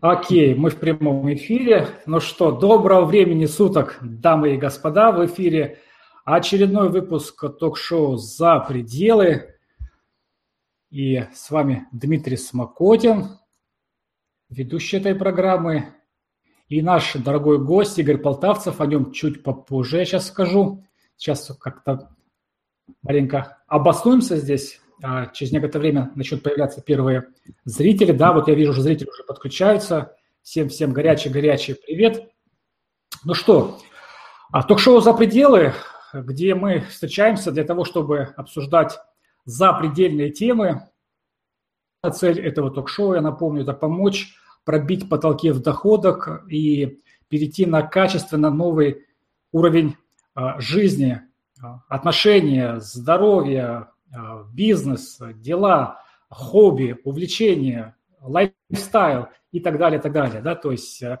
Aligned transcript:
Окей, 0.00 0.54
мы 0.54 0.70
в 0.70 0.80
прямом 0.80 1.32
эфире. 1.32 1.86
Ну 2.06 2.18
что, 2.18 2.50
доброго 2.50 3.04
времени 3.04 3.46
суток, 3.46 3.98
дамы 4.00 4.54
и 4.54 4.58
господа. 4.58 5.12
В 5.12 5.24
эфире 5.26 5.78
очередной 6.24 6.88
выпуск 6.88 7.44
ток-шоу 7.58 8.16
«За 8.16 8.58
пределы». 8.58 9.54
И 10.90 11.24
с 11.32 11.50
вами 11.50 11.86
Дмитрий 11.92 12.36
Смокотин, 12.36 13.38
ведущий 14.50 14.96
этой 14.96 15.14
программы. 15.14 15.94
И 16.68 16.82
наш 16.82 17.12
дорогой 17.14 17.64
гость 17.64 17.98
Игорь 17.98 18.18
Полтавцев, 18.18 18.80
о 18.80 18.86
нем 18.86 19.12
чуть 19.12 19.42
попозже 19.42 19.98
я 19.98 20.04
сейчас 20.04 20.26
скажу. 20.26 20.84
Сейчас 21.16 21.56
как-то 21.60 22.14
маленько 23.02 23.62
обоснуемся 23.68 24.36
здесь 24.36 24.80
а, 25.02 25.26
через 25.26 25.52
некоторое 25.52 25.80
время 25.82 26.12
начнут 26.14 26.42
появляться 26.42 26.80
первые 26.80 27.28
зрители. 27.64 28.12
Да, 28.12 28.32
вот 28.32 28.48
я 28.48 28.54
вижу, 28.54 28.70
уже 28.70 28.82
зрители 28.82 29.08
уже 29.08 29.24
подключаются. 29.24 30.16
Всем-всем 30.42 30.92
горячий-горячий 30.92 31.74
привет. 31.74 32.30
Ну 33.24 33.34
что, 33.34 33.78
а, 34.52 34.62
ток-шоу 34.62 35.00
«За 35.00 35.12
пределы», 35.12 35.72
где 36.12 36.54
мы 36.54 36.80
встречаемся 36.80 37.50
для 37.50 37.64
того, 37.64 37.84
чтобы 37.84 38.32
обсуждать 38.36 38.98
запредельные 39.44 40.30
темы. 40.30 40.88
Цель 42.12 42.40
этого 42.40 42.70
ток-шоу, 42.70 43.14
я 43.14 43.20
напомню, 43.20 43.62
это 43.62 43.72
помочь 43.72 44.34
пробить 44.64 45.08
потолки 45.08 45.50
в 45.50 45.60
доходах 45.60 46.44
и 46.48 47.00
перейти 47.28 47.66
на 47.66 47.82
качественно 47.82 48.50
новый 48.50 49.04
уровень 49.52 49.96
а, 50.34 50.60
жизни, 50.60 51.20
отношения, 51.88 52.80
здоровья, 52.80 53.91
бизнес, 54.52 55.18
дела, 55.36 56.02
хобби, 56.28 56.96
увлечения, 57.04 57.96
лайфстайл 58.20 59.28
и 59.52 59.60
так 59.60 59.78
далее, 59.78 60.00
так 60.00 60.12
далее. 60.12 60.40
Да? 60.40 60.54
То 60.54 60.72
есть 60.72 61.02
э, 61.02 61.18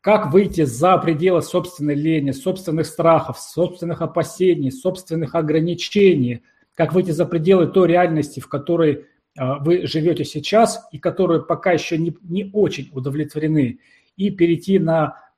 как 0.00 0.32
выйти 0.32 0.64
за 0.64 0.96
пределы 0.98 1.42
собственной 1.42 1.94
лени, 1.94 2.30
собственных 2.30 2.86
страхов, 2.86 3.38
собственных 3.38 4.02
опасений, 4.02 4.72
собственных 4.72 5.34
ограничений, 5.34 6.42
как 6.74 6.92
выйти 6.92 7.10
за 7.10 7.26
пределы 7.26 7.66
той 7.66 7.88
реальности, 7.88 8.40
в 8.40 8.48
которой 8.48 8.92
э, 8.94 9.44
вы 9.60 9.86
живете 9.86 10.24
сейчас 10.24 10.88
и 10.92 10.98
которую 10.98 11.44
пока 11.44 11.72
еще 11.72 11.98
не, 11.98 12.16
не 12.22 12.50
очень 12.52 12.90
удовлетворены, 12.92 13.80
и 14.16 14.30
перейти 14.30 14.78
на 14.78 15.16
Э, 15.16 15.31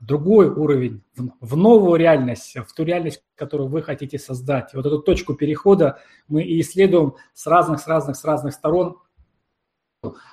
другой 0.00 0.48
уровень, 0.48 1.02
в 1.40 1.56
новую 1.56 1.98
реальность, 1.98 2.56
в 2.56 2.72
ту 2.72 2.84
реальность, 2.84 3.22
которую 3.34 3.68
вы 3.68 3.82
хотите 3.82 4.18
создать. 4.18 4.72
Вот 4.74 4.86
эту 4.86 5.00
точку 5.00 5.34
перехода 5.34 5.98
мы 6.28 6.42
и 6.42 6.60
исследуем 6.60 7.14
с 7.34 7.46
разных, 7.46 7.80
с 7.80 7.86
разных, 7.88 8.16
с 8.16 8.24
разных 8.24 8.54
сторон. 8.54 8.98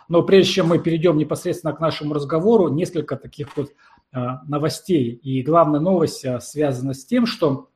Но 0.07 0.21
прежде 0.21 0.53
чем 0.53 0.67
мы 0.67 0.79
перейдем 0.79 1.17
непосредственно 1.17 1.73
к 1.73 1.79
нашему 1.79 2.13
разговору, 2.13 2.69
несколько 2.69 3.17
таких 3.17 3.57
вот 3.57 3.71
э, 4.13 4.19
новостей. 4.47 5.11
И 5.11 5.41
главная 5.41 5.79
новость 5.79 6.23
э, 6.23 6.39
связана 6.39 6.93
с 6.93 7.03
тем, 7.05 7.25
что, 7.25 7.69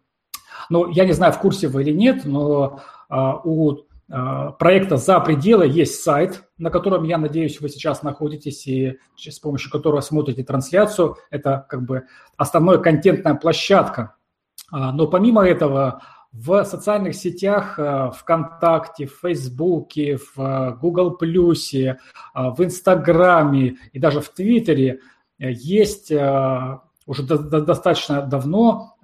ну, 0.70 0.90
я 0.90 1.06
не 1.06 1.14
знаю, 1.14 1.34
в 1.34 1.40
курсе 1.40 1.68
вы 1.68 1.82
или 1.82 1.92
нет, 1.92 2.24
но 2.24 2.82
у 3.10 3.82
Э, 3.82 3.91
проекта 4.60 4.98
«За 4.98 5.20
пределы» 5.22 5.68
есть 5.68 6.04
сайт, 6.04 6.44
на 6.58 6.70
котором, 6.70 7.06
я 7.06 7.18
надеюсь, 7.18 7.62
вы 7.62 7.70
сейчас 7.70 8.04
находитесь 8.04 8.68
и 8.68 8.98
с 9.16 9.40
помощью 9.40 9.72
которого 9.72 10.02
смотрите 10.02 10.44
трансляцию. 10.44 11.16
Это 11.30 11.66
как 11.70 11.84
бы 11.84 12.04
основная 12.36 12.78
контентная 12.80 13.36
площадка. 13.36 14.16
А, 14.70 14.92
но 14.92 15.08
помимо 15.08 15.48
этого, 15.48 16.02
в 16.34 16.64
социальных 16.66 17.16
сетях 17.16 17.78
э, 17.78 18.12
ВКонтакте, 18.18 19.06
в 19.06 19.20
Фейсбуке, 19.22 20.18
в 20.18 20.40
э, 20.40 20.76
Google+, 20.76 21.18
в 21.18 22.64
Инстаграме 22.64 23.78
и 23.92 24.00
даже 24.00 24.20
в 24.22 24.30
Твиттере 24.30 25.00
есть 25.40 26.12
уже 26.12 27.24
достаточно 27.24 28.22
давно 28.22 28.96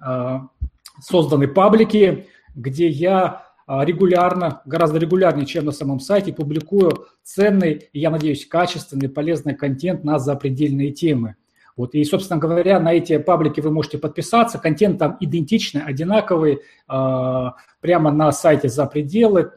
созданы 1.00 1.48
паблики, 1.48 2.28
где 2.54 2.88
я 2.88 3.47
регулярно, 3.68 4.62
гораздо 4.64 4.98
регулярнее, 4.98 5.46
чем 5.46 5.66
на 5.66 5.72
самом 5.72 6.00
сайте, 6.00 6.32
публикую 6.32 7.06
ценный 7.22 7.90
я 7.92 8.10
надеюсь, 8.10 8.46
качественный, 8.46 9.08
полезный 9.08 9.54
контент 9.54 10.04
на 10.04 10.18
запредельные 10.18 10.92
темы. 10.92 11.36
Вот, 11.76 11.94
и, 11.94 12.02
собственно 12.04 12.40
говоря, 12.40 12.80
на 12.80 12.94
эти 12.94 13.18
паблики 13.18 13.60
вы 13.60 13.70
можете 13.70 13.98
подписаться. 13.98 14.58
Контент 14.58 14.98
там 14.98 15.16
идентичный, 15.20 15.82
одинаковый, 15.82 16.60
э, 16.88 17.44
прямо 17.80 18.10
на 18.10 18.32
сайте 18.32 18.68
«За 18.68 18.86
пределы», 18.86 19.52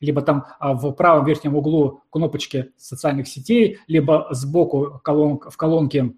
либо 0.00 0.22
там 0.22 0.46
а, 0.58 0.74
в 0.74 0.92
правом 0.92 1.26
верхнем 1.26 1.56
углу 1.56 2.02
кнопочки 2.10 2.70
социальных 2.76 3.28
сетей, 3.28 3.78
либо 3.86 4.28
сбоку 4.30 5.00
колон, 5.02 5.40
в 5.40 5.56
колонке, 5.56 6.14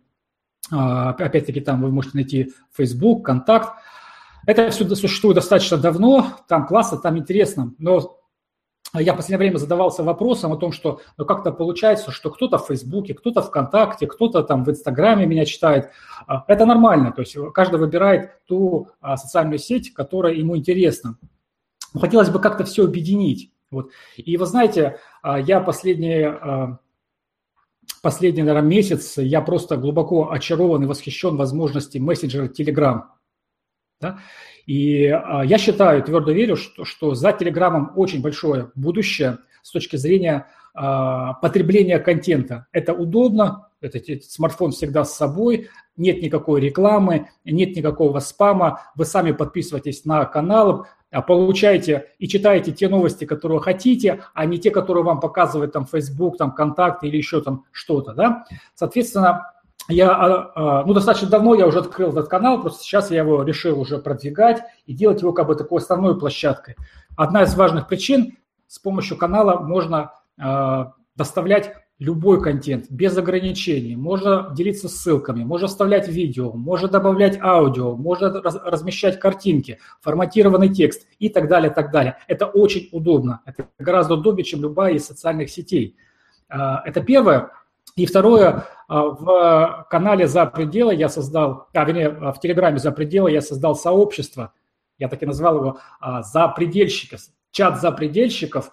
опять-таки 0.71 1.61
там 1.61 1.83
вы 1.83 1.91
можете 1.91 2.17
найти 2.17 2.53
Facebook, 2.73 3.25
Контакт. 3.25 3.71
Это 4.47 4.71
все 4.71 4.89
существует 4.95 5.37
достаточно 5.37 5.77
давно, 5.77 6.27
там 6.49 6.67
классно, 6.67 6.99
там 6.99 7.19
интересно, 7.19 7.75
но 7.79 8.19
я 8.95 9.15
в 9.15 9.17
последнее 9.17 9.39
время 9.39 9.57
задавался 9.57 10.03
вопросом 10.03 10.53
о 10.53 10.57
том, 10.57 10.71
что 10.73 11.01
ну, 11.17 11.25
как-то 11.25 11.51
получается, 11.51 12.11
что 12.11 12.31
кто-то 12.31 12.59
в 12.59 12.67
Фейсбуке, 12.67 13.15
кто-то 13.15 13.41
ВКонтакте, 13.41 14.07
кто-то 14.07 14.43
там 14.43 14.65
в 14.65 14.71
Инстаграме 14.71 15.25
меня 15.25 15.47
читает. 15.47 15.91
А, 16.27 16.45
это 16.47 16.67
нормально, 16.67 17.11
то 17.13 17.23
есть 17.23 17.35
каждый 17.55 17.81
выбирает 17.81 18.45
ту 18.47 18.89
а, 19.01 19.17
социальную 19.17 19.59
сеть, 19.59 19.95
которая 19.95 20.35
ему 20.35 20.59
интересна. 20.59 21.17
Но 21.95 22.01
хотелось 22.01 22.29
бы 22.29 22.39
как-то 22.39 22.65
все 22.65 22.85
объединить. 22.85 23.53
Вот. 23.71 23.91
И 24.17 24.37
вы 24.37 24.45
знаете, 24.45 24.99
а, 25.23 25.41
я 25.41 25.61
последние 25.61 26.79
последний, 28.03 28.43
наверное, 28.43 28.69
месяц 28.69 29.17
я 29.17 29.41
просто 29.41 29.77
глубоко 29.77 30.31
очарован 30.31 30.83
и 30.83 30.87
восхищен 30.87 31.37
возможности 31.37 31.99
мессенджера 31.99 32.49
Telegram. 32.49 33.05
Да? 34.03 34.19
И 34.67 35.07
а, 35.07 35.43
я 35.45 35.57
считаю, 35.57 36.03
твердо 36.03 36.33
верю, 36.33 36.57
что, 36.57 36.85
что 36.85 37.15
за 37.15 37.33
Телеграмом 37.33 37.93
очень 37.97 38.21
большое 38.21 38.71
будущее 38.75 39.39
с 39.63 39.71
точки 39.71 39.97
зрения 39.97 40.49
а, 40.75 41.35
потребления 41.35 41.99
контента. 41.99 42.67
Это 42.73 42.93
удобно, 42.93 43.69
этот, 43.81 44.09
этот 44.09 44.31
смартфон 44.31 44.73
всегда 44.73 45.05
с 45.05 45.15
собой, 45.15 45.69
нет 45.97 46.21
никакой 46.23 46.61
рекламы, 46.61 47.29
нет 47.45 47.77
никакого 47.77 48.19
спама, 48.19 48.81
вы 48.97 49.05
сами 49.05 49.33
подписываетесь 49.33 50.05
на 50.05 50.25
канал, 50.25 50.87
а, 51.13 51.23
получаете 51.23 52.09
и 52.19 52.27
читаете 52.27 52.73
те 52.73 52.89
новости, 52.89 53.25
которые 53.25 53.61
хотите, 53.61 54.25
а 54.35 54.47
не 54.47 54.59
те, 54.59 54.71
которые 54.71 55.05
вам 55.05 55.21
показывает 55.21 55.73
там 55.73 55.87
Facebook, 55.87 56.39
там 56.39 56.53
контакты 56.53 57.07
или 57.07 57.19
еще 57.19 57.41
там 57.41 57.65
что-то, 57.71 58.15
да. 58.15 58.47
Соответственно, 58.75 59.53
я, 59.89 60.11
а, 60.11 60.53
а, 60.55 60.85
ну, 60.85 60.95
достаточно 60.95 61.29
давно 61.29 61.55
я 61.55 61.67
уже 61.67 61.81
открыл 61.81 62.11
этот 62.11 62.29
канал, 62.29 62.61
просто 62.61 62.83
сейчас 62.83 63.11
я 63.11 63.19
его 63.19 63.43
решил 63.43 63.81
уже 63.81 63.99
продвигать 63.99 64.63
и 64.87 64.95
делать 64.95 65.23
его 65.23 65.33
как 65.33 65.47
бы 65.49 65.57
такой 65.57 65.79
основной 65.81 66.19
площадкой. 66.19 66.77
Одна 67.17 67.43
из 67.43 67.55
важных 67.55 67.89
причин, 67.89 68.39
с 68.69 68.79
помощью 68.79 69.17
канала 69.17 69.61
можно 69.61 70.13
э, 70.39 70.85
доставлять 71.15 71.75
любой 71.99 72.43
контент 72.43 72.87
без 72.91 73.17
ограничений, 73.17 73.97
можно 73.97 74.53
делиться 74.57 74.89
ссылками, 74.89 75.45
можно 75.45 75.69
вставлять 75.69 76.09
видео, 76.09 76.53
можно 76.53 76.89
добавлять 76.89 77.39
аудио, 77.41 77.97
можно 77.97 78.43
раз, 78.43 78.57
размещать 78.65 79.21
картинки, 79.21 79.79
форматированный 80.01 80.69
текст 80.69 81.07
и 81.19 81.29
так 81.29 81.49
далее, 81.49 81.71
так 81.71 81.93
далее. 81.93 82.19
Это 82.27 82.47
очень 82.47 82.89
удобно, 82.93 83.41
это 83.47 83.69
гораздо 83.79 84.15
удобнее, 84.15 84.45
чем 84.45 84.63
любая 84.63 84.95
из 84.95 85.07
социальных 85.07 85.51
сетей. 85.51 85.97
Э, 86.49 86.77
это 86.85 87.01
первое. 87.01 87.51
И 87.95 88.07
второе, 88.07 88.67
а, 88.89 89.03
в 89.05 89.87
канале 89.91 90.27
«За 90.27 90.47
пределы» 90.47 90.95
я 90.95 91.09
создал, 91.09 91.69
а, 91.75 91.85
вернее, 91.85 92.09
в 92.09 92.41
Телеграме 92.41 92.79
«За 92.79 92.91
пределы» 92.91 93.31
я 93.31 93.43
создал 93.43 93.75
сообщество, 93.75 94.53
я 94.99 95.09
так 95.09 95.23
и 95.23 95.27
назвал 95.27 95.57
его 95.57 95.79
а, 96.01 96.23
«За 96.23 96.49
предельщиков», 96.49 97.21
чат 97.51 97.81
«За 97.81 97.93
предельщиков». 97.93 98.73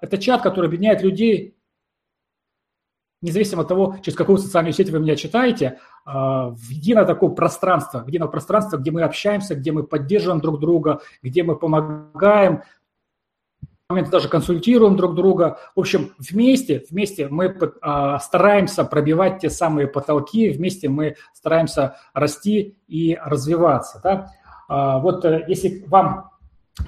Это 0.00 0.16
чат, 0.18 0.40
который 0.40 0.66
объединяет 0.66 1.02
людей, 1.02 1.58
независимо 3.20 3.62
от 3.62 3.68
того, 3.68 3.96
через 4.02 4.16
какую 4.16 4.38
социальную 4.38 4.72
сеть 4.72 4.88
вы 4.88 5.00
меня 5.00 5.16
читаете, 5.16 5.80
в 6.06 6.68
единое 6.70 7.04
такое 7.04 7.30
пространство, 7.30 7.98
в 7.98 8.06
единое 8.06 8.28
пространство, 8.28 8.76
где 8.76 8.92
мы 8.92 9.02
общаемся, 9.02 9.56
где 9.56 9.72
мы 9.72 9.82
поддерживаем 9.82 10.40
друг 10.40 10.60
друга, 10.60 11.00
где 11.22 11.42
мы 11.42 11.56
помогаем, 11.56 12.62
момент 13.90 14.10
даже 14.10 14.28
консультируем 14.28 14.96
друг 14.96 15.14
друга. 15.14 15.58
В 15.76 15.80
общем, 15.80 16.14
вместе, 16.18 16.84
вместе 16.90 17.28
мы 17.28 17.54
а, 17.82 18.18
стараемся 18.18 18.84
пробивать 18.84 19.40
те 19.40 19.50
самые 19.50 19.86
потолки, 19.86 20.50
вместе 20.50 20.88
мы 20.88 21.16
стараемся 21.34 21.96
расти 22.14 22.78
и 22.88 23.18
развиваться. 23.22 24.00
Да? 24.02 24.30
А, 24.68 24.98
вот 25.00 25.24
э, 25.26 25.44
если 25.48 25.84
вам 25.86 26.30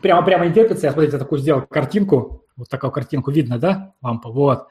прямо-прямо 0.00 0.46
не 0.46 0.54
терпится, 0.54 0.86
я, 0.86 0.92
смотрите, 0.92 1.18
такую 1.18 1.38
сделал 1.38 1.62
картинку, 1.62 2.44
вот 2.56 2.70
такую 2.70 2.90
картинку 2.90 3.30
видно, 3.30 3.58
да, 3.58 3.92
лампа, 4.00 4.30
вот. 4.30 4.68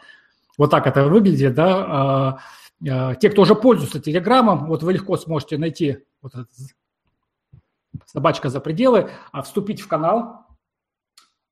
Вот 0.57 0.71
так 0.71 0.87
это 0.87 1.03
выглядит, 1.03 1.53
да. 1.53 2.39
А, 2.87 3.15
те, 3.15 3.29
кто 3.29 3.43
уже 3.43 3.53
пользуется 3.53 3.99
Телеграмом, 3.99 4.65
вот 4.65 4.81
вы 4.81 4.93
легко 4.93 5.15
сможете 5.15 5.59
найти 5.59 5.99
вот 6.23 6.33
этот 6.33 6.49
собачка 8.07 8.49
за 8.49 8.59
пределы, 8.59 9.11
вступить 9.43 9.79
в 9.79 9.87
канал, 9.87 10.44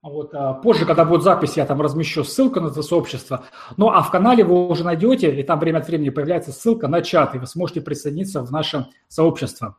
Вот, 0.03 0.33
а 0.33 0.53
позже, 0.53 0.85
когда 0.85 1.05
будет 1.05 1.23
запись, 1.23 1.55
я 1.55 1.65
там 1.65 1.81
размещу 1.81 2.25
ссылку 2.25 2.59
на 2.59 2.67
это 2.67 2.81
сообщество. 2.81 3.45
Ну, 3.77 3.87
а 3.87 4.01
в 4.01 4.11
канале 4.11 4.43
вы 4.43 4.67
уже 4.67 4.83
найдете, 4.83 5.33
и 5.33 5.43
там 5.43 5.59
время 5.59 5.77
от 5.77 5.87
времени 5.87 6.09
появляется 6.09 6.51
ссылка 6.51 6.89
на 6.89 7.01
чат, 7.01 7.35
и 7.35 7.37
вы 7.37 7.47
сможете 7.47 7.79
присоединиться 7.79 8.41
в 8.41 8.51
наше 8.51 8.87
сообщество. 9.07 9.77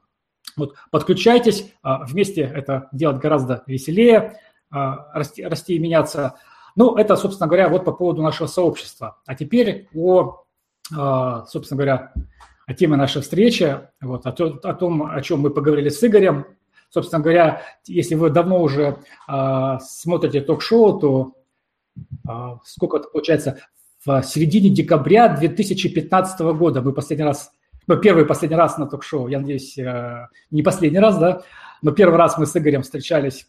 Вот, 0.57 0.77
подключайтесь, 0.91 1.71
а, 1.83 2.07
вместе 2.07 2.41
это 2.41 2.89
делать 2.91 3.19
гораздо 3.19 3.65
веселее, 3.67 4.41
а, 4.71 5.11
расти, 5.13 5.45
расти 5.45 5.75
и 5.75 5.79
меняться. 5.79 6.37
Ну, 6.75 6.97
это, 6.97 7.17
собственно 7.17 7.47
говоря, 7.47 7.69
вот 7.69 7.85
по 7.85 7.93
поводу 7.93 8.23
нашего 8.23 8.47
сообщества. 8.47 9.19
А 9.27 9.35
теперь 9.35 9.89
о, 9.95 10.47
собственно 10.91 11.77
говоря, 11.77 12.13
о 12.67 12.75
теме 12.75 12.97
нашей 12.97 13.21
встречи, 13.21 13.79
вот, 14.01 14.27
о 14.27 14.33
том, 14.33 15.03
о 15.03 15.21
чем 15.21 15.41
мы 15.41 15.51
поговорили 15.51 15.91
с 15.91 16.03
Игорем. 16.03 16.47
Собственно 16.95 17.21
говоря, 17.21 17.63
если 17.87 18.15
вы 18.15 18.31
давно 18.31 18.63
уже 18.63 18.99
э, 19.29 19.79
смотрите 19.81 20.41
ток-шоу, 20.41 21.01
то 21.01 21.33
э, 21.97 22.31
сколько 22.65 22.99
это 22.99 23.09
получается? 23.09 23.59
В 24.07 24.23
середине 24.23 24.71
декабря 24.71 25.27
2015 25.27 26.41
года 26.57 26.83
мы 26.83 26.93
последний 26.93 27.25
раз, 27.25 27.51
ну, 27.89 27.97
первый 27.97 28.23
и 28.23 28.29
последний 28.29 28.57
раз 28.57 28.79
на 28.79 28.87
ток-шоу, 28.87 29.27
я 29.27 29.41
надеюсь, 29.41 29.77
э, 29.77 30.29
не 30.53 30.63
последний 30.63 31.01
раз, 31.01 31.19
да, 31.19 31.43
но 31.83 31.91
первый 31.91 32.17
раз 32.17 32.39
мы 32.39 32.47
с 32.47 32.57
Игорем 32.57 32.83
встречались 32.83 33.49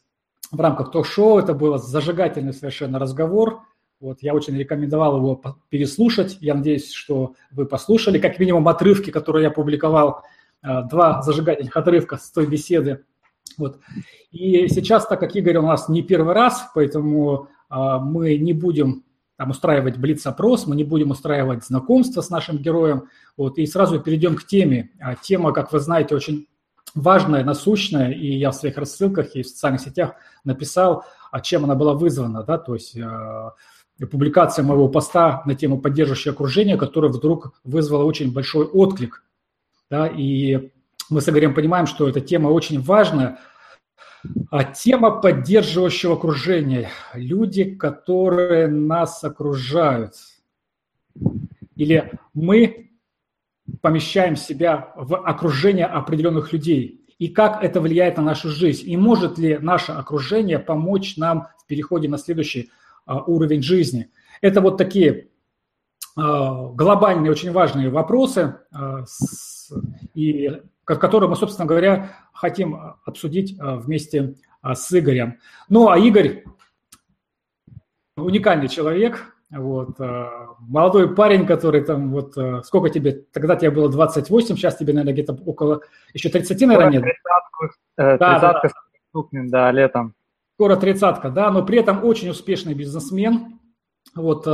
в 0.52 0.60
рамках 0.60 0.90
ток-шоу. 0.90 1.38
Это 1.38 1.54
был 1.54 1.78
зажигательный 1.78 2.54
совершенно 2.54 2.98
разговор. 2.98 3.62
Вот, 4.00 4.24
я 4.24 4.34
очень 4.34 4.58
рекомендовал 4.58 5.18
его 5.18 5.40
переслушать. 5.70 6.40
Я 6.42 6.56
надеюсь, 6.56 6.92
что 6.92 7.36
вы 7.52 7.68
послушали. 7.68 8.18
Как 8.18 8.40
минимум 8.40 8.68
отрывки, 8.68 9.12
которые 9.12 9.44
я 9.44 9.52
публиковал, 9.52 10.24
два 10.64 11.22
зажигательных 11.22 11.78
отрывка 11.78 12.18
с 12.18 12.32
той 12.32 12.48
беседы 12.48 13.04
вот. 13.58 13.80
И 14.32 14.68
сейчас, 14.68 15.08
так 15.08 15.20
как 15.20 15.36
Игорь 15.36 15.58
у 15.58 15.64
нас 15.64 15.90
не 15.90 16.02
первый 16.04 16.34
раз, 16.34 16.70
поэтому 16.74 17.48
а, 17.70 18.00
мы 18.00 18.38
не 18.38 18.54
будем 18.54 19.04
там, 19.38 19.50
устраивать 19.50 19.98
блиц-опрос, 19.98 20.68
мы 20.68 20.76
не 20.76 20.84
будем 20.84 21.12
устраивать 21.12 21.66
знакомство 21.66 22.22
с 22.22 22.30
нашим 22.30 22.58
героем. 22.58 23.10
Вот, 23.38 23.58
и 23.58 23.66
сразу 23.66 24.00
перейдем 24.00 24.36
к 24.36 24.46
теме. 24.46 24.92
А, 25.00 25.16
тема, 25.16 25.52
как 25.52 25.72
вы 25.72 25.80
знаете, 25.80 26.16
очень 26.16 26.48
важная, 26.94 27.44
насущная, 27.44 28.12
и 28.12 28.28
я 28.36 28.52
в 28.52 28.56
своих 28.56 28.78
рассылках 28.78 29.36
и 29.36 29.44
в 29.44 29.48
социальных 29.48 29.82
сетях 29.82 30.14
написал, 30.44 31.04
а 31.32 31.42
чем 31.42 31.66
она 31.66 31.76
была 31.76 31.94
вызвана. 31.94 32.44
Да? 32.44 32.58
То 32.58 32.76
есть 32.76 32.96
э, 32.96 33.52
публикация 34.10 34.64
моего 34.64 34.88
поста 34.88 35.44
на 35.46 35.56
тему 35.56 35.80
поддерживающее 35.80 36.32
окружение, 36.32 36.78
которое 36.78 37.12
вдруг 37.12 37.60
вызвало 37.64 38.06
очень 38.06 38.32
большой 38.32 38.66
отклик. 38.66 39.24
Да? 39.90 40.08
И 40.08 40.72
мы 41.10 41.22
с 41.22 41.30
Игорем 41.30 41.54
понимаем, 41.54 41.88
что 41.88 42.08
эта 42.08 42.22
тема 42.22 42.50
очень 42.50 42.82
важная. 42.82 43.40
А 44.50 44.64
тема 44.64 45.22
поддерживающего 45.22 46.14
окружения. 46.16 46.90
Люди, 47.14 47.76
которые 47.76 48.68
нас 48.68 49.24
окружают. 49.24 50.14
Или 51.76 52.12
мы 52.34 52.92
помещаем 53.82 54.36
себя 54.36 54.94
в 54.96 55.16
окружение 55.16 55.86
определенных 55.86 56.54
людей. 56.54 57.06
И 57.18 57.30
как 57.30 57.64
это 57.64 57.80
влияет 57.82 58.18
на 58.18 58.24
нашу 58.24 58.50
жизнь. 58.50 58.90
И 58.90 58.98
может 58.98 59.38
ли 59.38 59.58
наше 59.58 59.92
окружение 59.92 60.60
помочь 60.60 61.18
нам 61.18 61.48
в 61.60 61.68
переходе 61.68 62.10
на 62.10 62.18
следующий 62.18 62.72
а, 63.06 63.22
уровень 63.22 63.62
жизни. 63.62 64.10
Это 64.42 64.62
вот 64.62 64.78
такие 64.78 65.30
а, 66.16 66.70
глобальные, 66.70 67.32
очень 67.32 67.52
важные 67.52 67.90
вопросы. 67.90 68.56
А, 68.72 69.04
и 70.14 70.62
который 70.86 71.28
мы, 71.28 71.36
собственно 71.36 71.68
говоря, 71.68 72.12
хотим 72.34 72.76
а, 72.76 73.00
обсудить 73.06 73.58
а, 73.60 73.76
вместе 73.76 74.36
а, 74.62 74.76
с 74.76 74.98
Игорем. 74.98 75.40
Ну, 75.68 75.90
а 75.90 75.98
Игорь 75.98 76.46
уникальный 78.16 78.70
человек, 78.70 79.36
вот, 79.52 80.00
молодой 80.60 81.14
парень, 81.14 81.46
который 81.46 81.84
там, 81.84 82.12
вот, 82.12 82.34
сколько 82.66 82.90
тебе, 82.90 83.26
тогда 83.34 83.58
тебе 83.58 83.72
было 83.72 83.90
28, 83.90 84.56
сейчас 84.56 84.78
тебе, 84.78 84.94
наверное, 84.94 85.12
где-то 85.12 85.34
около, 85.46 85.82
еще 86.14 86.30
30, 86.30 86.62
наверное, 86.62 86.92
нет? 86.92 87.02
30, 87.02 87.18
э, 87.98 88.18
да, 88.18 88.40
да, 88.40 88.62
да. 89.14 89.30
да, 89.32 89.72
летом. 89.72 90.14
Скоро 90.56 90.78
тридцатка, 90.78 91.30
да, 91.30 91.52
но 91.52 91.66
при 91.66 91.80
этом 91.80 92.06
очень 92.06 92.30
успешный 92.30 92.74
бизнесмен, 92.74 93.60
вот, 94.16 94.48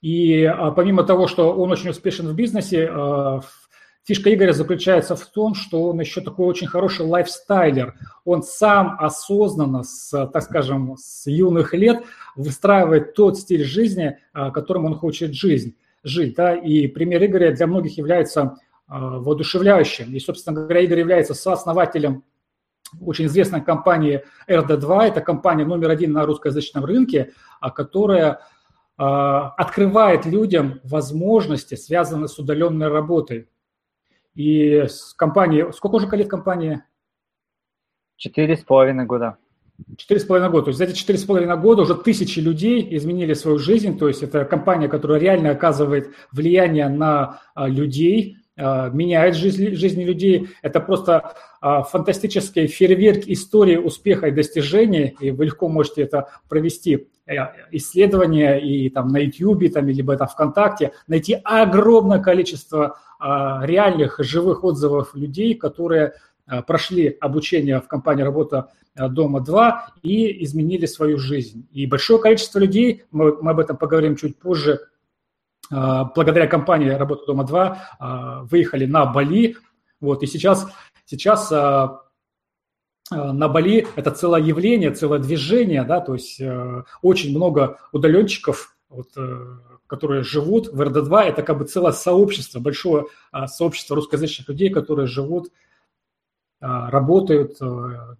и 0.00 0.52
помимо 0.74 1.04
того, 1.04 1.28
что 1.28 1.54
он 1.54 1.70
очень 1.70 1.90
успешен 1.90 2.26
в 2.26 2.34
бизнесе, 2.34 2.90
Фишка 4.04 4.34
Игоря 4.34 4.52
заключается 4.52 5.14
в 5.14 5.24
том, 5.26 5.54
что 5.54 5.84
он 5.84 6.00
еще 6.00 6.20
такой 6.22 6.46
очень 6.46 6.66
хороший 6.66 7.06
лайфстайлер. 7.06 7.94
Он 8.24 8.42
сам 8.42 8.96
осознанно, 8.98 9.84
с, 9.84 10.26
так 10.26 10.42
скажем, 10.42 10.96
с 10.98 11.26
юных 11.26 11.72
лет 11.72 12.02
выстраивает 12.34 13.14
тот 13.14 13.38
стиль 13.38 13.64
жизни, 13.64 14.18
а, 14.32 14.50
которым 14.50 14.86
он 14.86 14.96
хочет 14.96 15.34
жизнь, 15.34 15.76
жить. 16.02 16.34
Да? 16.34 16.56
И 16.56 16.88
пример 16.88 17.24
Игоря 17.24 17.52
для 17.52 17.68
многих 17.68 17.96
является 17.96 18.58
а, 18.88 19.20
воодушевляющим. 19.20 20.12
И, 20.12 20.18
собственно 20.18 20.60
говоря, 20.62 20.80
Игорь 20.80 20.98
является 20.98 21.34
сооснователем 21.34 22.24
очень 23.00 23.26
известной 23.26 23.60
компании 23.60 24.24
RD2. 24.48 25.02
Это 25.04 25.20
компания 25.20 25.64
номер 25.64 25.90
один 25.90 26.12
на 26.12 26.26
русскоязычном 26.26 26.84
рынке, 26.84 27.32
а, 27.60 27.70
которая 27.70 28.40
открывает 28.94 30.26
людям 30.26 30.78
возможности, 30.84 31.74
связанные 31.74 32.28
с 32.28 32.38
удаленной 32.38 32.88
работой. 32.88 33.48
И 34.34 34.84
с 34.88 35.14
компанией, 35.14 35.72
сколько 35.72 35.96
уже 35.96 36.08
лет 36.16 36.28
компания? 36.28 36.86
Четыре 38.16 38.56
с 38.56 38.60
половиной 38.60 39.04
года. 39.04 39.36
Четыре 39.96 40.20
с 40.20 40.24
половиной 40.24 40.50
года. 40.50 40.64
То 40.64 40.68
есть 40.70 40.78
за 40.78 40.84
эти 40.84 40.94
четыре 40.94 41.18
с 41.18 41.24
половиной 41.24 41.56
года 41.56 41.82
уже 41.82 41.94
тысячи 41.94 42.38
людей 42.38 42.86
изменили 42.96 43.34
свою 43.34 43.58
жизнь. 43.58 43.98
То 43.98 44.08
есть 44.08 44.22
это 44.22 44.44
компания, 44.44 44.88
которая 44.88 45.20
реально 45.20 45.50
оказывает 45.50 46.10
влияние 46.30 46.88
на 46.88 47.40
а, 47.54 47.68
людей, 47.68 48.38
а, 48.56 48.90
меняет 48.90 49.34
жизнь, 49.34 49.74
жизни 49.74 50.04
людей. 50.04 50.48
Это 50.62 50.80
просто 50.80 51.34
а, 51.60 51.82
фантастический 51.82 52.66
фейерверк 52.68 53.26
истории 53.26 53.76
успеха 53.76 54.28
и 54.28 54.30
достижения, 54.30 55.14
и 55.20 55.30
вы 55.30 55.46
легко 55.46 55.68
можете 55.68 56.02
это 56.02 56.28
провести 56.48 57.08
э, 57.26 57.34
исследования 57.72 58.58
и 58.58 58.88
там 58.90 59.08
на 59.08 59.18
YouTube, 59.18 59.72
там, 59.72 59.88
либо 59.88 60.12
это 60.12 60.26
ВКонтакте, 60.26 60.92
найти 61.08 61.38
огромное 61.42 62.20
количество 62.20 62.98
реальных 63.22 64.16
живых 64.18 64.64
отзывов 64.64 65.14
людей, 65.14 65.54
которые 65.54 66.14
прошли 66.66 67.16
обучение 67.20 67.80
в 67.80 67.86
компании 67.86 68.22
«Работа 68.22 68.70
дома-2» 68.96 69.72
и 70.02 70.44
изменили 70.44 70.86
свою 70.86 71.18
жизнь. 71.18 71.68
И 71.72 71.86
большое 71.86 72.20
количество 72.20 72.58
людей, 72.58 73.04
мы, 73.10 73.40
мы 73.40 73.52
об 73.52 73.60
этом 73.60 73.76
поговорим 73.76 74.16
чуть 74.16 74.38
позже, 74.38 74.80
благодаря 75.70 76.46
компании 76.46 76.90
«Работа 76.90 77.26
дома-2» 77.26 77.76
а, 77.98 78.42
выехали 78.42 78.86
на 78.86 79.06
Бали. 79.06 79.56
Вот, 80.00 80.22
и 80.22 80.26
сейчас, 80.26 80.66
сейчас 81.06 81.50
на 81.50 83.48
Бали 83.48 83.86
это 83.96 84.10
целое 84.10 84.40
явление, 84.40 84.90
целое 84.90 85.20
движение, 85.20 85.84
да, 85.84 86.00
то 86.00 86.14
есть 86.14 86.40
очень 87.02 87.30
много 87.30 87.78
удаленщиков, 87.92 88.76
вот, 88.88 89.08
которые 89.92 90.22
живут 90.22 90.68
в 90.68 90.80
РД-2, 90.80 91.20
это 91.20 91.42
как 91.42 91.58
бы 91.58 91.66
целое 91.66 91.92
сообщество, 91.92 92.60
большое 92.60 93.08
сообщество 93.44 93.94
русскоязычных 93.94 94.48
людей, 94.48 94.70
которые 94.70 95.06
живут 95.06 95.50
а, 96.64 96.90
работают, 96.90 97.56
э, 97.60 97.66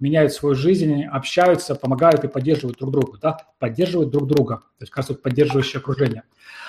меняют 0.00 0.32
свою 0.34 0.54
жизнь, 0.54 1.04
общаются, 1.04 1.76
помогают 1.76 2.24
и 2.24 2.28
поддерживают 2.28 2.76
друг 2.76 2.90
друга, 2.90 3.18
да, 3.22 3.38
поддерживают 3.60 4.10
друг 4.10 4.26
друга, 4.26 4.56
то 4.56 4.82
есть 4.82 4.90
как 4.90 4.98
раз 4.98 5.08
вот 5.10 5.22
поддерживающее 5.22 5.78
окружение. 5.78 6.24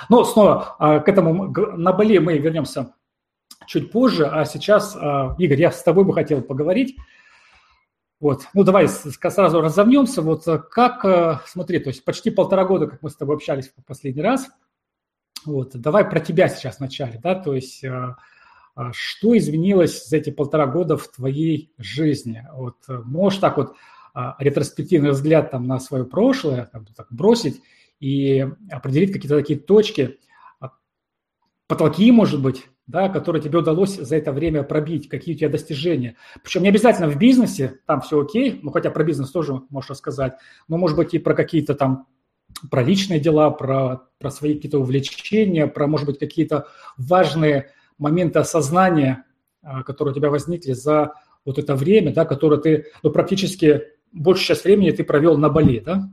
Но 0.08 0.24
снова 0.24 0.76
а, 0.78 1.00
к 1.00 1.10
этому, 1.10 1.52
на 1.76 1.92
Бали 1.92 2.20
мы 2.20 2.38
вернемся 2.38 2.94
чуть 3.66 3.92
позже, 3.92 4.26
а 4.28 4.46
сейчас, 4.46 4.96
а, 4.96 5.36
Игорь, 5.38 5.60
я 5.60 5.72
с 5.72 5.84
тобой 5.84 6.06
бы 6.06 6.14
хотел 6.14 6.44
поговорить. 6.44 6.96
Вот, 8.20 8.44
ну 8.54 8.64
давай 8.64 8.88
сразу 8.88 9.60
разомнемся. 9.60 10.22
Вот 10.22 10.48
э, 10.48 10.60
как, 10.60 11.04
э, 11.04 11.40
смотри, 11.46 11.80
то 11.80 11.90
есть 11.90 12.06
почти 12.06 12.32
полтора 12.32 12.64
года, 12.64 12.88
как 12.88 13.02
мы 13.02 13.10
с 13.10 13.18
тобой 13.18 13.36
общались 13.36 13.68
в 13.70 13.84
последний 13.84 14.22
раз. 14.22 14.48
Вот, 15.46 15.76
давай 15.76 16.10
про 16.10 16.20
тебя 16.20 16.48
сейчас 16.48 16.80
вначале, 16.80 17.20
да, 17.22 17.36
то 17.36 17.54
есть 17.54 17.84
а 18.76 18.92
что 18.92 19.38
изменилось 19.38 20.08
за 20.08 20.18
эти 20.18 20.32
полтора 20.32 20.66
года 20.66 20.98
в 20.98 21.08
твоей 21.08 21.72
жизни? 21.78 22.44
Вот 22.56 22.78
э, 22.90 22.98
можешь 23.06 23.40
так 23.40 23.58
вот 23.58 23.76
ретроспективный 24.40 25.12
взгляд 25.12 25.52
там, 25.52 25.66
на 25.66 25.80
свое 25.80 26.06
прошлое 26.06 26.70
там, 26.72 26.86
так, 26.96 27.08
бросить 27.12 27.62
и 28.00 28.48
определить 28.70 29.12
какие-то 29.12 29.38
такие 29.38 29.60
точки, 29.60 30.20
а, 30.60 30.72
потолки, 31.68 32.12
может 32.12 32.42
быть, 32.42 32.68
да, 32.86 33.10
которые 33.10 33.42
тебе 33.42 33.60
удалось 33.60 33.96
за 33.96 34.16
это 34.16 34.32
время 34.32 34.64
пробить, 34.64 35.10
какие 35.10 35.34
у 35.34 35.38
тебя 35.38 35.50
достижения. 35.50 36.16
Причем 36.44 36.64
не 36.64 36.70
обязательно 36.70 37.10
в 37.10 37.18
бизнесе, 37.18 37.80
там 37.88 38.02
все 38.02 38.22
окей, 38.22 38.60
ну 38.62 38.72
хотя 38.72 38.92
про 38.92 39.04
бизнес 39.04 39.32
тоже 39.32 39.62
можешь 39.70 39.90
рассказать, 39.90 40.34
но 40.68 40.78
может 40.78 40.98
быть 40.98 41.14
и 41.14 41.20
про 41.20 41.34
какие-то 41.34 41.74
там 41.74 42.08
про 42.70 42.84
личные 42.84 43.20
дела, 43.20 43.50
про, 43.52 44.04
про 44.20 44.30
свои 44.30 44.56
какие-то 44.56 44.80
увлечения, 44.80 45.68
про, 45.68 45.88
может 45.88 46.08
быть, 46.08 46.20
какие-то 46.20 46.68
важные 46.98 47.72
моменты 47.98 48.40
осознания, 48.40 49.26
а, 49.62 49.84
которые 49.84 50.14
у 50.14 50.16
тебя 50.16 50.30
возникли 50.30 50.74
за 50.74 51.14
вот 51.46 51.58
это 51.58 51.76
время, 51.76 52.14
да, 52.14 52.26
которое 52.26 52.60
ты, 52.60 52.86
ну, 53.02 53.12
практически 53.12 53.84
большую 54.12 54.48
часть 54.48 54.64
времени 54.64 54.92
ты 54.92 55.04
провел 55.04 55.38
на 55.38 55.50
Бали, 55.50 55.80
да? 55.80 56.10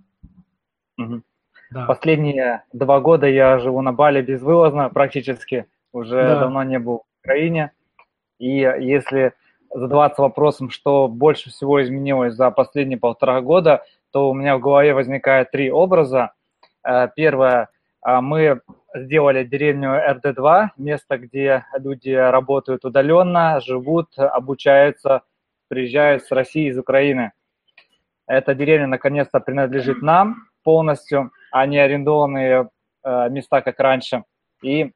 Угу. 0.99 1.23
Да. 1.71 1.87
Последние 1.87 2.64
два 2.73 3.00
года 3.00 3.26
я 3.28 3.59
живу 3.59 3.80
на 3.80 3.92
Бали 3.92 4.23
безвылазно 4.23 4.88
практически, 4.88 5.66
уже 5.92 6.16
да. 6.16 6.40
давно 6.40 6.62
не 6.64 6.78
был 6.78 6.99
в 6.99 7.21
Украине. 7.23 7.73
И 8.38 8.57
если 8.57 9.35
задаваться 9.73 10.23
вопросом, 10.23 10.71
что 10.71 11.07
больше 11.07 11.50
всего 11.50 11.83
изменилось 11.83 12.35
за 12.35 12.50
последние 12.50 12.99
полтора 12.99 13.40
года, 13.40 13.85
то 14.11 14.30
у 14.30 14.35
меня 14.35 14.57
в 14.57 14.61
голове 14.61 14.95
возникает 14.95 15.52
три 15.52 15.71
образа. 15.71 16.33
Э, 16.85 17.09
первое, 17.15 17.69
э, 18.07 18.21
мы 18.21 18.61
сделали 18.95 19.45
деревню 19.45 19.91
РД-2, 19.91 20.71
место, 20.77 21.19
где 21.19 21.65
люди 21.79 22.11
работают 22.11 22.85
удаленно, 22.85 23.61
живут, 23.61 24.19
обучаются, 24.19 25.23
приезжают 25.69 26.25
с 26.25 26.31
России, 26.31 26.69
из 26.69 26.79
Украины. 26.79 27.33
Эта 28.27 28.55
деревня 28.55 28.87
наконец-то 28.87 29.41
принадлежит 29.41 30.03
нам 30.03 30.49
полностью, 30.63 31.33
а 31.53 31.67
не 31.67 31.79
арендованные 31.79 32.69
э, 33.05 33.29
места, 33.31 33.61
как 33.61 33.79
раньше. 33.81 34.25
И 34.63 34.93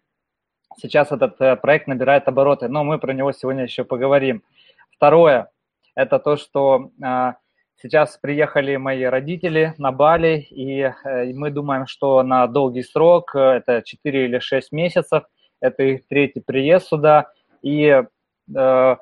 сейчас 0.77 1.13
этот 1.13 1.39
проект 1.61 1.87
набирает 1.87 2.29
обороты, 2.29 2.69
но 2.69 2.85
мы 2.85 2.99
про 2.99 3.13
него 3.13 3.33
сегодня 3.33 3.65
еще 3.65 3.85
поговорим. 3.85 4.43
Второе– 4.91 5.51
это 5.95 6.19
то, 6.19 6.37
что 6.37 6.91
а, 7.03 7.37
сейчас 7.77 8.19
приехали 8.19 8.77
мои 8.77 9.05
родители 9.05 9.75
на 9.79 9.93
Бали, 9.93 10.47
и 10.51 10.81
э, 10.81 11.33
мы 11.33 11.51
думаем, 11.51 11.87
что 11.87 12.23
на 12.23 12.47
долгий 12.47 12.83
срок, 12.83 13.35
э, 13.35 13.39
это 13.39 13.83
4 13.83 14.25
или 14.25 14.39
6 14.39 14.73
месяцев, 14.73 15.25
это 15.61 15.83
их 15.83 16.07
третий 16.09 16.41
приезд 16.41 16.89
сюда, 16.89 17.31
и 17.63 18.03
э, 18.55 18.97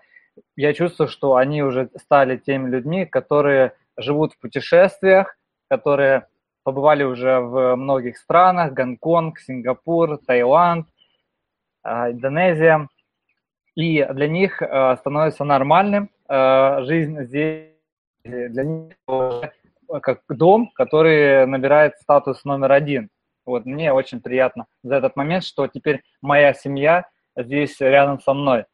я 0.56 0.74
чувствую, 0.74 1.08
что 1.08 1.36
они 1.36 1.62
уже 1.62 1.90
стали 1.96 2.36
теми 2.36 2.68
людьми, 2.70 3.06
которые 3.06 3.72
живут 3.96 4.32
в 4.32 4.38
путешествиях, 4.40 5.36
которые 5.68 6.26
побывали 6.64 7.02
уже 7.02 7.40
в 7.40 7.74
многих 7.76 8.16
странах, 8.16 8.72
Гонконг, 8.72 9.38
Сингапур, 9.38 10.18
Таиланд, 10.18 10.86
Индонезия– 11.84 12.88
и 13.74 14.06
для 14.12 14.28
них 14.28 14.60
э, 14.60 14.96
становится 14.98 15.44
нормальным 15.44 16.10
э, 16.28 16.82
жизнь 16.82 17.22
здесь, 17.24 17.71
для 18.24 18.64
них 18.64 18.94
как 20.02 20.22
дом, 20.28 20.70
который 20.74 21.46
набирает 21.46 21.98
статус 21.98 22.44
номер 22.44 22.72
один. 22.72 23.10
Вот 23.44 23.66
мне 23.66 23.92
очень 23.92 24.20
приятно 24.20 24.66
за 24.82 24.96
этот 24.96 25.16
момент, 25.16 25.44
что 25.44 25.66
теперь 25.66 26.02
моя 26.20 26.54
семья 26.54 27.06
здесь 27.36 27.80
рядом 27.80 28.20
со 28.20 28.34
мной. 28.34 28.64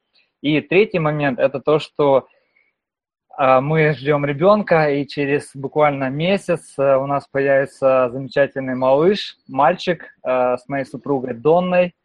И 0.42 0.60
третий 0.60 0.98
момент– 0.98 1.38
это 1.40 1.60
то, 1.60 1.78
что 1.78 2.28
э, 3.36 3.60
мы 3.60 3.94
ждем 3.94 4.24
ребенка, 4.24 4.90
и 4.90 5.06
через 5.06 5.50
буквально 5.54 6.10
месяц 6.10 6.74
э, 6.78 6.96
у 6.96 7.06
нас 7.06 7.26
появится 7.26 8.10
замечательный 8.12 8.74
малыш, 8.74 9.36
мальчик 9.48 10.04
э, 10.22 10.56
с 10.58 10.68
моей 10.68 10.84
супругой 10.84 11.34
Донной– 11.34 11.94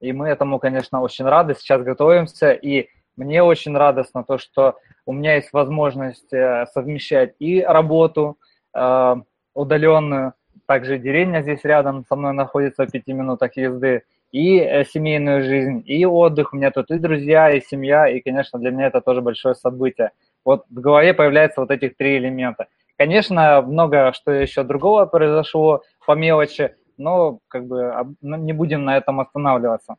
и 0.00 0.12
мы 0.12 0.28
этому, 0.28 0.58
конечно, 0.58 1.00
очень 1.00 1.24
рады. 1.24 1.54
Сейчас 1.54 1.82
готовимся, 1.82 2.52
и 2.52 2.88
мне 3.18 3.42
очень 3.42 3.76
радостно 3.76 4.24
то, 4.24 4.38
что 4.38 4.76
у 5.06 5.12
меня 5.12 5.34
есть 5.34 5.52
возможность 5.52 6.32
э, 6.32 6.66
совмещать 6.72 7.34
и 7.38 7.60
работу 7.60 8.38
э, 8.74 9.16
удаленную, 9.54 10.34
также 10.66 10.98
деревня 10.98 11.42
здесь 11.42 11.64
рядом 11.64 12.04
со 12.06 12.16
мной 12.16 12.32
находится 12.32 12.86
в 12.86 12.90
пяти 12.90 13.12
минутах 13.12 13.56
езды, 13.56 14.02
и 14.30 14.58
э, 14.58 14.84
семейную 14.84 15.42
жизнь, 15.42 15.82
и 15.86 16.04
отдых. 16.04 16.52
У 16.52 16.56
меня 16.56 16.70
тут 16.70 16.90
и 16.90 16.98
друзья, 16.98 17.50
и 17.50 17.60
семья, 17.60 18.06
и, 18.08 18.20
конечно, 18.20 18.58
для 18.58 18.70
меня 18.70 18.86
это 18.86 19.00
тоже 19.00 19.22
большое 19.22 19.54
событие. 19.54 20.10
Вот 20.44 20.66
в 20.68 20.80
голове 20.80 21.14
появляются 21.14 21.60
вот 21.60 21.70
этих 21.70 21.96
три 21.96 22.18
элемента. 22.18 22.68
Конечно, 22.96 23.62
много 23.62 24.12
что 24.12 24.32
еще 24.32 24.62
другого 24.62 25.06
произошло 25.06 25.82
по 26.04 26.12
мелочи, 26.12 26.74
но 26.96 27.38
как 27.48 27.66
бы 27.66 27.94
не 28.20 28.52
будем 28.52 28.84
на 28.84 28.96
этом 28.96 29.20
останавливаться. 29.20 29.96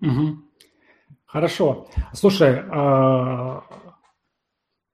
Угу. 0.00 0.49
Хорошо. 1.32 1.86
Слушай, 2.12 2.64
э, 2.68 3.60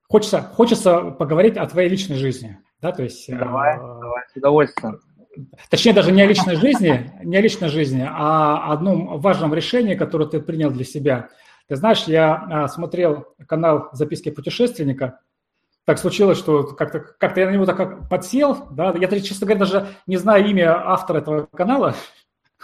хочется, 0.06 0.42
хочется 0.42 1.00
поговорить 1.12 1.56
о 1.56 1.66
твоей 1.66 1.88
личной 1.88 2.16
жизни, 2.16 2.58
да, 2.82 2.92
то 2.92 3.02
есть... 3.02 3.26
Давай, 3.28 3.76
э, 3.76 3.78
давай, 3.78 4.22
с 4.30 4.36
удовольствием. 4.36 5.00
Точнее, 5.70 5.94
даже 5.94 6.12
не 6.12 6.20
о 6.20 6.26
личной 6.26 6.56
жизни, 6.56 7.10
не 7.24 7.36
о 7.38 7.40
личной 7.40 7.68
жизни, 7.68 8.06
а 8.06 8.68
о 8.68 8.72
одном 8.72 9.18
важном 9.18 9.54
решении, 9.54 9.94
которое 9.94 10.26
ты 10.26 10.40
принял 10.40 10.70
для 10.70 10.84
себя. 10.84 11.30
Ты 11.68 11.76
знаешь, 11.76 12.04
я 12.04 12.66
э, 12.66 12.68
смотрел 12.68 13.34
канал 13.46 13.88
«Записки 13.92 14.30
путешественника», 14.30 15.20
так 15.86 15.98
случилось, 15.98 16.36
что 16.36 16.64
как-то 16.64 17.00
как 17.00 17.36
я 17.36 17.46
на 17.46 17.52
него 17.52 17.64
так 17.64 18.10
подсел, 18.10 18.66
да, 18.72 18.92
я, 18.98 19.08
честно 19.20 19.46
говоря, 19.46 19.60
даже 19.60 19.88
не 20.06 20.16
знаю 20.16 20.46
имя 20.46 20.86
автора 20.86 21.18
этого 21.18 21.46
канала, 21.46 21.94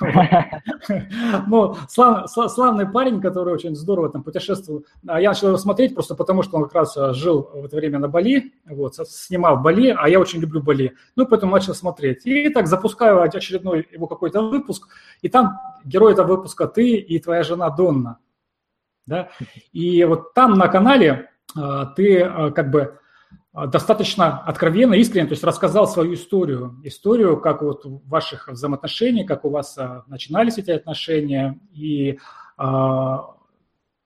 ну, 1.46 1.76
слав, 1.88 2.30
славный 2.30 2.86
парень, 2.88 3.20
который 3.20 3.52
очень 3.52 3.76
здорово 3.76 4.08
там 4.08 4.22
путешествовал. 4.22 4.86
А 5.06 5.20
я 5.20 5.30
начал 5.30 5.48
его 5.48 5.58
смотреть 5.58 5.94
просто 5.94 6.14
потому, 6.14 6.42
что 6.42 6.56
он 6.56 6.64
как 6.64 6.74
раз 6.74 6.96
а, 6.96 7.12
жил 7.12 7.50
в 7.54 7.64
это 7.64 7.76
время 7.76 7.98
на 7.98 8.08
Бали, 8.08 8.52
вот, 8.64 8.94
снимал 8.94 9.58
Бали, 9.58 9.94
а 9.96 10.08
я 10.08 10.18
очень 10.18 10.40
люблю 10.40 10.62
Бали. 10.62 10.94
Ну, 11.14 11.26
поэтому 11.26 11.52
начал 11.52 11.74
смотреть. 11.74 12.24
И 12.24 12.48
так 12.48 12.66
запускаю 12.66 13.20
очередной 13.20 13.86
его 13.92 14.06
какой-то 14.06 14.48
выпуск, 14.48 14.88
и 15.20 15.28
там 15.28 15.58
герой 15.84 16.12
этого 16.12 16.36
выпуска 16.36 16.66
ты 16.66 16.94
и 16.94 17.18
твоя 17.18 17.42
жена 17.42 17.68
Донна. 17.68 18.18
Да? 19.06 19.28
И 19.72 20.04
вот 20.04 20.32
там 20.32 20.54
на 20.54 20.68
канале 20.68 21.30
а, 21.54 21.86
ты 21.86 22.24
как 22.54 22.70
бы 22.70 22.98
достаточно 23.52 24.38
откровенно, 24.38 24.94
искренне, 24.94 25.26
то 25.26 25.32
есть 25.32 25.44
рассказал 25.44 25.86
свою 25.86 26.14
историю, 26.14 26.80
историю, 26.84 27.38
как 27.38 27.60
вот 27.60 27.82
ваших 27.84 28.48
взаимоотношений, 28.48 29.24
как 29.24 29.44
у 29.44 29.50
вас 29.50 29.76
а, 29.76 30.04
начинались 30.06 30.56
эти 30.56 30.70
отношения, 30.70 31.60
и 31.74 32.18
а, 32.56 33.34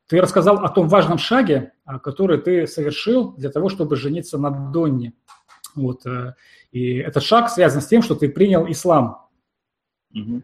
ты 0.09 0.21
рассказал 0.21 0.65
о 0.65 0.69
том 0.69 0.89
важном 0.89 1.19
шаге, 1.19 1.73
который 2.03 2.39
ты 2.39 2.67
совершил 2.67 3.35
для 3.35 3.51
того, 3.51 3.69
чтобы 3.69 3.97
жениться 3.97 4.37
на 4.37 4.51
Донне. 4.51 5.15
Вот, 5.75 6.07
э, 6.07 6.35
и 6.71 6.95
этот 6.99 7.25
шаг 7.25 7.51
связан 7.51 7.83
с 7.83 7.87
тем, 7.89 8.03
что 8.03 8.15
ты 8.15 8.29
принял 8.29 8.71
ислам. 8.71 9.27
Угу. 10.15 10.43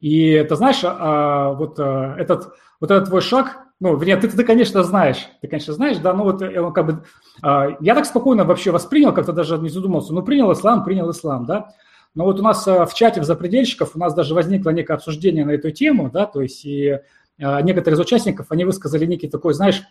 И 0.00 0.44
ты 0.46 0.56
знаешь, 0.56 0.82
вот 0.82 1.78
этот, 1.78 2.54
вот 2.78 2.90
этот 2.90 3.08
твой 3.08 3.22
шаг, 3.22 3.62
ну, 3.82 4.00
нет, 4.00 4.20
ты, 4.20 4.28
ты, 4.28 4.44
конечно, 4.44 4.84
знаешь, 4.84 5.26
ты, 5.40 5.48
конечно, 5.48 5.74
знаешь, 5.74 5.98
да, 5.98 6.14
ну 6.14 6.22
вот 6.22 6.40
э, 6.40 6.70
как 6.72 6.86
бы, 6.86 7.04
э, 7.42 7.76
я 7.80 7.96
так 7.96 8.06
спокойно 8.06 8.44
вообще 8.44 8.70
воспринял, 8.70 9.12
как-то 9.12 9.32
даже 9.32 9.58
не 9.58 9.70
задумался, 9.70 10.14
ну, 10.14 10.22
принял 10.22 10.52
ислам, 10.52 10.84
принял 10.84 11.10
ислам, 11.10 11.46
да, 11.46 11.74
но 12.14 12.22
вот 12.22 12.38
у 12.38 12.44
нас 12.44 12.64
э, 12.68 12.86
в 12.86 12.94
чате 12.94 13.20
в 13.20 13.24
запредельщиков 13.24 13.96
у 13.96 13.98
нас 13.98 14.14
даже 14.14 14.34
возникло 14.34 14.70
некое 14.70 14.94
обсуждение 14.94 15.44
на 15.44 15.50
эту 15.50 15.72
тему, 15.72 16.12
да, 16.12 16.26
то 16.26 16.40
есть 16.40 16.64
и 16.64 16.90
э, 16.90 17.00
некоторые 17.38 17.96
из 17.96 18.00
участников, 18.00 18.46
они 18.50 18.64
высказали 18.64 19.04
некий 19.04 19.28
такой, 19.28 19.52
знаешь, 19.52 19.82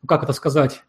ну, 0.00 0.06
как 0.06 0.22
это 0.22 0.32
сказать, 0.32 0.84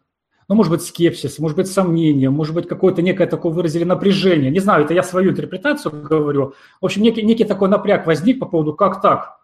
ну, 0.46 0.54
может 0.54 0.70
быть, 0.70 0.82
скепсис, 0.82 1.40
может 1.40 1.56
быть, 1.56 1.66
сомнение, 1.66 2.30
может 2.30 2.54
быть, 2.54 2.68
какое-то 2.68 3.02
некое 3.02 3.26
такое 3.26 3.50
выразили 3.50 3.82
напряжение. 3.82 4.52
Не 4.52 4.60
знаю, 4.60 4.84
это 4.84 4.94
я 4.94 5.02
свою 5.02 5.32
интерпретацию 5.32 6.00
говорю. 6.00 6.54
В 6.80 6.84
общем, 6.84 7.02
некий, 7.02 7.22
некий 7.22 7.44
такой 7.44 7.68
напряг 7.68 8.06
возник 8.06 8.38
по 8.38 8.46
поводу, 8.46 8.72
как 8.72 9.00
так? 9.02 9.41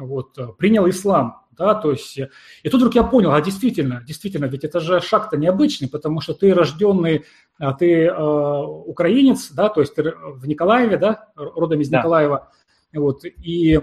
Вот, 0.00 0.38
э, 0.38 0.48
принял 0.58 0.88
ислам, 0.88 1.46
да, 1.52 1.74
то 1.74 1.90
есть, 1.90 2.18
э, 2.18 2.30
и 2.62 2.68
тут 2.68 2.80
вдруг 2.80 2.94
я 2.94 3.04
понял, 3.04 3.32
а 3.32 3.40
действительно, 3.40 4.02
действительно, 4.06 4.46
ведь 4.46 4.64
это 4.64 4.80
же 4.80 5.00
шаг-то 5.00 5.36
необычный, 5.36 5.88
потому 5.88 6.20
что 6.20 6.34
ты 6.34 6.54
рожденный, 6.54 7.24
а, 7.58 7.72
ты 7.74 8.06
э, 8.06 8.62
украинец, 8.62 9.50
да, 9.52 9.68
то 9.68 9.80
есть 9.80 9.94
ты 9.94 10.02
в 10.02 10.46
Николаеве, 10.46 10.96
да, 10.96 11.28
родом 11.36 11.80
из 11.80 11.88
да. 11.88 11.98
Николаева, 11.98 12.50
вот, 12.92 13.24
и 13.24 13.80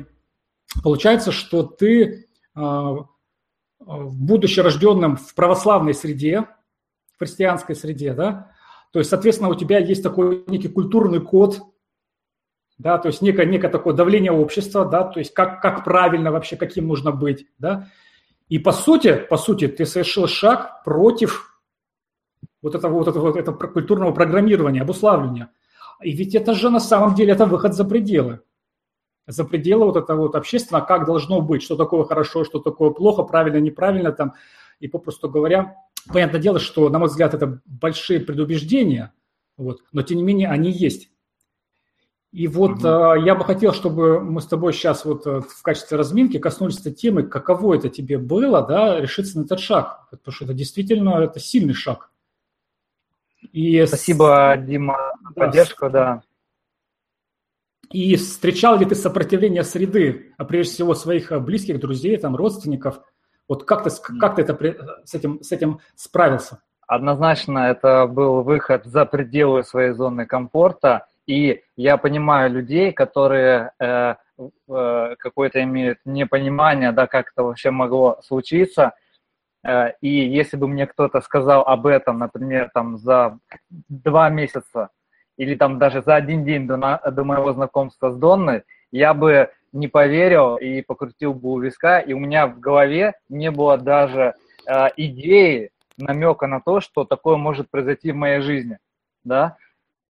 получается, 0.84 1.32
что 1.32 1.64
ты, 1.64 2.28
э, 2.56 2.96
будучи 3.80 4.60
рожденным 4.60 5.16
в 5.16 5.34
православной 5.36 5.94
среде, 5.94 6.48
в 7.16 7.20
христианской 7.20 7.76
среде, 7.76 8.14
да, 8.14 8.52
то 8.92 9.00
есть, 9.00 9.10
соответственно, 9.10 9.50
у 9.50 9.56
тебя 9.56 9.80
есть 9.80 10.02
такой 10.02 10.44
некий 10.48 10.70
культурный 10.70 11.22
код, 11.22 11.62
да, 12.78 12.98
то 12.98 13.08
есть 13.08 13.22
некое, 13.22 13.46
некое 13.46 13.70
такое 13.70 13.94
давление 13.94 14.32
общества, 14.32 14.86
да, 14.86 15.04
то 15.04 15.20
есть 15.20 15.34
как, 15.34 15.62
как 15.62 15.84
правильно 15.84 16.32
вообще, 16.32 16.58
каким 16.58 16.88
нужно 16.88 17.12
быть, 17.12 17.48
да. 17.58 17.88
И 18.50 18.60
по 18.60 18.72
сути, 18.72 19.16
по 19.30 19.38
сути, 19.38 19.68
ты 19.68 19.86
совершил 19.86 20.28
шаг 20.28 20.84
против 20.84 21.60
вот 22.62 22.76
этого, 22.76 22.94
вот 22.94 23.08
этого, 23.08 23.28
вот 23.28 23.36
этого 23.36 23.56
культурного 23.56 24.12
программирования, 24.12 24.82
обуславливания. 24.82 25.50
И 26.02 26.12
ведь 26.12 26.36
это 26.36 26.54
же 26.54 26.70
на 26.70 26.80
самом 26.80 27.16
деле 27.16 27.34
это 27.34 27.46
выход 27.46 27.74
за 27.74 27.84
пределы. 27.84 28.42
За 29.26 29.44
пределы 29.44 29.86
вот 29.86 29.98
этого 29.98 30.22
вот 30.22 30.36
общества, 30.36 30.80
как 30.80 31.06
должно 31.06 31.42
быть, 31.42 31.64
что 31.64 31.76
такое 31.76 32.06
хорошо, 32.06 32.46
что 32.46 32.60
такое 32.60 32.92
плохо, 32.92 33.24
правильно, 33.24 33.58
неправильно 33.58 34.12
там. 34.12 34.34
И 34.80 34.88
попросту 34.88 35.30
говоря, 35.30 35.76
понятное 36.08 36.40
дело, 36.40 36.60
что, 36.60 36.90
на 36.90 37.00
мой 37.00 37.10
взгляд, 37.10 37.34
это 37.34 37.60
большие 37.66 38.20
предубеждения, 38.20 39.12
вот, 39.58 39.82
но 39.92 40.04
тем 40.04 40.18
не 40.18 40.24
менее 40.24 40.50
они 40.50 40.72
есть. 40.72 41.10
И 42.38 42.48
вот 42.48 42.84
угу. 42.84 42.88
э, 42.88 43.26
я 43.26 43.34
бы 43.34 43.44
хотел, 43.44 43.74
чтобы 43.74 44.22
мы 44.22 44.42
с 44.42 44.46
тобой 44.46 44.72
сейчас 44.72 45.06
вот 45.06 45.26
э, 45.26 45.42
в 45.42 45.64
качестве 45.64 45.98
разминки 45.98 46.38
коснулись 46.38 46.80
этой 46.80 46.94
темы, 46.94 47.24
каково 47.24 47.78
это 47.78 47.90
тебе 47.90 48.20
было, 48.20 48.62
да, 48.62 49.02
решиться 49.02 49.40
на 49.40 49.46
этот 49.46 49.60
шаг, 49.60 50.08
потому 50.12 50.32
что 50.32 50.46
это 50.46 50.54
действительно 50.54 51.20
это 51.24 51.40
сильный 51.40 51.74
шаг. 51.74 52.12
И 53.54 53.84
Спасибо, 53.88 54.54
с... 54.56 54.64
Дима, 54.64 55.14
за 55.20 55.34
поддержку, 55.34 55.90
да. 55.90 56.22
И 57.90 58.16
встречал 58.18 58.78
ли 58.78 58.86
ты 58.86 58.94
сопротивление 58.94 59.64
среды, 59.64 60.36
а 60.38 60.46
прежде 60.46 60.74
всего 60.74 60.94
своих 60.94 61.32
близких, 61.42 61.80
друзей, 61.80 62.18
там, 62.18 62.36
родственников? 62.36 63.02
Вот 63.48 63.64
как 63.64 63.84
ты, 63.84 63.90
как 64.20 64.36
ты 64.36 64.44
это, 64.44 65.02
с, 65.06 65.16
этим, 65.16 65.42
с 65.42 65.52
этим 65.52 65.80
справился? 65.96 66.62
Однозначно 66.86 67.58
это 67.72 68.06
был 68.06 68.44
выход 68.44 68.86
за 68.86 69.08
пределы 69.08 69.64
своей 69.64 69.94
зоны 69.94 70.28
комфорта, 70.28 71.07
и 71.28 71.62
я 71.76 71.98
понимаю 71.98 72.50
людей, 72.52 72.94
которые 72.94 73.72
э, 73.80 74.16
э, 74.38 75.16
какое-то 75.20 75.62
имеют 75.62 76.00
непонимание, 76.06 76.92
да, 76.94 77.06
как 77.06 77.32
это 77.34 77.44
вообще 77.44 77.70
могло 77.70 78.20
случиться. 78.24 78.94
Э, 79.64 79.92
и 80.00 80.08
если 80.08 80.56
бы 80.56 80.68
мне 80.68 80.88
кто-то 80.88 81.20
сказал 81.22 81.62
об 81.64 81.86
этом, 81.86 82.20
например, 82.20 82.72
там 82.74 82.98
за 82.98 83.38
два 83.70 84.30
месяца 84.30 84.90
или 85.36 85.54
там 85.56 85.78
даже 85.78 86.02
за 86.02 86.16
один 86.16 86.46
день 86.46 86.66
до, 86.66 86.78
на, 86.78 86.98
до 86.98 87.24
моего 87.26 87.54
знакомства 87.54 88.10
с 88.10 88.18
Донной, 88.18 88.64
я 88.92 89.14
бы 89.14 89.52
не 89.74 89.90
поверил 89.90 90.56
и 90.56 90.82
покрутил 90.82 91.34
бы 91.34 91.52
у 91.52 91.60
виска, 91.60 92.00
и 92.00 92.14
у 92.14 92.20
меня 92.20 92.48
в 92.48 92.60
голове 92.60 93.16
не 93.28 93.52
было 93.52 93.78
даже 93.78 94.34
э, 94.66 94.88
идеи, 94.96 95.72
намека 95.98 96.48
на 96.48 96.62
то, 96.62 96.80
что 96.80 97.04
такое 97.04 97.36
может 97.36 97.70
произойти 97.70 98.14
в 98.14 98.16
моей 98.16 98.40
жизни, 98.40 98.78
да, 99.24 99.58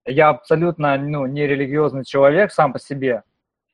я 0.07 0.31
абсолютно 0.31 0.97
ну, 0.97 1.27
не 1.27 1.47
религиозный 1.47 2.05
человек 2.05 2.53
сам 2.53 2.73
по 2.73 2.79
себе. 2.79 3.23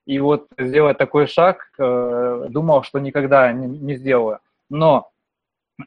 И 0.07 0.19
вот 0.19 0.49
сделать 0.59 0.99
такой 0.99 1.27
шаг, 1.27 1.71
э, 1.79 2.47
думал, 2.49 2.83
что 2.83 2.99
никогда 2.99 3.53
не, 3.53 3.67
не 3.67 3.95
сделаю. 3.95 4.41
Но 4.69 5.11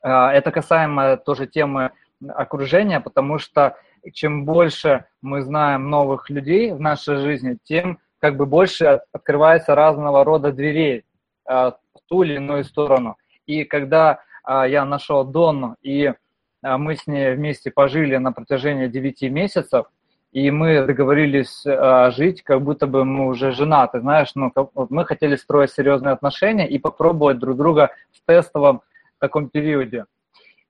э, 0.01 0.07
это 0.07 0.51
касаемо 0.51 1.17
тоже 1.17 1.47
темы 1.47 1.91
окружения, 2.29 3.01
потому 3.01 3.39
что 3.39 3.75
чем 4.13 4.45
больше 4.45 5.05
мы 5.21 5.41
знаем 5.41 5.89
новых 5.89 6.29
людей 6.29 6.71
в 6.71 6.79
нашей 6.79 7.17
жизни, 7.17 7.57
тем 7.63 7.99
как 8.19 8.37
бы 8.37 8.45
больше 8.45 9.01
открывается 9.11 9.75
разного 9.75 10.23
рода 10.23 10.51
дверей 10.51 11.03
э, 11.47 11.53
в 11.53 11.75
ту 12.07 12.23
или 12.23 12.35
иную 12.35 12.63
сторону. 12.63 13.17
И 13.45 13.65
когда 13.65 14.19
э, 14.47 14.63
я 14.69 14.85
нашел 14.85 15.25
Донну, 15.25 15.75
и 15.81 16.05
э, 16.05 16.77
мы 16.77 16.95
с 16.95 17.05
ней 17.05 17.35
вместе 17.35 17.71
пожили 17.71 18.15
на 18.17 18.31
протяжении 18.31 18.87
9 18.87 19.23
месяцев, 19.23 19.87
и 20.35 20.51
мы 20.51 20.85
договорились 20.85 21.65
э, 21.65 22.11
жить, 22.11 22.43
как 22.43 22.61
будто 22.61 22.87
бы 22.87 23.05
мы 23.05 23.27
уже 23.27 23.53
женаты, 23.53 24.01
знаешь, 24.01 24.31
ну, 24.35 24.51
как, 24.51 24.67
вот 24.73 24.91
мы 24.91 25.05
хотели 25.05 25.37
строить 25.37 25.71
серьезные 25.71 26.11
отношения 26.11 26.67
и 26.67 26.77
попробовать 26.77 27.39
друг 27.39 27.55
друга 27.55 27.91
в 28.11 28.19
тестовом 28.27 28.81
таком 29.17 29.47
периоде. 29.47 30.07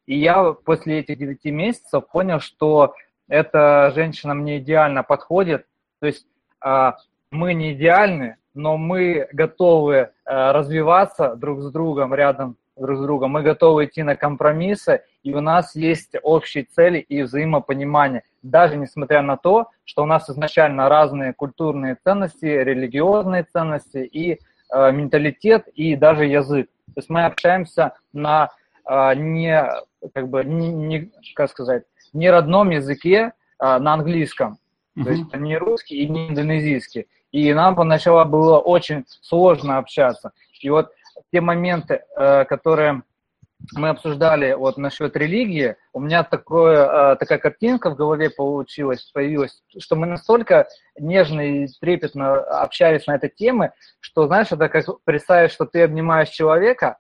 И 0.06 0.20
я 0.20 0.52
после 0.52 1.00
этих 1.00 1.18
девяти 1.18 1.50
месяцев 1.50 2.08
понял, 2.12 2.42
что 2.42 2.94
эта 3.28 3.92
женщина 3.96 4.36
мне 4.36 4.60
идеально 4.60 5.02
подходит, 5.02 5.66
то 6.00 6.06
есть 6.06 6.28
э, 6.64 6.92
мы 7.32 7.56
не 7.56 7.74
идеальны, 7.74 8.38
но 8.54 8.78
мы 8.78 9.28
готовы 9.32 9.96
э, 9.96 10.10
развиваться 10.26 11.36
друг 11.36 11.62
с 11.62 11.72
другом 11.72 12.14
рядом 12.14 12.56
друг 12.78 12.98
с 12.98 13.02
другом, 13.02 13.32
мы 13.32 13.42
готовы 13.42 13.86
идти 13.86 14.04
на 14.04 14.16
компромиссы, 14.16 15.04
и 15.24 15.34
у 15.34 15.42
нас 15.42 15.76
есть 15.76 16.16
общие 16.22 16.66
цели 16.66 17.00
и 17.00 17.22
взаимопонимание, 17.22 18.24
даже 18.44 18.78
несмотря 18.78 19.22
на 19.22 19.38
то, 19.38 19.70
что 19.86 20.04
у 20.04 20.06
нас 20.06 20.30
изначально 20.30 20.90
разные 20.90 21.34
культурные 21.34 21.98
ценности, 22.04 22.46
религиозные 22.46 23.44
ценности 23.44 24.00
и 24.00 24.40
э, 24.74 24.92
менталитет, 24.92 25.68
и 25.70 25.96
даже 25.96 26.26
язык. 26.26 26.68
То 26.88 27.00
есть 27.00 27.10
мы 27.10 27.26
общаемся 27.26 27.94
на 28.14 28.52
э, 28.90 29.16
не, 29.16 29.66
как 30.14 30.30
бы, 30.30 30.44
не, 30.44 30.70
не, 30.70 31.12
как 31.34 31.50
сказать, 31.50 31.84
не 32.14 32.30
родном 32.30 32.70
языке, 32.70 33.34
э, 33.60 33.78
на 33.80 33.94
английском. 33.94 34.58
Mm-hmm. 34.98 35.04
То 35.04 35.10
есть 35.10 35.36
не 35.36 35.58
русский 35.58 35.98
и 35.98 36.10
не 36.10 36.30
индонезийский. 36.30 37.08
И 37.32 37.54
нам 37.54 37.76
поначалу 37.76 38.24
было 38.30 38.60
очень 38.60 39.06
сложно 39.08 39.78
общаться. 39.78 40.32
И 40.62 40.70
вот 40.70 40.92
те 41.32 41.42
моменты, 41.42 42.04
э, 42.16 42.46
которые 42.46 43.04
мы 43.74 43.90
обсуждали 43.90 44.54
вот 44.54 44.78
насчет 44.78 45.16
религии, 45.16 45.76
у 45.94 46.00
меня 46.00 46.24
такое, 46.24 47.14
э, 47.14 47.16
такая 47.16 47.40
картинка 47.40 47.90
в 47.90 47.96
голове 47.96 48.30
получилась, 48.30 49.10
появилась, 49.14 49.64
что 49.80 49.96
мы 49.96 50.08
настолько 50.08 50.68
нежно 51.00 51.42
и 51.42 51.68
трепетно 51.80 52.38
общались 52.38 53.08
на 53.08 53.16
этой 53.16 53.30
теме, 53.30 53.74
что, 54.00 54.28
знаешь, 54.28 54.52
это 54.52 54.70
как 54.70 54.86
представить, 55.04 55.52
что 55.52 55.66
ты 55.66 55.84
обнимаешь 55.84 56.30
человека, 56.30 56.98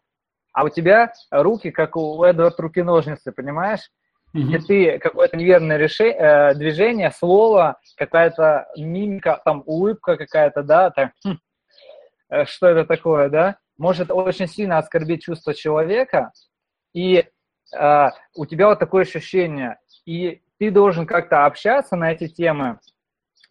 а 0.53 0.63
у 0.63 0.69
тебя 0.69 1.11
руки, 1.29 1.71
как 1.71 1.97
у 1.97 2.23
Эдвард 2.23 2.59
руки-ножницы, 2.59 3.31
понимаешь? 3.31 3.89
где 4.33 4.59
ты 4.59 4.99
какое-то 4.99 5.37
неверное 5.37 5.77
решение, 5.77 6.17
э, 6.17 6.55
движение, 6.55 7.09
слово, 7.11 7.79
какая-то 7.95 8.67
мимика, 8.75 9.41
там 9.45 9.63
улыбка 9.65 10.17
какая-то, 10.17 10.61
да, 10.61 10.89
там, 10.89 11.13
хм, 11.23 11.37
что 12.45 12.67
это 12.67 12.83
такое, 12.83 13.29
да, 13.29 13.57
может 13.77 14.11
очень 14.11 14.47
сильно 14.47 14.77
оскорбить 14.77 15.23
чувство 15.23 15.53
человека, 15.53 16.31
и 16.93 17.25
э, 17.77 18.09
у 18.35 18.45
тебя 18.45 18.67
вот 18.67 18.79
такое 18.79 19.03
ощущение, 19.03 19.77
и 20.05 20.41
ты 20.59 20.71
должен 20.71 21.05
как-то 21.05 21.45
общаться 21.45 21.95
на 21.95 22.11
эти 22.11 22.27
темы. 22.27 22.79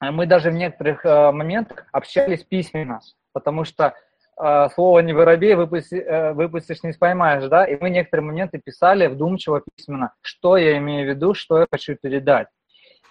Мы 0.00 0.26
даже 0.26 0.50
в 0.50 0.54
некоторых 0.54 1.04
э, 1.04 1.30
моментах 1.32 1.86
общались 1.92 2.42
письменно, 2.42 3.00
потому 3.32 3.64
что 3.64 3.94
э, 4.40 4.68
слово 4.74 5.00
«не 5.00 5.12
воробей» 5.12 5.54
выпусти, 5.54 5.96
э, 5.96 6.32
выпустишь, 6.32 6.82
не 6.82 6.92
споймаешь, 6.92 7.48
да, 7.48 7.64
и 7.64 7.80
мы 7.80 7.90
некоторые 7.90 8.26
моменты 8.26 8.58
писали 8.58 9.06
вдумчиво 9.06 9.62
письменно, 9.76 10.14
что 10.20 10.56
я 10.56 10.78
имею 10.78 11.06
в 11.06 11.14
виду, 11.14 11.34
что 11.34 11.60
я 11.60 11.66
хочу 11.70 11.96
передать. 11.96 12.48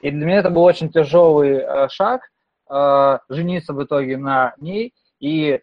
И 0.01 0.11
для 0.11 0.25
меня 0.25 0.39
это 0.39 0.49
был 0.49 0.63
очень 0.63 0.91
тяжелый 0.91 1.59
э, 1.59 1.87
шаг, 1.89 2.29
э, 2.69 3.19
жениться 3.29 3.73
в 3.73 3.83
итоге 3.83 4.17
на 4.17 4.53
ней, 4.57 4.93
и 5.19 5.61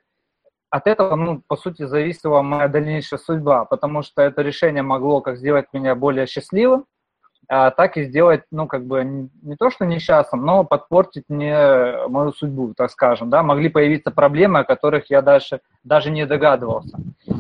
от 0.71 0.87
этого, 0.87 1.17
ну, 1.17 1.43
по 1.47 1.57
сути, 1.57 1.85
зависела 1.85 2.43
моя 2.43 2.69
дальнейшая 2.69 3.19
судьба, 3.19 3.65
потому 3.65 4.03
что 4.03 4.23
это 4.23 4.43
решение 4.43 4.83
могло 4.83 5.21
как 5.21 5.37
сделать 5.37 5.67
меня 5.73 5.95
более 5.95 6.27
счастливым, 6.27 6.87
а 7.49 7.73
так 7.73 7.97
и 7.97 8.05
сделать, 8.05 8.43
ну, 8.53 8.69
как 8.69 8.85
бы, 8.87 9.29
не, 9.43 9.57
то 9.57 9.71
что 9.71 9.85
несчастным, 9.85 10.47
но 10.47 10.63
подпортить 10.63 11.25
мне 11.29 12.07
мою 12.07 12.33
судьбу, 12.33 12.75
так 12.77 12.93
скажем, 12.93 13.29
да, 13.29 13.43
могли 13.43 13.69
появиться 13.69 14.13
проблемы, 14.13 14.61
о 14.61 14.65
которых 14.65 15.11
я 15.11 15.21
дальше 15.21 15.61
даже 15.83 16.13
не 16.13 16.27
догадывался. 16.27 16.97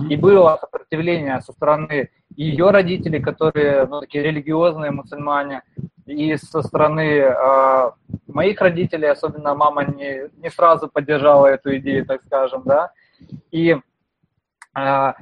И 0.09 0.16
было 0.16 0.59
сопротивление 0.61 1.40
со 1.43 1.53
стороны 1.53 2.11
ее 2.35 2.71
родителей, 2.71 3.21
которые, 3.21 3.87
ну, 3.87 4.01
такие 4.01 4.25
религиозные 4.25 4.90
мусульмане, 4.90 5.62
и 6.07 6.37
со 6.37 6.62
стороны 6.62 7.21
э, 7.21 7.90
моих 8.27 8.61
родителей, 8.61 9.09
особенно 9.09 9.55
мама 9.55 9.85
не, 9.85 10.29
не 10.38 10.51
сразу 10.51 10.88
поддержала 10.88 11.47
эту 11.47 11.77
идею, 11.77 12.05
так 12.05 12.23
скажем, 12.23 12.62
да, 12.64 12.90
и 13.50 13.70
э, 13.72 13.78
э, 14.76 15.12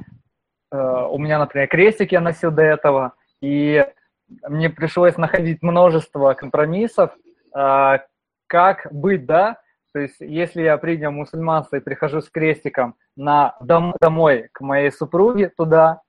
у 1.11 1.19
меня, 1.19 1.39
например, 1.39 1.69
крестик 1.69 2.13
я 2.13 2.21
носил 2.21 2.51
до 2.51 2.63
этого, 2.63 3.15
и 3.41 3.87
мне 4.49 4.71
пришлось 4.71 5.17
находить 5.17 5.63
множество 5.63 6.35
компромиссов, 6.35 7.13
э, 7.57 7.99
как 8.47 8.89
быть, 8.91 9.27
да, 9.27 9.61
то 9.93 10.01
есть 10.01 10.21
если 10.21 10.63
я 10.63 10.77
принял 10.79 11.11
мусульманство 11.11 11.77
и 11.77 11.81
прихожу 11.81 12.21
с 12.21 12.31
крестиком 12.31 12.95
на 13.17 13.57
дом, 13.61 13.95
домой 14.01 14.49
к 14.53 14.61
моей 14.61 14.93
супруге 14.93 15.49
туда, 15.49 16.03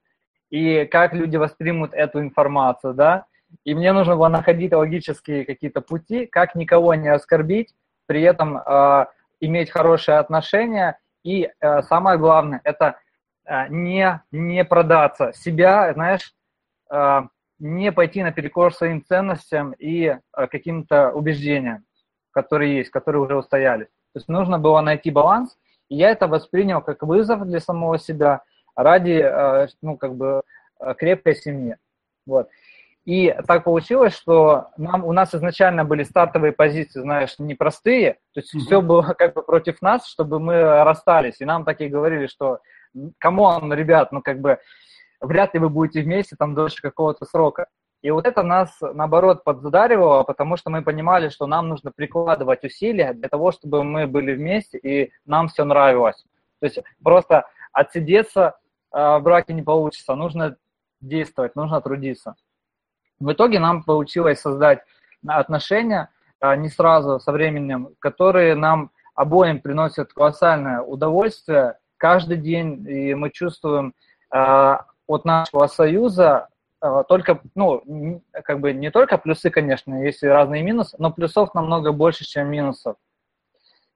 и 0.49 0.85
как 0.85 1.13
люди 1.13 1.37
воспримут 1.37 1.93
эту 1.93 2.19
информацию, 2.19 2.93
да, 2.93 3.25
и 3.63 3.73
мне 3.73 3.93
нужно 3.93 4.15
было 4.15 4.27
находить 4.27 4.73
логические 4.73 5.45
какие-то 5.45 5.81
пути, 5.81 6.25
как 6.25 6.55
никого 6.55 6.93
не 6.95 7.07
оскорбить, 7.07 7.73
при 8.05 8.21
этом 8.21 8.57
э, 8.57 9.05
иметь 9.39 9.71
хорошие 9.71 10.17
отношения 10.17 10.99
и 11.23 11.49
э, 11.59 11.81
самое 11.83 12.17
главное, 12.17 12.61
это 12.63 12.97
э, 13.45 13.67
не, 13.69 14.21
не 14.31 14.63
продаться 14.65 15.33
себя, 15.33 15.93
знаешь, 15.93 16.33
э, 16.91 17.21
не 17.59 17.91
пойти 17.91 18.23
наперекор 18.23 18.73
своим 18.73 19.03
ценностям 19.03 19.73
и 19.73 20.05
э, 20.05 20.17
каким-то 20.47 21.11
убеждениям, 21.11 21.83
которые 22.31 22.77
есть, 22.77 22.89
которые 22.89 23.21
уже 23.21 23.35
устоялись. 23.35 23.87
То 24.13 24.19
есть 24.19 24.29
нужно 24.29 24.57
было 24.57 24.81
найти 24.81 25.11
баланс, 25.11 25.57
и 25.89 25.95
я 25.95 26.09
это 26.09 26.27
воспринял 26.27 26.81
как 26.81 27.03
вызов 27.03 27.45
для 27.45 27.59
самого 27.59 27.99
себя 27.99 28.43
ради, 28.75 29.21
э, 29.21 29.67
ну, 29.81 29.97
как 29.97 30.15
бы, 30.15 30.41
э, 30.79 30.93
крепкой 30.95 31.35
семьи. 31.35 31.75
Вот. 32.25 32.49
И 33.09 33.35
так 33.47 33.63
получилось, 33.63 34.15
что 34.15 34.67
нам, 34.77 35.03
у 35.03 35.11
нас 35.13 35.33
изначально 35.33 35.83
были 35.83 36.03
стартовые 36.03 36.51
позиции, 36.51 37.01
знаешь, 37.01 37.39
непростые, 37.39 38.19
то 38.35 38.39
есть 38.39 38.53
mm-hmm. 38.53 38.59
все 38.59 38.81
было 38.83 39.01
как 39.17 39.33
бы 39.33 39.41
против 39.41 39.81
нас, 39.81 40.07
чтобы 40.07 40.39
мы 40.39 40.83
расстались. 40.83 41.41
И 41.41 41.45
нам 41.45 41.65
так 41.65 41.81
и 41.81 41.87
говорили, 41.87 42.27
что, 42.27 42.59
come 43.17 43.49
on, 43.49 43.73
ребят, 43.73 44.11
ну 44.11 44.21
как 44.21 44.39
бы 44.41 44.59
вряд 45.21 45.55
ли 45.55 45.59
вы 45.59 45.69
будете 45.69 46.03
вместе 46.03 46.35
там 46.37 46.53
дольше 46.53 46.83
какого-то 46.83 47.25
срока. 47.25 47.65
И 48.03 48.11
вот 48.11 48.27
это 48.27 48.43
нас, 48.43 48.77
наоборот, 48.79 49.43
подзадаривало, 49.43 50.21
потому 50.21 50.55
что 50.55 50.69
мы 50.69 50.83
понимали, 50.83 51.29
что 51.29 51.47
нам 51.47 51.67
нужно 51.67 51.91
прикладывать 51.91 52.63
усилия 52.63 53.13
для 53.13 53.27
того, 53.27 53.51
чтобы 53.51 53.83
мы 53.83 54.05
были 54.05 54.35
вместе, 54.35 54.77
и 54.77 55.11
нам 55.25 55.47
все 55.47 55.63
нравилось. 55.63 56.23
То 56.59 56.67
есть 56.67 56.79
просто 57.03 57.47
отсидеться 57.73 58.59
э, 58.93 59.17
в 59.17 59.21
браке 59.21 59.53
не 59.53 59.63
получится, 59.63 60.13
нужно 60.13 60.57
действовать, 61.01 61.55
нужно 61.55 61.81
трудиться. 61.81 62.35
В 63.19 63.31
итоге 63.33 63.59
нам 63.59 63.83
получилось 63.83 64.39
создать 64.39 64.79
отношения, 65.27 66.09
а, 66.39 66.55
не 66.55 66.69
сразу, 66.69 67.19
со 67.19 67.31
временем, 67.31 67.89
которые 67.99 68.55
нам 68.55 68.91
обоим 69.13 69.59
приносят 69.59 70.13
колоссальное 70.13 70.81
удовольствие 70.81 71.77
каждый 71.97 72.37
день, 72.37 72.85
и 72.87 73.13
мы 73.13 73.29
чувствуем 73.29 73.93
а, 74.31 74.85
от 75.07 75.25
нашего 75.25 75.67
союза 75.67 76.47
а, 76.79 77.03
только, 77.03 77.41
ну, 77.55 78.23
как 78.43 78.61
бы 78.61 78.71
не 78.71 78.89
только 78.89 79.17
плюсы, 79.17 79.49
конечно, 79.49 80.01
есть 80.03 80.23
и 80.23 80.27
разные 80.27 80.63
минусы, 80.63 80.95
но 80.97 81.11
плюсов 81.11 81.53
намного 81.53 81.91
больше, 81.91 82.23
чем 82.23 82.49
минусов. 82.49 82.95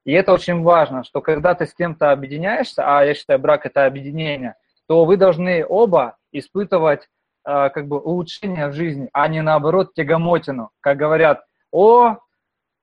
И 0.03 0.11
это 0.11 0.33
очень 0.33 0.61
важно, 0.63 1.05
что 1.05 1.21
когда 1.21 1.55
ты 1.55 1.65
с 1.65 1.73
кем-то 1.73 2.11
объединяешься, 2.11 2.83
а 2.85 3.05
я 3.05 3.13
считаю, 3.13 3.39
брак– 3.39 3.65
это 3.67 3.85
объединение, 3.85 4.55
то 4.85 5.05
вы 5.05 5.15
должны 5.15 5.65
оба 5.65 6.17
испытывать 6.33 7.07
э, 7.45 7.69
как 7.69 7.87
бы 7.87 7.99
улучшение 7.99 8.67
в 8.67 8.73
жизни, 8.73 9.09
а 9.13 9.27
не 9.27 9.41
наоборот 9.41 9.93
тягомотину. 9.93 10.71
Как 10.79 10.97
говорят, 10.97 11.43
о, 11.71 12.17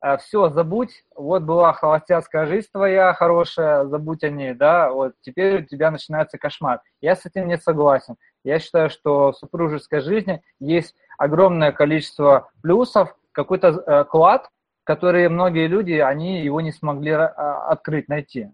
э, 0.02 0.16
все, 0.18 0.48
забудь, 0.48 1.04
вот 1.14 1.42
была 1.42 1.72
холостяцкая 1.72 2.46
жизнь 2.46 2.68
твоя 2.72 3.12
хорошая, 3.14 3.84
забудь 3.86 4.24
о 4.24 4.30
ней, 4.30 4.54
да, 4.54 4.90
вот 4.90 5.14
теперь 5.22 5.62
у 5.62 5.66
тебя 5.66 5.90
начинается 5.90 6.38
кошмар. 6.38 6.80
Я 7.00 7.16
с 7.16 7.26
этим 7.26 7.48
не 7.48 7.58
согласен. 7.58 8.16
Я 8.44 8.58
считаю, 8.58 8.90
что 8.90 9.32
в 9.32 9.36
супружеской 9.36 10.00
жизни 10.00 10.42
есть 10.58 10.94
огромное 11.18 11.72
количество 11.72 12.50
плюсов, 12.62 13.14
какой-то 13.32 13.68
э, 13.68 14.04
клад, 14.04 14.48
которые 14.84 15.28
многие 15.28 15.66
люди, 15.66 15.92
они 15.92 16.42
его 16.42 16.60
не 16.60 16.72
смогли 16.72 17.12
а, 17.12 17.68
открыть, 17.68 18.08
найти. 18.08 18.50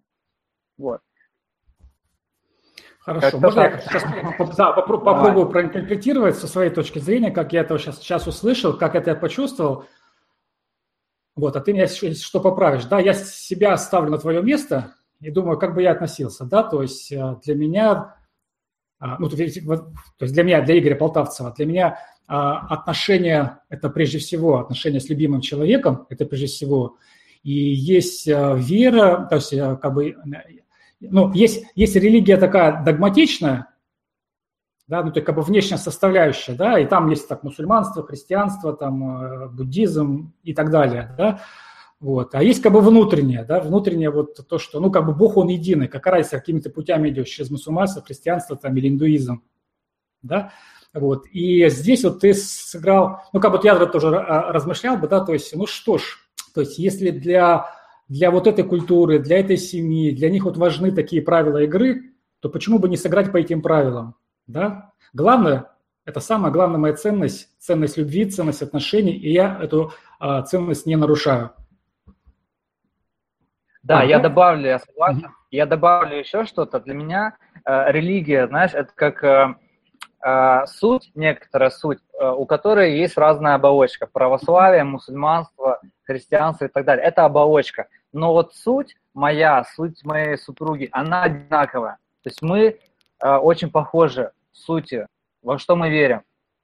Вот. 0.77 1.01
Хорошо, 3.07 3.38
можно 3.38 3.61
я 3.61 3.79
сейчас 3.79 4.03
да, 4.57 4.73
попробую, 4.73 5.05
попробую 5.05 5.49
проинтерпретировать 5.49 6.37
со 6.37 6.49
своей 6.49 6.71
точки 6.71 6.99
зрения, 6.99 7.31
как 7.31 7.53
я 7.53 7.61
это 7.61 7.79
сейчас, 7.79 8.01
сейчас 8.01 8.27
услышал, 8.27 8.77
как 8.77 8.97
это 8.97 9.11
я 9.11 9.16
почувствовал. 9.16 9.85
Вот, 11.37 11.55
а 11.55 11.61
ты 11.61 11.73
меня 11.73 11.87
что 11.87 12.40
поправишь. 12.40 12.85
Да, 12.87 12.99
я 12.99 13.14
себя 13.14 13.77
ставлю 13.77 14.11
на 14.11 14.19
твое 14.19 14.42
место 14.42 14.97
и 15.21 15.31
думаю, 15.31 15.57
как 15.57 15.77
бы 15.77 15.83
я 15.83 15.92
относился, 15.92 16.47
да, 16.47 16.64
то 16.64 16.83
есть 16.83 17.12
э, 17.12 17.37
для 17.45 17.55
меня, 17.55 18.16
а, 18.99 19.19
ну, 19.21 19.29
то 19.29 19.37
есть 19.37 19.62
для 19.62 20.42
меня, 20.42 20.61
для 20.62 20.77
Игоря 20.77 20.97
Полтавцева, 20.97 21.55
для 21.57 21.64
меня 21.66 21.99
а, 22.27 22.66
отношения– 22.75 23.62
это 23.69 23.88
прежде 23.88 24.19
всего 24.19 24.59
отношения 24.59 24.99
с 24.99 25.09
любимым 25.09 25.42
человеком, 25.42 26.07
это 26.11 26.27
прежде 26.27 26.47
всего, 26.47 26.97
и 27.45 27.53
есть 27.53 28.27
э, 28.27 28.57
вера, 28.57 29.29
то 29.31 29.37
есть 29.37 29.53
э, 29.53 29.77
как 29.77 29.95
бы 29.95 30.16
ну, 31.01 31.33
есть, 31.33 31.65
есть 31.75 31.97
религия 31.97 32.37
такая 32.37 32.83
догматичная, 32.85 33.69
да, 34.89 35.03
ну, 35.03 35.13
то 35.13 35.21
как 35.21 35.35
бы 35.35 35.43
внешняя 35.43 35.79
составляющая, 35.79 36.55
да, 36.55 36.79
и 36.79 36.87
там 36.87 37.11
есть 37.11 37.29
так 37.29 37.43
мусульманство, 37.43 38.05
христианство, 38.05 38.73
там 38.73 39.23
э, 39.23 39.49
буддизм 39.49 40.33
и 40.43 40.55
так 40.55 40.71
далее, 40.71 41.15
да, 41.19 41.41
вот. 41.99 42.35
А 42.35 42.43
есть 42.43 42.63
как 42.63 42.73
бы 42.73 42.81
внутреннее, 42.81 43.45
да, 43.45 43.61
внутреннее 43.61 44.11
вот 44.11 44.47
то, 44.49 44.59
что, 44.59 44.81
ну, 44.81 44.91
как 44.91 45.07
бы 45.07 45.15
Бог, 45.15 45.37
Он 45.37 45.49
единый, 45.49 45.89
какая 45.89 46.17
разница, 46.17 46.39
какими-то 46.39 46.71
путями 46.71 47.11
идешь, 47.11 47.29
через 47.29 47.51
мусульманство, 47.51 48.03
христианство 48.03 48.57
там 48.57 48.77
или 48.77 48.89
индуизм, 48.89 49.43
да, 50.23 50.53
вот. 50.95 51.27
И 51.33 51.69
здесь 51.69 52.05
вот 52.05 52.21
ты 52.21 52.33
сыграл, 52.33 53.23
ну, 53.33 53.41
как 53.41 53.53
бы 53.53 53.61
я 53.65 53.75
тоже 53.87 54.11
размышлял 54.11 54.97
бы, 54.97 55.09
да, 55.09 55.21
то 55.21 55.33
есть, 55.33 55.55
ну 55.55 55.67
что 55.67 55.99
ж, 55.99 56.19
то 56.55 56.61
есть 56.61 56.79
если 56.79 57.11
для 57.11 57.76
для 58.09 58.31
вот 58.31 58.47
этой 58.47 58.64
культуры, 58.64 59.19
для 59.19 59.40
этой 59.40 59.57
семьи, 59.57 60.11
для 60.11 60.31
них 60.31 60.45
вот 60.45 60.57
важны 60.57 60.92
такие 60.92 61.23
правила 61.23 61.62
игры, 61.62 62.12
то 62.40 62.49
почему 62.49 62.79
бы 62.79 62.88
не 62.88 62.97
сыграть 62.97 63.33
по 63.33 63.37
этим 63.37 63.62
правилам? 63.62 64.14
Да? 64.47 64.92
Главное, 65.12 65.71
это 66.05 66.21
самая 66.21 66.53
главная 66.53 66.79
моя 66.79 66.95
ценность, 66.95 67.49
ценность 67.59 67.97
любви, 67.97 68.27
ценность 68.27 68.62
отношений, 68.62 69.16
и 69.16 69.33
я 69.33 69.59
эту 69.61 69.92
а, 70.21 70.42
ценность 70.42 70.87
не 70.87 70.97
нарушаю. 70.97 71.51
Да, 73.83 74.01
а, 74.01 74.05
я 74.05 74.19
да? 74.19 74.29
добавлю, 74.29 74.66
я 74.66 74.79
согласен. 74.79 75.25
Угу. 75.27 75.33
Я 75.51 75.66
добавлю 75.66 76.16
еще 76.19 76.45
что-то. 76.45 76.81
Для 76.81 76.95
меня 76.95 77.37
э, 77.64 77.92
религия, 77.92 78.47
знаешь, 78.47 78.73
это 78.75 78.90
как 78.95 79.23
э, 79.23 79.27
э, 79.27 79.55
суть, 80.67 81.11
некоторая 81.15 81.71
суть, 81.71 81.99
э, 82.19 82.29
у 82.29 82.47
которой 82.47 82.99
есть 82.99 83.17
разная 83.17 83.55
оболочка. 83.55 84.07
Православие, 84.07 84.83
мусульманство, 84.83 85.81
христианство 86.03 86.65
и 86.65 86.69
так 86.69 86.85
далее. 86.85 87.05
Это 87.05 87.25
оболочка. 87.25 87.87
Но 88.12 88.33
вот 88.33 88.55
суть 88.55 88.97
моя, 89.15 89.65
суть 89.77 90.05
моей 90.05 90.37
супруги, 90.37 90.89
она 90.91 91.23
одинаковая. 91.23 91.99
То 92.23 92.31
есть 92.31 92.43
мы 92.43 92.79
э, 93.23 93.37
очень 93.37 93.71
похожи 93.71 94.33
в 94.53 94.57
сути, 94.57 95.07
во 95.43 95.59
что 95.59 95.77
мы 95.77 95.91
верим. 95.91 96.23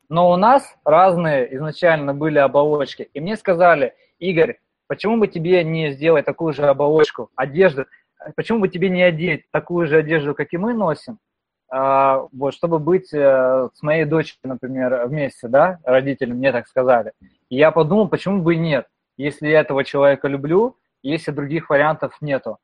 Но 0.09 0.31
у 0.31 0.37
нас 0.37 0.75
разные 0.85 1.55
изначально 1.55 2.15
были 2.15 2.39
оболочки. 2.39 3.09
И 3.15 3.21
мне 3.21 3.37
сказали, 3.37 3.95
Игорь, 4.19 4.59
почему 4.89 5.19
бы 5.19 5.29
тебе 5.29 5.63
не 5.63 5.93
сделать 5.93 6.25
такую 6.25 6.53
же 6.53 6.67
оболочку, 6.67 7.31
одежду, 7.37 7.87
почему 8.35 8.59
бы 8.59 8.69
тебе 8.69 8.89
не 8.89 9.03
одеть 9.03 9.51
такую 9.51 9.87
же 9.87 9.99
одежду, 9.99 10.35
как 10.35 10.53
и 10.53 10.59
мы 10.59 10.75
носим, 10.75 11.15
а, 11.15 11.32
вот, 12.33 12.53
чтобы 12.53 12.79
быть 12.79 13.15
э, 13.15 13.69
с 13.73 13.83
моей 13.83 14.05
дочерью, 14.05 14.41
например, 14.45 15.07
вместе, 15.07 15.49
да, 15.49 15.79
родители 15.85 16.31
мне 16.31 16.53
так 16.53 16.69
сказали. 16.69 17.13
И 17.49 17.57
я 17.57 17.71
подумал, 17.71 18.09
почему 18.09 18.43
бы 18.43 18.57
и 18.57 18.59
нет, 18.59 18.89
если 19.17 19.49
я 19.49 19.61
этого 19.61 19.83
человека 19.83 20.29
люблю, 20.29 20.77
если 21.03 21.31
других 21.31 21.71
вариантов 21.71 22.15
нету, 22.21 22.59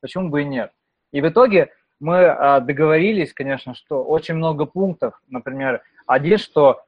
почему 0.00 0.28
бы 0.28 0.42
и 0.42 0.44
нет. 0.44 0.70
И 1.12 1.20
в 1.20 1.28
итоге 1.28 1.72
мы 1.98 2.24
а, 2.24 2.60
договорились, 2.60 3.32
конечно, 3.32 3.74
что 3.74 4.04
очень 4.04 4.34
много 4.34 4.64
пунктов, 4.64 5.20
например, 5.26 5.82
один, 6.06 6.38
что 6.38 6.84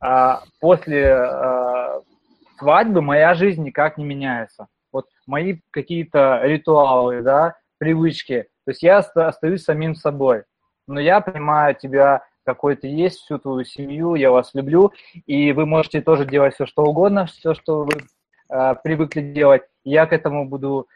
а, 0.00 0.44
после 0.60 2.02
свадьбы 2.56 3.02
моя 3.02 3.34
жизнь 3.34 3.62
никак 3.62 3.98
не 3.98 4.04
меняется. 4.06 4.66
Вот 4.90 5.04
мои 5.26 5.58
какие-то 5.72 6.40
ритуалы, 6.42 7.20
да, 7.20 7.56
привычки, 7.76 8.48
то 8.64 8.70
есть 8.70 8.82
я 8.82 8.98
остаюсь 8.98 9.62
самим 9.62 9.94
собой 9.94 10.44
но 10.88 11.00
я 11.00 11.20
понимаю 11.20 11.74
тебя, 11.74 12.24
какой 12.44 12.76
ты 12.76 12.88
есть, 12.88 13.18
всю 13.18 13.38
твою 13.38 13.64
семью, 13.64 14.14
я 14.14 14.30
вас 14.30 14.54
люблю, 14.54 14.92
и 15.26 15.52
вы 15.52 15.66
можете 15.66 16.00
тоже 16.00 16.24
делать 16.24 16.54
все, 16.54 16.66
что 16.66 16.82
угодно, 16.82 17.26
все, 17.26 17.54
что 17.54 17.84
вы 17.84 17.92
э, 18.50 18.74
привыкли 18.82 19.20
делать. 19.20 19.62
Я 19.84 20.06
к 20.06 20.12
этому 20.12 20.48
буду 20.48 20.88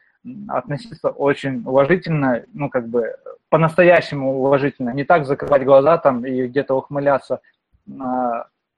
относиться 0.48 1.10
очень 1.10 1.62
уважительно, 1.66 2.44
ну, 2.54 2.70
как 2.70 2.88
бы, 2.88 3.16
по-настоящему 3.50 4.38
уважительно, 4.38 4.90
не 4.90 5.04
так 5.04 5.26
закрывать 5.26 5.64
глаза 5.64 5.98
там 5.98 6.24
и 6.24 6.46
где-то 6.46 6.74
ухмыляться 6.74 7.40
э, 7.86 7.92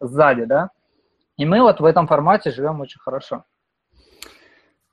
сзади, 0.00 0.44
да. 0.44 0.70
И 1.36 1.46
мы 1.46 1.60
вот 1.62 1.80
в 1.80 1.84
этом 1.84 2.06
формате 2.06 2.50
живем 2.50 2.80
очень 2.80 3.00
хорошо. 3.00 3.44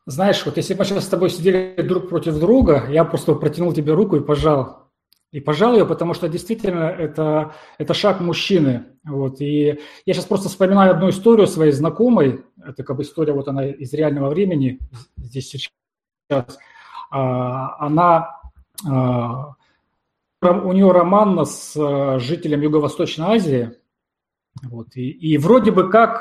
Знаешь, 0.05 0.45
вот 0.45 0.57
если 0.57 0.73
бы 0.73 0.79
мы 0.79 0.85
сейчас 0.85 1.05
с 1.05 1.09
тобой 1.09 1.29
сидели 1.29 1.81
друг 1.81 2.09
против 2.09 2.39
друга, 2.39 2.85
я 2.89 3.05
просто 3.05 3.33
протянул 3.35 3.71
тебе 3.73 3.93
руку 3.93 4.15
и 4.15 4.23
пожал 4.23 4.80
и 5.31 5.39
пожал 5.39 5.73
ее, 5.73 5.85
потому 5.85 6.13
что 6.13 6.27
действительно 6.27 6.83
это, 6.83 7.53
это 7.77 7.93
шаг 7.93 8.19
мужчины. 8.19 8.85
Вот. 9.05 9.39
И 9.39 9.79
я 10.05 10.13
сейчас 10.13 10.25
просто 10.25 10.49
вспоминаю 10.49 10.91
одну 10.91 11.09
историю 11.09 11.47
своей 11.47 11.71
знакомой. 11.71 12.43
Это 12.63 12.83
как 12.83 12.97
бы 12.97 13.03
история, 13.03 13.33
вот 13.33 13.47
она 13.47 13.65
из 13.65 13.93
реального 13.93 14.29
времени, 14.29 14.79
здесь 15.17 15.49
сейчас. 15.49 16.59
А, 17.11 17.85
она, 17.85 18.41
а, 18.85 19.55
у 20.41 20.71
нее 20.73 20.91
роман 20.91 21.45
с 21.45 21.75
а, 21.77 22.19
жителем 22.19 22.61
Юго-Восточной 22.61 23.35
Азии. 23.35 23.71
Вот. 24.63 24.95
И, 24.95 25.09
и 25.09 25.37
вроде 25.37 25.71
бы 25.71 25.89
как, 25.89 26.19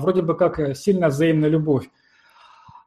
вроде 0.00 0.22
бы 0.22 0.36
как 0.36 0.76
сильная 0.76 1.08
взаимная 1.08 1.48
любовь. 1.48 1.90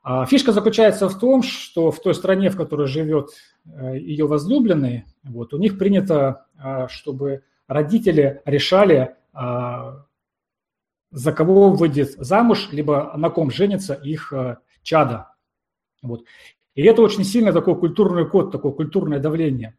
А 0.08 0.24
фишка 0.28 0.52
заключается 0.52 1.10
в 1.10 1.18
том, 1.18 1.42
что 1.42 1.90
в 1.90 2.00
той 2.00 2.14
стране, 2.14 2.52
в 2.52 2.56
которой 2.56 2.86
живет 2.86 3.32
э, 3.66 3.98
ее 3.98 4.28
возлюбленный, 4.28 5.06
вот, 5.24 5.52
у 5.52 5.58
них 5.58 5.80
принято, 5.80 6.46
а, 6.60 6.88
чтобы 6.88 7.42
родители 7.68 8.40
решали, 8.46 9.16
а, 9.34 10.06
за 11.10 11.32
кого 11.34 11.72
выйдет 11.72 12.12
замуж, 12.18 12.70
либо 12.72 13.14
на 13.18 13.32
ком 13.32 13.50
женится 13.50 13.96
их 13.96 14.32
э, 14.32 14.58
чада. 14.84 15.34
Вот. 16.04 16.24
И 16.76 16.84
это 16.84 17.02
очень 17.02 17.24
сильно 17.24 17.52
такой 17.52 17.76
культурный 17.76 18.30
код, 18.30 18.52
такое 18.52 18.74
культурное 18.74 19.18
давление. 19.18 19.76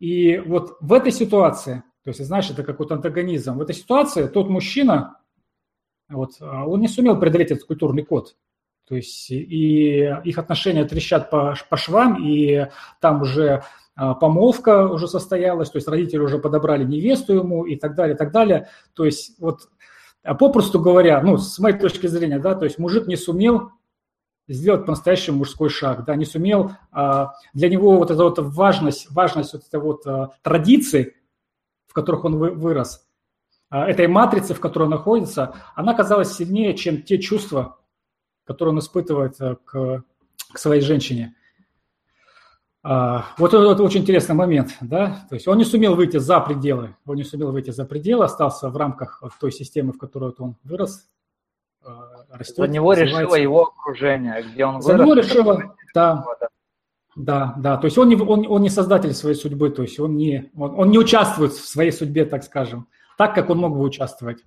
И 0.00 0.38
вот 0.38 0.76
в 0.80 0.92
этой 0.92 1.12
ситуации, 1.12 1.84
то 2.02 2.10
есть, 2.10 2.24
знаешь, 2.24 2.50
это 2.50 2.64
какой-то 2.64 2.96
антагонизм, 2.96 3.58
в 3.58 3.60
этой 3.60 3.76
ситуации 3.76 4.26
тот 4.26 4.48
мужчина, 4.48 5.20
вот, 6.08 6.32
он 6.40 6.80
не 6.80 6.88
сумел 6.88 7.16
преодолеть 7.20 7.52
этот 7.52 7.64
культурный 7.64 8.02
код. 8.02 8.34
То 8.88 8.94
есть 8.94 9.30
и 9.30 10.14
их 10.24 10.38
отношения 10.38 10.84
трещат 10.84 11.28
по, 11.28 11.56
по 11.68 11.76
швам, 11.76 12.24
и 12.24 12.68
там 13.00 13.22
уже 13.22 13.64
а, 13.96 14.14
помолвка 14.14 14.86
уже 14.86 15.08
состоялась, 15.08 15.70
то 15.70 15.78
есть 15.78 15.88
родители 15.88 16.18
уже 16.18 16.38
подобрали 16.38 16.84
невесту 16.84 17.34
ему 17.34 17.64
и 17.64 17.74
так 17.76 17.96
далее, 17.96 18.14
и 18.14 18.18
так 18.18 18.30
далее. 18.30 18.68
То 18.94 19.04
есть 19.04 19.40
вот 19.40 19.68
а 20.22 20.34
попросту 20.34 20.80
говоря, 20.80 21.20
ну, 21.22 21.36
с 21.36 21.58
моей 21.58 21.78
точки 21.78 22.06
зрения, 22.06 22.38
да, 22.38 22.54
то 22.54 22.64
есть 22.64 22.78
мужик 22.78 23.06
не 23.06 23.16
сумел 23.16 23.70
сделать 24.48 24.84
по-настоящему 24.84 25.38
мужской 25.38 25.68
шаг, 25.68 26.04
да, 26.04 26.14
не 26.14 26.24
сумел, 26.24 26.72
а, 26.92 27.32
для 27.54 27.68
него 27.68 27.96
вот 27.96 28.12
эта 28.12 28.22
вот 28.22 28.38
важность, 28.38 29.10
важность 29.10 29.52
вот 29.52 29.62
этой 29.66 29.80
вот 29.80 30.04
традиции, 30.42 31.16
в 31.88 31.92
которых 31.92 32.24
он 32.24 32.38
вы, 32.38 32.50
вырос, 32.50 33.04
этой 33.68 34.06
матрицы, 34.06 34.54
в 34.54 34.60
которой 34.60 34.84
он 34.84 34.90
находится, 34.90 35.56
она 35.74 35.92
казалась 35.94 36.34
сильнее, 36.34 36.74
чем 36.76 37.02
те 37.02 37.18
чувства, 37.18 37.78
которую 38.46 38.74
он 38.74 38.78
испытывает 38.78 39.36
к, 39.38 40.02
к 40.52 40.58
своей 40.58 40.80
женщине. 40.80 41.34
Вот 42.82 43.52
это, 43.52 43.72
это 43.72 43.82
очень 43.82 44.02
интересный 44.02 44.36
момент, 44.36 44.76
да, 44.80 45.26
то 45.28 45.34
есть 45.34 45.48
он 45.48 45.58
не 45.58 45.64
сумел 45.64 45.96
выйти 45.96 46.18
за 46.18 46.38
пределы, 46.38 46.94
он 47.04 47.16
не 47.16 47.24
сумел 47.24 47.50
выйти 47.50 47.70
за 47.70 47.84
пределы, 47.84 48.24
остался 48.24 48.70
в 48.70 48.76
рамках 48.76 49.24
той 49.40 49.50
системы, 49.50 49.92
в 49.92 49.98
которой 49.98 50.32
он 50.38 50.54
вырос, 50.62 51.08
растет. 52.30 52.56
За 52.56 52.68
него 52.68 52.92
решило 52.92 53.34
его 53.34 53.62
окружение, 53.62 54.42
где 54.42 54.64
он 54.64 54.80
За 54.82 54.92
вырос. 54.92 54.98
За 54.98 55.04
него 55.04 55.14
решило, 55.14 55.76
да, 55.94 56.24
да, 57.16 57.54
да, 57.56 57.76
то 57.78 57.86
есть 57.86 57.96
он 57.98 58.08
не, 58.08 58.16
он, 58.16 58.46
он 58.46 58.62
не 58.62 58.68
создатель 58.68 59.14
своей 59.14 59.36
судьбы, 59.36 59.70
то 59.70 59.82
есть 59.82 59.98
он 59.98 60.16
не, 60.16 60.50
он, 60.54 60.78
он 60.78 60.90
не 60.90 60.98
участвует 60.98 61.52
в 61.52 61.66
своей 61.66 61.90
судьбе, 61.90 62.24
так 62.24 62.44
скажем, 62.44 62.88
так, 63.16 63.34
как 63.34 63.48
он 63.48 63.58
мог 63.58 63.72
бы 63.72 63.82
участвовать. 63.82 64.44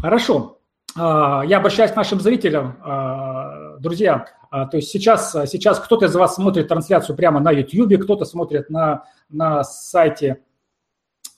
Хорошо, 0.00 0.60
а, 0.62 0.65
я 0.96 1.58
обращаюсь 1.58 1.92
к 1.92 1.96
нашим 1.96 2.20
зрителям, 2.20 2.78
а, 2.82 3.76
друзья, 3.78 4.26
а, 4.50 4.66
то 4.66 4.78
есть 4.78 4.90
сейчас, 4.90 5.32
сейчас 5.46 5.78
кто-то 5.78 6.06
из 6.06 6.14
вас 6.14 6.36
смотрит 6.36 6.68
трансляцию 6.68 7.16
прямо 7.16 7.38
на 7.38 7.50
YouTube, 7.50 8.02
кто-то 8.02 8.24
смотрит 8.24 8.70
на, 8.70 9.04
на 9.28 9.62
сайте 9.62 10.42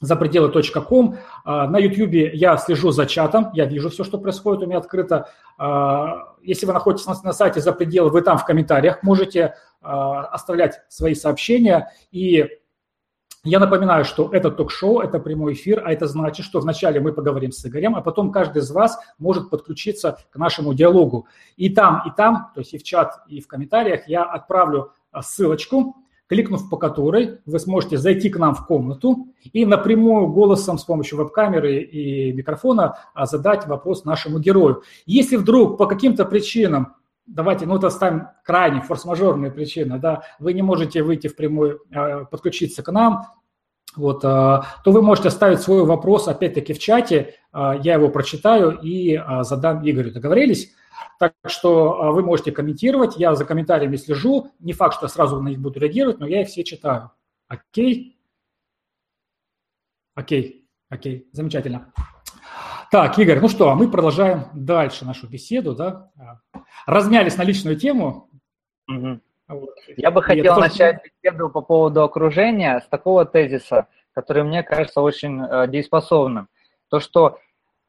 за. 0.01 0.15
На 1.45 1.79
YouTube 1.79 2.33
я 2.35 2.57
слежу 2.57 2.93
за 2.93 3.07
чатом, 3.07 3.51
я 3.53 3.65
вижу 3.65 3.91
все, 3.91 4.05
что 4.05 4.19
происходит 4.19 4.63
у 4.63 4.67
меня 4.67 4.79
открыто. 4.79 5.29
Если 6.41 6.67
вы 6.67 6.73
находитесь 6.73 7.07
на, 7.07 7.17
на 7.25 7.33
сайте 7.33 7.61
за 7.61 7.73
пределы, 7.73 8.11
вы 8.11 8.23
там 8.23 8.39
в 8.39 8.45
комментариях 8.45 9.03
можете 9.03 9.55
оставлять 9.81 10.83
свои 10.89 11.17
сообщения. 11.17 11.91
И 12.13 12.47
я 13.49 13.59
напоминаю, 13.59 14.05
что 14.05 14.29
это 14.31 14.51
ток-шоу, 14.51 15.01
это 15.01 15.19
прямой 15.19 15.55
эфир, 15.55 15.83
а 15.85 15.93
это 15.93 16.07
значит, 16.07 16.45
что 16.45 16.61
вначале 16.61 17.01
мы 17.01 17.13
поговорим 17.13 17.51
с 17.51 17.65
Игорем, 17.65 17.97
а 17.97 18.03
потом 18.03 18.31
каждый 18.31 18.59
из 18.61 18.71
вас 18.71 18.99
может 19.19 19.49
подключиться 19.49 20.19
к 20.31 20.37
нашему 20.37 20.75
диалогу. 20.75 21.27
И 21.57 21.71
там, 21.71 22.03
и 22.07 22.11
там, 22.15 22.51
то 22.55 22.61
есть 22.61 22.75
и 22.75 22.79
в 22.79 22.83
чат, 22.83 23.23
и 23.27 23.41
в 23.41 23.47
комментариях 23.47 24.07
я 24.07 24.23
отправлю 24.23 24.93
а, 25.11 25.23
ссылочку, 25.23 25.97
кликнув 26.29 26.69
по 26.69 26.77
которой 26.77 27.39
вы 27.47 27.59
сможете 27.59 27.97
зайти 27.97 28.29
к 28.29 28.37
нам 28.37 28.55
в 28.55 28.67
комнату 28.67 29.29
и 29.53 29.65
напрямую 29.65 30.29
голосом 30.29 30.77
с 30.77 30.85
помощью 30.85 31.17
веб-камеры 31.17 31.79
и 31.79 32.33
микрофона 32.33 32.99
а, 33.15 33.25
задать 33.25 33.67
вопрос 33.67 34.05
нашему 34.05 34.39
герою. 34.39 34.83
Если 35.07 35.37
вдруг 35.37 35.79
по 35.79 35.87
каким-то 35.87 36.27
причинам 36.27 36.97
давайте, 37.29 37.67
ну, 37.67 37.77
это 37.77 37.91
ставим 37.91 38.29
крайне 38.45 38.81
форс-мажорные 38.81 39.51
причины, 39.51 39.99
да, 39.99 40.23
вы 40.39 40.55
не 40.55 40.63
можете 40.63 41.03
выйти 41.03 41.29
в 41.29 41.37
прямой, 41.37 41.79
э, 41.91 42.25
подключиться 42.25 42.83
к 42.83 42.91
нам, 42.91 43.27
вот, 43.97 44.25
э, 44.25 44.29
то 44.29 44.63
вы 44.87 45.03
можете 45.03 45.29
оставить 45.29 45.61
свой 45.61 45.85
вопрос, 45.85 46.29
опять-таки, 46.29 46.73
в 46.73 46.79
чате, 46.79 47.35
э, 47.53 47.73
я 47.83 47.95
его 47.95 48.09
прочитаю 48.09 48.79
и 48.83 49.21
задам 49.43 49.89
Игорю. 49.89 50.13
Договорились? 50.13 50.75
Так 51.19 51.35
что 51.47 52.13
вы 52.13 52.23
можете 52.23 52.53
комментировать, 52.53 53.17
я 53.17 53.35
за 53.35 53.45
комментариями 53.45 53.97
слежу, 53.97 54.53
не 54.61 54.73
факт, 54.73 54.97
что 54.97 55.07
я 55.07 55.11
сразу 55.11 55.41
на 55.41 55.49
них 55.49 55.59
буду 55.59 55.81
реагировать, 55.81 56.19
но 56.19 56.27
я 56.27 56.43
их 56.43 56.49
все 56.49 56.65
читаю. 56.65 57.11
Окей? 57.49 58.19
Окей, 60.15 60.69
окей, 60.91 61.29
замечательно. 61.33 61.93
Так, 62.91 63.19
Игорь, 63.19 63.41
ну 63.41 63.49
что, 63.49 63.75
мы 63.75 63.91
продолжаем 63.91 64.45
дальше 64.55 65.05
нашу 65.05 65.29
беседу, 65.29 65.75
да? 65.75 66.11
Размялись 66.87 67.37
на 67.37 67.43
личную 67.43 67.77
тему. 67.77 68.31
Угу. 68.89 69.21
Вот. 69.49 69.71
Я 69.97 70.11
бы 70.11 70.23
хотел 70.23 70.59
начать 70.59 70.97
тоже... 70.97 71.13
беседу 71.23 71.51
по 71.51 71.61
поводу 71.61 72.03
окружения 72.03 72.81
с 72.81 72.89
такого 72.89 73.27
тезиса, 73.27 73.89
который 74.15 74.43
мне 74.43 74.63
кажется 74.63 75.03
очень 75.03 75.43
э, 75.43 75.69
дееспособным. 75.69 76.49
То, 76.89 77.01
что 77.01 77.39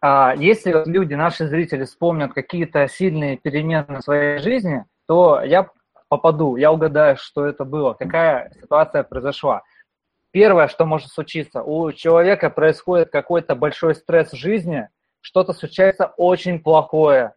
э, 0.01 0.33
если 0.37 0.83
люди, 0.85 1.13
наши 1.13 1.47
зрители, 1.47 1.85
вспомнят 1.85 2.33
какие-то 2.33 2.87
сильные 2.89 3.37
перемены 3.37 3.99
в 3.99 4.01
своей 4.01 4.39
жизни, 4.39 4.85
то 5.07 5.41
я 5.41 5.69
попаду, 6.09 6.57
я 6.57 6.73
угадаю, 6.73 7.15
что 7.17 7.45
это 7.45 7.63
было, 7.63 7.93
какая 7.93 8.51
ситуация 8.61 9.03
произошла 9.03 9.63
первое, 10.31 10.67
что 10.67 10.85
может 10.85 11.09
случиться, 11.09 11.63
у 11.63 11.91
человека 11.91 12.49
происходит 12.49 13.09
какой-то 13.09 13.55
большой 13.55 13.95
стресс 13.95 14.31
в 14.31 14.37
жизни, 14.37 14.89
что-то 15.21 15.53
случается 15.53 16.13
очень 16.17 16.59
плохое, 16.59 17.33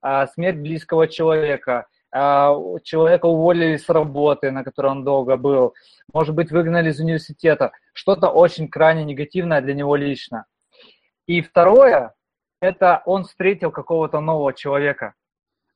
а, 0.00 0.26
смерть 0.26 0.58
близкого 0.58 1.08
человека, 1.08 1.86
а, 2.12 2.54
человека 2.82 3.26
уволили 3.26 3.76
с 3.76 3.88
работы, 3.88 4.50
на 4.50 4.64
которой 4.64 4.92
он 4.92 5.04
долго 5.04 5.36
был, 5.36 5.74
может 6.12 6.34
быть, 6.34 6.50
выгнали 6.50 6.90
из 6.90 7.00
университета, 7.00 7.72
что-то 7.92 8.28
очень 8.28 8.68
крайне 8.68 9.04
негативное 9.04 9.60
для 9.60 9.74
него 9.74 9.96
лично. 9.96 10.46
И 11.26 11.42
второе, 11.42 12.14
это 12.60 13.02
он 13.04 13.24
встретил 13.24 13.70
какого-то 13.70 14.20
нового 14.20 14.54
человека. 14.54 15.14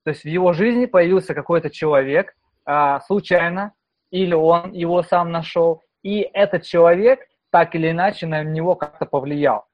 То 0.04 0.11
есть 0.11 0.22
в 0.22 0.28
его 0.28 0.52
жизни 0.52 0.87
появился 0.87 1.35
какой-то 1.35 1.68
человек 1.68 2.35
а, 2.64 3.00
случайно, 3.00 3.74
или 4.11 4.35
он 4.35 4.72
его 4.72 5.02
сам 5.02 5.30
нашел, 5.30 5.83
и 6.03 6.21
этот 6.33 6.65
человек 6.65 7.21
так 7.51 7.75
или 7.75 7.91
иначе 7.91 8.27
на 8.27 8.43
него 8.45 8.75
как-то 8.77 9.07
повлиял. 9.07 9.67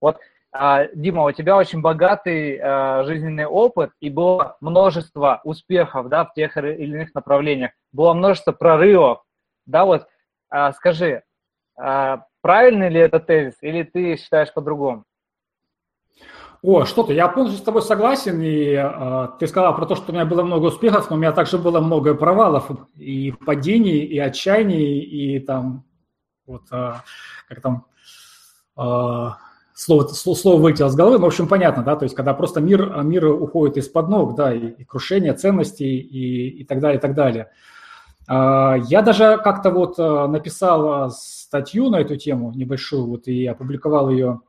Вот, 0.00 0.18
а, 0.52 0.86
Дима, 0.94 1.24
у 1.24 1.32
тебя 1.32 1.56
очень 1.56 1.80
богатый 1.80 2.58
а, 2.58 3.04
жизненный 3.04 3.46
опыт, 3.46 3.90
и 4.00 4.10
было 4.10 4.56
множество 4.60 5.40
успехов 5.44 6.08
да, 6.08 6.24
в 6.24 6.32
тех 6.34 6.56
или 6.56 6.84
иных 6.84 7.14
направлениях, 7.14 7.72
было 7.92 8.14
множество 8.14 8.52
прорывов. 8.52 9.22
Да, 9.66 9.84
вот, 9.84 10.06
а, 10.48 10.72
скажи, 10.72 11.22
правильный 11.74 12.88
ли 12.88 13.00
это 13.00 13.20
тезис, 13.20 13.56
или 13.60 13.82
ты 13.82 14.16
считаешь 14.16 14.54
по-другому? 14.54 15.04
О, 16.62 16.84
что-то, 16.84 17.12
я 17.12 17.28
полностью 17.28 17.60
с 17.60 17.64
тобой 17.64 17.82
согласен, 17.82 18.40
и 18.40 18.72
э, 18.72 19.28
ты 19.38 19.46
сказал 19.46 19.74
про 19.76 19.86
то, 19.86 19.94
что 19.94 20.10
у 20.10 20.14
меня 20.14 20.24
было 20.24 20.42
много 20.42 20.66
успехов, 20.66 21.10
но 21.10 21.16
у 21.16 21.18
меня 21.18 21.32
также 21.32 21.58
было 21.58 21.80
много 21.80 22.14
провалов, 22.14 22.70
и 22.96 23.32
падений, 23.44 23.98
и 23.98 24.18
отчаяний, 24.18 25.00
и 25.00 25.38
там, 25.40 25.84
вот, 26.46 26.62
э, 26.72 26.94
как 27.48 27.60
там, 27.60 27.86
э, 28.76 29.30
слово, 29.74 30.06
слово 30.08 30.60
вылетело 30.60 30.88
с 30.88 30.96
головы, 30.96 31.18
но, 31.18 31.24
в 31.24 31.28
общем, 31.28 31.46
понятно, 31.46 31.82
да, 31.82 31.96
то 31.96 32.04
есть, 32.04 32.14
когда 32.14 32.32
просто 32.34 32.60
мир, 32.60 33.02
мир 33.02 33.26
уходит 33.26 33.76
из-под 33.76 34.08
ног, 34.08 34.34
да, 34.34 34.52
и, 34.52 34.68
и 34.68 34.84
крушение 34.84 35.34
ценностей, 35.34 35.98
и, 35.98 36.48
и 36.60 36.64
так 36.64 36.80
далее, 36.80 36.98
и 36.98 37.00
так 37.00 37.14
далее. 37.14 37.50
Я 38.28 39.02
даже 39.02 39.38
как-то 39.38 39.70
вот 39.70 39.98
написал 39.98 41.12
статью 41.12 41.90
на 41.90 42.00
эту 42.00 42.16
тему 42.16 42.50
небольшую, 42.52 43.06
вот, 43.06 43.28
и 43.28 43.46
опубликовал 43.46 44.10
ее 44.10 44.40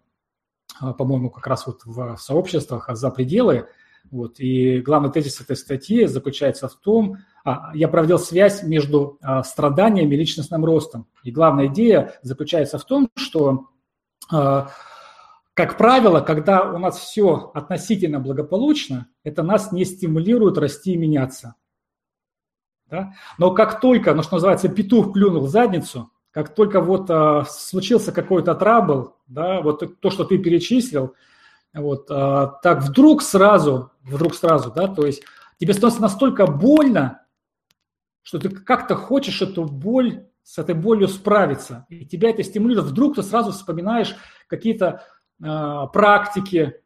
по-моему, 0.79 1.29
как 1.29 1.47
раз 1.47 1.67
вот 1.67 1.81
в 1.85 2.17
сообществах 2.17 2.89
за 2.93 3.09
пределы. 3.09 3.67
Вот. 4.09 4.39
И 4.39 4.79
главный 4.79 5.11
тезис 5.11 5.41
этой 5.41 5.55
статьи 5.55 6.05
заключается 6.05 6.67
в 6.67 6.75
том, 6.75 7.17
а, 7.43 7.71
я 7.73 7.87
проводил 7.87 8.19
связь 8.19 8.63
между 8.63 9.17
а, 9.21 9.43
страданиями 9.43 10.15
и 10.15 10.17
личностным 10.17 10.63
ростом. 10.63 11.07
И 11.23 11.31
главная 11.31 11.67
идея 11.67 12.13
заключается 12.21 12.77
в 12.77 12.85
том, 12.85 13.09
что, 13.15 13.67
как 14.29 15.77
правило, 15.77 16.21
когда 16.21 16.71
у 16.71 16.77
нас 16.77 16.97
все 16.97 17.51
относительно 17.53 18.19
благополучно, 18.19 19.07
это 19.23 19.43
нас 19.43 19.71
не 19.71 19.85
стимулирует 19.85 20.57
расти 20.57 20.93
и 20.93 20.97
меняться. 20.97 21.55
Да? 22.89 23.13
Но 23.37 23.53
как 23.53 23.79
только, 23.79 24.13
ну, 24.13 24.23
что 24.23 24.35
называется, 24.35 24.69
петух 24.69 25.13
клюнул 25.13 25.45
в 25.45 25.49
задницу, 25.49 26.11
как 26.37 26.53
только 26.53 26.81
вот 26.81 27.09
а, 27.09 27.45
случился 27.45 28.11
какой-то 28.11 28.53
трабл, 28.53 29.15
да, 29.25 29.59
вот 29.59 29.99
то, 29.99 30.11
что 30.11 30.23
ты 30.23 30.37
перечислил, 30.37 31.15
вот, 31.73 32.11
а, 32.11 32.59
так 32.61 32.83
вдруг 32.83 33.23
сразу, 33.23 33.89
вдруг 34.03 34.35
сразу, 34.35 34.71
да, 34.71 34.87
то 34.87 35.07
есть 35.07 35.23
тебе 35.59 35.73
становится 35.73 36.03
настолько 36.03 36.45
больно, 36.45 37.23
что 38.21 38.37
ты 38.37 38.49
как-то 38.49 38.95
хочешь 38.95 39.41
эту 39.41 39.65
боль, 39.65 40.27
с 40.43 40.59
этой 40.59 40.75
болью 40.75 41.07
справиться, 41.07 41.87
и 41.89 42.05
тебя 42.05 42.29
это 42.29 42.43
стимулирует, 42.43 42.85
вдруг 42.91 43.15
ты 43.15 43.23
сразу 43.23 43.51
вспоминаешь 43.51 44.15
какие-то 44.45 45.03
а, 45.43 45.87
практики, 45.87 46.81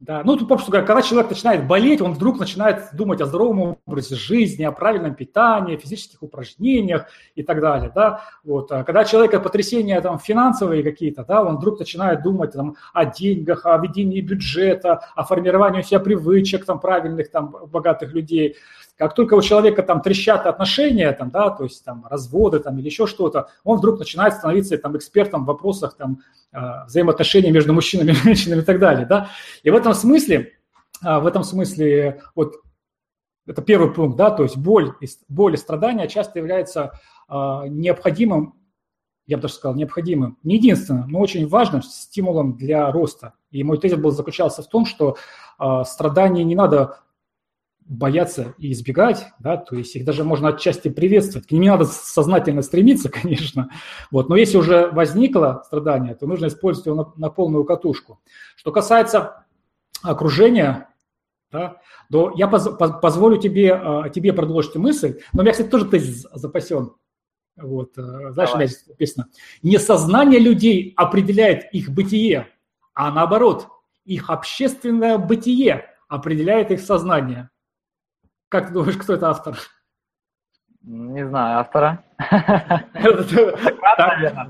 да, 0.00 0.22
ну, 0.24 0.38
попросту 0.38 0.70
говоря, 0.70 0.86
когда 0.86 1.02
человек 1.02 1.28
начинает 1.28 1.66
болеть, 1.66 2.00
он 2.00 2.14
вдруг 2.14 2.40
начинает 2.40 2.88
думать 2.94 3.20
о 3.20 3.26
здоровом 3.26 3.76
образе 3.84 4.16
жизни, 4.16 4.64
о 4.64 4.72
правильном 4.72 5.14
питании, 5.14 5.76
физических 5.76 6.22
упражнениях 6.22 7.04
и 7.34 7.42
так 7.42 7.60
далее, 7.60 7.92
да. 7.94 8.22
Вот, 8.42 8.72
а 8.72 8.82
когда 8.82 9.04
человека 9.04 9.40
потрясения 9.40 10.00
там 10.00 10.18
финансовые 10.18 10.82
какие-то, 10.82 11.22
да, 11.24 11.42
он 11.44 11.58
вдруг 11.58 11.78
начинает 11.78 12.22
думать 12.22 12.52
там 12.52 12.76
о 12.94 13.04
деньгах, 13.04 13.66
о 13.66 13.76
ведении 13.76 14.22
бюджета, 14.22 15.04
о 15.14 15.24
формировании 15.24 15.80
у 15.80 15.82
себя 15.82 16.00
привычек 16.00 16.64
там 16.64 16.80
правильных, 16.80 17.30
там, 17.30 17.54
богатых 17.70 18.14
людей. 18.14 18.56
Как 19.00 19.14
только 19.14 19.32
у 19.32 19.40
человека 19.40 19.82
там 19.82 20.02
трещат 20.02 20.46
отношения, 20.46 21.10
там, 21.12 21.30
да, 21.30 21.48
то 21.48 21.64
есть 21.64 21.82
там 21.86 22.06
разводы 22.10 22.58
там, 22.58 22.78
или 22.78 22.84
еще 22.84 23.06
что-то, 23.06 23.48
он 23.64 23.78
вдруг 23.78 23.98
начинает 23.98 24.34
становиться 24.34 24.76
там 24.76 24.94
экспертом 24.94 25.44
в 25.44 25.46
вопросах 25.46 25.96
там 25.96 26.18
а, 26.52 26.84
взаимоотношений 26.84 27.50
между 27.50 27.72
мужчинами 27.72 28.10
и 28.10 28.12
женщинами 28.24 28.60
и 28.60 28.62
так 28.62 28.78
далее, 28.78 29.06
да. 29.06 29.30
И 29.62 29.70
в 29.70 29.74
этом 29.74 29.94
смысле, 29.94 30.52
а, 31.02 31.18
в 31.20 31.26
этом 31.26 31.44
смысле 31.44 32.20
вот 32.34 32.56
это 33.46 33.62
первый 33.62 33.90
пункт, 33.90 34.18
да, 34.18 34.30
то 34.30 34.42
есть 34.42 34.58
боль, 34.58 34.92
боль 35.30 35.54
и 35.54 35.56
страдания 35.56 36.06
часто 36.06 36.38
являются 36.38 36.92
а, 37.26 37.66
необходимым, 37.68 38.54
я 39.26 39.38
бы 39.38 39.44
даже 39.44 39.54
сказал, 39.54 39.76
необходимым, 39.76 40.36
не 40.42 40.56
единственным, 40.56 41.08
но 41.08 41.20
очень 41.20 41.48
важным 41.48 41.80
стимулом 41.80 42.54
для 42.54 42.92
роста. 42.92 43.32
И 43.50 43.64
мой 43.64 43.78
тезис 43.78 43.96
был 43.96 44.10
заключался 44.10 44.62
в 44.62 44.68
том, 44.68 44.84
что 44.84 45.16
страдания 45.84 46.44
не 46.44 46.54
надо 46.54 46.98
боятся 47.90 48.54
и 48.56 48.70
избегать, 48.70 49.26
да, 49.40 49.56
то 49.56 49.74
есть 49.74 49.96
их 49.96 50.04
даже 50.04 50.22
можно 50.22 50.50
отчасти 50.50 50.88
приветствовать. 50.88 51.48
К 51.48 51.50
ним 51.50 51.62
не 51.62 51.68
надо 51.70 51.86
сознательно 51.86 52.62
стремиться, 52.62 53.08
конечно, 53.10 53.68
вот, 54.12 54.28
но 54.28 54.36
если 54.36 54.56
уже 54.58 54.88
возникло 54.92 55.62
страдание, 55.66 56.14
то 56.14 56.26
нужно 56.26 56.46
использовать 56.46 56.86
его 56.86 56.96
на, 56.96 57.12
на 57.16 57.30
полную 57.30 57.64
катушку. 57.64 58.20
Что 58.54 58.70
касается 58.70 59.44
окружения, 60.02 60.88
да, 61.50 61.78
то 62.12 62.32
я 62.36 62.46
поз, 62.46 62.68
позволю 63.02 63.38
тебе, 63.38 63.74
а, 63.74 64.08
тебе 64.08 64.32
продолжить 64.32 64.76
мысль, 64.76 65.18
но 65.32 65.40
у 65.40 65.42
меня, 65.42 65.50
кстати, 65.50 65.68
тоже 65.68 65.86
тезис 65.86 66.26
запасен. 66.32 66.92
Вот, 67.56 67.98
э, 67.98 68.30
знаешь, 68.30 68.52
Давай. 68.52 68.68
написано, 68.86 69.26
не 69.62 69.78
сознание 69.78 70.38
людей 70.38 70.94
определяет 70.96 71.64
их 71.74 71.90
бытие, 71.90 72.46
а 72.94 73.10
наоборот, 73.10 73.66
их 74.04 74.30
общественное 74.30 75.18
бытие 75.18 75.86
определяет 76.08 76.70
их 76.70 76.80
сознание. 76.80 77.50
Как 78.50 78.66
ты 78.66 78.72
думаешь, 78.74 78.96
кто 78.96 79.14
это 79.14 79.30
автор? 79.30 79.56
Не 80.82 81.24
знаю, 81.26 81.60
автора. 81.60 82.02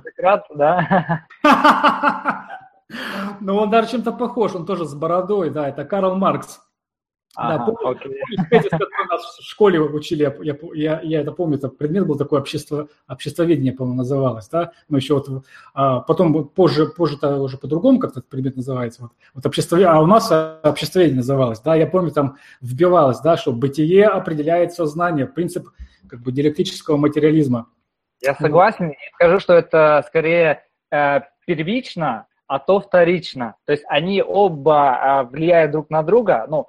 Сократ, 0.02 0.46
да. 0.54 1.26
Ну, 3.38 3.54
он 3.56 3.70
даже 3.70 3.90
чем-то 3.92 4.10
похож, 4.10 4.56
он 4.56 4.66
тоже 4.66 4.84
с 4.84 4.94
бородой, 4.94 5.50
да, 5.50 5.68
это 5.68 5.84
Карл 5.84 6.16
Маркс. 6.16 6.60
Ага, 7.36 7.58
да, 7.58 7.64
помню, 7.64 7.98
который 8.50 8.88
нас 9.08 9.38
в 9.38 9.42
школе 9.44 9.80
учили, 9.80 10.24
я, 10.42 10.56
я, 10.74 11.00
я 11.00 11.20
это 11.20 11.30
помню, 11.30 11.58
это 11.58 11.68
предмет 11.68 12.06
был 12.06 12.16
такой 12.16 12.40
общество, 12.40 12.88
обществоведение, 13.06 13.72
по-моему, 13.72 13.98
называлось, 13.98 14.48
да, 14.48 14.72
но 14.88 14.96
еще 14.96 15.14
вот, 15.14 15.44
а, 15.72 16.00
потом 16.00 16.48
позже, 16.48 16.86
позже 16.86 17.16
-то 17.16 17.38
уже 17.38 17.56
по-другому 17.56 18.00
как-то 18.00 18.18
этот 18.18 18.30
предмет 18.30 18.56
называется, 18.56 19.02
вот, 19.02 19.12
вот 19.34 19.46
обществоведение, 19.46 19.94
а 19.94 20.00
у 20.00 20.06
нас 20.06 20.30
обществоведение 20.62 21.18
называлось, 21.18 21.60
да, 21.60 21.76
я 21.76 21.86
помню, 21.86 22.10
там 22.10 22.36
вбивалось, 22.60 23.20
да, 23.20 23.36
что 23.36 23.52
бытие 23.52 24.06
определяет 24.06 24.72
сознание, 24.72 25.26
принцип 25.26 25.68
как 26.08 26.20
бы 26.20 26.32
диалектического 26.32 26.96
материализма. 26.96 27.66
Я 28.20 28.34
согласен, 28.34 28.90
и 28.90 28.96
скажу, 29.14 29.38
что 29.38 29.54
это 29.54 30.04
скорее 30.08 30.64
э, 30.90 31.20
первично, 31.46 32.26
а 32.48 32.58
то 32.58 32.80
вторично, 32.80 33.54
то 33.64 33.72
есть 33.72 33.84
они 33.88 34.20
оба 34.20 34.98
э, 35.00 35.30
влияют 35.30 35.70
друг 35.70 35.90
на 35.90 36.02
друга, 36.02 36.46
ну, 36.48 36.66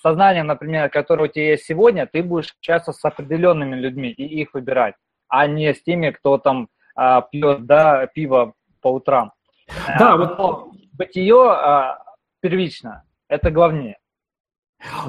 сознанием, 0.00 0.46
например, 0.46 0.88
которое 0.90 1.24
у 1.24 1.32
тебя 1.32 1.50
есть 1.50 1.64
сегодня, 1.64 2.06
ты 2.06 2.22
будешь 2.22 2.52
общаться 2.58 2.92
с 2.92 3.04
определенными 3.04 3.76
людьми 3.76 4.10
и 4.10 4.40
их 4.40 4.54
выбирать, 4.54 4.94
а 5.28 5.46
не 5.46 5.72
с 5.72 5.82
теми, 5.82 6.10
кто 6.10 6.38
там 6.38 6.68
а, 6.94 7.22
пьет 7.22 7.66
да, 7.66 8.06
пиво 8.06 8.54
по 8.80 8.88
утрам. 8.88 9.32
Да, 9.98 10.14
а, 10.14 10.16
вот 10.16 10.72
бытие 10.92 11.50
а, 11.50 11.98
первично, 12.40 13.04
это 13.28 13.50
главнее. 13.50 13.98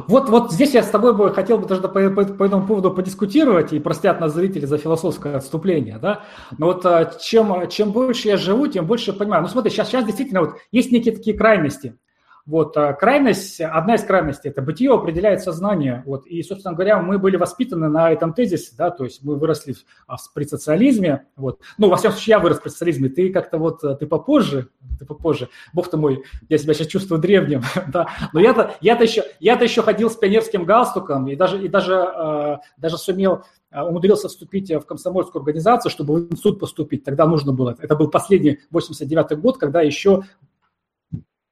Вот, 0.07 0.29
вот 0.29 0.51
здесь 0.51 0.73
я 0.73 0.81
с 0.81 0.89
тобой 0.89 1.15
бы 1.15 1.31
хотел 1.31 1.59
бы 1.59 1.67
даже 1.67 1.81
по, 1.81 1.89
по, 1.89 2.25
по 2.25 2.43
этому 2.43 2.65
поводу 2.65 2.91
подискутировать, 2.91 3.71
и 3.71 3.79
простят 3.79 4.19
нас 4.19 4.33
зрители 4.33 4.65
за 4.65 4.79
философское 4.79 5.35
отступление, 5.35 5.99
да, 5.99 6.23
но 6.57 6.67
вот 6.67 6.85
а, 6.85 7.05
чем, 7.05 7.69
чем 7.69 7.91
больше 7.91 8.29
я 8.29 8.37
живу, 8.37 8.67
тем 8.67 8.87
больше 8.87 9.11
я 9.11 9.17
понимаю. 9.17 9.43
Ну 9.43 9.47
смотри, 9.47 9.71
сейчас, 9.71 9.89
сейчас 9.89 10.05
действительно 10.05 10.41
вот 10.41 10.55
есть 10.71 10.91
некие 10.91 11.15
такие 11.15 11.37
крайности. 11.37 11.95
Вот, 12.45 12.75
а 12.77 12.93
крайность, 12.93 13.61
одна 13.61 13.95
из 13.95 14.03
крайностей– 14.03 14.49
это 14.51 14.61
бытие 14.61 14.93
определяет 14.93 15.41
сознание. 15.41 16.03
Вот, 16.05 16.25
и, 16.25 16.41
собственно 16.41 16.73
говоря, 16.73 16.99
мы 16.99 17.19
были 17.19 17.37
воспитаны 17.37 17.89
на 17.89 18.11
этом 18.11 18.33
тезисе, 18.33 18.73
да, 18.77 18.89
то 18.89 19.03
есть 19.03 19.23
мы 19.23 19.35
выросли 19.35 19.75
а, 20.07 20.15
при 20.33 20.45
социализме. 20.45 21.27
Вот. 21.35 21.59
Ну, 21.77 21.89
во 21.89 21.97
всяком 21.97 22.17
случае, 22.17 22.33
я 22.33 22.39
вырос 22.39 22.59
при 22.59 22.69
социализме, 22.69 23.09
ты 23.09 23.31
как-то 23.31 23.57
вот, 23.57 23.81
ты 23.81 24.05
попозже, 24.07 24.69
ты 24.97 25.05
попозже. 25.05 25.49
Бог 25.73 25.89
ты 25.89 25.97
мой, 25.97 26.23
я 26.49 26.57
себя 26.57 26.73
сейчас 26.73 26.87
чувствую 26.87 27.21
древним, 27.21 27.61
да. 27.87 28.07
Но 28.33 28.39
я-то, 28.39 28.75
я-то, 28.81 29.03
еще, 29.03 29.23
я-то 29.39 29.63
еще 29.63 29.81
ходил 29.81 30.09
с 30.09 30.15
пионерским 30.15 30.65
галстуком 30.65 31.27
и 31.27 31.35
даже, 31.35 31.63
и 31.63 31.67
даже, 31.67 31.93
э, 31.93 32.57
даже 32.77 32.97
сумел 32.97 33.43
умудрился 33.71 34.29
вступить 34.29 34.71
в 34.71 34.81
комсомольскую 34.81 35.41
организацию, 35.41 35.91
чтобы 35.91 36.15
в 36.15 36.31
институт 36.31 36.59
поступить. 36.59 37.03
Тогда 37.03 37.27
нужно 37.27 37.53
было. 37.53 37.75
Это 37.79 37.95
был 37.95 38.09
последний 38.09 38.59
89-й 38.73 39.35
год, 39.35 39.57
когда 39.57 39.81
еще 39.81 40.23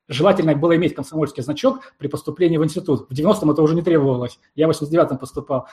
Желательно 0.08 0.56
было 0.56 0.76
иметь 0.78 0.96
комсомольский 0.96 1.44
значок 1.44 1.94
при 1.98 2.08
поступлении 2.08 2.58
в 2.58 2.64
институт. 2.64 3.08
В 3.10 3.14
90-м 3.14 3.52
это 3.52 3.62
уже 3.62 3.76
не 3.76 3.82
требовалось. 3.82 4.40
Я 4.56 4.68
в 4.68 4.72
89-м 4.72 5.18
поступал. 5.18 5.68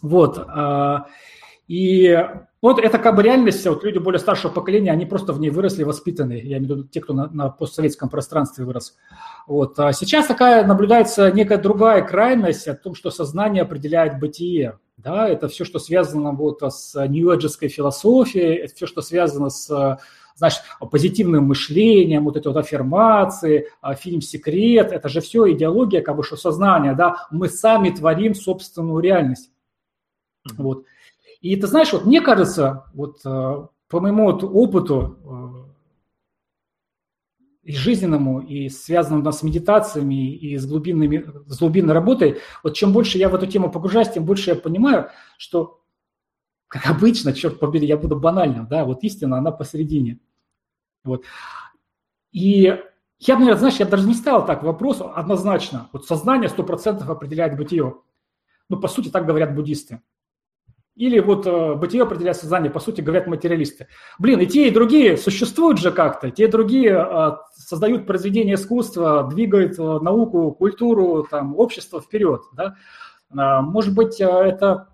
Вот. 0.00 0.38
А, 0.38 1.06
и 1.66 2.24
вот 2.62 2.78
это 2.78 2.98
как 2.98 3.16
бы 3.16 3.22
реальность, 3.22 3.66
вот 3.66 3.82
люди 3.82 3.98
более 3.98 4.20
старшего 4.20 4.52
поколения, 4.52 4.92
они 4.92 5.06
просто 5.06 5.32
в 5.32 5.40
ней 5.40 5.50
выросли, 5.50 5.82
воспитаны. 5.82 6.34
Я 6.34 6.58
имею 6.58 6.74
в 6.74 6.76
виду 6.76 6.84
те, 6.84 7.00
кто 7.00 7.12
на, 7.12 7.28
на 7.28 7.48
постсоветском 7.48 8.08
пространстве 8.08 8.64
вырос. 8.64 8.96
Вот. 9.48 9.78
А 9.80 9.92
сейчас 9.92 10.26
такая 10.26 10.64
наблюдается 10.64 11.30
некая 11.32 11.58
другая 11.58 12.02
крайность 12.02 12.68
о 12.68 12.74
том, 12.74 12.94
что 12.94 13.10
сознание 13.10 13.62
определяет 13.62 14.20
бытие. 14.20 14.78
Да, 14.96 15.28
это 15.28 15.48
все, 15.48 15.64
что 15.64 15.78
связано 15.78 16.32
вот 16.32 16.62
с 16.62 16.94
нью-эджеской 17.06 17.68
философией, 17.68 18.54
это 18.54 18.74
все, 18.74 18.86
что 18.86 19.02
связано 19.02 19.50
с 19.50 19.98
значит, 20.36 20.62
позитивным 20.90 21.46
мышлением, 21.46 22.24
вот 22.24 22.36
эти 22.36 22.46
вот 22.46 22.56
аффирмации, 22.56 23.68
а, 23.80 23.94
фильм 23.94 24.20
«Секрет», 24.20 24.92
это 24.92 25.08
же 25.08 25.20
все 25.20 25.50
идеология, 25.52 26.02
как 26.02 26.16
бы, 26.16 26.22
что 26.22 26.36
сознание, 26.36 26.94
да, 26.94 27.26
мы 27.30 27.48
сами 27.48 27.90
творим 27.90 28.34
собственную 28.34 29.00
реальность. 29.00 29.50
Вот. 30.56 30.84
И 31.40 31.56
ты 31.56 31.66
знаешь, 31.66 31.92
вот 31.92 32.04
мне 32.04 32.20
кажется, 32.20 32.84
вот 32.94 33.20
а, 33.24 33.68
по 33.88 34.00
моему 34.00 34.24
вот 34.24 34.44
опыту 34.44 35.18
а, 35.24 35.66
и 37.62 37.72
жизненному, 37.72 38.40
и 38.40 38.68
связанному 38.68 39.32
с 39.32 39.42
медитациями, 39.42 40.34
и 40.34 40.56
с, 40.56 40.66
глубинными, 40.66 41.24
с 41.46 41.58
глубинной 41.58 41.94
работой, 41.94 42.40
вот 42.62 42.74
чем 42.74 42.92
больше 42.92 43.18
я 43.18 43.28
в 43.28 43.34
эту 43.34 43.46
тему 43.46 43.70
погружаюсь, 43.70 44.10
тем 44.10 44.24
больше 44.24 44.50
я 44.50 44.56
понимаю, 44.56 45.08
что, 45.36 45.80
как 46.68 46.86
обычно, 46.86 47.32
черт 47.32 47.58
побери, 47.58 47.86
я 47.86 47.96
буду 47.96 48.16
банальным, 48.16 48.68
да, 48.68 48.84
вот 48.84 49.02
истина, 49.02 49.38
она 49.38 49.50
посередине. 49.50 50.20
Вот. 51.06 51.24
И 52.32 52.78
я 53.18 53.34
бы, 53.34 53.40
наверное, 53.40 53.58
знаешь, 53.58 53.76
я 53.76 53.86
даже 53.86 54.06
не 54.06 54.14
ставил 54.14 54.44
так 54.44 54.62
вопрос 54.62 55.00
однозначно. 55.00 55.88
Вот 55.92 56.06
сознание 56.06 56.50
100% 56.50 57.02
определяет 57.08 57.56
бытие. 57.56 57.94
Ну, 58.68 58.78
по 58.78 58.88
сути, 58.88 59.08
так 59.08 59.26
говорят 59.26 59.54
буддисты. 59.54 60.02
Или 60.96 61.18
вот 61.20 61.46
э, 61.46 61.74
бытие 61.74 62.02
определяет 62.02 62.38
сознание, 62.38 62.70
по 62.70 62.80
сути, 62.80 63.02
говорят 63.02 63.26
материалисты. 63.26 63.86
Блин, 64.18 64.40
и 64.40 64.46
те, 64.46 64.68
и 64.68 64.70
другие 64.70 65.18
существуют 65.18 65.78
же 65.78 65.92
как-то. 65.92 66.30
Те 66.30 66.44
и 66.44 66.50
другие 66.50 66.92
э, 66.92 67.36
создают 67.52 68.06
произведения 68.06 68.54
искусства, 68.54 69.28
двигают 69.30 69.78
э, 69.78 69.82
науку, 69.82 70.52
культуру, 70.52 71.26
там, 71.30 71.54
общество 71.58 72.00
вперед. 72.00 72.42
Да? 72.54 72.76
Э, 73.30 73.60
может 73.60 73.94
быть, 73.94 74.20
это 74.20 74.88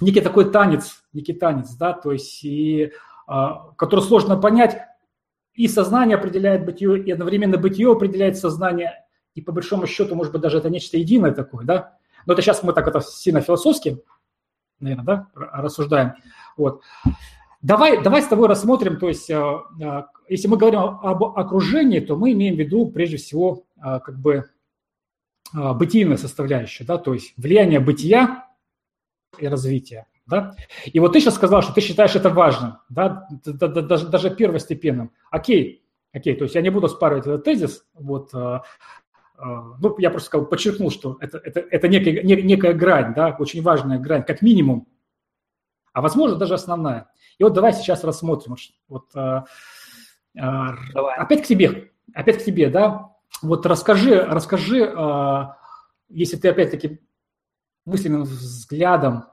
некий 0.00 0.22
такой 0.22 0.50
танец, 0.50 1.02
некий 1.12 1.34
танец, 1.34 1.74
да, 1.74 1.92
то 1.94 2.12
есть, 2.12 2.44
и, 2.44 2.92
который 3.26 4.00
сложно 4.00 4.36
понять, 4.36 4.78
и 5.56 5.68
сознание 5.68 6.16
определяет 6.16 6.64
бытие, 6.64 7.02
и 7.02 7.10
одновременно 7.10 7.56
бытие 7.56 7.90
определяет 7.90 8.36
сознание, 8.36 9.04
и 9.34 9.40
по 9.40 9.52
большому 9.52 9.86
счету, 9.86 10.14
может 10.14 10.32
быть, 10.32 10.42
даже 10.42 10.58
это 10.58 10.70
нечто 10.70 10.96
единое 10.96 11.32
такое, 11.32 11.64
да? 11.64 11.96
Но 12.26 12.32
это 12.32 12.42
сейчас 12.42 12.62
мы 12.62 12.72
так 12.72 12.86
это 12.86 13.00
сильно 13.00 13.40
философски, 13.40 14.02
наверное, 14.80 15.04
да, 15.04 15.28
рассуждаем. 15.34 16.14
Вот. 16.56 16.82
Давай, 17.62 18.02
давай 18.02 18.22
с 18.22 18.26
тобой 18.26 18.48
рассмотрим, 18.48 18.98
то 18.98 19.08
есть, 19.08 19.30
э, 19.30 19.42
э, 19.80 20.02
если 20.28 20.46
мы 20.46 20.56
говорим 20.56 20.80
об 20.80 21.24
окружении, 21.24 22.00
то 22.00 22.16
мы 22.16 22.32
имеем 22.32 22.54
в 22.54 22.58
виду, 22.58 22.86
прежде 22.90 23.16
всего, 23.16 23.64
э, 23.76 24.00
как 24.00 24.18
бы 24.18 24.44
бытийную 25.52 26.18
составляющую, 26.18 26.86
да, 26.86 26.98
то 26.98 27.14
есть 27.14 27.32
влияние 27.36 27.78
бытия 27.78 28.48
и 29.38 29.46
развития. 29.46 30.06
Да? 30.26 30.56
И 30.84 30.98
вот 30.98 31.12
ты 31.12 31.20
сейчас 31.20 31.36
сказал, 31.36 31.62
что 31.62 31.72
ты 31.72 31.80
считаешь 31.80 32.16
это 32.16 32.30
важным, 32.30 32.78
да? 32.88 33.28
даже, 33.44 34.08
даже 34.08 34.34
первостепенным. 34.34 35.12
Окей, 35.30 35.86
окей, 36.12 36.34
то 36.34 36.44
есть 36.44 36.54
я 36.56 36.62
не 36.62 36.70
буду 36.70 36.88
спаривать 36.88 37.26
этот 37.26 37.44
тезис, 37.44 37.84
вот, 37.94 38.34
э, 38.34 38.60
э, 39.38 39.42
ну, 39.44 39.94
я 39.98 40.10
просто 40.10 40.38
бы 40.38 40.46
подчеркнул, 40.46 40.90
что 40.90 41.16
это, 41.20 41.38
это, 41.38 41.60
это 41.60 41.88
некая, 41.88 42.22
некая 42.22 42.74
грань, 42.74 43.14
да, 43.14 43.36
очень 43.38 43.62
важная 43.62 44.00
грань, 44.00 44.24
как 44.24 44.42
минимум, 44.42 44.88
а 45.92 46.00
возможно 46.00 46.36
даже 46.36 46.54
основная. 46.54 47.08
И 47.38 47.44
вот 47.44 47.52
давай 47.52 47.72
сейчас 47.72 48.02
рассмотрим. 48.02 48.56
Вот, 48.88 49.14
э, 49.14 49.42
давай. 50.34 51.16
Опять 51.16 51.44
к 51.44 51.46
тебе, 51.46 51.92
опять 52.14 52.42
к 52.42 52.44
тебе, 52.44 52.68
да, 52.68 53.12
вот 53.42 53.64
расскажи, 53.64 54.22
расскажи, 54.22 54.92
если 56.08 56.36
ты 56.36 56.48
опять-таки 56.48 57.00
мысленным 57.84 58.22
взглядом 58.22 59.26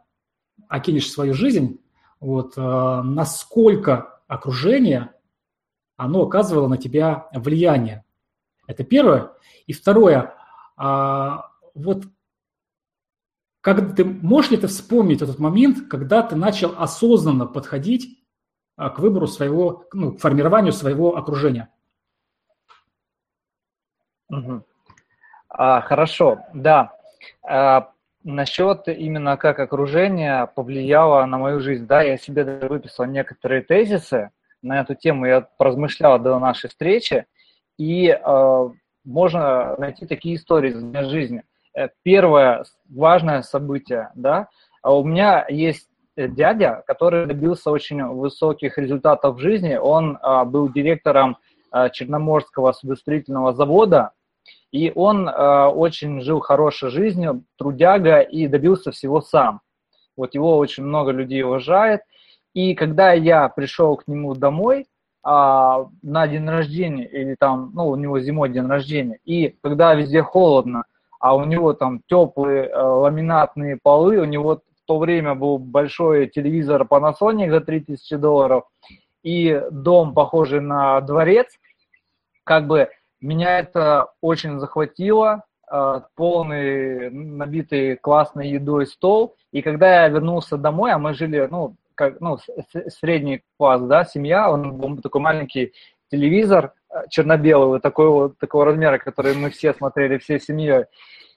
окинешь 0.73 1.11
свою 1.11 1.35
жизнь, 1.35 1.79
вот, 2.19 2.57
э, 2.57 3.01
насколько 3.03 4.19
окружение, 4.27 5.13
оно 5.97 6.23
оказывало 6.23 6.67
на 6.67 6.77
тебя 6.77 7.29
влияние. 7.31 8.03
Это 8.65 8.83
первое. 8.83 9.33
И 9.67 9.73
второе, 9.73 10.33
а, 10.75 11.51
вот 11.75 12.05
как 13.61 13.95
ты, 13.95 14.03
можешь 14.03 14.49
ли 14.49 14.57
ты 14.57 14.67
вспомнить 14.67 15.21
этот 15.21 15.37
момент, 15.37 15.87
когда 15.89 16.23
ты 16.23 16.35
начал 16.35 16.73
осознанно 16.75 17.45
подходить 17.45 18.25
а, 18.75 18.89
к 18.89 18.97
выбору 18.97 19.27
своего, 19.27 19.85
ну, 19.93 20.13
к 20.13 20.19
формированию 20.19 20.73
своего 20.73 21.15
окружения? 21.15 21.69
Угу. 24.29 24.63
А, 25.49 25.81
хорошо, 25.81 26.39
да. 26.53 26.97
А, 27.43 27.92
насчет 28.23 28.87
именно 28.87 29.37
как 29.37 29.59
окружение 29.59 30.47
повлияло 30.55 31.25
на 31.25 31.37
мою 31.37 31.59
жизнь, 31.59 31.85
да, 31.85 32.01
я 32.01 32.17
себе 32.17 32.43
выписал 32.43 33.05
некоторые 33.05 33.61
тезисы 33.61 34.31
на 34.61 34.79
эту 34.81 34.95
тему, 34.95 35.25
я 35.25 35.41
поразмышлял 35.41 36.19
до 36.19 36.39
нашей 36.39 36.69
встречи, 36.69 37.25
и 37.77 38.07
э, 38.07 38.69
можно 39.03 39.75
найти 39.77 40.05
такие 40.05 40.35
истории 40.35 40.71
из 40.71 41.07
жизни. 41.07 41.43
Э, 41.75 41.89
первое 42.03 42.63
важное 42.89 43.41
событие, 43.41 44.11
да, 44.15 44.47
а 44.81 44.95
у 44.95 45.03
меня 45.03 45.45
есть 45.49 45.89
дядя, 46.15 46.83
который 46.87 47.25
добился 47.25 47.71
очень 47.71 48.03
высоких 48.03 48.77
результатов 48.77 49.35
в 49.35 49.39
жизни. 49.39 49.75
Он 49.75 50.19
а, 50.21 50.45
был 50.45 50.69
директором 50.69 51.37
а, 51.71 51.89
Черноморского 51.89 52.71
судостроительного 52.71 53.53
завода, 53.53 54.11
и 54.73 54.91
он 54.95 55.29
а, 55.29 55.69
очень 55.69 56.19
жил 56.21 56.39
хорошей 56.39 56.89
жизнью, 56.89 57.43
трудяга, 57.57 58.21
и 58.21 58.47
добился 58.47 58.91
всего 58.91 59.21
сам. 59.21 59.61
Вот 60.17 60.33
его 60.33 60.57
очень 60.57 60.83
много 60.83 61.11
людей 61.11 61.43
уважает. 61.43 62.01
И 62.55 62.73
когда 62.73 63.13
я 63.13 63.47
пришел 63.49 63.95
к 63.95 64.07
нему 64.07 64.33
домой 64.33 64.87
а, 65.21 65.85
на 66.01 66.27
день 66.27 66.49
рождения, 66.49 67.05
или 67.05 67.35
там, 67.39 67.71
ну, 67.75 67.87
у 67.87 67.95
него 67.95 68.19
зимой 68.19 68.49
день 68.49 68.65
рождения, 68.65 69.19
и 69.25 69.55
когда 69.61 69.93
везде 69.93 70.23
холодно, 70.23 70.85
а 71.19 71.35
у 71.35 71.45
него 71.45 71.73
там 71.73 72.01
теплые 72.07 72.65
э, 72.65 72.75
ламинатные 72.75 73.77
полы, 73.81 74.17
у 74.17 74.25
него 74.25 74.55
в 74.55 74.87
то 74.87 74.97
время 74.97 75.35
был 75.35 75.59
большой 75.59 76.27
телевизор 76.27 76.81
Panasonic 76.81 77.49
за 77.49 77.61
3000 77.61 78.15
долларов 78.17 78.63
и 79.21 79.61
дом, 79.71 80.13
похожий 80.15 80.59
на 80.61 80.99
дворец. 80.99 81.47
Как 82.43 82.67
бы 82.67 82.89
меня 83.23 83.59
это 83.59 84.07
очень 84.21 84.59
захватило, 84.59 85.43
э, 85.71 86.01
полный, 86.15 87.09
набитый 87.09 87.95
классной 87.95 88.49
едой 88.49 88.85
стол. 88.85 89.35
И 89.51 89.61
когда 89.61 90.03
я 90.03 90.09
вернулся 90.09 90.57
домой, 90.57 90.91
а 90.91 90.97
мы 90.97 91.13
жили, 91.13 91.47
ну, 91.49 91.75
как, 91.95 92.19
ну, 92.19 92.37
средний 92.99 93.43
класс, 93.57 93.81
да, 93.81 94.03
семья, 94.03 94.51
он 94.51 94.73
был 94.73 94.97
такой 94.97 95.21
маленький 95.21 95.73
телевизор 96.11 96.73
э, 96.89 97.03
черно-белый, 97.09 97.67
вот 97.67 97.81
такой 97.81 98.09
вот, 98.09 98.37
такого 98.37 98.65
размера, 98.65 98.97
который 98.97 99.35
мы 99.35 99.49
все 99.49 99.73
смотрели 99.73 100.17
всей 100.17 100.39
семьей. 100.39 100.85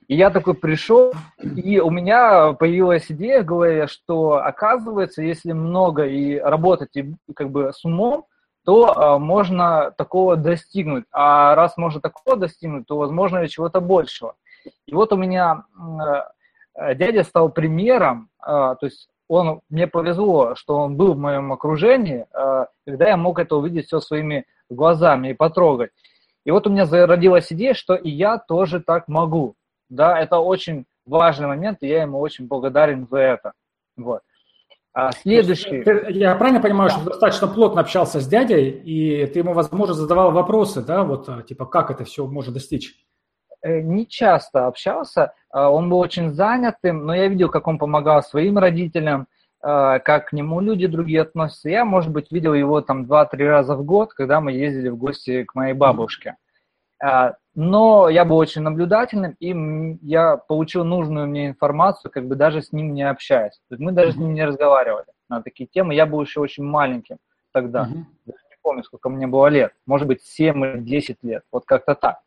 И 0.09 0.15
я 0.15 0.31
такой 0.31 0.55
пришел, 0.55 1.13
и 1.43 1.81
у 1.81 1.91
меня 1.91 2.53
появилась 2.53 3.11
идея 3.11 3.43
голове, 3.43 3.89
что 3.89 4.45
оказывается, 4.45 5.23
если 5.23 5.53
много 5.53 6.07
и 6.07 6.39
работать 6.39 6.97
и 6.97 7.13
как 7.35 7.51
бы 7.51 7.73
с 7.73 7.85
умом, 7.85 8.27
то 8.67 8.93
а, 8.99 9.19
можно 9.21 9.93
такого 9.97 10.37
достигнуть. 10.37 11.05
А 11.13 11.55
раз 11.55 11.77
можно 11.77 12.01
такого 12.01 12.37
достигнуть, 12.37 12.87
то 12.87 12.99
возможно 12.99 13.39
и 13.39 13.49
чего-то 13.49 13.81
большего. 13.81 14.35
И 14.87 14.93
вот 14.93 15.13
у 15.13 15.17
меня 15.17 15.63
э, 16.75 16.97
дядя 16.97 17.23
стал 17.23 17.49
примером, 17.49 18.29
э, 18.43 18.45
то 18.45 18.79
есть 18.83 19.09
он, 19.29 19.61
мне 19.71 19.87
повезло, 19.87 20.57
что 20.57 20.79
он 20.79 20.97
был 20.97 21.15
в 21.15 21.19
моем 21.19 21.53
окружении, 21.53 22.27
э, 22.33 22.67
когда 22.85 23.09
я 23.09 23.17
мог 23.17 23.39
это 23.39 23.55
увидеть 23.55 23.87
все 23.87 24.01
своими 24.01 24.47
глазами 24.69 25.29
и 25.29 25.35
потрогать. 25.35 25.93
И 26.45 26.51
вот 26.51 26.67
у 26.67 26.71
меня 26.71 26.87
зародилась 26.87 27.53
идея, 27.53 27.75
что 27.75 27.95
и 27.95 28.11
я 28.11 28.37
тоже 28.37 28.81
так 28.81 29.07
могу. 29.07 29.55
Да, 29.89 30.19
это 30.19 30.39
очень 30.41 30.87
важный 31.07 31.47
момент, 31.47 31.79
и 31.83 31.87
я 31.87 32.03
ему 32.03 32.19
очень 32.19 32.49
благодарен 32.49 33.07
за 33.09 33.19
это. 33.19 33.53
Вот. 33.97 34.23
А 34.99 35.13
следующий... 35.13 35.85
я 36.19 36.35
правильно 36.37 36.59
понимаю, 36.59 36.89
да. 36.89 36.95
что 36.95 37.05
ты 37.05 37.11
достаточно 37.11 37.49
плотно 37.49 37.83
общался 37.83 38.19
с 38.19 38.27
дядей, 38.27 38.71
и 38.71 39.27
ты 39.27 39.41
ему, 39.41 39.53
возможно, 39.53 39.93
задавал 39.93 40.33
вопросы, 40.33 40.81
да, 40.81 41.05
вот, 41.05 41.29
а, 41.29 41.43
типа, 41.43 41.67
как 41.67 41.91
это 41.91 42.05
все 42.05 42.27
можно 42.27 42.55
достичь? 42.55 42.95
Э, 43.61 43.83
не 43.83 44.07
часто 44.07 44.67
общался, 44.67 45.35
а, 45.51 45.69
он 45.69 45.91
был 45.91 45.99
очень 45.99 46.33
занятым, 46.33 47.05
но 47.05 47.15
я 47.15 47.29
видел, 47.29 47.51
как 47.51 47.67
он 47.67 47.77
помогал 47.77 48.23
своим 48.23 48.57
родителям, 48.57 49.27
а, 49.61 49.99
как 49.99 50.31
к 50.31 50.33
нему 50.33 50.61
люди 50.61 50.87
другие 50.87 51.21
относятся. 51.21 51.69
Я, 51.69 51.85
может 51.85 52.11
быть, 52.11 52.33
видел 52.33 52.55
его 52.55 52.81
там 52.81 53.05
2-3 53.05 53.47
раза 53.47 53.77
в 53.77 53.85
год, 53.85 54.15
когда 54.15 54.41
мы 54.41 54.53
ездили 54.53 54.89
в 54.89 54.97
гости 54.97 55.45
к 55.45 55.55
моей 55.55 55.75
бабушке. 55.75 56.37
Но 57.57 58.11
я 58.11 58.27
был 58.27 58.37
очень 58.37 58.61
наблюдательным, 58.61 59.35
и 59.41 59.99
я 60.03 60.37
получил 60.37 60.85
нужную 60.85 61.27
мне 61.27 61.49
информацию, 61.49 62.11
как 62.11 62.29
бы 62.29 62.37
даже 62.37 62.61
с 62.61 62.71
ним 62.71 62.93
не 62.93 63.03
общаясь. 63.03 63.55
То 63.69 63.75
есть 63.75 63.81
мы 63.81 63.93
даже 63.93 64.13
с 64.13 64.17
ним 64.17 64.35
не 64.35 64.45
разговаривали 64.45 65.07
на 65.31 65.43
такие 65.43 65.67
темы. 65.67 65.95
Я 65.95 66.05
был 66.05 66.21
еще 66.21 66.41
очень 66.41 66.65
маленьким 66.65 67.17
тогда. 67.53 67.85
Uh-huh. 67.85 68.05
Даже 68.27 68.39
не 68.51 68.57
помню, 68.61 68.85
сколько 68.85 69.09
мне 69.09 69.27
было 69.27 69.47
лет. 69.47 69.73
Может 69.87 70.07
быть, 70.07 70.23
7 70.23 70.65
или 70.67 70.81
10 70.81 71.17
лет. 71.23 71.45
Вот 71.51 71.65
как-то 71.65 71.95
так. 71.95 72.19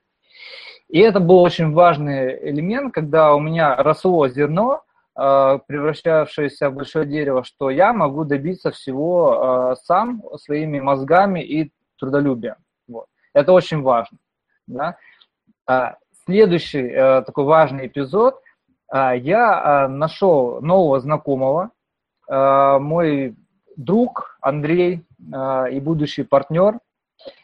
И 0.88 0.98
это 0.98 1.20
был 1.20 1.44
очень 1.44 1.74
важный 1.74 2.50
элемент, 2.50 2.92
когда 2.92 3.36
у 3.36 3.40
меня 3.40 3.76
росло 3.76 4.28
зерно, 4.30 4.82
э, 5.16 5.60
превращавшееся 5.68 6.72
в 6.72 6.74
большое 6.74 7.06
дерево, 7.06 7.44
что 7.44 7.70
я 7.70 7.94
могу 7.94 8.24
добиться 8.24 8.72
всего 8.72 9.74
э, 9.74 9.76
сам 9.84 10.24
своими 10.38 10.80
мозгами 10.80 11.42
и 11.42 11.72
трудолюбием. 12.00 12.56
Вот. 12.88 13.06
Это 13.36 13.54
очень 13.54 13.84
важно. 13.84 14.18
Да? 14.66 14.98
А, 15.70 15.98
следующий 16.26 16.88
э, 16.88 17.22
такой 17.22 17.44
важный 17.44 17.86
эпизод. 17.86 18.42
А, 18.88 19.14
я 19.14 19.84
а, 19.84 19.88
нашел 19.88 20.62
нового 20.62 21.00
знакомого, 21.00 21.72
мой 22.28 23.36
друг 23.76 24.38
Андрей 24.40 25.04
и 25.72 25.80
будущий 25.82 26.22
партнер. 26.22 26.78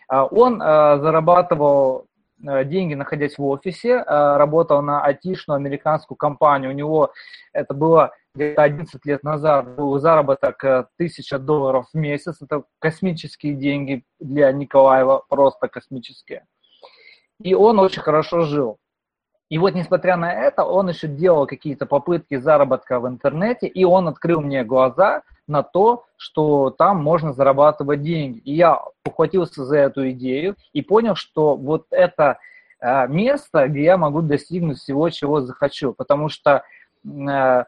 Он 0.08 0.60
зарабатывал 0.60 2.06
деньги, 2.38 2.94
находясь 2.94 3.40
в 3.40 3.44
офисе, 3.44 4.04
работал 4.04 4.84
на 4.84 5.04
айтишную 5.04 5.56
американскую 5.56 6.16
компанию. 6.16 6.70
У 6.70 6.76
него 6.76 7.14
это 7.52 7.74
было 7.74 8.12
где-то 8.36 8.62
11 8.62 9.04
лет 9.08 9.24
назад, 9.24 9.74
был 9.74 9.98
заработок 9.98 10.64
1000 10.64 11.40
долларов 11.40 11.88
в 11.92 11.98
месяц. 11.98 12.40
Это 12.40 12.62
космические 12.78 13.56
деньги 13.56 14.04
для 14.20 14.52
Николаева, 14.52 15.24
просто 15.28 15.68
космические 15.68 16.46
и 17.42 17.54
он 17.54 17.80
очень 17.80 18.02
хорошо 18.02 18.42
жил. 18.42 18.78
И 19.50 19.58
вот, 19.60 19.76
несмотря 19.76 20.18
на 20.18 20.34
это, 20.34 20.64
он 20.64 20.90
еще 20.90 21.08
делал 21.08 21.46
какие-то 21.46 21.86
попытки 21.86 22.38
заработка 22.38 23.00
в 23.00 23.08
интернете, 23.08 23.68
и 23.68 23.84
он 23.84 24.08
открыл 24.08 24.42
мне 24.42 24.64
глаза 24.64 25.22
на 25.48 25.62
то, 25.62 26.06
что 26.18 26.72
там 26.72 27.04
можно 27.04 27.32
зарабатывать 27.32 28.02
деньги. 28.02 28.40
И 28.40 28.54
я 28.54 28.82
ухватился 29.06 29.64
за 29.64 29.78
эту 29.78 30.10
идею 30.12 30.56
и 30.74 30.82
понял, 30.82 31.16
что 31.16 31.56
вот 31.56 31.86
это 31.92 32.40
э, 32.80 33.08
место, 33.08 33.68
где 33.68 33.84
я 33.84 33.98
могу 33.98 34.24
достигнуть 34.24 34.80
всего, 34.80 35.10
чего 35.12 35.42
захочу, 35.42 35.94
потому 35.94 36.30
что 36.30 36.64
э, 37.06 37.64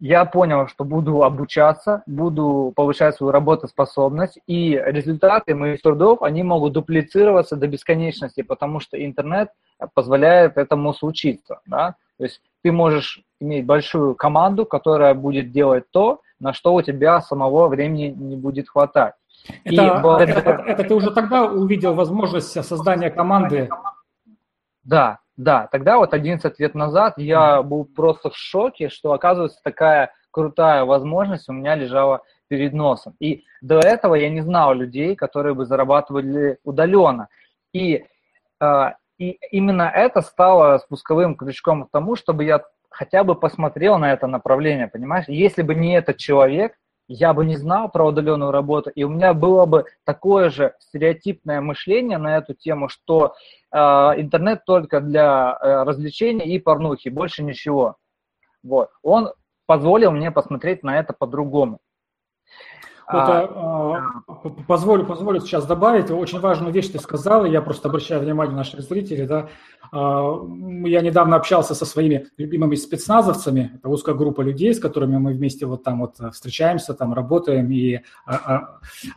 я 0.00 0.24
понял, 0.24 0.66
что 0.66 0.84
буду 0.84 1.22
обучаться, 1.22 2.02
буду 2.06 2.72
повышать 2.74 3.16
свою 3.16 3.32
работоспособность, 3.32 4.38
и 4.46 4.82
результаты 4.86 5.54
моих 5.54 5.82
трудов, 5.82 6.22
они 6.22 6.42
могут 6.42 6.72
дуплицироваться 6.72 7.54
до 7.56 7.68
бесконечности, 7.68 8.42
потому 8.42 8.80
что 8.80 9.02
интернет 9.04 9.50
позволяет 9.94 10.56
этому 10.56 10.94
случиться. 10.94 11.60
Да? 11.66 11.96
То 12.16 12.24
есть 12.24 12.40
ты 12.62 12.72
можешь 12.72 13.22
иметь 13.40 13.66
большую 13.66 14.14
команду, 14.14 14.64
которая 14.64 15.14
будет 15.14 15.52
делать 15.52 15.84
то, 15.90 16.20
на 16.40 16.54
что 16.54 16.74
у 16.74 16.82
тебя 16.82 17.20
самого 17.20 17.68
времени 17.68 18.14
не 18.16 18.36
будет 18.36 18.70
хватать. 18.70 19.14
Это, 19.64 19.82
и, 19.82 19.86
это, 20.22 20.40
это, 20.40 20.50
это 20.66 20.84
ты 20.84 20.94
уже 20.94 21.10
тогда 21.10 21.44
увидел 21.44 21.94
возможность 21.94 22.52
создания 22.64 23.10
команды? 23.10 23.68
Да, 24.82 25.18
да, 25.40 25.68
тогда 25.72 25.96
вот 25.96 26.12
11 26.12 26.60
лет 26.60 26.74
назад 26.74 27.14
я 27.16 27.62
был 27.62 27.86
просто 27.86 28.28
в 28.28 28.36
шоке, 28.36 28.90
что 28.90 29.14
оказывается 29.14 29.58
такая 29.64 30.12
крутая 30.30 30.84
возможность 30.84 31.48
у 31.48 31.54
меня 31.54 31.76
лежала 31.76 32.20
перед 32.48 32.74
носом. 32.74 33.16
И 33.20 33.44
до 33.62 33.78
этого 33.78 34.16
я 34.16 34.28
не 34.28 34.42
знал 34.42 34.74
людей, 34.74 35.16
которые 35.16 35.54
бы 35.54 35.64
зарабатывали 35.64 36.58
удаленно. 36.62 37.28
И, 37.72 38.04
э, 38.60 38.84
и 39.16 39.38
именно 39.50 39.90
это 39.94 40.20
стало 40.20 40.76
спусковым 40.76 41.36
крючком 41.36 41.86
к 41.86 41.90
тому, 41.90 42.16
чтобы 42.16 42.44
я 42.44 42.62
хотя 42.90 43.24
бы 43.24 43.34
посмотрел 43.34 43.96
на 43.96 44.12
это 44.12 44.26
направление, 44.26 44.88
понимаешь? 44.88 45.24
Если 45.26 45.62
бы 45.62 45.74
не 45.74 45.96
этот 45.96 46.18
человек, 46.18 46.74
я 47.12 47.34
бы 47.34 47.44
не 47.44 47.56
знал 47.56 47.90
про 47.90 48.06
удаленную 48.06 48.52
работу, 48.52 48.88
и 48.90 49.02
у 49.02 49.08
меня 49.08 49.34
было 49.34 49.66
бы 49.66 49.84
такое 50.04 50.48
же 50.48 50.76
стереотипное 50.78 51.60
мышление 51.60 52.18
на 52.18 52.36
эту 52.36 52.54
тему, 52.54 52.88
что 52.88 53.34
э, 53.72 53.78
интернет 53.78 54.64
только 54.64 55.00
для 55.00 55.58
э, 55.60 55.82
развлечения 55.82 56.46
и 56.46 56.60
порнухи, 56.60 57.08
больше 57.08 57.42
ничего. 57.42 57.96
Вот. 58.62 58.90
Он 59.02 59.32
позволил 59.66 60.12
мне 60.12 60.30
посмотреть 60.30 60.84
на 60.84 61.00
это 61.00 61.12
по-другому. 61.12 61.80
Вот, 63.12 63.22
а, 63.22 64.22
а, 64.26 64.34
позволю, 64.68 65.04
позволю 65.04 65.40
сейчас 65.40 65.66
добавить, 65.66 66.10
очень 66.10 66.38
важную 66.38 66.72
вещь 66.72 66.88
ты 66.88 66.98
сказал, 66.98 67.44
и 67.44 67.50
я 67.50 67.60
просто 67.60 67.88
обращаю 67.88 68.20
внимание 68.20 68.54
наших 68.54 68.82
зрителей, 68.82 69.26
да, 69.26 69.48
а, 69.90 70.40
я 70.84 71.00
недавно 71.00 71.36
общался 71.36 71.74
со 71.74 71.84
своими 71.84 72.28
любимыми 72.36 72.76
спецназовцами, 72.76 73.72
это 73.74 73.88
узкая 73.88 74.14
группа 74.14 74.42
людей, 74.42 74.72
с 74.72 74.78
которыми 74.78 75.18
мы 75.18 75.32
вместе 75.32 75.66
вот 75.66 75.82
там 75.82 76.00
вот 76.00 76.16
встречаемся, 76.32 76.94
там 76.94 77.12
работаем 77.12 77.70
и 77.70 78.00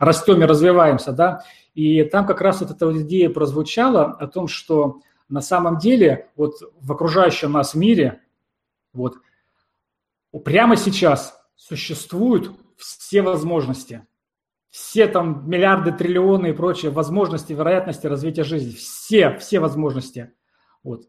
растем 0.00 0.42
и 0.42 0.46
развиваемся, 0.46 1.12
да, 1.12 1.44
и 1.74 2.02
там 2.02 2.26
как 2.26 2.40
раз 2.40 2.60
вот 2.60 2.70
эта 2.70 2.86
вот 2.86 2.96
идея 2.96 3.30
прозвучала 3.30 4.06
о 4.06 4.26
том, 4.26 4.48
что 4.48 5.00
на 5.28 5.40
самом 5.40 5.78
деле 5.78 6.30
вот 6.36 6.54
в 6.80 6.92
окружающем 6.92 7.52
нас 7.52 7.74
мире 7.74 8.20
Вот. 8.92 9.16
Прямо 10.44 10.76
сейчас 10.76 11.40
существуют 11.54 12.50
все 12.76 13.22
возможности. 13.22 14.06
Все 14.70 15.06
там 15.06 15.48
миллиарды, 15.48 15.92
триллионы 15.92 16.48
и 16.48 16.52
прочие 16.52 16.90
возможности, 16.90 17.52
вероятности 17.52 18.06
развития 18.06 18.44
жизни. 18.44 18.72
Все, 18.72 19.36
все 19.38 19.60
возможности. 19.60 20.32
Вот. 20.82 21.08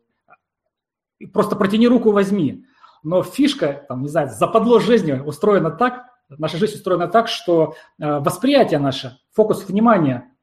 Просто 1.34 1.56
протяни 1.56 1.88
руку, 1.88 2.12
возьми. 2.12 2.66
Но 3.04 3.24
фишка, 3.24 3.86
там, 3.88 4.02
не 4.02 4.08
знаю, 4.08 4.30
западло 4.30 4.80
жизни 4.80 5.14
устроена 5.14 5.72
так, 5.72 6.06
наша 6.30 6.58
жизнь 6.58 6.76
устроена 6.76 7.08
так, 7.08 7.28
что 7.28 7.76
э, 8.00 8.20
восприятие 8.20 8.80
наше, 8.80 9.20
фокус 9.32 9.68
внимания, 9.68 10.36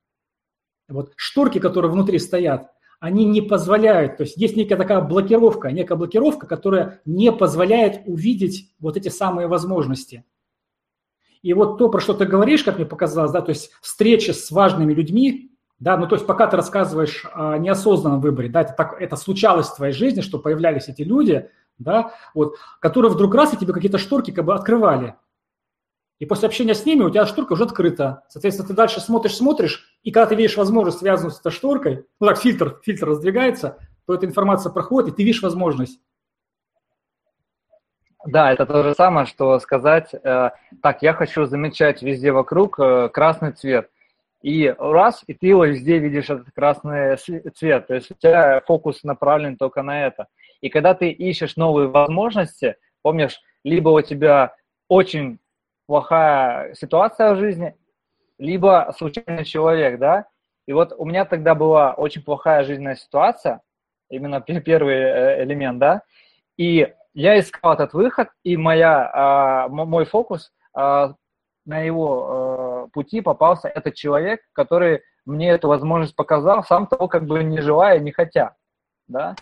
вот 0.88 1.12
шторки, 1.16 1.58
которые 1.58 1.90
внутри 1.90 2.18
стоят, 2.18 2.70
они 3.00 3.24
не 3.24 3.40
позволяют, 3.40 4.16
то 4.16 4.22
есть 4.22 4.36
есть 4.36 4.56
некая 4.56 4.76
такая 4.76 5.00
блокировка, 5.00 5.72
некая 5.72 5.96
блокировка, 5.96 6.46
которая 6.46 7.00
не 7.04 7.32
позволяет 7.32 8.02
увидеть 8.06 8.72
вот 8.78 8.96
эти 8.96 9.08
самые 9.08 9.48
возможности. 9.48 10.24
И 11.42 11.52
вот 11.54 11.78
то, 11.78 11.88
про 11.88 12.00
что 12.00 12.14
ты 12.14 12.24
говоришь, 12.24 12.62
как 12.62 12.76
мне 12.76 12.86
показалось, 12.86 13.32
да, 13.32 13.42
то 13.42 13.50
есть 13.50 13.72
встречи 13.80 14.30
с 14.30 14.50
важными 14.50 14.94
людьми, 14.94 15.50
да, 15.80 15.96
ну 15.96 16.06
то 16.06 16.14
есть 16.14 16.26
пока 16.26 16.46
ты 16.46 16.56
рассказываешь 16.56 17.26
о 17.34 17.58
неосознанном 17.58 18.20
выборе, 18.20 18.48
да, 18.48 18.60
это, 18.60 18.72
так, 18.72 19.00
это 19.00 19.16
случалось 19.16 19.66
в 19.66 19.76
твоей 19.76 19.92
жизни, 19.92 20.20
что 20.20 20.38
появлялись 20.38 20.88
эти 20.88 21.02
люди, 21.02 21.50
да, 21.78 22.14
вот, 22.34 22.56
которые 22.78 23.10
вдруг 23.10 23.34
раз 23.34 23.52
и 23.52 23.56
тебе 23.56 23.72
какие-то 23.72 23.98
шторки 23.98 24.30
как 24.30 24.44
бы 24.44 24.54
открывали. 24.54 25.16
И 26.20 26.26
после 26.26 26.46
общения 26.46 26.74
с 26.74 26.86
ними 26.86 27.02
у 27.02 27.10
тебя 27.10 27.26
шторка 27.26 27.54
уже 27.54 27.64
открыта. 27.64 28.22
Соответственно, 28.28 28.68
ты 28.68 28.74
дальше 28.74 29.00
смотришь, 29.00 29.34
смотришь, 29.34 29.98
и 30.04 30.12
когда 30.12 30.26
ты 30.26 30.36
видишь 30.36 30.56
возможность, 30.56 31.00
связанную 31.00 31.32
с 31.32 31.40
этой 31.40 31.50
шторкой, 31.50 32.06
ну 32.20 32.28
так, 32.28 32.38
фильтр, 32.38 32.78
фильтр 32.84 33.08
раздвигается, 33.08 33.78
то 34.06 34.14
эта 34.14 34.26
информация 34.26 34.70
проходит, 34.70 35.12
и 35.12 35.16
ты 35.16 35.24
видишь 35.24 35.42
возможность. 35.42 35.98
Да, 38.24 38.52
это 38.52 38.66
то 38.66 38.82
же 38.82 38.94
самое, 38.94 39.26
что 39.26 39.58
сказать, 39.58 40.14
э, 40.14 40.50
так, 40.80 41.02
я 41.02 41.12
хочу 41.12 41.44
замечать 41.44 42.02
везде 42.02 42.30
вокруг 42.30 42.78
э, 42.78 43.08
красный 43.08 43.52
цвет. 43.52 43.90
И 44.42 44.74
раз, 44.78 45.24
и 45.26 45.34
ты 45.34 45.48
его 45.48 45.64
везде 45.64 45.98
видишь, 45.98 46.30
этот 46.30 46.50
красный 46.54 47.16
цвет. 47.16 47.86
То 47.86 47.94
есть 47.94 48.10
у 48.10 48.14
тебя 48.14 48.60
фокус 48.66 49.02
направлен 49.02 49.56
только 49.56 49.82
на 49.82 50.06
это. 50.06 50.26
И 50.60 50.68
когда 50.68 50.94
ты 50.94 51.10
ищешь 51.10 51.56
новые 51.56 51.88
возможности, 51.88 52.76
помнишь, 53.02 53.40
либо 53.64 53.88
у 53.90 54.00
тебя 54.02 54.54
очень 54.88 55.38
плохая 55.86 56.74
ситуация 56.74 57.34
в 57.34 57.38
жизни, 57.38 57.74
либо 58.38 58.92
случайный 58.96 59.44
человек, 59.44 59.98
да. 59.98 60.26
И 60.66 60.72
вот 60.72 60.92
у 60.96 61.04
меня 61.04 61.24
тогда 61.24 61.54
была 61.54 61.92
очень 61.94 62.22
плохая 62.22 62.62
жизненная 62.64 62.96
ситуация, 62.96 63.62
именно 64.10 64.40
первый 64.40 64.94
э, 64.94 65.44
элемент, 65.44 65.78
да. 65.78 66.02
И 66.56 66.92
я 67.14 67.38
искал 67.38 67.74
этот 67.74 67.92
выход, 67.92 68.28
и 68.42 68.56
моя, 68.56 69.10
а, 69.12 69.68
мой 69.68 70.04
фокус 70.04 70.52
а, 70.74 71.14
на 71.64 71.80
его 71.80 72.84
а, 72.84 72.88
пути 72.92 73.20
попался 73.20 73.68
этот 73.68 73.94
человек, 73.94 74.40
который 74.52 75.02
мне 75.24 75.50
эту 75.50 75.68
возможность 75.68 76.16
показал, 76.16 76.64
сам 76.64 76.86
того 76.86 77.08
как 77.08 77.26
бы 77.26 77.44
не 77.44 77.60
желая, 77.60 77.98
не 77.98 78.12
хотя, 78.12 78.56
да. 79.06 79.36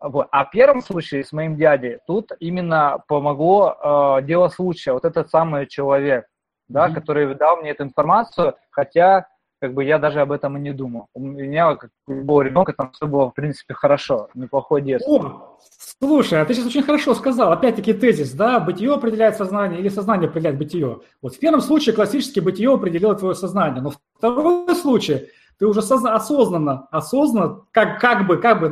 Вот. 0.00 0.28
А 0.30 0.44
в 0.44 0.50
первом 0.50 0.82
случае 0.82 1.24
с 1.24 1.32
моим 1.32 1.56
дядей 1.56 1.98
тут 2.06 2.32
именно 2.38 3.02
помогло 3.08 4.18
э, 4.20 4.22
дело 4.24 4.48
случая, 4.48 4.92
вот 4.92 5.06
этот 5.06 5.30
самый 5.30 5.66
человек, 5.66 6.26
да, 6.68 6.88
mm-hmm. 6.88 6.94
который 6.94 7.34
дал 7.34 7.56
мне 7.56 7.70
эту 7.70 7.84
информацию, 7.84 8.56
хотя 8.70 9.26
как 9.60 9.74
бы 9.74 9.84
я 9.84 9.98
даже 9.98 10.20
об 10.20 10.32
этом 10.32 10.56
и 10.56 10.60
не 10.60 10.72
думал. 10.72 11.06
У 11.14 11.20
меня, 11.20 11.74
как 11.74 11.90
у 12.06 12.12
любого 12.12 12.42
ребенка, 12.42 12.72
там 12.72 12.92
все 12.92 13.06
было, 13.06 13.30
в 13.30 13.34
принципе, 13.34 13.74
хорошо, 13.74 14.28
неплохое 14.34 14.82
детство. 14.82 15.12
О, 15.12 15.58
слушай, 16.00 16.40
а 16.40 16.44
ты 16.44 16.54
сейчас 16.54 16.66
очень 16.66 16.82
хорошо 16.82 17.14
сказал, 17.14 17.52
опять-таки 17.52 17.92
тезис, 17.92 18.32
да, 18.32 18.60
бытие 18.60 18.92
определяет 18.92 19.36
сознание 19.36 19.80
или 19.80 19.88
сознание 19.88 20.28
определяет 20.28 20.58
бытие. 20.58 21.00
Вот 21.22 21.34
в 21.34 21.38
первом 21.38 21.60
случае 21.60 21.94
классически 21.94 22.40
бытие 22.40 22.72
определило 22.72 23.14
твое 23.14 23.34
сознание, 23.34 23.82
но 23.82 23.92
второй 24.18 24.74
случай– 24.74 25.28
ты 25.58 25.66
уже 25.66 25.80
созна- 25.80 26.14
осознанно, 26.14 26.86
осознанно, 26.90 27.62
как, 27.70 28.00
как 28.00 28.26
бы, 28.26 28.36
как 28.36 28.60
бы, 28.60 28.68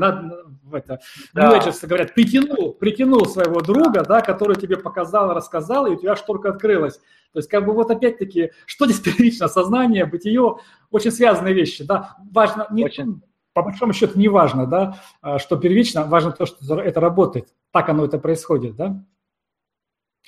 на, 0.65 0.77
это, 0.77 1.01
да. 1.35 1.61
говорят, 1.83 2.15
притянул, 2.15 2.73
притянул 2.73 3.27
своего 3.27 3.61
друга, 3.61 4.03
да, 4.03 4.21
который 4.21 4.57
тебе 4.57 4.77
показал, 4.77 5.35
рассказал, 5.35 5.87
и 5.87 5.91
у 5.91 5.97
тебя 5.97 6.17
шторка 6.17 6.51
открылась. 6.51 6.97
То 7.33 7.39
есть, 7.39 7.49
как 7.49 7.65
бы 7.65 7.73
вот 7.73 7.91
опять-таки, 7.91 8.53
что 8.65 8.87
здесь 8.87 9.01
первично? 9.01 9.49
Сознание, 9.49 10.07
бытие, 10.07 10.57
очень 10.91 11.11
связанные 11.11 11.53
вещи, 11.53 11.85
да. 11.85 12.17
Важно, 12.33 12.67
не, 12.71 12.85
очень. 12.85 13.23
по 13.53 13.63
большому 13.63 13.93
счету, 13.93 14.19
не 14.19 14.29
важно, 14.29 14.67
да, 14.67 14.99
а, 15.21 15.39
что 15.39 15.57
первично, 15.57 16.05
важно 16.05 16.33
то, 16.33 16.47
что 16.47 16.81
это 16.81 17.01
работает. 17.01 17.49
Так 17.73 17.89
оно 17.89 18.05
это 18.05 18.19
происходит, 18.19 18.77
да? 18.77 19.05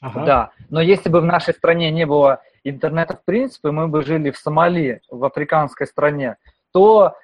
Ага. 0.03 0.25
Да, 0.27 0.51
но 0.69 0.83
если 0.83 1.09
бы 1.09 1.21
в 1.21 1.25
нашей 1.25 1.55
стране 1.55 1.91
не 1.91 2.05
было 2.05 2.43
интернета 2.65 3.17
в 3.17 3.25
принципе, 3.25 3.71
мы 3.71 3.89
бы 3.89 4.03
жили 4.03 4.31
в 4.31 4.37
Сомали, 4.37 5.01
в 5.09 5.25
африканской 5.25 5.87
стране, 5.87 6.37
то 6.73 7.15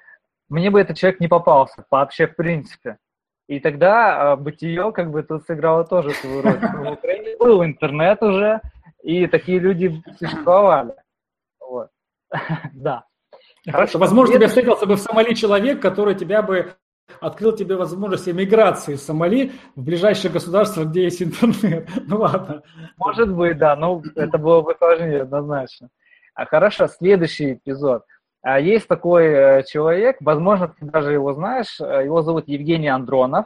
мне 0.49 0.71
бы 0.71 0.81
этот 0.81 0.97
человек 0.97 1.19
не 1.19 1.27
попался 1.27 1.85
вообще 1.91 2.27
в 2.27 2.35
принципе. 2.35 2.97
И 3.53 3.59
тогда 3.59 4.31
а, 4.31 4.35
бытие 4.35 4.91
как 4.91 5.11
бы 5.11 5.21
тут 5.21 5.45
сыграло 5.45 5.83
тоже 5.83 6.09
свою 6.09 6.41
роль. 6.41 6.57
В 6.57 6.91
Украине 6.93 7.37
был 7.37 7.63
интернет 7.63 8.23
уже, 8.23 8.61
и 9.03 9.27
такие 9.27 9.59
люди 9.59 10.01
существовали. 10.17 10.95
Вот. 11.59 11.89
Да. 12.73 13.05
Хорошо. 13.69 13.99
Возможно, 13.99 14.35
тебе 14.35 14.47
встретился 14.47 14.87
бы 14.87 14.95
в 14.95 14.99
Сомали 14.99 15.35
человек, 15.35 15.79
который 15.79 16.15
тебя 16.15 16.41
бы 16.41 16.73
открыл 17.21 17.51
тебе 17.51 17.75
возможность 17.75 18.27
эмиграции 18.27 18.95
из 18.95 19.05
Сомали 19.05 19.51
в 19.75 19.83
ближайшее 19.83 20.31
государство, 20.31 20.83
где 20.85 21.03
есть 21.03 21.21
интернет. 21.21 21.87
Ну 22.07 22.17
ладно. 22.17 22.63
Может 22.97 23.31
быть, 23.31 23.59
да, 23.59 23.75
но 23.75 24.01
это 24.15 24.39
было 24.39 24.61
бы 24.61 24.73
сложнее 24.79 25.21
однозначно. 25.21 25.89
А 26.33 26.47
хорошо, 26.47 26.87
следующий 26.87 27.53
эпизод. 27.53 28.03
А 28.43 28.59
есть 28.59 28.89
такой 28.89 29.25
э, 29.25 29.63
человек, 29.63 30.17
возможно, 30.19 30.67
ты 30.67 30.85
даже 30.85 31.13
его 31.13 31.33
знаешь, 31.33 31.79
э, 31.79 32.03
его 32.03 32.21
зовут 32.21 32.49
Евгений 32.49 32.89
Андронов. 32.89 33.45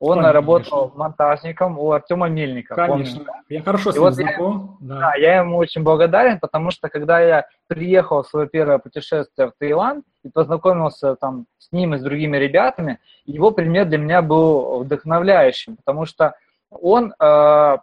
Он 0.00 0.14
Конечно. 0.14 0.32
работал 0.32 0.92
монтажником 0.96 1.78
у 1.78 1.92
Артема 1.92 2.28
Мельника. 2.28 2.74
Конечно, 2.74 3.18
помнишь, 3.18 3.44
я 3.50 3.62
хорошо 3.62 3.92
с 3.92 3.94
ним 3.94 4.02
вот 4.02 4.14
знаком. 4.14 4.78
Я, 4.80 4.86
да. 4.88 5.00
да, 5.00 5.14
я 5.16 5.36
ему 5.36 5.58
очень 5.58 5.82
благодарен, 5.82 6.40
потому 6.40 6.70
что 6.70 6.88
когда 6.88 7.20
я 7.20 7.46
приехал 7.68 8.22
в 8.22 8.26
свое 8.26 8.48
первое 8.48 8.78
путешествие 8.78 9.48
в 9.48 9.52
Таиланд 9.58 10.04
и 10.24 10.30
познакомился 10.30 11.14
там 11.14 11.44
с 11.58 11.70
ним 11.70 11.94
и 11.94 11.98
с 11.98 12.02
другими 12.02 12.38
ребятами, 12.38 13.00
его 13.26 13.50
пример 13.50 13.84
для 13.84 13.98
меня 13.98 14.22
был 14.22 14.82
вдохновляющим, 14.82 15.76
потому 15.76 16.06
что 16.06 16.34
он 16.70 17.14
э, 17.20 17.76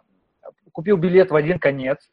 купил 0.72 0.96
билет 0.96 1.30
в 1.30 1.36
один 1.36 1.60
конец, 1.60 2.10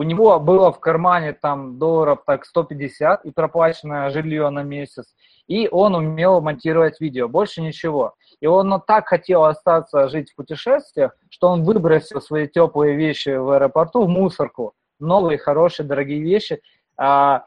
у 0.00 0.02
него 0.02 0.40
было 0.40 0.72
в 0.72 0.80
кармане 0.80 1.34
там 1.34 1.78
долларов 1.78 2.20
так 2.24 2.46
150 2.46 3.26
и 3.26 3.30
проплаченное 3.30 4.08
жилье 4.08 4.48
на 4.48 4.62
месяц, 4.62 5.14
и 5.46 5.68
он 5.70 5.94
умел 5.94 6.40
монтировать 6.40 7.02
видео, 7.02 7.28
больше 7.28 7.60
ничего. 7.60 8.14
И 8.40 8.46
он 8.46 8.80
так 8.86 9.08
хотел 9.08 9.44
остаться 9.44 10.08
жить 10.08 10.32
в 10.32 10.36
путешествиях, 10.36 11.14
что 11.28 11.48
он 11.48 11.64
выбросил 11.64 12.22
свои 12.22 12.48
теплые 12.48 12.96
вещи 12.96 13.28
в 13.28 13.50
аэропорту 13.50 14.04
в 14.04 14.08
мусорку, 14.08 14.72
новые, 14.98 15.36
хорошие, 15.36 15.84
дорогие 15.86 16.22
вещи. 16.22 16.62
А 16.96 17.44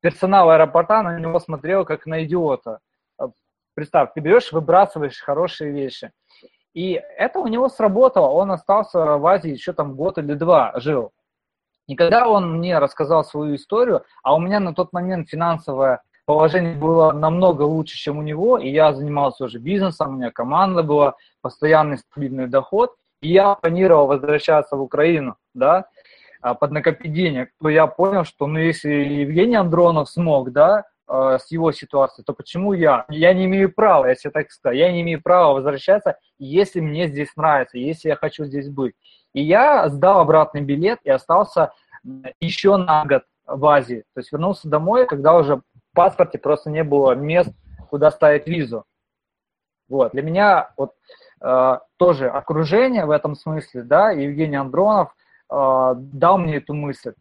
персонал 0.00 0.48
аэропорта 0.48 1.02
на 1.02 1.18
него 1.18 1.40
смотрел 1.40 1.84
как 1.84 2.06
на 2.06 2.22
идиота. 2.24 2.78
Представь, 3.74 4.12
ты 4.14 4.20
берешь, 4.20 4.52
выбрасываешь 4.52 5.20
хорошие 5.20 5.72
вещи. 5.72 6.12
И 6.72 7.02
это 7.18 7.40
у 7.40 7.48
него 7.48 7.68
сработало. 7.68 8.28
Он 8.28 8.52
остался 8.52 9.16
в 9.16 9.26
Азии 9.26 9.50
еще 9.50 9.72
там 9.72 9.96
год 9.96 10.18
или 10.18 10.34
два 10.34 10.72
жил. 10.76 11.10
И 11.90 11.96
когда 11.96 12.28
он 12.28 12.58
мне 12.58 12.78
рассказал 12.78 13.24
свою 13.24 13.56
историю, 13.56 14.04
а 14.22 14.36
у 14.36 14.38
меня 14.38 14.60
на 14.60 14.72
тот 14.72 14.92
момент 14.92 15.28
финансовая 15.28 16.02
положение 16.24 16.76
было 16.76 17.10
намного 17.10 17.62
лучше, 17.62 17.96
чем 17.96 18.18
у 18.18 18.22
него, 18.22 18.58
и 18.58 18.70
я 18.70 18.92
занимался 18.92 19.46
уже 19.46 19.58
бизнесом, 19.58 20.10
у 20.10 20.12
меня 20.12 20.30
команда 20.30 20.84
была, 20.84 21.16
постоянный 21.42 21.98
стабильный 21.98 22.46
доход, 22.46 22.94
и 23.22 23.32
я 23.32 23.56
планировал 23.56 24.06
возвращаться 24.06 24.76
в 24.76 24.82
Украину, 24.82 25.34
да, 25.52 25.86
а, 26.40 26.54
под 26.54 26.70
накопить 26.70 27.12
денег, 27.12 27.48
то 27.60 27.68
я 27.68 27.88
понял, 27.88 28.24
что, 28.24 28.46
ну, 28.46 28.60
если 28.60 28.90
Евгений 28.90 29.56
Андронов 29.56 30.08
смог, 30.08 30.52
да, 30.52 30.84
а, 31.08 31.40
с 31.40 31.50
его 31.50 31.72
ситуацией, 31.72 32.24
то 32.24 32.34
почему 32.34 32.72
я? 32.72 33.04
Я 33.08 33.34
не 33.34 33.46
имею 33.46 33.74
права, 33.74 34.10
если 34.10 34.28
так 34.28 34.52
сказать, 34.52 34.78
я 34.78 34.92
не 34.92 35.00
имею 35.00 35.20
права 35.20 35.54
возвращаться, 35.54 36.18
если 36.38 36.78
мне 36.78 37.08
здесь 37.08 37.34
нравится, 37.34 37.78
если 37.78 38.10
я 38.10 38.14
хочу 38.14 38.44
здесь 38.44 38.68
быть. 38.68 38.94
И 39.32 39.42
я 39.42 39.88
сдал 39.88 40.20
обратный 40.20 40.60
билет 40.60 40.98
и 41.04 41.10
остался 41.10 41.72
еще 42.40 42.76
на 42.76 43.04
год 43.04 43.22
в 43.46 43.64
Азии. 43.66 44.04
То 44.14 44.20
есть 44.20 44.32
вернулся 44.32 44.68
домой, 44.68 45.06
когда 45.06 45.36
уже 45.36 45.56
в 45.56 45.62
паспорте 45.94 46.38
просто 46.38 46.70
не 46.70 46.84
было 46.84 47.12
мест, 47.14 47.50
куда 47.88 48.10
ставить 48.10 48.46
визу. 48.46 48.84
Вот. 49.88 50.12
Для 50.12 50.22
меня 50.22 50.70
вот, 50.76 50.92
э, 51.42 51.78
тоже 51.96 52.28
окружение 52.28 53.04
в 53.06 53.10
этом 53.10 53.34
смысле, 53.34 53.82
да, 53.82 54.10
Евгений 54.12 54.56
Андронов 54.56 55.14
э, 55.50 55.94
дал 55.96 56.38
мне 56.38 56.56
эту 56.56 56.74
мысль. 56.74 57.14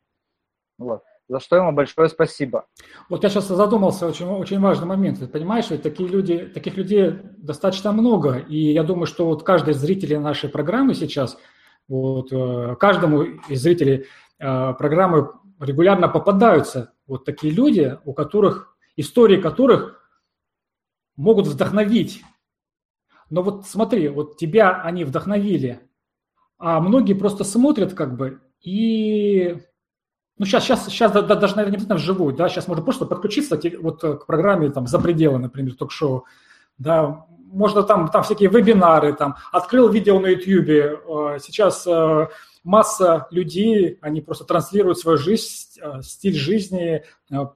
Вот. 0.78 1.04
за 1.28 1.40
что 1.40 1.58
ему 1.58 1.72
большое 1.72 2.10
спасибо. 2.10 2.66
Вот 3.10 3.24
я 3.24 3.30
сейчас 3.30 3.48
задумался, 3.48 4.08
очень, 4.08 4.28
очень 4.28 4.60
важный 4.60 4.88
момент. 4.88 5.20
Ты 5.20 5.28
понимаешь, 5.28 5.70
ведь 5.72 5.82
такие 5.82 6.08
люди, 6.08 6.46
таких 6.46 6.78
людей 6.78 7.20
достаточно 7.38 7.92
много, 7.92 8.38
и 8.38 8.58
я 8.58 8.84
думаю, 8.84 9.08
что 9.08 9.26
вот 9.26 9.44
каждый 9.44 9.72
из 9.72 9.78
зрителей 9.78 10.18
нашей 10.18 10.50
программы 10.50 10.94
сейчас, 10.94 11.38
вот 11.90 12.32
э, 12.32 12.76
каждому 12.80 13.24
из 13.24 13.62
зрителей 13.62 14.06
э, 14.40 14.74
программы 14.74 15.32
регулярно 15.60 16.08
попадаются 16.08 16.94
вот 17.08 17.26
такие 17.26 17.52
люди, 17.52 17.98
у 18.06 18.14
которых, 18.14 18.78
истории 18.96 19.42
которых 19.42 20.00
могут 21.18 21.48
вдохновить. 21.48 22.24
Но 23.30 23.42
вот 23.42 23.66
смотри, 23.68 24.08
вот 24.08 24.38
тебя 24.38 24.82
они 24.82 25.04
вдохновили, 25.04 25.82
а 26.58 26.80
многие 26.80 27.14
просто 27.14 27.44
смотрят 27.44 27.94
как 27.94 28.16
бы 28.16 28.40
и 28.62 29.58
ну, 30.38 30.46
сейчас, 30.46 30.64
сейчас, 30.64 30.86
сейчас 30.86 31.12
да, 31.12 31.22
даже, 31.22 31.56
наверное, 31.56 31.72
не 31.72 31.76
обязательно 31.76 31.98
вживую, 31.98 32.34
да, 32.34 32.48
сейчас 32.48 32.68
можно 32.68 32.84
просто 32.84 33.06
подключиться 33.06 33.60
вот 33.82 34.02
к 34.02 34.26
программе 34.26 34.70
там 34.70 34.88
«За 34.88 34.98
пределы», 34.98 35.38
например, 35.38 35.76
ток-шоу, 35.76 36.26
да, 36.80 37.26
можно 37.52 37.84
там, 37.84 38.08
там 38.10 38.24
всякие 38.24 38.50
вебинары, 38.50 39.14
там, 39.14 39.36
открыл 39.52 39.90
видео 39.90 40.20
на 40.20 40.28
YouTube, 40.28 40.70
э, 40.70 41.40
сейчас 41.42 41.86
э, 41.86 42.28
масса 42.64 43.28
людей, 43.32 43.98
они 44.02 44.22
просто 44.22 44.46
транслируют 44.46 45.00
свою 45.00 45.18
жизнь, 45.18 45.80
э, 45.82 46.02
стиль 46.02 46.36
жизни, 46.36 47.04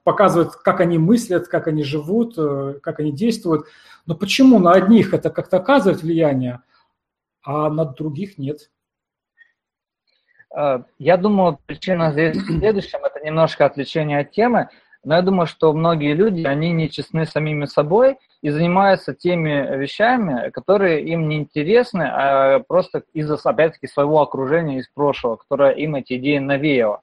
показывают, 0.04 0.56
как 0.56 0.82
они 0.82 0.98
мыслят, 0.98 1.48
как 1.48 1.68
они 1.68 1.84
живут, 1.84 2.36
как 2.82 3.00
они 3.00 3.12
действуют. 3.12 3.66
Но 4.06 4.16
почему 4.16 4.60
на 4.60 4.72
одних 4.74 5.14
это 5.14 5.30
как-то 5.30 5.58
оказывает 5.58 6.02
влияние, 6.02 6.62
а 7.42 7.70
на 7.70 7.86
других 7.86 8.38
нет? 8.38 8.70
Я 11.00 11.18
думаю, 11.18 11.58
причина 11.66 12.12
здесь 12.12 12.38
в 12.38 12.60
следующем, 12.60 13.00
это 13.04 13.20
немножко 13.26 13.66
отвлечение 13.66 14.20
от 14.20 14.32
темы, 14.32 14.70
но 15.04 15.16
я 15.16 15.22
думаю, 15.22 15.47
что 15.47 15.74
многие 15.74 16.14
люди, 16.14 16.43
они 16.45 16.72
не 16.72 16.89
честны 16.89 17.26
самими 17.26 17.66
собой 17.66 18.18
и 18.41 18.49
занимаются 18.49 19.14
теми 19.14 19.78
вещами, 19.78 20.49
которые 20.51 21.04
им 21.04 21.28
не 21.28 21.38
интересны, 21.38 22.04
а 22.04 22.60
просто 22.60 23.04
из-за, 23.14 23.36
опять-таки, 23.36 23.88
своего 23.88 24.22
окружения 24.22 24.80
из 24.80 24.88
прошлого, 24.88 25.36
которое 25.36 25.72
им 25.72 25.95
эти 25.95 26.18
идеи 26.18 26.38
навеяло. 26.38 27.01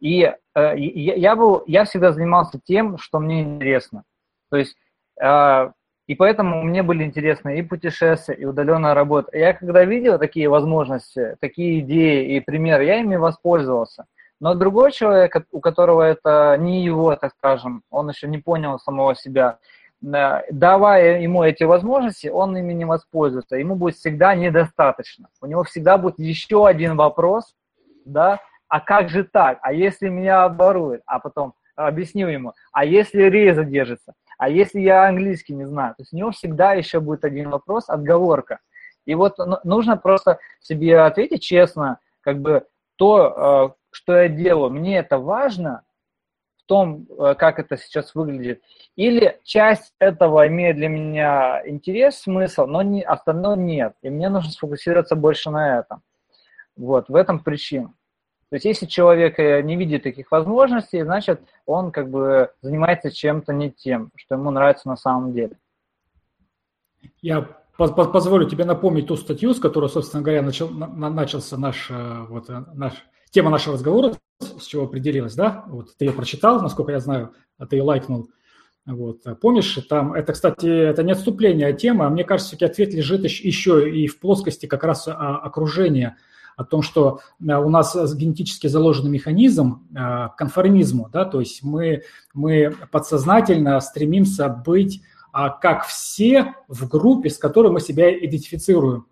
И 0.00 0.32
э, 0.54 0.78
я, 0.78 1.34
был, 1.34 1.64
я 1.66 1.84
всегда 1.84 2.12
занимался 2.12 2.60
тем, 2.64 2.98
что 2.98 3.18
мне 3.18 3.42
интересно. 3.42 4.04
То 4.50 4.56
есть 4.56 4.76
э, 5.20 5.70
и 6.08 6.14
поэтому 6.14 6.62
мне 6.62 6.82
были 6.82 7.04
интересны 7.04 7.58
и 7.58 7.62
путешествия, 7.62 8.34
и 8.34 8.46
удаленная 8.46 8.94
работа. 8.94 9.36
Я 9.36 9.52
когда 9.52 9.84
видел 9.84 10.18
такие 10.18 10.48
возможности, 10.48 11.36
такие 11.38 11.80
идеи 11.80 12.36
и 12.36 12.40
примеры, 12.40 12.86
я 12.86 13.00
ими 13.00 13.16
воспользовался. 13.16 14.06
Но 14.40 14.54
другой 14.54 14.92
человек, 14.92 15.36
у 15.50 15.60
которого 15.60 16.02
это 16.02 16.56
не 16.58 16.84
его, 16.84 17.16
так 17.16 17.32
скажем, 17.36 17.82
он 17.90 18.08
еще 18.08 18.28
не 18.28 18.38
понял 18.38 18.78
самого 18.78 19.14
себя, 19.14 19.58
давая 20.00 21.20
ему 21.20 21.42
эти 21.42 21.64
возможности, 21.64 22.28
он 22.28 22.56
ими 22.56 22.72
не 22.72 22.84
воспользуется. 22.84 23.56
Ему 23.56 23.74
будет 23.74 23.96
всегда 23.96 24.34
недостаточно. 24.34 25.28
У 25.40 25.46
него 25.46 25.64
всегда 25.64 25.98
будет 25.98 26.18
еще 26.18 26.66
один 26.66 26.96
вопрос, 26.96 27.56
да, 28.04 28.40
а 28.68 28.80
как 28.80 29.08
же 29.08 29.24
так? 29.24 29.58
А 29.62 29.72
если 29.72 30.08
меня 30.08 30.44
оборуют? 30.44 31.02
А 31.06 31.18
потом 31.18 31.54
объяснил 31.74 32.28
ему, 32.28 32.52
а 32.72 32.84
если 32.84 33.22
рей 33.22 33.52
задержится? 33.52 34.14
А 34.36 34.48
если 34.48 34.80
я 34.80 35.08
английский 35.08 35.54
не 35.54 35.64
знаю? 35.64 35.94
То 35.96 36.02
есть 36.02 36.12
у 36.12 36.16
него 36.16 36.30
всегда 36.30 36.74
еще 36.74 37.00
будет 37.00 37.24
один 37.24 37.50
вопрос, 37.50 37.88
отговорка. 37.88 38.60
И 39.04 39.14
вот 39.14 39.36
нужно 39.64 39.96
просто 39.96 40.38
себе 40.60 41.00
ответить 41.00 41.42
честно, 41.42 41.98
как 42.20 42.40
бы 42.40 42.64
то, 42.96 43.74
э, 43.74 43.77
что 43.90 44.16
я 44.16 44.28
делаю, 44.28 44.70
мне 44.70 44.98
это 44.98 45.18
важно 45.18 45.82
в 46.58 46.66
том, 46.66 47.06
э, 47.08 47.34
как 47.34 47.58
это 47.58 47.76
сейчас 47.76 48.14
выглядит, 48.14 48.62
или 48.96 49.40
часть 49.44 49.94
этого 49.98 50.46
имеет 50.48 50.76
для 50.76 50.88
меня 50.88 51.62
интерес, 51.66 52.18
смысл, 52.20 52.66
но 52.66 52.82
не, 52.82 53.02
остальное 53.02 53.56
нет, 53.56 53.94
и 54.02 54.10
мне 54.10 54.28
нужно 54.28 54.50
сфокусироваться 54.50 55.16
больше 55.16 55.50
на 55.50 55.78
этом. 55.78 56.02
Вот, 56.76 57.08
в 57.08 57.14
этом 57.14 57.40
причина. 57.40 57.92
То 58.50 58.56
есть 58.56 58.64
если 58.64 58.86
человек 58.86 59.38
э, 59.38 59.60
не 59.62 59.76
видит 59.76 60.04
таких 60.04 60.30
возможностей, 60.30 61.02
значит, 61.02 61.40
он 61.66 61.92
как 61.92 62.08
бы 62.08 62.50
занимается 62.62 63.10
чем-то 63.10 63.52
не 63.52 63.70
тем, 63.70 64.10
что 64.16 64.36
ему 64.36 64.50
нравится 64.50 64.88
на 64.88 64.96
самом 64.96 65.32
деле. 65.32 65.58
Я 67.20 67.46
позволю 67.76 68.48
тебе 68.48 68.64
напомнить 68.64 69.06
ту 69.06 69.16
статью, 69.16 69.52
с 69.52 69.60
которой, 69.60 69.88
собственно 69.88 70.22
говоря, 70.22 70.42
начал, 70.42 70.68
начался 70.70 71.58
наш, 71.58 71.90
э, 71.90 72.24
вот, 72.28 72.48
наш, 72.48 72.94
тема 73.30 73.50
нашего 73.50 73.74
разговора, 73.74 74.14
с 74.40 74.64
чего 74.66 74.84
определилась, 74.84 75.34
да? 75.34 75.64
Вот 75.68 75.96
ты 75.96 76.06
ее 76.06 76.12
прочитал, 76.12 76.60
насколько 76.60 76.92
я 76.92 77.00
знаю, 77.00 77.34
а 77.56 77.66
ты 77.66 77.76
ее 77.76 77.82
лайкнул. 77.82 78.30
Вот. 78.86 79.22
Помнишь, 79.40 79.78
там, 79.88 80.14
это, 80.14 80.32
кстати, 80.32 80.66
это 80.66 81.02
не 81.02 81.12
отступление 81.12 81.68
от 81.68 81.78
темы, 81.78 82.06
а 82.06 82.10
мне 82.10 82.24
кажется, 82.24 82.56
все-таки 82.56 82.72
ответ 82.72 82.94
лежит 82.94 83.24
еще 83.24 83.90
и 83.90 84.06
в 84.06 84.18
плоскости 84.18 84.66
как 84.66 84.84
раз 84.84 85.08
а, 85.08 85.36
окружения– 85.38 86.16
о 86.58 86.64
том, 86.64 86.82
что 86.82 87.20
у 87.40 87.70
нас 87.70 87.96
генетически 88.16 88.66
заложенный 88.66 89.10
механизм 89.10 89.86
э, 89.96 90.28
конформизму, 90.36 91.08
да, 91.08 91.24
то 91.24 91.38
есть 91.38 91.62
мы, 91.62 92.02
мы 92.34 92.74
подсознательно 92.90 93.78
стремимся 93.78 94.48
быть 94.48 95.00
а, 95.30 95.50
как 95.50 95.86
все 95.86 96.56
в 96.66 96.88
группе, 96.88 97.30
с 97.30 97.38
которой 97.38 97.70
мы 97.70 97.80
себя 97.80 98.12
идентифицируем. 98.12 99.06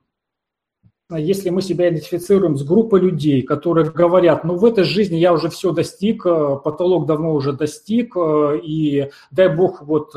Если 1.11 1.51
мы 1.51 1.63
себя 1.63 1.89
идентифицируем 1.89 2.57
с 2.57 2.65
группой 2.65 3.01
людей, 3.01 3.43
которые 3.43 3.89
говорят, 3.91 4.43
ну 4.43 4.57
в 4.57 4.65
этой 4.65 4.83
жизни 4.83 5.17
я 5.17 5.33
уже 5.33 5.49
все 5.51 5.71
достиг, 5.71 6.27
э, 6.27 6.57
потолок 6.65 7.07
давно 7.07 7.33
уже 7.33 7.53
достиг, 7.53 8.17
и 8.17 9.11
дай 9.31 9.49
бог 9.49 9.83
вот 9.83 10.13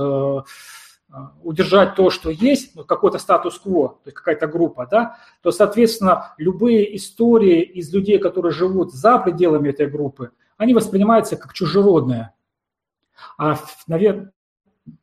а, 1.12 1.34
удержать 1.42 1.96
то, 1.96 2.12
что 2.12 2.30
есть, 2.30 2.76
ну, 2.76 2.84
какой-то 2.84 3.18
статус-кво, 3.18 3.90
то 3.90 4.02
есть 4.06 4.16
какая-то 4.16 4.46
группа, 4.46 4.88
да, 4.90 5.18
то, 5.42 5.50
соответственно, 5.52 6.36
любые 6.38 6.96
истории 6.96 7.64
из 7.64 7.92
людей, 7.92 8.20
которые 8.20 8.52
живут 8.52 8.94
за 8.94 9.18
пределами 9.18 9.70
этой 9.70 9.88
группы, 9.88 10.32
они 10.58 10.76
воспринимаются 10.76 11.36
как 11.36 11.54
чужеродные. 11.54 12.34
А, 13.40 13.58
наверное, 13.88 14.32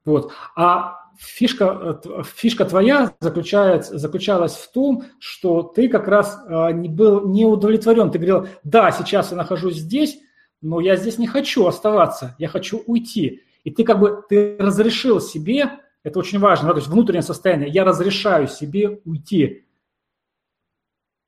вот, 0.04 0.32
а 0.54 1.05
фишка, 1.18 2.00
фишка 2.24 2.64
твоя 2.64 3.14
заключается, 3.20 3.98
заключалась 3.98 4.54
в 4.54 4.70
том, 4.72 5.04
что 5.18 5.62
ты 5.62 5.88
как 5.88 6.08
раз 6.08 6.38
а, 6.46 6.70
не 6.72 6.88
был 6.88 7.28
не 7.28 7.44
удовлетворен. 7.44 8.10
Ты 8.10 8.18
говорил, 8.18 8.48
да, 8.64 8.90
сейчас 8.90 9.30
я 9.30 9.36
нахожусь 9.36 9.76
здесь, 9.76 10.18
но 10.62 10.80
я 10.80 10.96
здесь 10.96 11.18
не 11.18 11.26
хочу 11.26 11.66
оставаться, 11.66 12.34
я 12.38 12.48
хочу 12.48 12.82
уйти. 12.86 13.42
И 13.64 13.70
ты 13.70 13.84
как 13.84 13.98
бы 13.98 14.22
ты 14.28 14.56
разрешил 14.58 15.20
себе 15.20 15.70
это 16.06 16.20
очень 16.20 16.38
важно, 16.38 16.68
да, 16.68 16.74
то 16.74 16.78
есть 16.78 16.88
внутреннее 16.88 17.22
состояние. 17.22 17.68
Я 17.68 17.82
разрешаю 17.82 18.46
себе 18.46 19.00
уйти. 19.04 19.66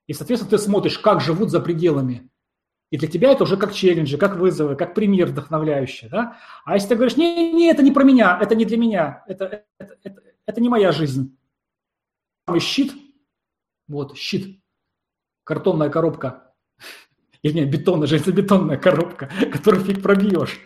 И, 0.07 0.13
соответственно, 0.13 0.51
ты 0.51 0.57
смотришь, 0.57 0.97
как 0.97 1.19
живут 1.19 1.51
за 1.51 1.59
пределами. 1.59 2.28
И 2.91 2.97
для 2.97 3.07
тебя 3.07 3.31
это 3.31 3.43
уже 3.43 3.55
как 3.57 3.73
челленджи, 3.73 4.17
как 4.17 4.37
вызовы, 4.37 4.75
как 4.75 4.95
пример 4.95 5.27
вдохновляющий. 5.27 6.09
Да? 6.09 6.37
А 6.65 6.73
если 6.73 6.89
ты 6.89 6.95
говоришь, 6.95 7.17
не, 7.17 7.51
не, 7.53 7.69
это 7.69 7.83
не 7.83 7.91
про 7.91 8.03
меня, 8.03 8.37
это 8.41 8.55
не 8.55 8.65
для 8.65 8.77
меня, 8.77 9.23
это, 9.27 9.63
это, 9.77 9.95
это, 10.03 10.21
это 10.45 10.61
не 10.61 10.69
моя 10.69 10.91
жизнь. 10.91 11.37
Щит, 12.59 12.93
вот, 13.87 14.17
щит, 14.17 14.59
картонная 15.43 15.89
коробка, 15.89 16.49
или 17.41 17.53
нет, 17.53 17.69
бетонная, 17.69 18.07
железобетонная 18.07 18.77
коробка, 18.77 19.29
которую 19.51 19.83
фиг 19.83 20.01
пробьешь. 20.01 20.59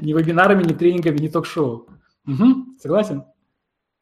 Ни 0.00 0.12
вебинарами, 0.12 0.64
ни 0.64 0.72
тренингами, 0.72 1.18
ни 1.18 1.28
ток-шоу. 1.28 1.88
Угу, 2.26 2.78
согласен? 2.80 3.24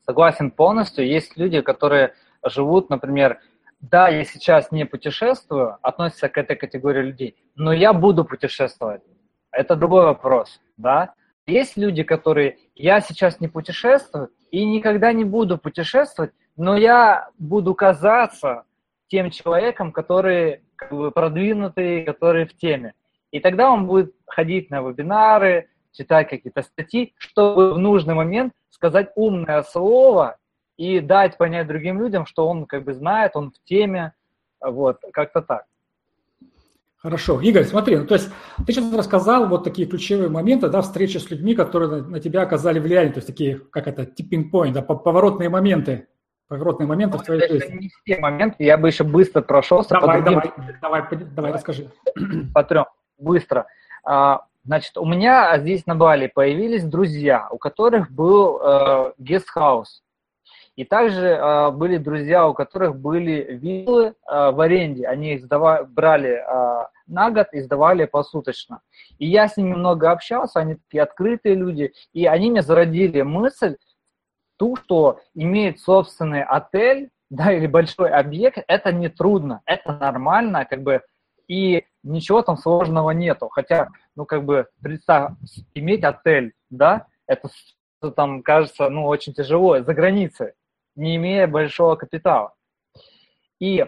Согласен 0.04 0.50
полностью. 0.50 1.06
Есть 1.06 1.36
люди, 1.36 1.60
которые 1.60 2.14
живут, 2.44 2.90
например, 2.90 3.40
да, 3.80 4.08
я 4.08 4.24
сейчас 4.24 4.72
не 4.72 4.84
путешествую, 4.84 5.78
относятся 5.82 6.28
к 6.28 6.38
этой 6.38 6.56
категории 6.56 7.02
людей, 7.02 7.36
но 7.54 7.72
я 7.72 7.92
буду 7.92 8.24
путешествовать. 8.24 9.02
Это 9.50 9.76
другой 9.76 10.04
вопрос, 10.04 10.60
да. 10.76 11.14
Есть 11.46 11.76
люди, 11.76 12.02
которые, 12.02 12.58
я 12.74 13.00
сейчас 13.00 13.40
не 13.40 13.48
путешествую 13.48 14.30
и 14.50 14.64
никогда 14.64 15.12
не 15.12 15.24
буду 15.24 15.58
путешествовать, 15.58 16.32
но 16.56 16.76
я 16.76 17.28
буду 17.38 17.74
казаться 17.74 18.64
тем 19.08 19.30
человеком, 19.30 19.92
который 19.92 20.62
как 20.74 20.90
бы, 20.90 21.10
продвинутый, 21.10 22.04
который 22.04 22.46
в 22.46 22.56
теме. 22.56 22.94
И 23.30 23.40
тогда 23.40 23.70
он 23.70 23.86
будет 23.86 24.14
ходить 24.26 24.70
на 24.70 24.80
вебинары, 24.80 25.68
читать 25.92 26.28
какие-то 26.28 26.62
статьи, 26.62 27.14
чтобы 27.16 27.74
в 27.74 27.78
нужный 27.78 28.14
момент 28.14 28.52
сказать 28.70 29.10
умное 29.14 29.62
слово 29.62 30.36
и 30.76 31.00
дать 31.00 31.38
понять 31.38 31.66
другим 31.66 32.00
людям, 32.00 32.26
что 32.26 32.48
он 32.48 32.66
как 32.66 32.84
бы 32.84 32.94
знает, 32.94 33.32
он 33.34 33.50
в 33.50 33.68
теме, 33.68 34.12
вот, 34.60 34.98
как-то 35.12 35.42
так. 35.42 35.64
Хорошо. 36.96 37.40
Игорь, 37.40 37.64
смотри, 37.64 37.98
ну, 37.98 38.06
то 38.06 38.14
есть 38.14 38.30
ты 38.66 38.72
сейчас 38.72 38.92
рассказал 38.92 39.46
вот 39.48 39.64
такие 39.64 39.86
ключевые 39.86 40.28
моменты, 40.28 40.68
да, 40.68 40.82
встречи 40.82 41.18
с 41.18 41.30
людьми, 41.30 41.54
которые 41.54 41.88
на, 41.88 42.08
на 42.08 42.20
тебя 42.20 42.42
оказали 42.42 42.80
влияние, 42.80 43.12
то 43.12 43.18
есть 43.18 43.28
такие, 43.28 43.58
как 43.58 43.86
это, 43.86 44.02
tipping 44.02 44.50
point, 44.50 44.72
да, 44.72 44.82
поворотные 44.82 45.48
моменты, 45.48 46.08
поворотные 46.48 46.86
моменты 46.86 47.18
ну, 47.18 47.22
в 47.22 47.26
твоей 47.26 47.48
жизни. 47.48 47.76
не 47.76 47.90
все 47.90 48.20
моменты, 48.20 48.64
я 48.64 48.76
бы 48.76 48.88
еще 48.88 49.04
быстро 49.04 49.42
прошелся. 49.42 49.90
Давай, 49.90 50.18
по 50.18 50.30
давай, 50.30 50.52
давай, 50.82 51.02
давай, 51.10 51.24
давай, 51.32 51.52
расскажи. 51.52 51.90
По 52.54 52.64
трем, 52.64 52.86
быстро. 53.18 53.66
А, 54.04 54.46
Значит, 54.66 54.98
у 54.98 55.04
меня 55.04 55.56
здесь 55.58 55.86
на 55.86 55.94
Бали 55.94 56.26
появились 56.26 56.82
друзья, 56.82 57.46
у 57.52 57.56
которых 57.56 58.10
был 58.10 58.60
э, 58.60 59.12
гестхаус. 59.16 60.02
И 60.76 60.84
также 60.84 61.26
э, 61.26 61.70
были 61.70 61.96
друзья, 61.96 62.46
у 62.46 62.52
которых 62.52 62.96
были 62.96 63.58
виллы 63.58 64.08
э, 64.08 64.50
в 64.50 64.60
аренде. 64.60 65.06
Они 65.08 65.32
их 65.32 65.42
сдавали, 65.42 65.84
брали 65.84 66.30
э, 66.32 66.86
на 67.06 67.30
год 67.30 67.48
и 67.52 67.60
сдавали 67.62 68.04
посуточно. 68.04 68.82
И 69.18 69.26
я 69.26 69.48
с 69.48 69.56
ними 69.56 69.74
много 69.74 70.10
общался, 70.10 70.60
они 70.60 70.74
такие 70.74 71.02
открытые 71.02 71.54
люди. 71.54 71.94
И 72.12 72.26
они 72.26 72.50
мне 72.50 72.60
зародили 72.60 73.22
мысль, 73.22 73.76
ту, 74.58 74.76
что 74.76 75.20
иметь 75.34 75.80
собственный 75.80 76.42
отель, 76.42 77.10
да, 77.30 77.52
или 77.52 77.66
большой 77.66 78.10
объект, 78.10 78.58
это 78.68 78.92
не 78.92 79.08
трудно, 79.08 79.62
это 79.64 79.92
нормально, 79.92 80.66
как 80.66 80.82
бы, 80.82 81.02
и 81.48 81.84
ничего 82.02 82.42
там 82.42 82.58
сложного 82.58 83.10
нету. 83.10 83.48
Хотя, 83.48 83.88
ну, 84.14 84.26
как 84.26 84.44
бы, 84.44 84.68
представь, 84.82 85.32
иметь 85.74 86.04
отель, 86.04 86.52
да, 86.68 87.06
это 87.26 87.48
там 88.14 88.42
кажется, 88.42 88.90
ну, 88.90 89.06
очень 89.06 89.32
тяжело 89.32 89.80
за 89.82 89.94
границей, 89.94 90.52
не 90.96 91.16
имея 91.16 91.46
большого 91.46 91.96
капитала. 91.96 92.54
И 93.60 93.86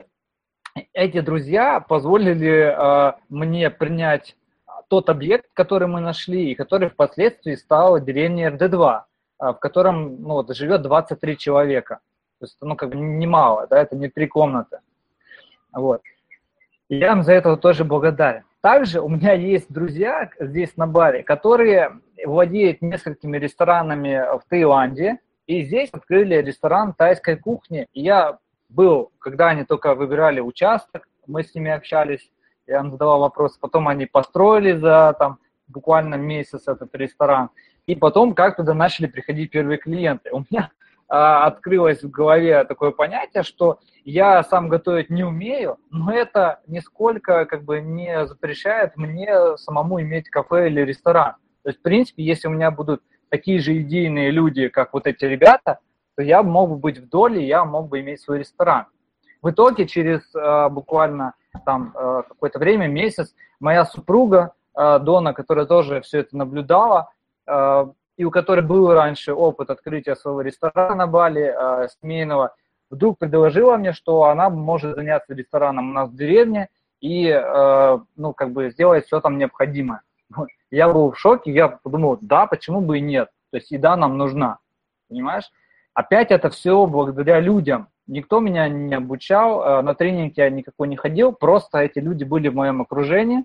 эти 0.92 1.20
друзья 1.20 1.80
позволили 1.80 2.74
э, 2.76 3.12
мне 3.28 3.70
принять 3.70 4.36
тот 4.88 5.11
объект, 5.11 5.46
который 5.52 5.88
мы 5.88 6.00
нашли, 6.00 6.50
и 6.50 6.54
который 6.54 6.88
впоследствии 6.88 7.54
стал 7.54 8.00
деревней 8.00 8.48
РД-2, 8.48 9.00
э, 9.40 9.46
в 9.48 9.54
котором 9.54 10.22
ну, 10.22 10.34
вот, 10.34 10.54
живет 10.54 10.82
23 10.82 11.36
человека. 11.36 12.00
То 12.38 12.44
есть, 12.44 12.56
ну, 12.61 12.76
как 12.76 12.90
бы 12.90 12.96
немало, 12.96 13.66
да, 13.68 13.80
это 13.80 13.96
не 13.96 14.09
три 14.09 14.28
комнаты. 14.28 14.78
Вот. 15.72 16.02
И 16.88 16.96
я 16.96 17.12
им 17.12 17.22
за 17.22 17.32
это 17.32 17.56
тоже 17.56 17.84
благодарен. 17.84 18.44
Также 18.61 19.00
у 19.00 19.09
меня 19.09 19.32
есть 19.32 19.72
друзья 19.72 20.30
здесь 20.40 20.76
на 20.76 20.86
баре, 20.86 21.22
которые 21.22 22.00
владеют 22.24 22.82
несколькими 22.82 23.38
ресторанами 23.38 24.38
в 24.38 24.42
Таиланде, 24.48 25.18
и 25.49 25.64
здесь 25.64 25.88
открыли 25.92 26.36
ресторан 26.36 26.92
тайской 26.92 27.36
кухни. 27.36 27.88
И 27.94 28.03
я 28.03 28.38
был, 28.68 29.11
когда 29.18 29.49
они 29.49 29.64
только 29.64 29.94
выбирали 29.94 30.40
участок, 30.40 31.09
мы 31.26 31.42
с 31.42 31.55
ними 31.55 31.70
общались, 31.70 32.30
я 32.66 32.80
им 32.80 32.90
задавал 32.90 33.20
вопросы, 33.20 33.59
потом 33.59 33.88
они 33.88 34.05
построили 34.05 34.72
за 34.72 35.16
там 35.18 35.38
буквально 35.66 36.16
месяц 36.16 36.68
этот 36.68 36.94
ресторан, 36.94 37.49
и 37.86 37.96
потом 37.96 38.34
как 38.34 38.57
туда 38.57 38.74
начали 38.74 39.07
приходить 39.07 39.51
первые 39.51 39.78
клиенты. 39.78 40.30
У 40.32 40.40
меня 40.40 40.70
а, 41.09 41.46
открылось 41.46 42.03
в 42.03 42.11
голове 42.11 42.62
такое 42.64 42.90
понятие, 42.90 43.42
что 43.42 43.80
я 44.05 44.42
сам 44.44 44.68
готовить 44.68 45.09
не 45.09 45.24
умею, 45.24 45.78
но 45.90 46.12
это 46.12 46.61
нисколько 46.66 47.46
как 47.46 47.64
бы 47.64 47.80
не 47.80 48.26
запрещает 48.26 48.99
мне 48.99 49.57
самому 49.57 50.03
иметь 50.03 50.28
кафе 50.28 50.68
или 50.68 50.82
ресторан. 50.82 51.36
То 51.62 51.70
есть, 51.70 51.78
в 51.78 51.82
принципе, 51.82 52.22
если 52.22 52.49
у 52.49 52.51
меня 52.51 52.70
будут 52.70 53.03
такие 53.31 53.59
же 53.61 53.79
идейные 53.79 54.31
люди, 54.31 54.68
как 54.68 54.93
вот 54.93 55.07
эти 55.07 55.24
ребята, 55.24 55.79
то 56.16 56.22
я 56.22 56.43
мог 56.43 56.70
бы 56.70 56.76
быть 56.76 56.99
в 56.99 57.09
доле, 57.09 57.47
я 57.47 57.64
мог 57.64 57.89
бы 57.89 58.01
иметь 58.01 58.20
свой 58.20 58.41
ресторан. 58.41 58.87
В 59.41 59.51
итоге 59.51 59.87
через 59.87 60.22
э, 60.35 60.68
буквально 60.68 61.35
там 61.64 61.93
э, 61.95 62.22
какое-то 62.29 62.59
время, 62.59 62.89
месяц, 62.89 63.35
моя 63.61 63.85
супруга 63.85 64.53
э, 64.76 64.99
Дона, 64.99 65.33
которая 65.33 65.66
тоже 65.66 66.01
все 66.01 66.20
это 66.20 66.37
наблюдала, 66.37 67.11
э, 67.47 67.87
и 68.16 68.24
у 68.24 68.31
которой 68.33 68.62
был 68.62 68.93
раньше 68.93 69.33
опыт 69.33 69.70
открытия 69.70 70.16
своего 70.16 70.41
ресторана 70.41 70.97
на 70.97 71.07
Бали, 71.07 71.55
э, 71.57 71.89
семейного, 72.01 72.55
вдруг 72.91 73.18
предложила 73.18 73.76
мне, 73.76 73.93
что 73.93 74.24
она 74.24 74.51
может 74.51 74.97
заняться 74.97 75.35
рестораном 75.35 75.91
у 75.91 75.93
нас 75.93 76.11
в 76.11 76.16
деревне 76.16 76.68
и, 77.01 77.29
э, 77.29 77.99
ну, 78.16 78.33
как 78.33 78.53
бы 78.53 78.70
сделать 78.70 79.07
все 79.07 79.20
там 79.20 79.39
необходимое. 79.39 80.03
Я 80.70 80.89
был 80.89 81.12
в 81.12 81.18
шоке, 81.18 81.53
я 81.53 81.68
подумал, 81.68 82.18
да, 82.20 82.47
почему 82.47 82.81
бы 82.81 82.99
и 82.99 83.01
нет. 83.01 83.31
То 83.51 83.59
есть 83.59 83.70
еда 83.70 83.97
нам 83.97 84.18
нужна, 84.18 84.59
понимаешь? 85.09 85.51
Опять 85.95 86.31
это 86.31 86.51
все 86.51 86.87
благодаря 86.87 87.41
людям. 87.41 87.89
Никто 88.07 88.41
меня 88.41 88.68
не 88.68 88.95
обучал, 88.95 89.62
э, 89.62 89.83
на 89.83 89.95
тренинг 89.95 90.35
я 90.37 90.49
никакой 90.49 90.89
не 90.89 90.97
ходил, 90.97 91.33
просто 91.33 91.79
эти 91.79 91.99
люди 91.99 92.24
были 92.24 92.49
в 92.49 92.55
моем 92.55 92.81
окружении, 92.81 93.45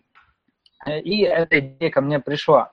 э, 0.86 1.00
и 1.00 1.22
эта 1.24 1.60
идея 1.60 1.90
ко 1.90 2.02
мне 2.02 2.20
пришла. 2.20 2.72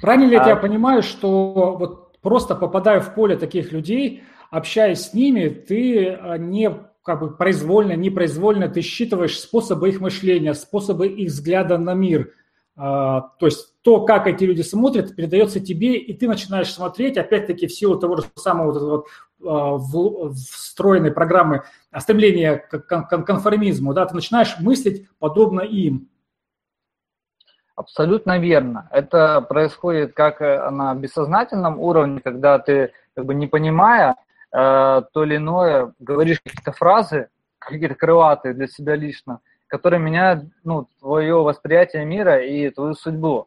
Правильно 0.00 0.26
ли 0.26 0.34
я 0.34 0.42
а... 0.42 0.44
тебя 0.44 0.56
понимаю, 0.56 1.02
что 1.02 1.76
вот 1.78 2.20
просто 2.20 2.54
попадая 2.54 3.00
в 3.00 3.14
поле 3.14 3.36
таких 3.36 3.72
людей, 3.72 4.24
общаясь 4.50 5.06
с 5.06 5.14
ними, 5.14 5.48
ты 5.48 6.10
а, 6.10 6.36
не 6.36 6.70
как 7.02 7.20
бы 7.20 7.36
произвольно, 7.36 7.94
непроизвольно, 7.94 8.68
ты 8.68 8.80
считываешь 8.80 9.38
способы 9.38 9.88
их 9.88 10.00
мышления, 10.00 10.54
способы 10.54 11.08
их 11.08 11.30
взгляда 11.30 11.78
на 11.78 11.94
мир. 11.94 12.32
А, 12.84 13.30
то 13.38 13.46
есть 13.46 13.80
то, 13.82 14.04
как 14.04 14.26
эти 14.26 14.42
люди 14.42 14.62
смотрят, 14.62 15.14
передается 15.14 15.60
тебе, 15.60 15.98
и 15.98 16.12
ты 16.14 16.26
начинаешь 16.26 16.72
смотреть, 16.72 17.16
опять-таки, 17.16 17.68
в 17.68 17.72
силу 17.72 17.96
того 17.96 18.16
же 18.16 18.24
самого 18.34 18.72
вот, 18.72 19.06
вот, 19.38 20.32
встроенной 20.32 21.12
программы 21.12 21.62
стремления 21.96 22.56
к 22.56 22.80
конформизму, 22.80 23.94
да, 23.94 24.04
ты 24.06 24.16
начинаешь 24.16 24.56
мыслить 24.58 25.06
подобно 25.20 25.60
им. 25.60 26.08
Абсолютно 27.76 28.40
верно. 28.40 28.88
Это 28.90 29.42
происходит 29.42 30.14
как 30.14 30.42
э, 30.42 30.68
на 30.70 30.92
бессознательном 30.96 31.78
уровне, 31.78 32.20
когда 32.20 32.58
ты, 32.58 32.90
как 33.14 33.26
бы 33.26 33.34
не 33.34 33.46
понимая 33.46 34.16
э, 34.50 35.02
то 35.12 35.22
или 35.22 35.36
иное, 35.36 35.94
говоришь 36.00 36.40
какие-то 36.42 36.72
фразы, 36.72 37.28
какие-то 37.60 37.94
крылатые 37.94 38.54
для 38.54 38.66
себя 38.66 38.96
лично, 38.96 39.38
которые 39.72 40.00
меняют 40.00 40.44
ну, 40.64 40.86
твое 41.00 41.36
восприятие 41.42 42.04
мира 42.04 42.44
и 42.44 42.68
твою 42.68 42.92
судьбу. 42.92 43.46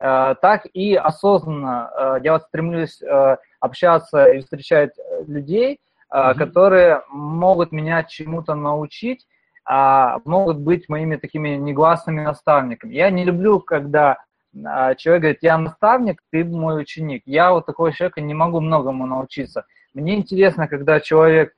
Э, 0.00 0.34
так 0.40 0.66
и 0.72 0.94
осознанно 0.94 1.90
э, 1.94 2.20
я 2.24 2.32
вот 2.32 2.44
стремлюсь 2.44 3.02
э, 3.02 3.36
общаться 3.60 4.24
и 4.24 4.40
встречать 4.40 4.92
людей, 5.26 5.78
mm-hmm. 6.10 6.34
которые 6.34 7.02
могут 7.10 7.72
меня 7.72 8.04
чему-то 8.04 8.54
научить, 8.54 9.26
а, 9.66 10.20
могут 10.24 10.58
быть 10.58 10.88
моими 10.88 11.16
такими 11.16 11.56
негласными 11.56 12.22
наставниками. 12.22 12.94
Я 12.94 13.10
не 13.10 13.24
люблю, 13.24 13.60
когда 13.60 14.18
человек 14.54 15.22
говорит, 15.22 15.38
я 15.42 15.58
наставник, 15.58 16.22
ты 16.30 16.44
мой 16.44 16.80
ученик. 16.80 17.22
Я 17.26 17.52
вот 17.52 17.66
такого 17.66 17.92
человека 17.92 18.20
не 18.20 18.32
могу 18.32 18.60
многому 18.60 19.06
научиться. 19.06 19.66
Мне 19.92 20.14
интересно, 20.14 20.68
когда 20.68 21.00
человек 21.00 21.54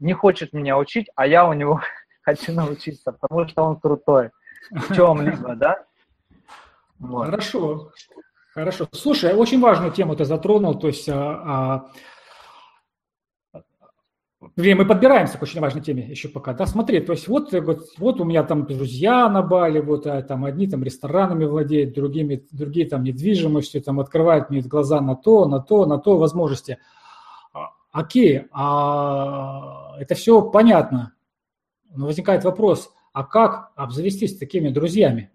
не 0.00 0.12
хочет 0.12 0.52
меня 0.52 0.76
учить, 0.76 1.08
а 1.14 1.26
я 1.26 1.46
у 1.46 1.52
него 1.52 1.80
хочу 2.26 2.52
научиться, 2.52 3.12
потому 3.12 3.48
что 3.48 3.62
он 3.62 3.80
крутой 3.80 4.30
в 4.70 4.94
чем-либо, 4.94 5.54
да? 5.54 5.84
Вот. 6.98 7.26
Хорошо, 7.26 7.92
хорошо. 8.52 8.88
Слушай, 8.92 9.34
очень 9.34 9.60
важную 9.60 9.92
тему 9.92 10.16
ты 10.16 10.24
затронул, 10.24 10.74
то 10.74 10.88
есть 10.88 11.08
а, 11.08 11.88
мы 14.56 14.86
подбираемся 14.86 15.38
к 15.38 15.42
очень 15.42 15.60
важной 15.60 15.82
теме 15.82 16.04
еще 16.08 16.28
пока. 16.28 16.52
Да, 16.54 16.66
смотри, 16.66 17.00
то 17.00 17.12
есть 17.12 17.28
вот, 17.28 17.52
вот, 17.52 17.84
вот 17.98 18.20
у 18.20 18.24
меня 18.24 18.42
там 18.42 18.66
друзья 18.66 19.28
на 19.28 19.42
Бали, 19.42 19.80
вот 19.80 20.06
а, 20.06 20.22
там 20.22 20.44
одни 20.44 20.66
там 20.66 20.82
ресторанами 20.82 21.44
владеют, 21.44 21.94
другими, 21.94 22.44
другие 22.50 22.88
там 22.88 23.04
недвижимостью, 23.04 23.82
там 23.82 24.00
открывают 24.00 24.50
мне 24.50 24.62
глаза 24.62 25.00
на 25.00 25.14
то, 25.14 25.46
на 25.46 25.60
то, 25.60 25.86
на 25.86 25.98
то 25.98 26.16
возможности. 26.16 26.78
А, 27.52 27.72
окей, 27.92 28.46
а 28.52 29.96
это 30.00 30.14
все 30.14 30.42
понятно. 30.42 31.12
Но 31.94 32.06
возникает 32.06 32.44
вопрос, 32.44 32.92
а 33.12 33.24
как 33.24 33.72
обзавестись 33.76 34.36
такими 34.36 34.68
друзьями? 34.68 35.30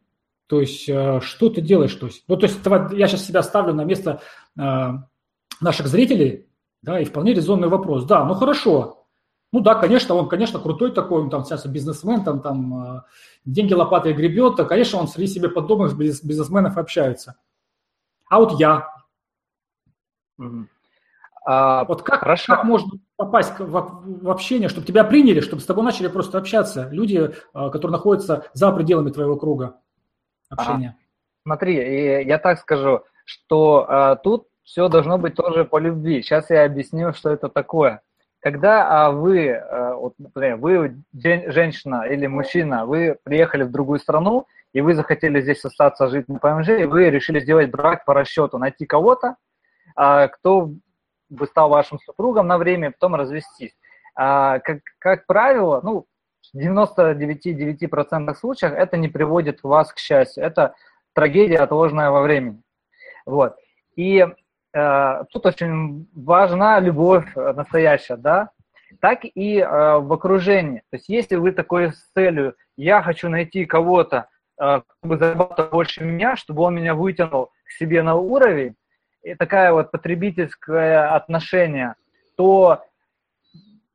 То 0.48 0.60
есть, 0.62 0.88
э, 0.90 1.22
что 1.22 1.50
ты 1.50 1.62
делаешь? 1.62 1.96
То 1.96 2.08
есть, 2.08 2.24
ну, 2.28 2.38
то 2.38 2.46
есть, 2.46 2.60
я 2.94 3.08
сейчас 3.08 3.26
себя 3.26 3.42
ставлю 3.42 3.74
на 3.74 3.86
место 3.86 4.22
э, 4.58 4.90
наших 5.62 5.88
зрителей, 5.88 6.48
да, 6.82 7.00
и 7.00 7.06
вполне 7.06 7.34
резонный 7.34 7.70
вопрос. 7.70 8.06
Да, 8.06 8.26
ну 8.26 8.34
хорошо. 8.34 9.06
Ну 9.54 9.60
да, 9.60 9.76
конечно, 9.76 10.16
он, 10.16 10.30
конечно, 10.30 10.60
крутой 10.60 10.94
такой, 10.94 11.22
он 11.22 11.30
там 11.30 11.44
сейчас 11.44 11.66
бизнесмен, 11.66 12.24
там, 12.24 12.42
там 12.42 12.98
э, 12.98 13.02
деньги 13.44 13.74
лопатой 13.74 14.14
гребет, 14.14 14.60
а, 14.60 14.66
конечно, 14.66 15.00
он 15.00 15.08
среди 15.08 15.28
себе 15.28 15.50
подобных 15.50 15.98
бизнесменов 15.98 16.78
общается. 16.78 17.36
А 18.30 18.40
вот 18.40 18.60
я. 18.60 18.88
А, 21.46 21.84
вот 21.86 22.02
как, 22.04 22.22
хорошо. 22.22 22.56
как 22.56 22.64
можно 22.64 23.00
попасть 23.22 23.54
в, 23.60 24.30
общение, 24.32 24.68
чтобы 24.68 24.88
тебя 24.88 25.04
приняли, 25.04 25.42
чтобы 25.42 25.62
с 25.62 25.66
тобой 25.66 25.84
начали 25.84 26.08
просто 26.08 26.40
общаться 26.40 26.90
люди, 26.92 27.18
э, 27.18 27.70
которые 27.70 27.92
находятся 27.92 28.46
за 28.54 28.72
пределами 28.72 29.12
твоего 29.12 29.36
круга 29.36 29.76
общения? 30.50 30.98
А, 30.98 31.02
смотри, 31.44 32.26
я 32.26 32.40
так 32.40 32.58
скажу, 32.58 33.04
что 33.26 33.86
а, 33.88 34.16
тут 34.16 34.48
все 34.64 34.90
должно 34.90 35.20
быть 35.20 35.36
тоже 35.36 35.66
по 35.66 35.78
любви. 35.78 36.24
Сейчас 36.24 36.50
я 36.50 36.66
объясню, 36.66 37.14
что 37.14 37.30
это 37.30 37.48
такое. 37.48 38.02
Когда 38.40 39.06
а, 39.06 39.12
вы, 39.12 39.52
а, 39.52 39.94
вот, 39.94 40.16
например, 40.18 40.58
вы 40.58 41.04
женщина 41.14 42.08
или 42.08 42.26
мужчина, 42.26 42.88
вы 42.88 43.20
приехали 43.22 43.62
в 43.62 43.72
другую 43.72 44.00
страну, 44.00 44.48
и 44.74 44.82
вы 44.82 44.96
захотели 44.96 45.42
здесь 45.42 45.64
остаться 45.64 46.08
жить 46.08 46.28
на 46.28 46.40
ПМЖ, 46.40 46.70
и 46.70 46.86
вы 46.86 47.12
решили 47.12 47.40
сделать 47.40 47.70
брак 47.70 48.04
по 48.04 48.16
расчету, 48.16 48.58
найти 48.58 48.88
кого-то, 48.88 49.36
а, 49.96 50.28
кто 50.28 50.72
бы 51.32 51.48
стал 51.48 51.70
вашим 51.70 52.00
супругом 52.00 52.48
на 52.48 52.58
время, 52.58 52.92
потом 52.92 53.16
развестись. 53.16 53.76
А, 54.16 54.60
как, 54.60 54.80
как 55.00 55.26
правило, 55.26 55.82
ну, 55.84 56.06
в 56.54 56.58
99,9% 56.58 58.36
случаев 58.36 58.74
это 58.74 58.98
не 58.98 59.08
приводит 59.08 59.64
вас 59.64 59.94
к 59.94 59.98
счастью. 59.98 60.44
Это 60.44 60.76
трагедия, 61.14 61.58
отложенная 61.58 62.12
во 62.12 62.22
времени. 62.22 62.62
Вот. 63.26 63.56
И 63.96 64.26
э, 64.74 65.24
тут 65.32 65.46
очень 65.46 66.10
важна 66.14 66.80
любовь 66.80 67.34
настоящая, 67.36 68.18
да, 68.18 68.50
так 69.00 69.20
и 69.24 69.60
э, 69.60 69.98
в 70.00 70.12
окружении. 70.12 70.80
То 70.90 70.98
есть 70.98 71.10
если 71.10 71.36
вы 71.36 71.52
такой 71.52 71.94
с 71.94 72.12
целью, 72.14 72.56
я 72.78 73.02
хочу 73.02 73.30
найти 73.30 73.66
кого-то, 73.66 74.28
э, 74.60 74.82
чтобы 75.00 75.18
зарабатывать 75.18 75.72
больше 75.72 76.04
меня, 76.04 76.36
чтобы 76.36 76.64
он 76.64 76.76
меня 76.76 76.96
вытянул 76.96 77.52
к 77.66 77.72
себе 77.72 78.02
на 78.02 78.16
уровень, 78.16 78.76
и 79.24 79.36
такая 79.36 79.72
вот 79.72 79.92
потребительское 79.92 81.14
отношение, 81.14 81.96
то, 82.36 82.84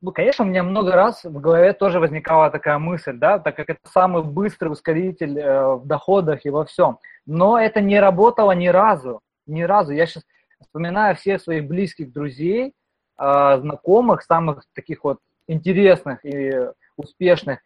ну, 0.01 0.11
конечно, 0.11 0.45
у 0.45 0.47
меня 0.47 0.63
много 0.63 0.93
раз 0.93 1.23
в 1.23 1.39
голове 1.39 1.73
тоже 1.73 1.99
возникала 1.99 2.49
такая 2.49 2.77
мысль, 2.77 3.17
да, 3.17 3.39
так 3.39 3.55
как 3.55 3.69
это 3.69 3.79
самый 3.85 4.23
быстрый 4.23 4.69
ускоритель 4.69 5.37
э, 5.37 5.75
в 5.75 5.85
доходах 5.85 6.45
и 6.45 6.49
во 6.49 6.65
всем. 6.65 6.99
Но 7.25 7.59
это 7.59 7.81
не 7.81 7.99
работало 7.99 8.53
ни 8.53 8.67
разу, 8.67 9.21
ни 9.45 9.63
разу. 9.63 9.91
Я 9.91 10.05
сейчас 10.05 10.23
вспоминаю 10.61 11.15
всех 11.15 11.41
своих 11.41 11.67
близких 11.67 12.11
друзей, 12.13 12.73
э, 13.19 13.57
знакомых, 13.59 14.23
самых 14.23 14.63
таких 14.73 15.03
вот 15.03 15.19
интересных 15.47 16.23
и 16.23 16.53
успешных, 16.95 17.59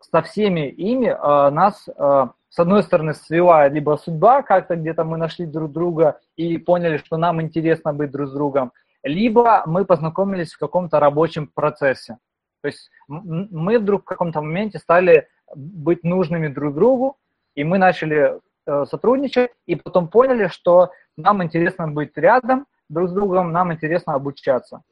со 0.00 0.22
всеми 0.22 0.68
ими 0.68 1.06
э, 1.06 1.50
нас 1.50 1.88
э, 1.88 2.26
с 2.50 2.58
одной 2.58 2.82
стороны, 2.82 3.14
свела 3.14 3.68
либо 3.68 3.96
судьба, 4.02 4.42
как-то 4.42 4.76
где-то 4.76 5.04
мы 5.04 5.16
нашли 5.18 5.46
друг 5.46 5.70
друга 5.72 6.18
и 6.36 6.56
поняли, 6.58 6.96
что 6.96 7.16
нам 7.16 7.42
интересно 7.42 7.92
быть 7.92 8.10
друг 8.10 8.28
с 8.28 8.32
другом, 8.32 8.72
либо 9.02 9.62
мы 9.66 9.84
познакомились 9.84 10.52
в 10.52 10.58
каком-то 10.58 10.98
рабочем 10.98 11.46
процессе. 11.46 12.18
То 12.62 12.68
есть 12.68 12.90
мы 13.06 13.78
вдруг 13.78 14.02
в 14.02 14.06
каком-то 14.06 14.40
моменте 14.40 14.78
стали 14.78 15.28
быть 15.54 16.04
нужными 16.04 16.48
друг 16.48 16.74
другу, 16.74 17.16
и 17.54 17.64
мы 17.64 17.78
начали 17.78 18.40
э, 18.66 18.84
сотрудничать, 18.86 19.50
и 19.66 19.76
потом 19.76 20.08
поняли, 20.08 20.48
что 20.48 20.90
нам 21.16 21.42
интересно 21.42 21.88
быть 21.88 22.16
рядом 22.16 22.66
друг 22.88 23.10
с 23.10 23.12
другом, 23.12 23.52
нам 23.52 23.72
интересно 23.72 24.14
обучаться. 24.14 24.82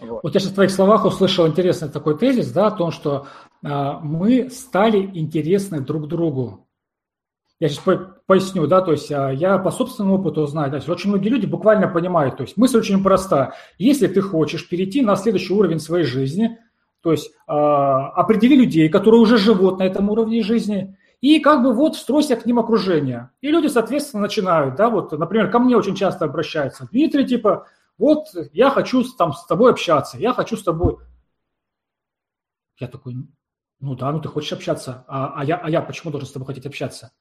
Вот. 0.00 0.20
вот 0.22 0.34
я 0.34 0.40
сейчас 0.40 0.52
в 0.52 0.54
твоих 0.54 0.70
словах 0.70 1.04
услышал 1.04 1.46
интересный 1.46 1.88
такой 1.88 2.18
тезис, 2.18 2.50
да, 2.52 2.66
о 2.66 2.70
том, 2.72 2.90
что 2.90 3.26
э, 3.62 3.92
мы 4.02 4.50
стали 4.50 4.98
интересны 5.14 5.80
друг 5.80 6.08
другу. 6.08 6.66
Я 7.58 7.70
сейчас 7.70 7.84
поясню, 8.26 8.66
да, 8.66 8.82
то 8.82 8.92
есть 8.92 9.10
а, 9.10 9.30
я 9.30 9.56
по 9.56 9.70
собственному 9.70 10.16
опыту 10.16 10.46
знаю, 10.46 10.70
да, 10.70 10.92
очень 10.92 11.08
многие 11.08 11.30
люди 11.30 11.46
буквально 11.46 11.88
понимают, 11.88 12.36
то 12.36 12.42
есть 12.42 12.58
мысль 12.58 12.78
очень 12.78 13.02
проста. 13.02 13.54
Если 13.78 14.08
ты 14.08 14.20
хочешь 14.20 14.68
перейти 14.68 15.00
на 15.00 15.16
следующий 15.16 15.54
уровень 15.54 15.80
своей 15.80 16.04
жизни, 16.04 16.58
то 17.02 17.12
есть 17.12 17.30
э, 17.30 17.52
определи 17.52 18.56
людей, 18.56 18.90
которые 18.90 19.22
уже 19.22 19.38
живут 19.38 19.78
на 19.78 19.84
этом 19.84 20.10
уровне 20.10 20.42
жизни, 20.42 20.98
и 21.22 21.40
как 21.40 21.62
бы 21.62 21.72
вот 21.72 21.96
стройся 21.96 22.36
к 22.36 22.44
ним 22.44 22.58
окружение. 22.58 23.30
И 23.40 23.48
люди, 23.48 23.68
соответственно, 23.68 24.24
начинают, 24.24 24.76
да, 24.76 24.90
вот, 24.90 25.12
например, 25.12 25.50
ко 25.50 25.58
мне 25.58 25.76
очень 25.76 25.94
часто 25.94 26.26
обращаются, 26.26 26.86
Дмитрий, 26.90 27.24
типа, 27.24 27.68
вот 27.98 28.28
я 28.52 28.70
хочу 28.70 29.04
там 29.16 29.32
с 29.32 29.46
тобой 29.46 29.70
общаться, 29.70 30.18
я 30.18 30.32
хочу 30.32 30.56
с 30.56 30.62
тобой. 30.62 30.98
Я 32.78 32.88
такой, 32.88 33.16
ну 33.80 33.94
да, 33.94 34.12
ну 34.12 34.20
ты 34.20 34.28
хочешь 34.28 34.52
общаться, 34.52 35.04
а, 35.08 35.40
а, 35.40 35.44
я, 35.44 35.56
а 35.56 35.70
я 35.70 35.80
почему 35.80 36.10
должен 36.10 36.28
с 36.28 36.32
тобой 36.32 36.46
хотеть 36.46 36.66
общаться? 36.66 37.12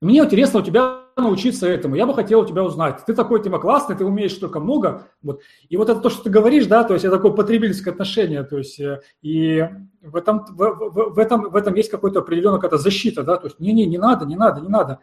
Мне 0.00 0.18
интересно 0.18 0.58
у 0.58 0.62
тебя 0.62 1.02
научиться 1.16 1.68
этому. 1.68 1.94
Я 1.94 2.06
бы 2.06 2.14
хотел 2.14 2.40
у 2.40 2.46
тебя 2.46 2.64
узнать. 2.64 3.04
Ты 3.06 3.14
такой 3.14 3.40
тема 3.40 3.60
классный, 3.60 3.94
ты 3.94 4.04
умеешь 4.04 4.32
столько 4.32 4.58
много. 4.58 5.06
Вот. 5.22 5.42
И 5.68 5.76
вот 5.76 5.88
это 5.88 6.00
то, 6.00 6.10
что 6.10 6.24
ты 6.24 6.30
говоришь, 6.30 6.66
да, 6.66 6.82
то 6.82 6.94
есть 6.94 7.04
это 7.04 7.16
такое 7.16 7.30
потребительское 7.30 7.92
отношение, 7.92 8.42
то 8.42 8.58
есть 8.58 8.80
э, 8.80 9.00
и 9.20 9.64
в 10.00 10.16
этом, 10.16 10.44
в, 10.44 10.56
в, 10.56 11.14
в 11.14 11.18
этом, 11.20 11.50
в 11.50 11.54
этом 11.54 11.74
есть 11.74 11.88
какой-то 11.88 12.18
определенная 12.18 12.58
какая-то 12.58 12.78
защита, 12.78 13.22
да, 13.22 13.36
то 13.36 13.46
есть 13.46 13.60
не-не, 13.60 13.86
не 13.86 13.98
надо, 13.98 14.26
не 14.26 14.34
надо, 14.34 14.60
не 14.60 14.68
надо. 14.68 14.98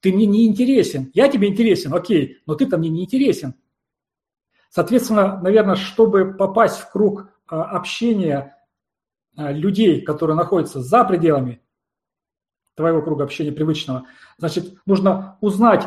Ты 0.00 0.12
мне 0.12 0.26
не 0.26 0.46
интересен, 0.46 1.10
я 1.12 1.28
тебе 1.28 1.48
интересен, 1.48 1.92
окей, 1.92 2.38
но 2.46 2.54
ты-то 2.54 2.78
мне 2.78 2.90
не 2.90 3.02
интересен. 3.02 3.54
Соответственно, 4.74 5.38
наверное, 5.40 5.76
чтобы 5.76 6.34
попасть 6.34 6.80
в 6.80 6.90
круг 6.90 7.28
а, 7.46 7.62
общения 7.62 8.56
а, 9.36 9.52
людей, 9.52 10.00
которые 10.00 10.36
находятся 10.36 10.80
за 10.80 11.04
пределами 11.04 11.62
твоего 12.74 13.00
круга 13.00 13.22
общения 13.22 13.52
привычного. 13.52 14.06
Значит, 14.36 14.74
нужно 14.84 15.38
узнать 15.40 15.86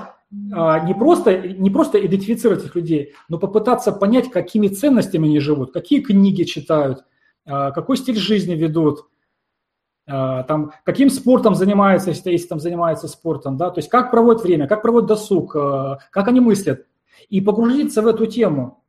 а, 0.54 0.80
не 0.80 0.94
просто, 0.94 1.38
не 1.38 1.70
просто 1.70 2.00
идентифицировать 2.06 2.64
этих 2.64 2.76
людей, 2.76 3.14
но 3.28 3.38
попытаться 3.38 3.92
понять, 3.92 4.32
какими 4.32 4.70
ценностями 4.70 5.28
они 5.28 5.42
живут, 5.42 5.74
какие 5.74 6.00
книги 6.00 6.44
читают, 6.44 7.04
какой 7.44 7.98
стиль 7.98 8.16
жизни 8.16 8.56
ведут, 8.56 9.10
там, 10.06 10.72
каким 10.86 11.10
спортом 11.10 11.56
занимаются, 11.56 12.12
если, 12.12 12.32
если 12.32 12.48
там 12.48 12.62
занимаются 12.62 13.10
спортом, 13.10 13.58
да, 13.58 13.70
то 13.70 13.80
есть 13.80 13.90
как 13.90 14.12
проводят 14.12 14.44
время, 14.44 14.66
как 14.68 14.82
проводят 14.82 15.10
досуг, 15.10 15.52
как 15.52 16.28
они 16.28 16.40
мыслят, 16.40 16.86
и 17.30 17.42
погрузиться 17.42 18.02
в 18.02 18.08
эту 18.08 18.26
тему. 18.26 18.84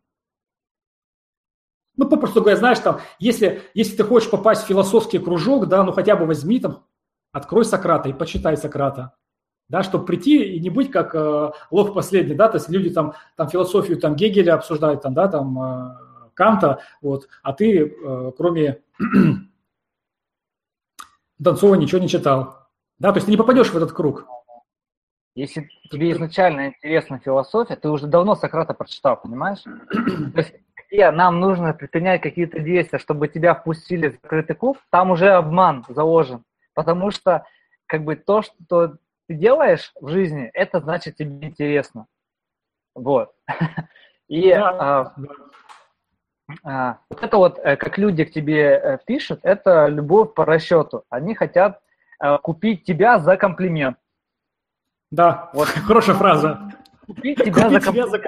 Ну, 1.97 2.09
попросту 2.09 2.41
говоря, 2.41 2.57
знаешь, 2.57 2.79
там, 2.79 3.01
если, 3.19 3.63
если 3.75 3.97
ты 3.97 4.05
хочешь 4.05 4.31
попасть 4.31 4.63
в 4.63 4.67
философский 4.67 5.19
кружок, 5.19 5.67
да, 5.67 5.83
ну 5.83 5.91
хотя 5.91 6.15
бы 6.15 6.27
возьми 6.27 6.61
там 6.61 6.85
открой 7.33 7.65
Сократа 7.65 8.09
и 8.09 8.13
почитай 8.13 8.57
Сократа, 8.57 9.15
да, 9.69 9.83
чтобы 9.83 10.07
прийти 10.07 10.45
и 10.45 10.61
не 10.61 10.71
быть 10.71 10.93
как 10.93 11.15
э, 11.17 11.51
лох 11.73 11.95
последний, 11.95 12.37
да, 12.37 12.49
то 12.49 12.57
есть 12.57 12.69
люди 12.69 12.91
там, 12.91 13.15
там 13.37 13.49
философию 13.49 13.99
там 13.99 14.15
Гегеля 14.15 14.55
обсуждают, 14.55 15.03
там, 15.03 15.13
да, 15.13 15.27
там 15.27 15.61
э, 15.61 15.97
Канта, 16.35 16.81
вот, 17.03 17.29
а 17.43 17.53
ты 17.53 17.87
э, 17.87 18.33
кроме 18.37 18.81
Донцова 21.39 21.75
ничего 21.75 22.01
не 22.01 22.09
читал, 22.09 22.69
да, 23.01 23.11
то 23.11 23.17
есть 23.17 23.27
ты 23.27 23.33
не 23.33 23.37
попадешь 23.37 23.71
в 23.71 23.77
этот 23.77 23.93
круг. 23.93 24.27
Если 25.39 25.69
тебе 25.89 26.11
изначально 26.11 26.67
интересна 26.67 27.21
философия, 27.21 27.77
ты 27.77 27.89
уже 27.89 28.09
давно 28.09 28.35
Сократа 28.35 28.75
прочитал, 28.75 29.21
понимаешь? 29.21 29.61
То 29.63 30.41
есть 30.41 30.53
нам 30.91 31.39
нужно 31.39 31.73
предпринять 31.75 32.23
какие-то 32.23 32.59
действия, 32.59 32.99
чтобы 32.99 33.29
тебя 33.29 33.55
впустили 33.55 34.09
в 34.09 34.15
закрытый 34.21 34.57
клуб, 34.57 34.79
там 34.91 35.13
уже 35.13 35.31
обман 35.31 35.85
заложен. 35.89 36.43
Потому 36.75 37.13
что 37.13 37.47
как 37.87 38.03
бы 38.03 38.17
то, 38.17 38.43
что 38.43 38.97
ты 39.29 39.35
делаешь 39.35 39.93
в 40.01 40.09
жизни, 40.09 40.51
это 40.55 40.81
значит 40.81 41.15
тебе 41.15 41.47
интересно. 41.47 42.07
Вот. 42.97 43.33
И 44.27 44.51
да, 44.51 44.71
а, 44.71 45.15
а, 46.65 46.99
вот 47.11 47.23
это 47.23 47.37
вот, 47.37 47.61
э, 47.63 47.77
как 47.77 47.97
люди 47.97 48.25
к 48.25 48.33
тебе 48.33 48.71
э, 48.71 48.99
пишут, 49.07 49.39
это 49.45 49.87
любовь 49.87 50.35
по 50.35 50.45
расчету. 50.45 51.05
Они 51.11 51.37
хотят 51.37 51.81
а, 52.19 52.39
купить 52.39 52.83
тебя 52.83 53.21
за 53.21 53.37
комплимент. 53.37 53.99
Да, 55.11 55.51
вот 55.53 55.69
хорошая 55.69 56.17
фраза. 56.17 56.73
Купить 57.07 57.43
тебя 57.43 57.71
за 57.71 57.81
комплимент. 57.81 58.27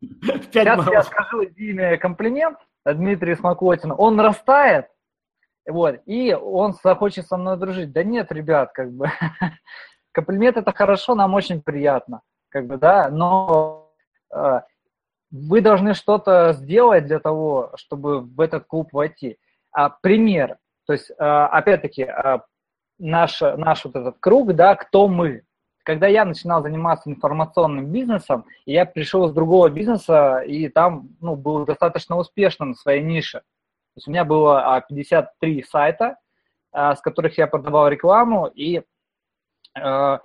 Сейчас 0.52 0.86
я 0.90 1.02
скажу 1.02 1.44
Диме 1.46 1.96
комплимент, 1.96 2.58
Дмитрий 2.84 3.34
Смокотин, 3.34 3.92
он 3.96 4.20
растает, 4.20 4.88
вот, 5.66 6.00
и 6.06 6.34
он 6.34 6.74
захочет 6.82 7.26
со 7.26 7.36
мной 7.36 7.56
дружить. 7.56 7.92
Да 7.92 8.04
нет, 8.04 8.30
ребят, 8.30 8.72
как 8.72 8.92
бы, 8.92 9.10
комплимент 10.12 10.56
это 10.56 10.72
хорошо, 10.72 11.14
нам 11.14 11.34
очень 11.34 11.62
приятно, 11.62 12.20
как 12.50 12.66
бы, 12.66 12.76
да, 12.76 13.08
но 13.08 13.90
э, 14.34 14.60
вы 15.30 15.60
должны 15.60 15.94
что-то 15.94 16.52
сделать 16.52 17.06
для 17.06 17.18
того, 17.18 17.72
чтобы 17.76 18.20
в 18.20 18.40
этот 18.40 18.66
клуб 18.66 18.92
войти. 18.92 19.38
А, 19.72 19.90
пример, 19.90 20.58
то 20.86 20.92
есть, 20.92 21.10
э, 21.10 21.14
опять-таки, 21.24 22.02
э, 22.02 22.38
наш, 22.98 23.40
наш 23.40 23.84
вот 23.84 23.96
этот 23.96 24.16
круг, 24.20 24.54
да, 24.54 24.76
кто 24.76 25.08
мы. 25.08 25.42
Когда 25.86 26.08
я 26.08 26.24
начинал 26.24 26.62
заниматься 26.62 27.08
информационным 27.08 27.92
бизнесом, 27.92 28.44
я 28.66 28.84
пришел 28.86 29.28
с 29.28 29.32
другого 29.32 29.68
бизнеса, 29.68 30.40
и 30.40 30.68
там 30.68 31.10
ну, 31.20 31.36
был 31.36 31.64
достаточно 31.64 32.16
успешным 32.16 32.74
в 32.74 32.80
своей 32.80 33.04
нише. 33.04 33.38
То 33.38 33.98
есть 33.98 34.08
у 34.08 34.10
меня 34.10 34.24
было 34.24 34.84
53 34.88 35.60
а, 35.60 35.70
сайта, 35.70 36.18
а, 36.72 36.96
с 36.96 37.00
которых 37.00 37.38
я 37.38 37.46
продавал 37.46 37.86
рекламу, 37.86 38.48
и 38.48 38.82
а, 39.78 40.22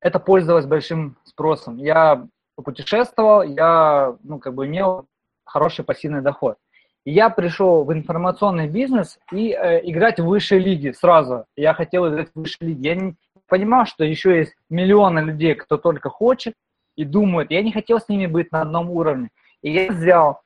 это 0.00 0.20
пользовалось 0.20 0.66
большим 0.66 1.16
спросом. 1.24 1.78
Я 1.78 2.26
путешествовал, 2.56 3.44
я 3.44 4.14
ну, 4.24 4.38
как 4.38 4.52
бы 4.52 4.66
имел 4.66 5.06
хороший 5.46 5.86
пассивный 5.86 6.20
доход. 6.20 6.58
Я 7.06 7.30
пришел 7.30 7.84
в 7.84 7.92
информационный 7.94 8.68
бизнес 8.68 9.18
и 9.32 9.52
э, 9.52 9.80
играть 9.88 10.18
в 10.18 10.26
высшей 10.26 10.58
лиге 10.58 10.92
сразу. 10.92 11.46
Я 11.54 11.72
хотел 11.72 12.08
играть 12.08 12.30
в 12.34 12.40
высшей 12.40 12.66
лиге. 12.66 12.88
Я 12.90 12.94
не 12.96 13.16
понимал, 13.46 13.86
что 13.86 14.04
еще 14.04 14.36
есть 14.38 14.56
миллионы 14.68 15.20
людей, 15.20 15.54
кто 15.54 15.76
только 15.76 16.10
хочет 16.10 16.54
и 16.96 17.04
думает. 17.04 17.50
Я 17.50 17.62
не 17.62 17.72
хотел 17.72 18.00
с 18.00 18.08
ними 18.08 18.26
быть 18.26 18.52
на 18.52 18.62
одном 18.62 18.90
уровне. 18.90 19.30
И 19.62 19.70
я 19.70 19.90
взял 19.90 20.42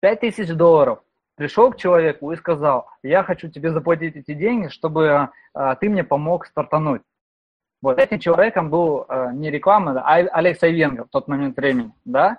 5000 0.00 0.48
долларов, 0.50 1.00
пришел 1.34 1.70
к 1.72 1.76
человеку 1.76 2.32
и 2.32 2.36
сказал, 2.36 2.88
я 3.02 3.22
хочу 3.22 3.48
тебе 3.48 3.70
заплатить 3.70 4.16
эти 4.16 4.34
деньги, 4.34 4.68
чтобы 4.68 5.30
а, 5.54 5.74
ты 5.76 5.88
мне 5.88 6.04
помог 6.04 6.46
стартануть. 6.46 7.02
Вот 7.82 7.98
этим 7.98 8.18
человеком 8.18 8.70
был 8.70 9.04
а, 9.08 9.32
не 9.32 9.50
реклама, 9.50 10.00
а 10.00 10.14
Алекс 10.14 10.62
Айвенго 10.62 11.04
в 11.04 11.10
тот 11.10 11.28
момент 11.28 11.56
времени, 11.56 11.92
да. 12.04 12.38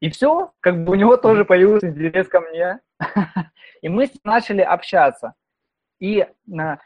И 0.00 0.10
все, 0.10 0.52
как 0.60 0.82
бы 0.84 0.92
у 0.92 0.94
него 0.96 1.16
тоже 1.16 1.44
появился 1.44 1.88
интерес 1.88 2.26
ко 2.28 2.40
мне. 2.40 2.80
И 3.82 3.88
мы 3.88 4.10
начали 4.24 4.60
общаться. 4.60 5.34
И 6.00 6.20
а, 6.58 6.78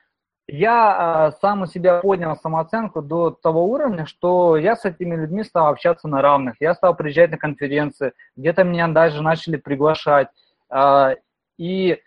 я 0.48 1.30
э, 1.32 1.36
сам 1.40 1.62
у 1.62 1.66
себя 1.66 2.00
поднял 2.00 2.36
самооценку 2.36 3.02
до 3.02 3.30
того 3.30 3.66
уровня, 3.66 4.06
что 4.06 4.56
я 4.56 4.76
с 4.76 4.84
этими 4.84 5.16
людьми 5.16 5.42
стал 5.42 5.68
общаться 5.68 6.06
на 6.06 6.22
равных. 6.22 6.54
Я 6.60 6.74
стал 6.74 6.94
приезжать 6.94 7.32
на 7.32 7.38
конференции, 7.38 8.12
где-то 8.36 8.62
меня 8.62 8.86
даже 8.88 9.22
начали 9.22 9.56
приглашать. 9.56 10.28
Э, 10.70 11.16
и 11.58 12.00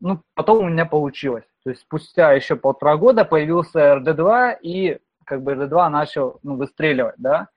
ну, 0.00 0.22
потом 0.34 0.64
у 0.64 0.68
меня 0.68 0.86
получилось. 0.86 1.44
То 1.62 1.70
есть 1.70 1.82
спустя 1.82 2.32
еще 2.32 2.56
полтора 2.56 2.96
года 2.96 3.24
появился 3.24 3.96
RD2, 3.96 4.58
и 4.62 4.98
как 5.24 5.42
бы 5.42 5.52
RD2 5.52 5.88
начал 5.88 6.38
ну, 6.42 6.56
выстреливать, 6.56 7.16
да. 7.18 7.48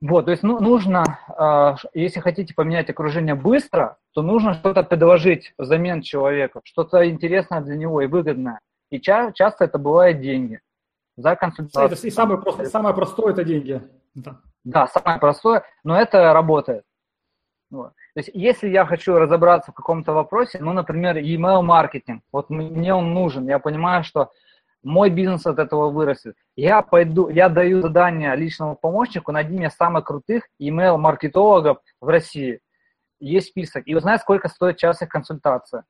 Вот, 0.00 0.26
то 0.26 0.30
есть 0.30 0.42
ну, 0.44 0.60
нужно, 0.60 1.18
э, 1.36 1.88
если 1.94 2.20
хотите 2.20 2.54
поменять 2.54 2.88
окружение 2.90 3.34
быстро, 3.34 3.96
то 4.12 4.22
нужно 4.22 4.54
что-то 4.54 4.82
предложить 4.82 5.54
взамен 5.58 6.02
человеку, 6.02 6.60
что-то 6.64 7.08
интересное 7.08 7.62
для 7.62 7.74
него 7.74 8.02
и 8.02 8.06
выгодное. 8.06 8.60
И 8.90 9.00
ча- 9.00 9.32
часто 9.32 9.64
это 9.64 9.78
бывает 9.78 10.20
деньги 10.20 10.60
за 11.16 11.36
консультацию. 11.36 12.08
И 12.08 12.10
самое, 12.10 12.40
просто, 12.40 12.64
самое 12.66 12.94
простое– 12.94 13.32
это 13.34 13.44
деньги. 13.44 13.82
Да. 14.14 14.40
да, 14.64 14.86
самое 14.86 15.20
простое, 15.20 15.64
но 15.84 16.00
это 16.00 16.32
работает. 16.32 16.84
Вот. 17.70 17.92
То 18.14 18.20
есть, 18.20 18.30
если 18.32 18.68
я 18.68 18.86
хочу 18.86 19.18
разобраться 19.18 19.72
в 19.72 19.74
каком-то 19.74 20.12
вопросе, 20.12 20.58
ну, 20.60 20.72
например, 20.72 21.18
email 21.18 21.62
маркетинг, 21.62 22.22
вот 22.32 22.50
мне 22.50 22.94
он 22.94 23.12
нужен, 23.12 23.46
я 23.46 23.58
понимаю, 23.58 24.04
что 24.04 24.30
мой 24.82 25.10
бизнес 25.10 25.46
от 25.46 25.58
этого 25.58 25.90
вырастет. 25.90 26.36
Я 26.56 26.82
пойду, 26.82 27.28
я 27.28 27.48
даю 27.48 27.82
задание 27.82 28.34
личному 28.36 28.76
помощнику, 28.76 29.32
найди 29.32 29.56
мне 29.56 29.70
самых 29.70 30.04
крутых 30.04 30.48
email 30.60 30.96
маркетологов 30.96 31.78
в 32.00 32.08
России. 32.08 32.60
Есть 33.20 33.48
список. 33.48 33.82
И 33.86 33.94
узнай, 33.94 34.18
сколько 34.18 34.48
стоит 34.48 34.76
час 34.76 35.02
их 35.02 35.08
консультация. 35.08 35.84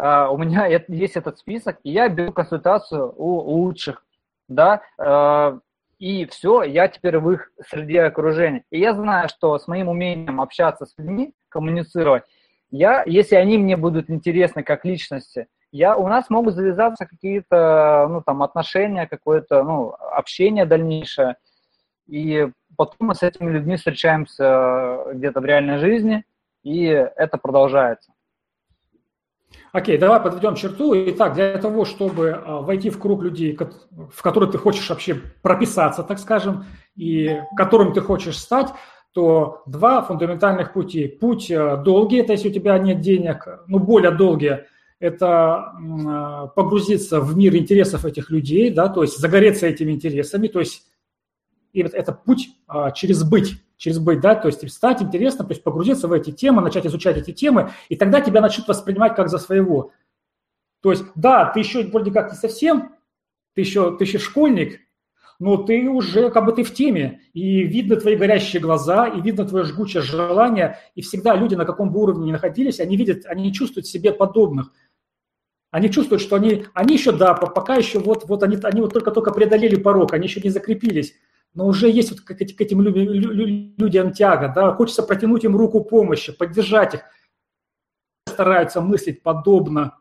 Uh, 0.00 0.28
у 0.28 0.36
меня 0.36 0.66
есть 0.66 1.16
этот 1.16 1.38
список, 1.38 1.78
и 1.84 1.90
я 1.90 2.08
беру 2.08 2.32
консультацию 2.32 3.14
у 3.16 3.38
лучших, 3.52 4.04
да, 4.48 4.82
uh, 5.00 5.60
и 6.00 6.26
все, 6.26 6.64
я 6.64 6.88
теперь 6.88 7.18
в 7.18 7.30
их 7.30 7.52
среде 7.68 8.02
окружения. 8.02 8.64
И 8.70 8.80
я 8.80 8.92
знаю, 8.92 9.28
что 9.28 9.56
с 9.56 9.68
моим 9.68 9.88
умением 9.88 10.40
общаться 10.40 10.84
с 10.84 10.94
людьми, 10.98 11.32
коммуницировать, 11.48 12.24
я, 12.70 13.04
если 13.06 13.36
они 13.36 13.56
мне 13.56 13.76
будут 13.76 14.10
интересны 14.10 14.64
как 14.64 14.84
личности, 14.84 15.46
я, 15.70 15.96
у 15.96 16.08
нас 16.08 16.28
могут 16.28 16.54
завязаться 16.54 17.06
какие-то, 17.06 18.06
ну, 18.10 18.20
там, 18.20 18.42
отношения, 18.42 19.06
какое-то, 19.06 19.62
ну, 19.62 19.92
общение 19.92 20.66
дальнейшее, 20.66 21.36
и 22.06 22.48
потом 22.76 23.08
мы 23.08 23.14
с 23.14 23.22
этими 23.22 23.50
людьми 23.50 23.76
встречаемся 23.76 25.04
где-то 25.12 25.40
в 25.40 25.44
реальной 25.44 25.78
жизни, 25.78 26.24
и 26.64 26.84
это 26.84 27.38
продолжается. 27.38 28.12
Окей, 29.74 29.98
давай 29.98 30.20
подведем 30.20 30.54
черту. 30.54 30.94
Итак, 30.94 31.34
для 31.34 31.58
того, 31.58 31.84
чтобы 31.84 32.30
а, 32.30 32.60
войти 32.60 32.90
в 32.90 32.98
круг 33.00 33.24
людей, 33.24 33.58
в 33.58 34.22
который 34.22 34.48
ты 34.48 34.56
хочешь 34.56 34.88
вообще 34.88 35.20
прописаться, 35.42 36.04
так 36.04 36.20
скажем, 36.20 36.64
и 36.94 37.40
которым 37.56 37.92
ты 37.92 38.00
хочешь 38.00 38.38
стать, 38.38 38.68
то 39.12 39.64
два 39.66 40.00
фундаментальных 40.02 40.72
пути. 40.72 41.08
Путь 41.08 41.50
э, 41.50 41.76
долгий, 41.84 42.18
это 42.18 42.34
если 42.34 42.50
у 42.50 42.52
тебя 42.52 42.78
нет 42.78 43.00
денег, 43.00 43.48
ну, 43.66 43.80
более 43.80 44.12
долгий, 44.12 44.60
это 45.00 45.72
а, 46.06 46.46
погрузиться 46.54 47.20
в 47.20 47.36
мир 47.36 47.56
интересов 47.56 48.04
этих 48.04 48.30
людей, 48.30 48.70
да, 48.70 48.88
то 48.88 49.02
есть 49.02 49.18
загореться 49.18 49.66
этими 49.66 49.90
интересами, 49.90 50.46
то 50.46 50.60
есть 50.60 50.84
это 51.72 52.12
путь 52.12 52.48
а, 52.68 52.92
через 52.92 53.24
быть 53.24 53.60
через 53.76 53.98
быть, 53.98 54.20
да, 54.20 54.34
то 54.34 54.48
есть 54.48 54.68
стать 54.70 55.02
интересно, 55.02 55.44
то 55.44 55.52
есть 55.52 55.62
погрузиться 55.62 56.08
в 56.08 56.12
эти 56.12 56.30
темы, 56.30 56.62
начать 56.62 56.86
изучать 56.86 57.16
эти 57.16 57.32
темы, 57.32 57.70
и 57.88 57.96
тогда 57.96 58.20
тебя 58.20 58.40
начнут 58.40 58.68
воспринимать 58.68 59.14
как 59.14 59.28
за 59.28 59.38
своего. 59.38 59.92
То 60.80 60.90
есть, 60.90 61.04
да, 61.14 61.46
ты 61.46 61.60
еще 61.60 61.84
вроде 61.86 62.10
как 62.10 62.30
не 62.30 62.36
совсем, 62.36 62.94
ты 63.54 63.62
еще, 63.62 63.96
ты 63.96 64.04
еще 64.04 64.18
школьник, 64.18 64.80
но 65.38 65.56
ты 65.56 65.88
уже 65.88 66.30
как 66.30 66.44
бы 66.44 66.52
ты 66.52 66.62
в 66.62 66.72
теме, 66.72 67.20
и 67.32 67.64
видно 67.64 67.96
твои 67.96 68.16
горящие 68.16 68.60
глаза, 68.60 69.06
и 69.06 69.20
видно 69.20 69.44
твое 69.44 69.64
жгучее 69.64 70.02
желание, 70.02 70.78
и 70.94 71.02
всегда 71.02 71.34
люди, 71.34 71.54
на 71.54 71.64
каком 71.64 71.90
бы 71.90 72.00
уровне 72.00 72.26
ни 72.26 72.32
находились, 72.32 72.80
они 72.80 72.96
видят, 72.96 73.26
они 73.26 73.52
чувствуют 73.52 73.86
себе 73.86 74.12
подобных. 74.12 74.72
Они 75.70 75.90
чувствуют, 75.90 76.22
что 76.22 76.36
они, 76.36 76.66
они 76.72 76.94
еще, 76.94 77.10
да, 77.10 77.34
пока 77.34 77.74
еще 77.74 77.98
вот, 77.98 78.28
вот 78.28 78.44
они, 78.44 78.56
они 78.62 78.80
вот 78.80 78.92
только-только 78.92 79.32
преодолели 79.32 79.74
порог, 79.74 80.12
они 80.12 80.28
еще 80.28 80.40
не 80.40 80.50
закрепились 80.50 81.14
но 81.54 81.66
уже 81.66 81.88
есть 81.88 82.10
вот 82.10 82.20
к 82.20 82.30
этим 82.32 82.80
людям 82.82 84.12
тяга, 84.12 84.52
да, 84.54 84.72
хочется 84.72 85.02
протянуть 85.02 85.44
им 85.44 85.56
руку 85.56 85.82
помощи, 85.82 86.32
поддержать 86.32 86.94
их, 86.94 87.00
стараются 88.28 88.80
мыслить 88.80 89.22
подобно 89.22 89.98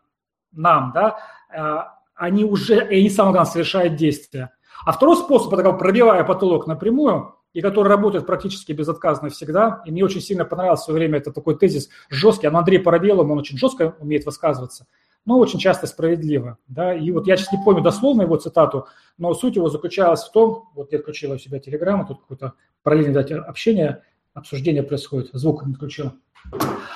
нам, 0.51 0.91
да, 0.93 1.20
а, 1.56 1.99
они 2.16 2.43
уже, 2.43 2.76
и 2.89 2.99
они, 2.99 3.10
самое 3.10 3.34
главное, 3.34 3.51
совершают 3.51 3.95
действия. 3.95 4.51
А 4.86 4.91
второй 4.91 5.16
способ, 5.16 5.54
это 5.54 5.64
как 5.64 5.80
пробивая 5.80 6.24
потолок 6.24 6.68
напрямую, 6.68 7.36
и 7.54 7.62
который 7.62 7.88
работает 7.88 8.26
практически 8.26 8.72
безотказно 8.72 9.30
всегда, 9.30 9.84
и 9.86 9.91
мне 9.91 10.04
очень 10.04 10.22
сильно 10.22 10.45
понравился 10.45 10.84
в 10.84 10.86
свое 10.86 10.99
время, 10.99 11.20
это 11.20 11.32
такой 11.32 11.56
тезис 11.56 11.89
жесткий, 12.10 12.47
а 12.47 12.58
Андрей 12.58 12.80
Парабелов, 12.80 13.30
он 13.30 13.38
очень 13.38 13.58
жестко 13.58 13.95
умеет 13.99 14.26
высказываться– 14.26 14.88
но 15.26 15.38
очень 15.38 15.60
часто 15.60 15.88
справедливо. 15.88 16.58
Да? 16.68 16.94
И 16.94 17.12
вот 17.12 17.28
я 17.28 17.38
сейчас 17.38 17.52
не 17.52 17.64
помню 17.64 17.82
дословно 17.82 18.24
его 18.24 18.36
цитату, 18.36 18.88
но 19.18 19.34
суть 19.34 19.56
его 19.56 19.70
заключалась 19.70 20.24
в 20.24 20.32
том, 20.32 20.70
вот 20.76 20.92
я 20.92 21.00
отключил 21.00 21.32
у 21.32 21.38
себя 21.38 21.60
телеграмму, 21.60 22.06
тут 22.06 22.22
какое-то 22.22 22.54
параллельное 22.84 23.24
общение, 23.42 24.04
обсуждение 24.34 24.84
происходит, 24.84 25.30
звук 25.34 25.66
не 25.66 25.74
включил. 25.74 26.14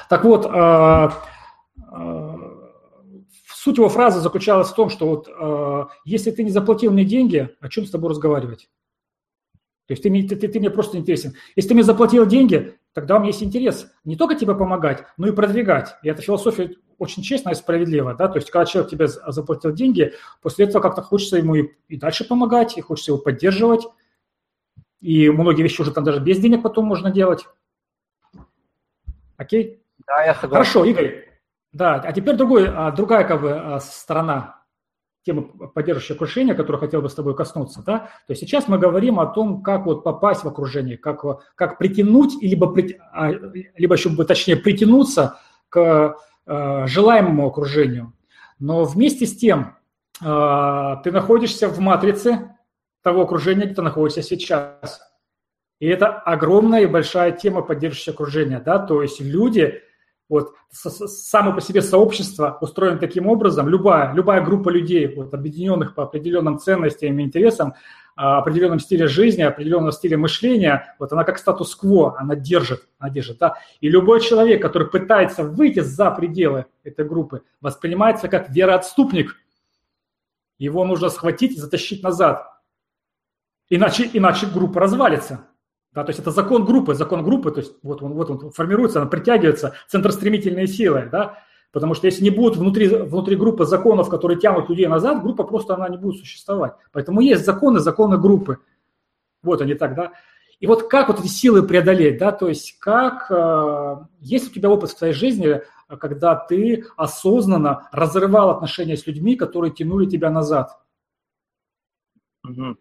Так 0.10 0.24
вот, 0.24 0.46
а, 0.46 1.14
а, 1.90 2.36
суть 3.48 3.78
его 3.78 3.90
фразы 3.90 4.20
заключалась 4.20 4.70
в 4.70 4.76
том, 4.76 4.90
что 4.90 5.08
вот 5.08 5.30
а, 5.30 5.88
если 6.04 6.32
ты 6.32 6.44
не 6.44 6.52
заплатил 6.52 6.92
мне 6.92 7.06
деньги, 7.06 7.50
о 7.62 7.70
чем 7.70 7.86
с 7.86 7.92
тобой 7.92 8.10
разговаривать? 8.10 8.70
То 9.88 9.94
есть 9.94 10.04
ты, 10.04 10.10
ты, 10.28 10.36
ты, 10.36 10.48
ты 10.50 10.60
мне 10.60 10.70
просто 10.70 10.98
интересен. 10.98 11.36
Если 11.56 11.70
ты 11.70 11.74
мне 11.74 11.84
заплатил 11.84 12.26
деньги, 12.26 12.76
тогда 12.92 13.16
у 13.16 13.20
меня 13.20 13.30
есть 13.30 13.42
интерес 13.42 13.90
не 14.04 14.18
только 14.18 14.36
тебе 14.36 14.54
помогать, 14.54 15.06
но 15.16 15.28
и 15.28 15.32
продвигать. 15.32 15.96
И 16.04 16.10
эта 16.10 16.22
философия 16.22 16.76
очень 16.98 17.24
честная 17.24 17.54
и 17.54 17.58
справедливая. 17.58 18.16
Да? 18.16 18.28
То 18.28 18.38
есть 18.38 18.50
когда 18.50 18.66
человек 18.66 18.92
тебе 18.92 19.08
заплатил 19.08 19.72
деньги, 19.74 20.14
после 20.42 20.66
этого 20.66 20.82
как-то 20.82 21.02
хочется 21.02 21.38
ему 21.38 21.56
и, 21.56 21.70
и 21.88 21.98
дальше 21.98 22.26
помогать, 22.26 22.78
и 22.78 22.82
хочется 22.82 23.12
его 23.12 23.20
поддерживать. 23.20 23.86
И 25.00 25.30
многие 25.30 25.62
вещи 25.62 25.82
уже 25.82 25.92
там 25.92 26.04
даже 26.04 26.20
без 26.20 26.40
денег 26.40 26.64
потом 26.64 26.86
можно 26.86 27.12
делать. 27.12 27.46
Окей? 29.38 29.84
Да, 30.08 30.24
я 30.24 30.34
согласен. 30.34 30.50
Хорошо, 30.50 30.86
Игорь. 30.86 31.28
Да, 31.72 31.96
а 31.96 32.12
теперь 32.12 32.36
другой, 32.36 32.68
а, 32.68 32.92
другая 32.92 33.24
как 33.24 33.42
бы 33.42 33.52
а, 33.52 33.80
сторона 33.80 34.64
темы 35.24 35.44
поддерживающего 35.44 36.16
окружения, 36.16 36.56
которую 36.56 36.80
хотел 36.80 37.02
бы 37.02 37.10
с 37.10 37.14
тобой 37.14 37.36
коснуться, 37.36 37.84
да, 37.86 38.00
то 38.00 38.32
есть 38.32 38.42
сейчас 38.42 38.70
мы 38.70 38.80
говорим 38.80 39.20
о 39.20 39.26
том, 39.26 39.62
как 39.62 39.86
вот 39.86 40.04
попасть 40.04 40.46
в 40.46 40.48
окружение, 40.48 40.98
как, 40.98 41.24
как 41.56 41.78
притянуть, 41.78 42.42
либо, 42.42 42.74
а, 43.12 43.30
либо 43.32 43.96
еще 43.96 44.10
бы 44.10 44.24
точнее 44.24 44.56
притянуться 44.56 45.38
к 45.68 46.16
желаемому 46.48 47.48
окружению. 47.48 48.14
Но 48.60 48.84
вместе 48.86 49.26
с 49.26 49.38
тем 49.38 49.76
э, 50.22 50.96
ты 51.04 51.12
находишься 51.12 51.68
в 51.68 51.80
матрице 51.80 52.56
того 53.04 53.22
окружения, 53.22 53.66
где 53.66 53.76
ты 53.76 53.82
находишься 53.82 54.22
сейчас. 54.22 55.02
И 55.80 55.88
это 55.88 56.08
огромная 56.08 56.82
и 56.82 56.88
большая 56.88 57.32
тема 57.32 57.62
поддерживающего 57.62 58.14
окружения, 58.14 58.60
да, 58.60 58.80
то 58.80 59.04
есть 59.04 59.22
люди, 59.22 59.82
вот 60.28 60.56
само 60.72 61.54
по 61.54 61.62
себе 61.62 61.82
сообщество 61.82 62.58
устроено 62.60 62.98
таким 62.98 63.28
образом, 63.28 63.70
любая, 63.70 64.12
любая 64.14 64.44
группа 64.44 64.70
людей, 64.70 65.14
вот, 65.16 65.34
объединенных 65.34 65.94
по 65.94 66.04
определенным 66.04 66.58
ценностям 66.58 67.20
и 67.20 67.24
интересам, 67.24 67.76
определенном 68.18 68.80
стиле 68.80 69.08
жизни, 69.08 69.44
определенном 69.44 69.92
стиле 69.92 70.18
мышления, 70.18 70.96
вот 70.98 71.14
она 71.14 71.24
как 71.24 71.38
статус-кво, 71.38 72.18
она 72.20 72.36
держит, 72.36 72.88
она 72.98 73.12
держит, 73.12 73.38
да. 73.38 73.56
И 73.80 73.90
любой 73.90 74.22
человек, 74.22 74.62
который 74.62 74.88
пытается 74.88 75.44
выйти 75.44 75.82
за 75.82 76.10
пределы 76.12 76.66
этой 76.84 77.06
группы, 77.06 77.44
воспринимается 77.62 78.28
как 78.28 78.50
вероотступник. 78.50 79.36
Его 80.58 80.84
нужно 80.84 81.10
схватить 81.10 81.52
и 81.54 81.60
затащить 81.60 82.02
назад. 82.02 82.48
Иначе, 83.70 84.10
иначе 84.12 84.48
группа 84.48 84.80
развалится. 84.80 85.48
Да, 85.94 86.04
то 86.04 86.10
есть 86.10 86.20
это 86.20 86.32
закон 86.32 86.66
группы, 86.66 86.94
закон 86.94 87.24
группы, 87.24 87.52
то 87.52 87.60
есть 87.60 87.74
вот 87.82 88.04
он, 88.04 88.14
вот 88.14 88.30
он 88.30 88.52
формируется, 88.52 89.02
она 89.02 89.10
притягивается, 89.10 89.76
центростремительные 89.88 90.68
силы, 90.68 91.10
да, 91.12 91.40
потому 91.78 91.94
что 91.94 92.08
если 92.08 92.24
не 92.24 92.32
будет 92.32 92.56
внутри, 92.56 92.88
внутри 92.88 93.36
группы 93.36 93.64
законов, 93.64 94.10
которые 94.10 94.40
тянут 94.40 94.68
людей 94.68 94.88
назад, 94.88 95.22
группа 95.22 95.44
просто 95.44 95.76
она 95.76 95.88
не 95.90 95.98
будет 95.98 96.20
существовать. 96.20 96.74
Поэтому 96.92 97.22
есть 97.22 97.46
законы, 97.46 97.82
законы 97.82 98.18
группы. 98.18 98.58
Вот 99.44 99.62
они 99.62 99.76
так, 99.76 99.94
да. 99.94 100.14
И 100.60 100.66
вот 100.66 100.90
как 100.90 101.08
вот 101.08 101.20
эти 101.20 101.28
силы 101.28 101.62
преодолеть, 101.62 102.18
да, 102.18 102.32
то 102.32 102.48
есть 102.48 102.80
как, 102.80 103.30
э, 103.30 103.98
есть 104.22 104.50
у 104.50 104.54
тебя 104.56 104.72
опыт 104.72 104.90
в 104.90 104.98
твоей 104.98 105.14
жизни, 105.14 105.62
когда 105.88 106.34
ты 106.34 106.84
осознанно 106.96 107.88
разрывал 107.92 108.50
отношения 108.50 108.98
с 108.98 109.06
людьми, 109.06 109.36
которые 109.36 109.72
тянули 109.72 110.08
тебя 110.08 110.32
назад? 110.32 110.80
Угу. 112.44 112.76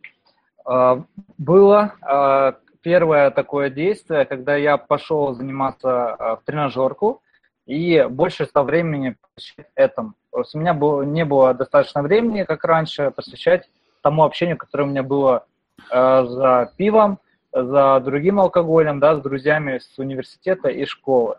Было. 1.37 1.93
А, 2.01 2.57
первое 2.81 3.31
такое 3.31 3.69
действие, 3.69 4.25
когда 4.25 4.57
я 4.57 4.79
пошел 4.79 5.35
заниматься 5.35 6.15
а, 6.15 6.37
в 6.37 6.45
тренажерку, 6.45 7.21
и 7.67 8.07
больше 8.09 8.47
стал 8.47 8.65
времени 8.65 9.17
посвящать 9.35 9.71
этому. 9.75 10.15
У 10.33 10.59
меня 10.59 10.73
было, 10.73 11.03
не 11.03 11.25
было 11.25 11.53
достаточно 11.53 12.03
времени, 12.03 12.45
как 12.45 12.65
раньше, 12.65 13.11
посвящать 13.11 13.69
тому 14.03 14.25
общению, 14.25 14.57
которое 14.57 14.85
у 14.85 14.89
меня 14.89 15.03
было 15.03 15.47
э, 15.91 16.25
за 16.27 16.73
пивом, 16.77 17.19
за 17.53 18.01
другим 18.01 18.39
алкоголем, 18.39 19.01
да, 19.01 19.17
с 19.17 19.23
друзьями 19.23 19.79
с 19.79 19.99
университета 19.99 20.69
и 20.69 20.85
школы. 20.85 21.39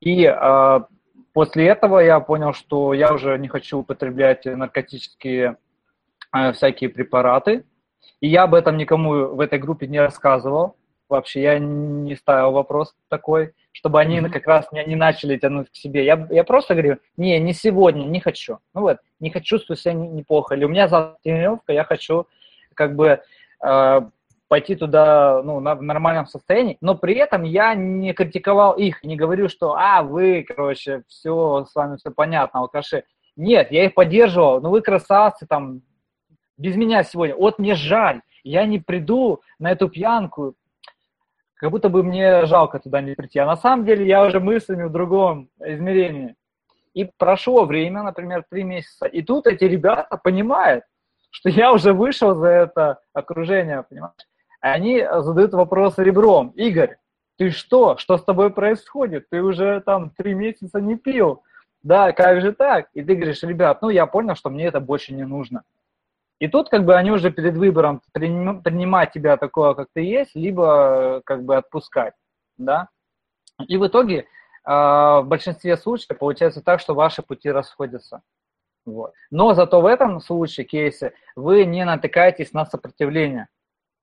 И 0.00 0.24
э, 0.24 0.80
после 1.32 1.66
этого 1.66 1.98
я 1.98 2.20
понял, 2.20 2.52
что 2.52 2.94
я 2.94 3.12
уже 3.12 3.36
не 3.38 3.48
хочу 3.48 3.78
употреблять 3.78 4.44
наркотические 4.44 5.56
э, 6.32 6.52
всякие 6.52 6.90
препараты. 6.90 7.64
И 8.20 8.28
я 8.28 8.44
об 8.44 8.54
этом 8.54 8.76
никому 8.76 9.34
в 9.34 9.40
этой 9.40 9.58
группе 9.58 9.86
не 9.88 9.98
рассказывал. 9.98 10.76
Вообще 11.08 11.42
я 11.42 11.58
не 11.58 12.14
ставил 12.14 12.52
вопрос 12.52 12.94
такой, 13.08 13.52
чтобы 13.72 14.00
они 14.00 14.20
как 14.28 14.46
раз 14.46 14.70
не, 14.72 14.84
не 14.84 14.96
начали 14.96 15.36
тянуть 15.36 15.70
к 15.70 15.76
себе. 15.76 16.04
Я, 16.04 16.26
я 16.30 16.44
просто 16.44 16.74
говорю, 16.74 16.98
не, 17.16 17.38
не 17.38 17.52
сегодня, 17.52 18.04
не 18.04 18.20
хочу. 18.20 18.58
Ну 18.74 18.82
вот, 18.82 18.98
не 19.20 19.30
хочу 19.30 19.58
чувствую 19.58 19.76
себя 19.76 19.94
неплохо. 19.94 20.54
Или 20.54 20.64
у 20.64 20.68
меня 20.68 20.88
завтра 20.88 21.18
тренировка, 21.22 21.72
я 21.72 21.84
хочу 21.84 22.26
как 22.74 22.96
бы 22.96 23.20
э, 23.64 24.00
пойти 24.50 24.74
туда 24.74 25.42
ну, 25.44 25.60
на, 25.60 25.76
в 25.76 25.82
нормальном 25.82 26.26
состоянии, 26.26 26.76
но 26.80 26.96
при 26.96 27.14
этом 27.14 27.44
я 27.44 27.74
не 27.74 28.12
критиковал 28.12 28.72
их, 28.72 29.04
не 29.04 29.14
говорю, 29.14 29.48
что, 29.48 29.76
а, 29.76 30.02
вы, 30.02 30.44
короче, 30.46 31.04
все, 31.06 31.64
с 31.70 31.74
вами 31.74 31.96
все 31.96 32.10
понятно, 32.10 32.60
алкаши. 32.60 33.04
Нет, 33.36 33.70
я 33.70 33.84
их 33.84 33.94
поддерживал, 33.94 34.60
ну 34.60 34.70
вы 34.70 34.82
красавцы, 34.82 35.46
там, 35.46 35.82
без 36.58 36.74
меня 36.74 37.04
сегодня. 37.04 37.36
Вот 37.36 37.60
мне 37.60 37.76
жаль, 37.76 38.22
я 38.42 38.66
не 38.66 38.80
приду 38.80 39.40
на 39.60 39.70
эту 39.70 39.88
пьянку, 39.88 40.54
как 41.60 41.70
будто 41.70 41.90
бы 41.90 42.02
мне 42.02 42.46
жалко 42.46 42.78
туда 42.78 43.02
не 43.02 43.14
прийти. 43.14 43.38
А 43.38 43.46
на 43.46 43.56
самом 43.56 43.84
деле 43.84 44.06
я 44.06 44.24
уже 44.24 44.40
мыслями 44.40 44.84
в 44.84 44.92
другом 44.92 45.50
измерении. 45.62 46.34
И 46.94 47.04
прошло 47.18 47.66
время, 47.66 48.02
например, 48.02 48.44
три 48.50 48.64
месяца, 48.64 49.06
и 49.06 49.22
тут 49.22 49.46
эти 49.46 49.64
ребята 49.64 50.16
понимают, 50.16 50.84
что 51.30 51.48
я 51.48 51.72
уже 51.72 51.92
вышел 51.92 52.34
за 52.34 52.48
это 52.48 52.98
окружение, 53.12 53.84
понимаешь? 53.88 54.14
они 54.60 55.06
задают 55.20 55.52
вопрос 55.52 55.98
ребром. 55.98 56.50
Игорь, 56.50 56.96
ты 57.36 57.50
что? 57.50 57.96
Что 57.96 58.18
с 58.18 58.24
тобой 58.24 58.50
происходит? 58.50 59.28
Ты 59.30 59.42
уже 59.42 59.80
там 59.80 60.10
три 60.10 60.34
месяца 60.34 60.80
не 60.80 60.96
пил. 60.96 61.42
Да, 61.82 62.12
как 62.12 62.42
же 62.42 62.52
так? 62.52 62.88
И 62.92 63.02
ты 63.02 63.14
говоришь, 63.14 63.42
ребят, 63.42 63.80
ну 63.80 63.88
я 63.88 64.06
понял, 64.06 64.34
что 64.34 64.50
мне 64.50 64.66
это 64.66 64.80
больше 64.80 65.14
не 65.14 65.24
нужно. 65.24 65.62
И 66.40 66.48
тут 66.48 66.70
как 66.70 66.86
бы 66.86 66.96
они 66.96 67.10
уже 67.10 67.30
перед 67.30 67.54
выбором 67.56 68.00
принимать 68.12 69.12
тебя 69.12 69.36
такого, 69.36 69.74
как 69.74 69.88
ты 69.92 70.00
есть, 70.00 70.34
либо 70.34 71.20
как 71.24 71.44
бы 71.44 71.56
отпускать, 71.56 72.14
да. 72.56 72.88
И 73.68 73.76
в 73.76 73.86
итоге 73.86 74.26
а, 74.64 75.20
в 75.20 75.28
большинстве 75.28 75.76
случаев 75.76 76.18
получается 76.18 76.62
так, 76.62 76.80
что 76.80 76.94
ваши 76.94 77.22
пути 77.22 77.50
расходятся. 77.50 78.22
Вот. 78.86 79.12
Но 79.30 79.52
зато 79.52 79.82
в 79.82 79.86
этом 79.86 80.18
случае, 80.20 80.64
кейсе, 80.64 81.12
вы 81.36 81.66
не 81.66 81.84
натыкаетесь 81.84 82.54
на 82.54 82.64
сопротивление. 82.64 83.48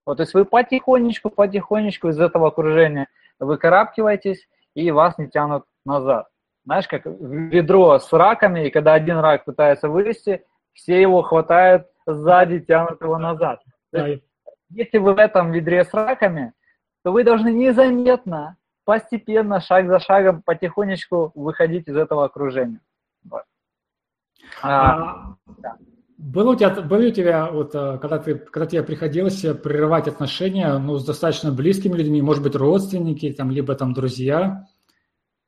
Вот, 0.06 0.18
то 0.18 0.24
есть 0.24 0.36
вы 0.36 0.46
потихонечку, 0.46 1.32
потихонечку 1.32 2.10
из 2.10 2.20
этого 2.20 2.50
окружения 2.50 3.08
выкарабкиваетесь, 3.40 4.48
и 4.76 4.92
вас 4.92 5.18
не 5.18 5.28
тянут 5.28 5.66
назад. 5.86 6.28
Знаешь, 6.66 6.88
как 6.88 7.06
ведро 7.06 7.98
с 7.98 8.14
раками, 8.14 8.68
и 8.68 8.70
когда 8.70 8.94
один 8.94 9.18
рак 9.18 9.46
пытается 9.46 9.90
вылезти, 9.90 10.46
все 10.74 11.02
его 11.02 11.24
хватают 11.24 11.88
сзади, 12.14 12.60
тянут 12.60 13.02
его 13.02 13.18
назад. 13.18 13.62
есть, 13.94 14.24
если 14.70 14.98
вы 14.98 15.14
в 15.14 15.18
этом 15.18 15.52
ведре 15.52 15.84
с 15.84 15.94
раками, 15.94 16.54
то 17.04 17.12
вы 17.12 17.24
должны 17.24 17.54
незаметно, 17.54 18.58
постепенно, 18.84 19.62
шаг 19.62 19.88
за 19.88 20.00
шагом, 20.00 20.42
потихонечку 20.42 21.32
выходить 21.36 21.88
из 21.88 21.96
этого 21.96 22.26
окружения. 22.26 22.82
Вот. 23.24 23.44
А, 24.62 24.92
а, 24.92 25.36
да. 25.60 25.78
Было 26.18 26.54
у 26.54 26.56
тебя, 26.56 26.70
были 26.70 27.10
у 27.10 27.14
тебя 27.14 27.46
вот, 27.52 27.76
э, 27.76 28.00
когда, 28.00 28.18
ты, 28.18 28.36
когда 28.36 28.66
тебе 28.66 28.82
приходилось 28.82 29.40
прерывать 29.40 30.08
отношения 30.08 30.76
ну, 30.80 30.98
с 30.98 31.06
достаточно 31.06 31.52
близкими 31.52 31.96
людьми, 31.96 32.24
может 32.24 32.42
быть, 32.42 32.56
родственники, 32.56 33.32
там, 33.34 33.52
либо 33.52 33.76
там 33.76 33.94
друзья? 33.94 34.66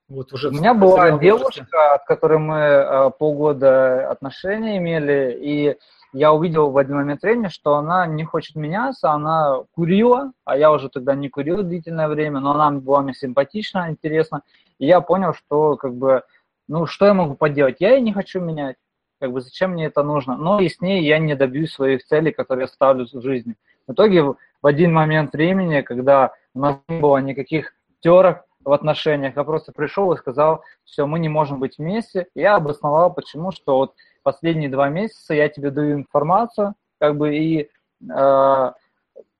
Вот 0.07 0.32
уже 0.32 0.49
у 0.49 0.51
меня 0.51 0.74
была 0.76 1.18
девушка, 1.18 1.95
от 1.95 2.05
которой 2.05 2.38
мы 2.38 2.55
э, 2.57 3.12
полгода 3.18 4.12
отношения 4.12 4.78
имели, 4.78 5.39
и 5.41 5.78
я 6.14 6.34
увидел 6.34 6.72
в 6.72 6.78
один 6.78 6.95
момент 6.95 7.22
времени, 7.22 7.47
что 7.47 7.76
она 7.76 8.05
не 8.07 8.24
хочет 8.24 8.55
меняться, 8.55 9.12
она 9.12 9.64
курила, 9.74 10.32
а 10.45 10.57
я 10.57 10.72
уже 10.72 10.89
тогда 10.89 11.16
не 11.16 11.30
курил 11.30 11.64
длительное 11.64 12.07
время, 12.07 12.39
но 12.39 12.51
она 12.51 12.72
была 12.72 13.01
мне 13.01 13.14
симпатична, 13.14 13.89
интересна, 13.89 14.41
и 14.80 14.86
я 14.86 15.01
понял, 15.01 15.34
что 15.34 15.76
как 15.78 15.93
бы, 15.95 16.24
ну, 16.68 16.86
что 16.86 17.05
я 17.05 17.14
могу 17.14 17.36
поделать? 17.36 17.78
Я 17.80 17.97
и 17.97 18.01
не 18.01 18.14
хочу 18.14 18.39
менять 18.39 18.78
как 19.20 19.32
бы 19.34 19.41
зачем 19.41 19.72
мне 19.72 19.86
это 19.86 20.01
нужно. 20.03 20.38
Но 20.38 20.60
и 20.60 20.70
с 20.70 20.82
ней 20.82 21.03
я 21.03 21.20
не 21.20 21.36
добьюсь 21.36 21.74
своих 21.74 22.05
целей, 22.05 22.32
которые 22.32 22.64
я 22.64 22.68
ставлю 22.68 23.05
в 23.05 23.22
жизни. 23.22 23.55
В 23.88 23.93
итоге 23.93 24.24
в 24.24 24.36
один 24.62 24.93
момент 24.93 25.34
времени, 25.34 25.82
когда 25.82 26.34
у 26.53 26.60
нас 26.60 26.78
не 26.88 26.99
было 26.99 27.18
никаких 27.18 27.74
терок 27.99 28.45
в 28.64 28.72
отношениях, 28.72 29.36
я 29.36 29.43
просто 29.43 29.72
пришел 29.72 30.12
и 30.14 30.18
сказал, 30.18 30.64
все, 30.86 31.05
мы 31.05 31.20
не 31.20 31.30
можем 31.30 31.60
быть 31.60 31.78
вместе. 31.78 32.28
Я 32.36 32.55
обосновал, 32.55 33.14
почему, 33.14 33.51
что 33.51 33.78
вот 33.78 33.93
последние 34.30 34.70
два 34.70 34.90
месяца 34.90 35.34
я 35.34 35.50
тебе 35.50 35.72
даю 35.72 35.94
информацию, 35.94 36.76
как 37.00 37.18
бы 37.18 37.36
и 37.36 37.68
э, 38.08 38.72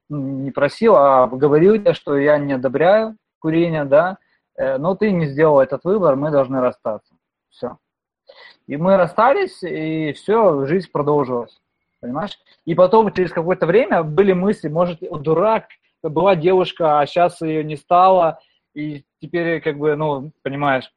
не 0.10 0.50
просил, 0.50 0.96
а 0.96 1.28
говорил 1.28 1.76
тебе, 1.76 1.94
что 1.94 2.18
я 2.18 2.40
не 2.40 2.54
одобряю 2.54 3.16
курение, 3.38 3.86
да, 3.86 4.18
э, 4.58 4.80
но 4.80 4.96
ты 4.96 5.12
не 5.12 5.28
сделал 5.28 5.60
этот 5.60 5.84
выбор, 5.84 6.16
мы 6.16 6.32
должны 6.32 6.60
расстаться. 6.60 7.14
Все. 7.50 7.78
И 8.66 8.78
мы 8.78 8.98
расстались, 8.98 9.62
и 9.62 10.12
все, 10.14 10.66
жизнь 10.66 10.90
продолжилась. 10.92 11.62
Понимаешь? 12.02 12.40
И 12.66 12.74
потом, 12.74 13.14
через 13.14 13.32
какое-то 13.32 13.68
время, 13.68 14.02
были 14.02 14.34
мысли, 14.34 14.70
может, 14.70 15.02
дурак, 15.02 15.68
была 16.02 16.36
девушка, 16.36 17.00
а 17.00 17.06
сейчас 17.06 17.42
ее 17.42 17.64
не 17.64 17.76
стало, 17.76 18.40
и 18.74 19.06
теперь, 19.22 19.62
как 19.62 19.78
бы, 19.78 19.96
ну, 19.96 20.32
понимаешь, 20.42 20.92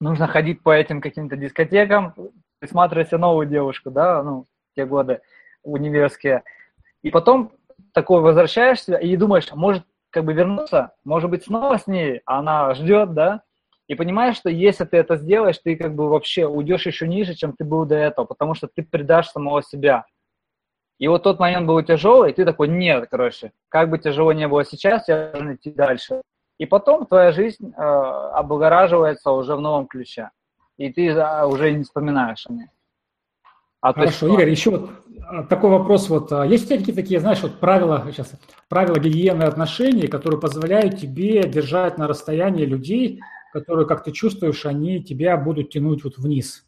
нужно 0.00 0.26
ходить 0.26 0.62
по 0.62 0.70
этим 0.70 1.00
каким-то 1.00 1.36
дискотекам, 1.36 2.14
присматривать 2.62 3.10
новую 3.10 3.48
девушку, 3.48 3.90
да, 3.90 4.22
ну, 4.22 4.46
те 4.76 4.86
годы 4.86 5.20
универские. 5.64 6.44
И 7.02 7.10
потом 7.10 7.50
такой 7.92 8.20
возвращаешься 8.20 8.94
и 8.94 9.16
думаешь, 9.16 9.50
может, 9.52 9.82
как 10.10 10.24
бы 10.24 10.32
вернуться, 10.32 10.92
может 11.02 11.28
быть, 11.28 11.44
снова 11.44 11.76
с 11.76 11.88
ней, 11.88 12.20
а 12.24 12.38
она 12.38 12.72
ждет, 12.74 13.14
да, 13.14 13.42
и 13.88 13.96
понимаешь, 13.96 14.36
что 14.36 14.48
если 14.48 14.84
ты 14.84 14.96
это 14.96 15.16
сделаешь, 15.16 15.58
ты 15.58 15.74
как 15.74 15.96
бы 15.96 16.08
вообще 16.08 16.46
уйдешь 16.46 16.86
еще 16.86 17.08
ниже, 17.08 17.34
чем 17.34 17.52
ты 17.52 17.64
был 17.64 17.84
до 17.84 17.96
этого, 17.96 18.26
потому 18.26 18.54
что 18.54 18.68
ты 18.72 18.84
предашь 18.84 19.30
самого 19.30 19.64
себя. 19.64 20.06
И 21.00 21.08
вот 21.08 21.24
тот 21.24 21.40
момент 21.40 21.66
был 21.66 21.82
тяжелый, 21.82 22.30
и 22.30 22.34
ты 22.34 22.44
такой, 22.44 22.68
нет, 22.68 23.08
короче, 23.10 23.50
как 23.70 23.90
бы 23.90 23.98
тяжело 23.98 24.32
не 24.32 24.46
было 24.46 24.64
сейчас, 24.64 25.08
я 25.08 25.32
должен 25.32 25.56
идти 25.56 25.72
дальше. 25.72 26.22
И 26.58 26.66
потом 26.66 27.06
твоя 27.06 27.32
жизнь 27.32 27.72
э, 27.76 27.82
облагораживается 27.82 29.32
уже 29.32 29.56
в 29.56 29.60
новом 29.60 29.88
ключе, 29.88 30.30
и 30.86 30.92
ты 30.92 31.06
э, 31.08 31.46
уже 31.46 31.72
не 31.72 31.84
вспоминаешь 31.84 32.46
о 32.48 32.52
ней. 32.52 32.66
А 33.80 33.92
Хорошо, 33.92 34.26
есть, 34.26 34.34
Игорь, 34.38 34.50
еще 34.50 34.70
вот 34.70 34.90
а, 35.28 35.42
такой 35.44 35.70
вопрос. 35.70 36.08
Вот, 36.08 36.32
а, 36.32 36.44
есть 36.44 36.64
у 36.64 36.66
тебя 36.68 36.78
какие-то 36.78 37.00
такие, 37.02 37.20
знаешь, 37.20 37.42
вот 37.42 37.58
правила, 37.58 38.04
сейчас, 38.10 38.32
правила 38.68 38.98
гигиены 38.98 39.44
отношений, 39.44 40.06
которые 40.06 40.40
позволяют 40.40 40.98
тебе 40.98 41.42
держать 41.44 41.98
на 41.98 42.06
расстоянии 42.06 42.64
людей, 42.64 43.20
которые, 43.52 43.86
как 43.86 44.04
ты 44.04 44.12
чувствуешь, 44.12 44.66
они 44.66 45.02
тебя 45.02 45.36
будут 45.36 45.70
тянуть 45.70 46.04
вот 46.04 46.16
вниз, 46.16 46.64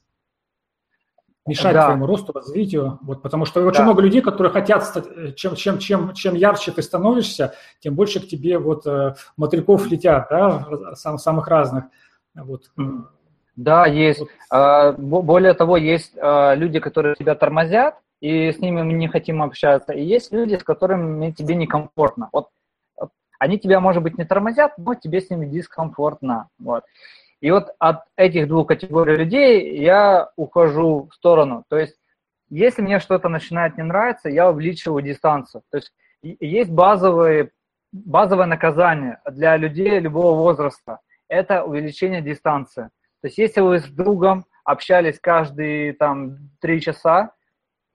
мешать 1.47 1.75
да. 1.75 1.87
твоему 1.87 2.07
росту, 2.07 2.33
развитию. 2.33 2.99
Вот, 3.03 3.23
потому 3.23 3.47
что 3.47 3.65
очень 3.65 3.79
да. 3.79 3.85
много 3.85 4.03
людей, 4.03 4.21
которые 4.21 4.53
хотят 4.53 4.85
стать, 4.85 5.07
э, 5.09 5.33
чем, 5.33 5.57
чем, 5.57 5.79
чем, 5.79 6.15
чем 6.15 6.35
ярче 6.35 6.73
ты 6.73 6.83
становишься, 6.83 7.55
тем 7.81 7.95
больше 7.95 8.21
к 8.21 8.29
тебе 8.29 8.59
вот 8.59 8.87
э, 8.87 9.15
мотыльков 9.37 9.89
летят, 9.89 10.27
да, 10.31 10.95
сам, 10.95 11.19
самых 11.19 11.49
разных. 11.49 11.85
Вот. 12.35 12.71
Да, 13.57 13.87
есть. 13.87 14.23
Вот. 14.51 14.99
Более 14.99 15.55
того, 15.55 15.77
есть 15.77 16.13
а, 16.21 16.55
люди, 16.55 16.81
которые 16.81 17.15
тебя 17.15 17.35
тормозят, 17.35 17.97
и 18.21 18.51
с 18.53 18.59
ними 18.59 18.83
мы 18.83 18.95
не 18.95 19.09
хотим 19.09 19.43
общаться. 19.43 19.93
И 19.93 20.03
есть 20.03 20.33
люди, 20.33 20.57
с 20.57 20.65
которыми 20.65 21.31
тебе 21.31 21.55
некомфортно. 21.55 22.31
Вот 22.33 22.49
они 23.39 23.59
тебя, 23.59 23.81
может 23.81 24.03
быть, 24.03 24.17
не 24.17 24.25
тормозят, 24.25 24.79
но 24.79 24.95
тебе 24.95 25.21
с 25.21 25.29
ними 25.29 25.47
дискомфортно. 25.47 26.49
Вот. 26.59 26.85
И 27.41 27.51
вот 27.51 27.75
от 27.79 28.05
этих 28.17 28.49
двух 28.49 28.69
категорий 28.69 29.17
людей 29.17 29.79
я 29.79 30.31
ухожу 30.37 31.09
в 31.11 31.15
сторону. 31.15 31.65
То 31.69 31.77
есть, 31.77 31.95
если 32.49 32.81
мне 32.81 33.01
что-то 33.01 33.29
начинает 33.29 33.77
не 33.77 33.83
нравиться, 33.83 34.31
я 34.31 34.51
увеличиваю 34.51 35.03
дистанцию. 35.03 35.63
То 35.71 35.77
есть, 35.77 35.93
есть 36.23 36.71
базовые, 36.71 37.51
базовое 37.93 38.47
наказание 38.47 39.21
для 39.31 39.59
людей 39.59 39.99
любого 39.99 40.35
возраста. 40.35 41.01
Это 41.29 41.65
увеличение 41.65 42.23
дистанции. 42.23 42.89
То 43.25 43.29
есть, 43.29 43.39
если 43.39 43.63
вы 43.63 43.79
с 43.79 43.85
другом 43.85 44.45
общались 44.65 45.19
каждые 45.19 45.95
там 45.95 46.51
три 46.61 46.79
часа, 46.83 47.33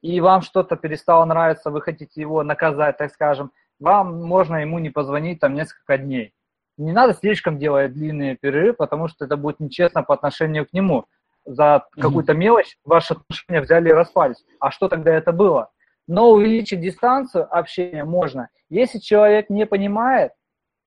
и 0.02 0.20
вам 0.22 0.42
что-то 0.42 0.76
перестало 0.76 1.24
нравиться, 1.24 1.70
вы 1.70 1.84
хотите 1.84 2.20
его 2.20 2.42
наказать, 2.42 2.98
так 2.98 3.12
скажем, 3.12 3.52
вам 3.80 4.24
можно 4.24 4.56
ему 4.56 4.80
не 4.80 4.90
позвонить 4.90 5.40
там 5.40 5.54
несколько 5.54 6.00
дней. 6.00 6.34
не 6.78 6.94
надо 6.94 7.14
слишком 7.14 7.60
делать 7.60 7.94
длинные 7.94 8.38
перерывы, 8.38 8.74
потому 8.74 9.08
что 9.08 9.26
это 9.26 9.38
будет 9.38 9.60
нечестно 9.60 10.02
по 10.02 10.16
отношению 10.16 10.66
к 10.66 10.74
нему. 10.74 11.06
За 11.46 11.86
какую-то 11.92 12.34
мелочь 12.34 12.80
ваши 12.84 13.14
отношения 13.14 13.62
взяли 13.62 13.90
и 13.90 13.94
распались. 13.94 14.44
А 14.60 14.72
что 14.72 14.88
тогда 14.88 15.14
это 15.14 15.32
было? 15.32 15.70
Но 16.08 16.32
увеличить 16.32 16.82
дистанцию 16.82 17.56
общения 17.56 18.04
можно. 18.04 18.50
Если 18.70 18.98
человек 18.98 19.52
не 19.52 19.68
понимает, 19.68 20.32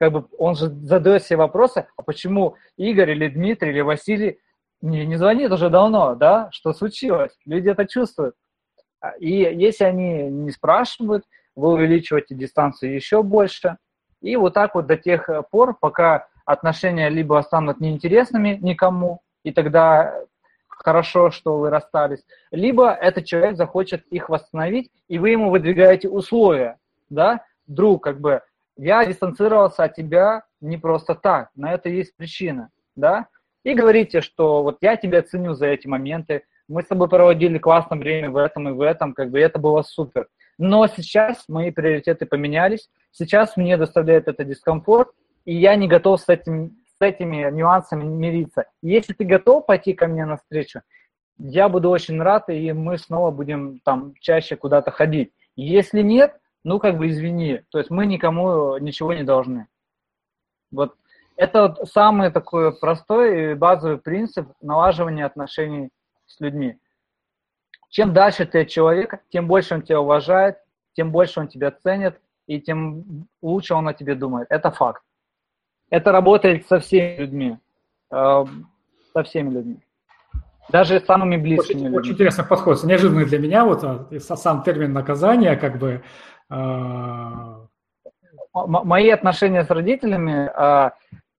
как 0.02 0.10
бы 0.10 0.26
он 0.36 0.56
же 0.56 0.66
задает 0.68 1.22
себе 1.22 1.36
вопросы, 1.36 1.86
а 1.96 2.02
почему 2.02 2.56
Игорь 2.76 3.12
или 3.12 3.28
Дмитрий 3.28 3.70
или 3.70 3.82
Василий 3.82 4.40
не, 4.80 5.06
не 5.06 5.14
звонит 5.14 5.52
уже 5.52 5.70
давно, 5.70 6.16
да, 6.16 6.48
что 6.50 6.72
случилось? 6.72 7.30
Люди 7.46 7.68
это 7.68 7.86
чувствуют. 7.86 8.34
И 9.20 9.30
если 9.30 9.84
они 9.84 10.24
не 10.24 10.50
спрашивают, 10.50 11.22
вы 11.54 11.68
увеличиваете 11.74 12.34
дистанцию 12.34 12.96
еще 12.96 13.22
больше. 13.22 13.76
И 14.20 14.34
вот 14.34 14.54
так 14.54 14.74
вот 14.74 14.88
до 14.88 14.96
тех 14.96 15.30
пор, 15.52 15.76
пока 15.78 16.26
отношения 16.46 17.08
либо 17.08 17.40
станут 17.46 17.78
неинтересными 17.78 18.58
никому, 18.60 19.20
и 19.44 19.52
тогда 19.52 20.18
хорошо, 20.66 21.30
что 21.30 21.58
вы 21.58 21.70
расстались, 21.70 22.24
либо 22.50 22.90
этот 22.90 23.24
человек 23.24 23.56
захочет 23.56 24.04
их 24.08 24.28
восстановить, 24.28 24.90
и 25.06 25.20
вы 25.20 25.30
ему 25.30 25.50
выдвигаете 25.50 26.08
условия, 26.08 26.80
да, 27.08 27.44
друг, 27.68 28.02
как 28.02 28.20
бы, 28.20 28.42
я 28.82 29.04
дистанцировался 29.04 29.84
от 29.84 29.94
тебя 29.94 30.42
не 30.60 30.76
просто 30.76 31.14
так, 31.14 31.50
на 31.54 31.72
это 31.72 31.88
есть 31.88 32.16
причина, 32.16 32.70
да, 32.96 33.28
и 33.62 33.74
говорите, 33.74 34.20
что 34.20 34.64
вот 34.64 34.78
я 34.80 34.96
тебя 34.96 35.22
ценю 35.22 35.54
за 35.54 35.66
эти 35.66 35.86
моменты, 35.86 36.42
мы 36.66 36.82
с 36.82 36.86
тобой 36.86 37.08
проводили 37.08 37.58
классное 37.58 37.98
время 37.98 38.30
в 38.30 38.36
этом 38.36 38.68
и 38.68 38.72
в 38.72 38.80
этом, 38.80 39.14
как 39.14 39.30
бы 39.30 39.38
это 39.38 39.60
было 39.60 39.82
супер. 39.82 40.26
Но 40.58 40.86
сейчас 40.88 41.44
мои 41.48 41.70
приоритеты 41.70 42.26
поменялись, 42.26 42.88
сейчас 43.12 43.56
мне 43.56 43.76
доставляет 43.76 44.26
это 44.26 44.42
дискомфорт, 44.42 45.10
и 45.44 45.54
я 45.54 45.76
не 45.76 45.86
готов 45.86 46.20
с, 46.20 46.28
этим, 46.28 46.76
с 46.98 47.00
этими 47.00 47.48
нюансами 47.52 48.02
мириться. 48.02 48.64
Если 48.82 49.12
ты 49.12 49.24
готов 49.24 49.64
пойти 49.64 49.92
ко 49.92 50.08
мне 50.08 50.26
навстречу, 50.26 50.80
я 51.38 51.68
буду 51.68 51.88
очень 51.88 52.20
рад, 52.20 52.48
и 52.48 52.72
мы 52.72 52.98
снова 52.98 53.30
будем 53.30 53.78
там 53.84 54.14
чаще 54.20 54.56
куда-то 54.56 54.90
ходить. 54.90 55.32
Если 55.54 56.02
нет, 56.02 56.36
ну 56.64 56.78
как 56.78 56.98
бы 56.98 57.08
извини, 57.08 57.62
то 57.70 57.78
есть 57.78 57.90
мы 57.90 58.06
никому 58.06 58.78
ничего 58.78 59.12
не 59.14 59.24
должны. 59.24 59.66
Вот 60.70 60.94
это 61.36 61.62
вот 61.62 61.88
самый 61.88 62.30
такой 62.30 62.72
простой 62.78 63.52
и 63.52 63.54
базовый 63.54 63.98
принцип 63.98 64.48
налаживания 64.60 65.24
отношений 65.24 65.90
с 66.26 66.40
людьми. 66.40 66.78
Чем 67.88 68.12
дальше 68.14 68.46
ты 68.46 68.62
от 68.62 68.68
человека, 68.68 69.20
тем 69.28 69.46
больше 69.46 69.74
он 69.74 69.82
тебя 69.82 70.00
уважает, 70.00 70.58
тем 70.94 71.10
больше 71.10 71.40
он 71.40 71.48
тебя 71.48 71.70
ценит, 71.70 72.18
и 72.46 72.60
тем 72.60 73.26
лучше 73.40 73.74
он 73.74 73.88
о 73.88 73.94
тебе 73.94 74.14
думает. 74.14 74.46
Это 74.50 74.70
факт. 74.70 75.02
Это 75.90 76.12
работает 76.12 76.66
со 76.66 76.80
всеми 76.80 77.18
людьми. 77.18 77.58
Э, 78.10 78.44
со 79.12 79.22
всеми 79.22 79.50
людьми. 79.50 79.78
Даже 80.70 81.00
с 81.00 81.04
самыми 81.04 81.36
близкими 81.36 81.76
очень, 81.76 81.84
людьми. 81.84 81.98
Очень 81.98 82.12
интересный 82.12 82.44
подход. 82.44 82.82
Неожиданный 82.84 83.26
для 83.26 83.38
меня 83.38 83.64
вот 83.64 83.84
а, 83.84 84.06
сам 84.20 84.62
термин 84.62 84.92
наказания, 84.92 85.56
как 85.56 85.78
бы... 85.78 86.02
Э... 86.52 87.66
Мои 88.54 89.08
отношения 89.08 89.64
с 89.64 89.70
родителями 89.70 90.50
а, 90.54 90.92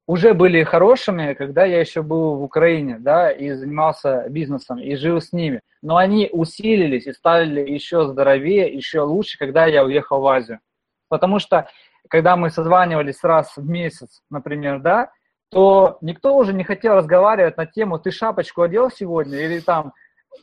уже 0.07 0.33
были 0.33 0.63
хорошими, 0.63 1.33
когда 1.33 1.63
я 1.63 1.79
еще 1.79 2.01
был 2.01 2.37
в 2.37 2.43
Украине, 2.43 2.97
да, 2.99 3.31
и 3.31 3.51
занимался 3.51 4.27
бизнесом, 4.29 4.79
и 4.79 4.95
жил 4.95 5.21
с 5.21 5.31
ними. 5.31 5.61
Но 5.83 5.97
они 5.97 6.29
усилились 6.31 7.05
и 7.05 7.13
стали 7.13 7.61
еще 7.61 8.07
здоровее, 8.07 8.73
еще 8.73 9.01
лучше, 9.01 9.37
когда 9.37 9.67
я 9.67 9.85
уехал 9.85 10.21
в 10.21 10.27
Азию. 10.27 10.59
Потому 11.07 11.37
что, 11.37 11.69
когда 12.09 12.35
мы 12.35 12.49
созванивались 12.49 13.23
раз 13.23 13.55
в 13.55 13.69
месяц, 13.69 14.21
например, 14.31 14.79
да, 14.79 15.11
то 15.51 15.99
никто 16.01 16.35
уже 16.35 16.51
не 16.51 16.63
хотел 16.63 16.95
разговаривать 16.95 17.57
на 17.57 17.67
тему 17.67 17.99
«ты 17.99 18.09
шапочку 18.09 18.63
одел 18.63 18.89
сегодня?» 18.89 19.37
или 19.37 19.59
там, 19.59 19.93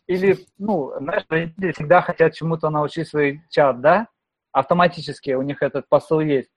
или, 0.07 0.39
ну, 0.57 0.93
знаешь, 1.01 1.25
родители 1.29 1.73
всегда 1.73 2.01
хотят 2.01 2.35
чему-то 2.35 2.71
научить 2.71 3.09
свой 3.09 3.43
чат, 3.51 3.81
да, 3.81 4.07
автоматически 4.53 5.33
у 5.33 5.43
них 5.43 5.63
этот 5.63 5.89
посыл 5.89 6.21
есть. 6.21 6.51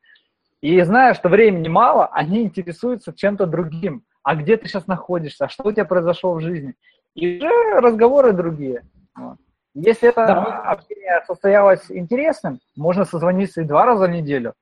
И 0.61 0.81
зная, 0.81 1.13
что 1.13 1.29
времени 1.29 1.67
мало, 1.67 2.07
они 2.07 2.43
интересуются 2.43 3.13
чем-то 3.13 3.45
другим. 3.45 4.05
А 4.23 4.35
где 4.35 4.55
ты 4.55 4.67
сейчас 4.67 4.87
находишься? 4.87 5.45
А 5.45 5.49
что 5.49 5.65
у 5.67 5.71
тебя 5.71 5.85
произошло 5.85 6.33
в 6.33 6.41
жизни? 6.41 6.75
И 7.15 7.37
уже 7.37 7.81
разговоры 7.81 8.31
другие. 8.31 8.83
Вот. 9.15 9.37
Если 9.73 10.09
это 10.09 10.25
да. 10.25 10.43
общение 10.61 11.23
состоялось 11.27 11.89
интересным, 11.89 12.59
можно 12.75 13.05
созвониться 13.05 13.61
и 13.61 13.65
два 13.65 13.85
раза 13.85 14.05
в 14.05 14.11
неделю. 14.11 14.53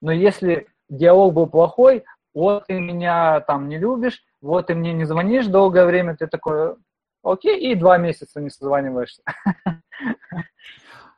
Но 0.00 0.12
если 0.12 0.68
диалог 0.88 1.34
был 1.34 1.46
плохой, 1.46 2.04
вот 2.34 2.66
ты 2.66 2.78
меня 2.78 3.40
там 3.40 3.68
не 3.68 3.78
любишь, 3.78 4.22
вот 4.40 4.68
ты 4.68 4.74
мне 4.74 4.92
не 4.92 5.04
звонишь 5.04 5.46
долгое 5.46 5.86
время, 5.86 6.16
ты 6.16 6.26
такой, 6.26 6.76
окей, 7.24 7.58
и 7.58 7.74
два 7.74 7.98
месяца 7.98 8.40
не 8.40 8.50
созваниваешься. 8.50 9.22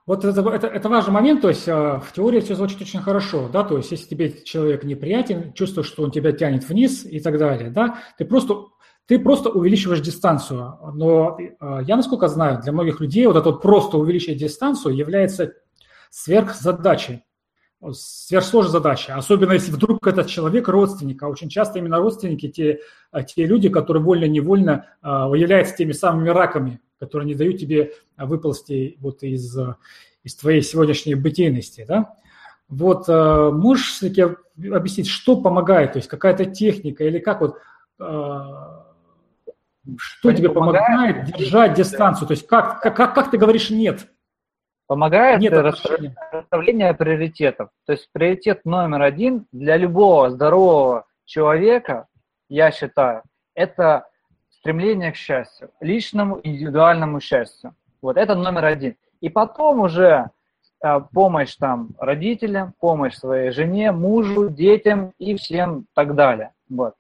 Вот 0.05 0.25
это, 0.25 0.41
это, 0.51 0.67
это 0.67 0.89
важный 0.89 1.13
момент, 1.13 1.43
то 1.43 1.49
есть 1.49 1.69
э, 1.69 1.73
в 1.73 2.13
теории 2.13 2.41
все 2.41 2.57
звучит 2.57 2.81
очень 2.81 3.01
хорошо, 3.01 3.49
да, 3.49 3.63
то 3.63 3.77
есть 3.77 3.93
если 3.93 4.09
тебе 4.09 4.33
человек 4.43 4.83
неприятен, 4.83 5.53
чувствуешь, 5.53 5.87
что 5.87 6.03
он 6.03 6.11
тебя 6.11 6.33
тянет 6.33 6.69
вниз 6.69 7.05
и 7.05 7.21
так 7.21 7.39
далее, 7.39 7.71
да, 7.71 8.01
ты 8.19 8.25
просто, 8.25 8.65
ты 9.07 9.21
просто 9.21 9.51
увеличиваешь 9.51 10.01
дистанцию. 10.01 10.77
Но 10.95 11.39
э, 11.39 11.85
я, 11.87 11.95
насколько 11.95 12.27
знаю, 12.27 12.61
для 12.61 12.73
многих 12.73 12.99
людей 12.99 13.29
вот 13.29 13.37
это 13.37 13.51
вот 13.51 13.63
просто 13.63 13.97
увеличить 13.97 14.39
дистанцию 14.39 14.97
является 14.97 15.53
сверхзадачей, 16.11 17.23
сверхсложной 17.93 18.73
задачей, 18.73 19.13
особенно 19.13 19.53
если 19.53 19.71
вдруг 19.71 20.05
этот 20.05 20.27
человек 20.27 20.67
родственник, 20.67 21.23
а 21.23 21.29
очень 21.29 21.49
часто 21.49 21.79
именно 21.79 21.99
родственники, 21.99 22.49
те, 22.49 22.81
э, 23.13 23.23
те 23.23 23.47
люди, 23.47 23.69
которые 23.69 24.03
вольно-невольно 24.03 24.87
являются 25.05 25.77
теми 25.77 25.93
самыми 25.93 26.31
раками, 26.31 26.81
которые 27.03 27.27
не 27.27 27.35
дают 27.35 27.59
тебе 27.59 27.95
выползти 28.17 28.97
вот 29.01 29.25
из, 29.25 29.59
из 30.23 30.37
твоей 30.37 30.63
сегодняшней 30.63 31.17
бытийности, 31.17 31.85
да? 31.87 32.15
Вот 32.69 33.09
э, 33.09 33.51
можешь 33.51 33.91
все-таки 33.91 34.23
объяснить, 34.73 35.09
что 35.09 35.41
помогает, 35.41 35.95
то 35.95 35.99
есть 35.99 36.09
какая-то 36.09 36.45
техника 36.45 37.03
или 37.03 37.19
как 37.19 37.41
вот, 37.41 37.57
что 39.99 40.29
Они 40.29 40.37
тебе 40.37 40.51
помогает, 40.51 40.87
помогает 40.87 41.37
держать 41.37 41.75
дистанцию, 41.75 42.29
то 42.29 42.33
есть 42.35 42.47
как, 42.47 42.81
как, 42.81 42.97
как, 42.97 43.15
как 43.17 43.31
ты 43.33 43.37
говоришь 43.37 43.71
«нет»? 43.71 44.07
Помогает 44.87 45.41
нет 45.41 45.55
расставление 45.55 46.95
приоритетов. 46.95 47.71
То 47.85 47.93
есть 47.95 48.09
приоритет 48.13 48.65
номер 48.65 49.03
один 49.03 49.47
для 49.51 49.77
любого 49.77 50.31
здорового 50.31 51.07
человека, 51.25 52.07
я 52.49 52.71
считаю, 52.71 53.23
это 53.55 54.07
стремление 54.63 55.11
к 55.11 55.17
счастью, 55.17 55.71
личному 55.81 56.41
индивидуальному 56.41 57.21
счастью. 57.21 57.75
Вот 58.01 58.17
это 58.17 58.37
номер 58.37 58.67
один. 58.67 58.95
И 59.21 59.29
потом 59.29 59.81
уже 59.81 60.31
э, 60.85 61.01
помощь 61.13 61.57
там 61.57 61.89
родителям, 61.99 62.73
помощь 62.79 63.15
своей 63.15 63.51
жене, 63.51 63.91
мужу, 63.91 64.49
детям 64.49 65.15
и 65.19 65.35
всем 65.35 65.87
так 65.95 66.15
далее. 66.15 66.53
Вот. 66.71 66.95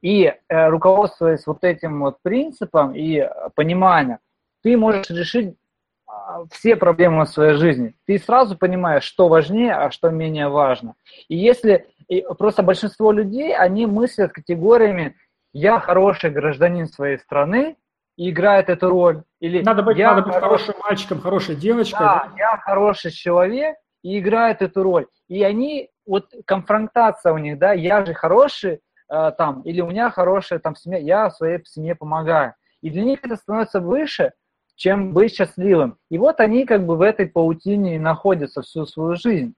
И 0.00 0.26
э, 0.26 0.68
руководствуясь 0.68 1.44
вот 1.48 1.64
этим 1.64 2.00
вот 2.02 2.18
принципом 2.22 2.94
и 2.94 3.28
пониманием, 3.56 4.18
ты 4.62 4.76
можешь 4.76 5.10
решить 5.10 5.48
э, 5.48 6.12
все 6.52 6.76
проблемы 6.76 7.24
в 7.24 7.30
своей 7.30 7.54
жизни. 7.54 7.96
Ты 8.06 8.18
сразу 8.18 8.56
понимаешь, 8.56 9.02
что 9.02 9.26
важнее, 9.26 9.72
а 9.72 9.90
что 9.90 10.10
менее 10.10 10.48
важно. 10.48 10.94
И 11.26 11.36
если 11.36 11.88
и 12.06 12.24
просто 12.38 12.62
большинство 12.62 13.10
людей, 13.10 13.56
они 13.56 13.86
мыслят 13.86 14.32
категориями 14.32 15.16
я 15.52 15.80
хороший 15.80 16.30
гражданин 16.30 16.86
своей 16.86 17.18
страны 17.18 17.76
и 18.16 18.30
играет 18.30 18.68
эту 18.68 18.90
роль. 18.90 19.22
Или 19.40 19.62
надо 19.62 19.82
быть, 19.82 19.96
я 19.96 20.14
надо 20.14 20.26
быть 20.26 20.34
хорошим 20.34 20.74
мальчиком, 20.80 21.20
хорошей 21.20 21.56
девочкой. 21.56 22.00
Да, 22.00 22.32
я 22.36 22.56
хороший 22.58 23.10
человек 23.10 23.76
и 24.02 24.18
играет 24.18 24.62
эту 24.62 24.82
роль. 24.82 25.06
И 25.28 25.42
они, 25.42 25.90
вот 26.06 26.32
конфронтация 26.44 27.32
у 27.32 27.38
них, 27.38 27.58
да, 27.58 27.72
я 27.72 28.04
же 28.04 28.14
хороший 28.14 28.80
э, 29.08 29.32
там, 29.36 29.62
или 29.62 29.80
у 29.80 29.88
меня 29.88 30.10
хорошая 30.10 30.58
там 30.58 30.74
семья, 30.74 30.98
я 30.98 31.30
своей 31.30 31.64
семье 31.64 31.94
помогаю. 31.94 32.54
И 32.80 32.90
для 32.90 33.04
них 33.04 33.20
это 33.22 33.36
становится 33.36 33.80
выше, 33.80 34.32
чем 34.74 35.12
быть 35.12 35.34
счастливым. 35.34 35.98
И 36.10 36.18
вот 36.18 36.40
они 36.40 36.64
как 36.64 36.86
бы 36.86 36.96
в 36.96 37.02
этой 37.02 37.26
паутине 37.26 38.00
находятся 38.00 38.62
всю 38.62 38.86
свою 38.86 39.16
жизнь. 39.16 39.54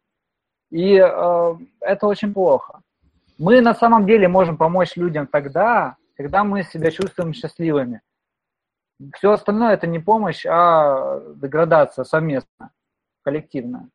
И 0.70 0.96
э, 0.96 1.54
это 1.80 2.06
очень 2.06 2.32
плохо. 2.32 2.80
Мы 3.40 3.62
на 3.62 3.74
самом 3.74 4.04
деле 4.04 4.28
можем 4.28 4.58
помочь 4.58 4.96
людям 4.96 5.26
тогда, 5.26 5.96
когда 6.14 6.44
мы 6.44 6.62
себя 6.62 6.90
чувствуем 6.90 7.32
счастливыми. 7.32 8.02
Все 9.14 9.32
остальное 9.32 9.72
это 9.72 9.86
не 9.86 9.98
помощь, 9.98 10.44
а 10.44 11.20
деградация 11.36 12.04
совместно, 12.04 12.70
коллективная. 13.22 13.88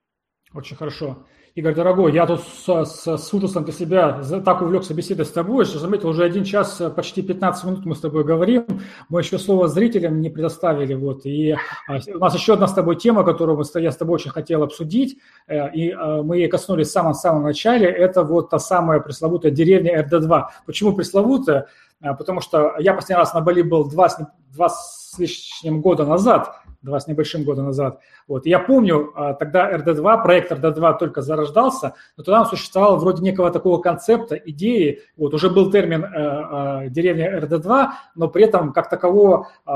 Очень 0.51 0.75
хорошо. 0.75 1.27
Игорь, 1.55 1.73
дорогой, 1.73 2.11
я 2.11 2.25
тут 2.25 2.41
с, 2.41 2.67
с, 2.67 3.17
с 3.17 3.33
ужасом 3.33 3.63
для 3.63 3.71
себя 3.71 4.21
так 4.43 4.61
увлекся 4.61 4.93
беседой 4.93 5.25
с 5.25 5.31
тобой, 5.31 5.63
что, 5.63 5.79
заметил, 5.79 6.09
уже 6.09 6.25
один 6.25 6.43
час, 6.43 6.81
э, 6.81 6.89
почти 6.89 7.21
15 7.21 7.63
минут 7.63 7.85
мы 7.85 7.95
с 7.95 8.01
тобой 8.01 8.25
говорим, 8.25 8.65
мы 9.07 9.21
еще 9.21 9.39
слово 9.39 9.69
зрителям 9.69 10.19
не 10.19 10.29
предоставили, 10.29 10.95
вот, 10.95 11.25
и 11.25 11.53
а, 11.53 11.99
у 12.13 12.19
нас 12.19 12.35
еще 12.35 12.55
одна 12.55 12.67
с 12.67 12.73
тобой 12.73 12.97
тема, 12.97 13.23
которую 13.23 13.63
я 13.75 13.91
с 13.93 13.95
тобой 13.95 14.15
очень 14.15 14.31
хотел 14.31 14.63
обсудить, 14.63 15.17
э, 15.47 15.71
и 15.71 15.91
а, 15.91 16.23
мы 16.23 16.39
ей 16.39 16.49
коснулись 16.49 16.89
в 16.89 16.91
самом-самом 16.91 17.43
начале, 17.43 17.87
это 17.87 18.23
вот 18.23 18.49
та 18.49 18.59
самая 18.59 18.99
пресловутая 18.99 19.53
деревня 19.53 20.03
РД-2. 20.03 20.47
Почему 20.65 20.91
пресловутая? 20.91 21.67
Потому 22.01 22.41
что 22.41 22.73
я 22.79 22.93
последний 22.93 23.21
раз 23.21 23.33
на 23.33 23.39
Бали 23.39 23.61
был 23.61 23.89
два 23.89 24.09
два 24.53 24.67
с 24.67 25.15
лишним 25.17 25.79
года 25.79 26.05
назад, 26.05 26.53
два 26.85 26.99
с 26.99 27.07
небольшим 27.07 27.43
года 27.43 27.63
назад. 27.63 27.99
Вот. 28.27 28.45
я 28.45 28.59
помню, 28.59 29.11
а, 29.15 29.33
тогда 29.33 29.69
РД-2, 29.71 30.23
проект 30.23 30.51
РД-2 30.51 30.97
только 30.99 31.21
зарождался, 31.21 31.95
но 32.15 32.23
тогда 32.23 32.41
он 32.41 32.45
существовал 32.45 32.97
вроде 32.97 33.21
некого 33.23 33.51
такого 33.51 33.81
концепта, 33.81 34.35
идеи. 34.35 35.01
Вот, 35.17 35.33
уже 35.33 35.49
был 35.49 35.71
термин 35.71 36.05
э, 36.05 36.85
э, 36.85 36.89
деревня 36.89 37.39
РД-2, 37.41 37.87
но 38.15 38.27
при 38.29 38.45
этом 38.45 38.71
как 38.71 38.89
такового 38.89 39.47
э, 39.67 39.71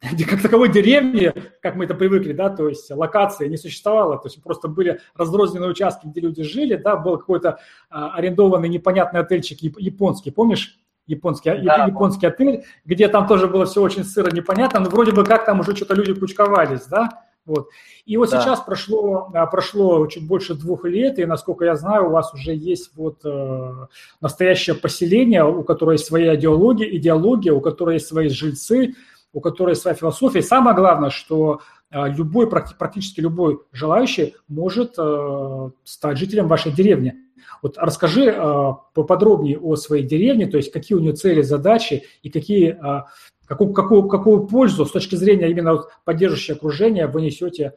как 0.28 0.42
таковой 0.42 0.70
деревни, 0.70 1.32
как 1.60 1.74
мы 1.74 1.84
это 1.84 1.94
привыкли, 1.94 2.32
да, 2.32 2.50
то 2.50 2.68
есть 2.68 2.90
локации 2.90 3.48
не 3.48 3.56
существовало, 3.56 4.16
то 4.16 4.28
есть 4.28 4.42
просто 4.42 4.68
были 4.68 5.00
разрозненные 5.16 5.70
участки, 5.70 6.06
где 6.06 6.20
люди 6.20 6.42
жили, 6.42 6.76
да, 6.76 6.96
был 6.96 7.18
какой-то 7.18 7.58
а, 7.90 8.14
арендованный 8.14 8.68
непонятный 8.68 9.20
отельчик 9.20 9.58
японский, 9.60 10.30
помнишь? 10.30 10.78
Японский, 11.08 11.50
да. 11.62 11.86
японский 11.86 12.26
отель, 12.26 12.64
где 12.84 13.08
там 13.08 13.26
тоже 13.26 13.48
было 13.48 13.66
все 13.66 13.82
очень 13.82 14.04
сыро, 14.04 14.30
непонятно, 14.30 14.80
но 14.80 14.90
вроде 14.90 15.10
бы 15.10 15.24
как 15.24 15.44
там 15.44 15.60
уже 15.60 15.74
что-то 15.74 15.94
люди 15.94 16.14
кучковались, 16.14 16.86
да, 16.86 17.24
вот. 17.48 17.70
И 18.04 18.16
вот 18.18 18.30
да. 18.30 18.40
сейчас 18.40 18.60
прошло, 18.60 19.30
а, 19.32 19.46
прошло 19.46 20.06
чуть 20.06 20.26
больше 20.26 20.54
двух 20.54 20.84
лет, 20.84 21.18
и, 21.18 21.24
насколько 21.24 21.64
я 21.64 21.76
знаю, 21.76 22.06
у 22.08 22.10
вас 22.10 22.32
уже 22.34 22.54
есть 22.54 22.90
вот 22.94 23.20
э, 23.24 23.86
настоящее 24.20 24.76
поселение, 24.76 25.44
у 25.44 25.64
которого 25.64 25.92
есть 25.92 26.04
своя 26.04 26.36
идеология, 26.36 26.94
идеология, 26.96 27.52
у 27.54 27.62
которой 27.62 27.94
есть 27.94 28.06
свои 28.06 28.28
жильцы, 28.28 28.94
у 29.32 29.40
которой 29.40 29.70
есть 29.70 29.82
своя 29.82 29.94
философия. 29.94 30.40
И 30.40 30.42
самое 30.42 30.76
главное, 30.76 31.08
что 31.08 31.60
э, 31.90 32.08
любой, 32.10 32.48
практически 32.50 33.20
любой 33.20 33.60
желающий 33.72 34.34
может 34.46 34.94
э, 34.98 35.70
стать 35.84 36.18
жителем 36.18 36.48
вашей 36.48 36.72
деревни. 36.72 37.14
Вот 37.62 37.76
расскажи 37.78 38.26
э, 38.26 38.72
поподробнее 38.94 39.58
о 39.58 39.76
своей 39.76 40.04
деревне, 40.04 40.46
то 40.46 40.56
есть 40.56 40.72
какие 40.72 40.96
у 40.96 41.00
нее 41.00 41.12
цели, 41.12 41.42
задачи 41.42 42.04
и 42.22 42.30
какие, 42.30 42.72
э, 42.72 43.04
какую, 43.46 43.72
какую, 43.72 44.08
какую 44.08 44.46
пользу 44.46 44.86
с 44.86 44.90
точки 44.90 45.16
зрения 45.16 45.50
именно 45.50 45.72
вот 45.72 45.88
поддерживающего 46.04 46.56
окружения 46.56 47.06
вы 47.06 47.22
несете 47.22 47.74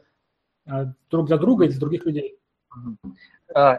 э, 0.66 0.86
друг 1.10 1.26
для 1.26 1.36
друга 1.36 1.64
и 1.64 1.68
для 1.68 1.80
других 1.80 2.06
людей. 2.06 2.38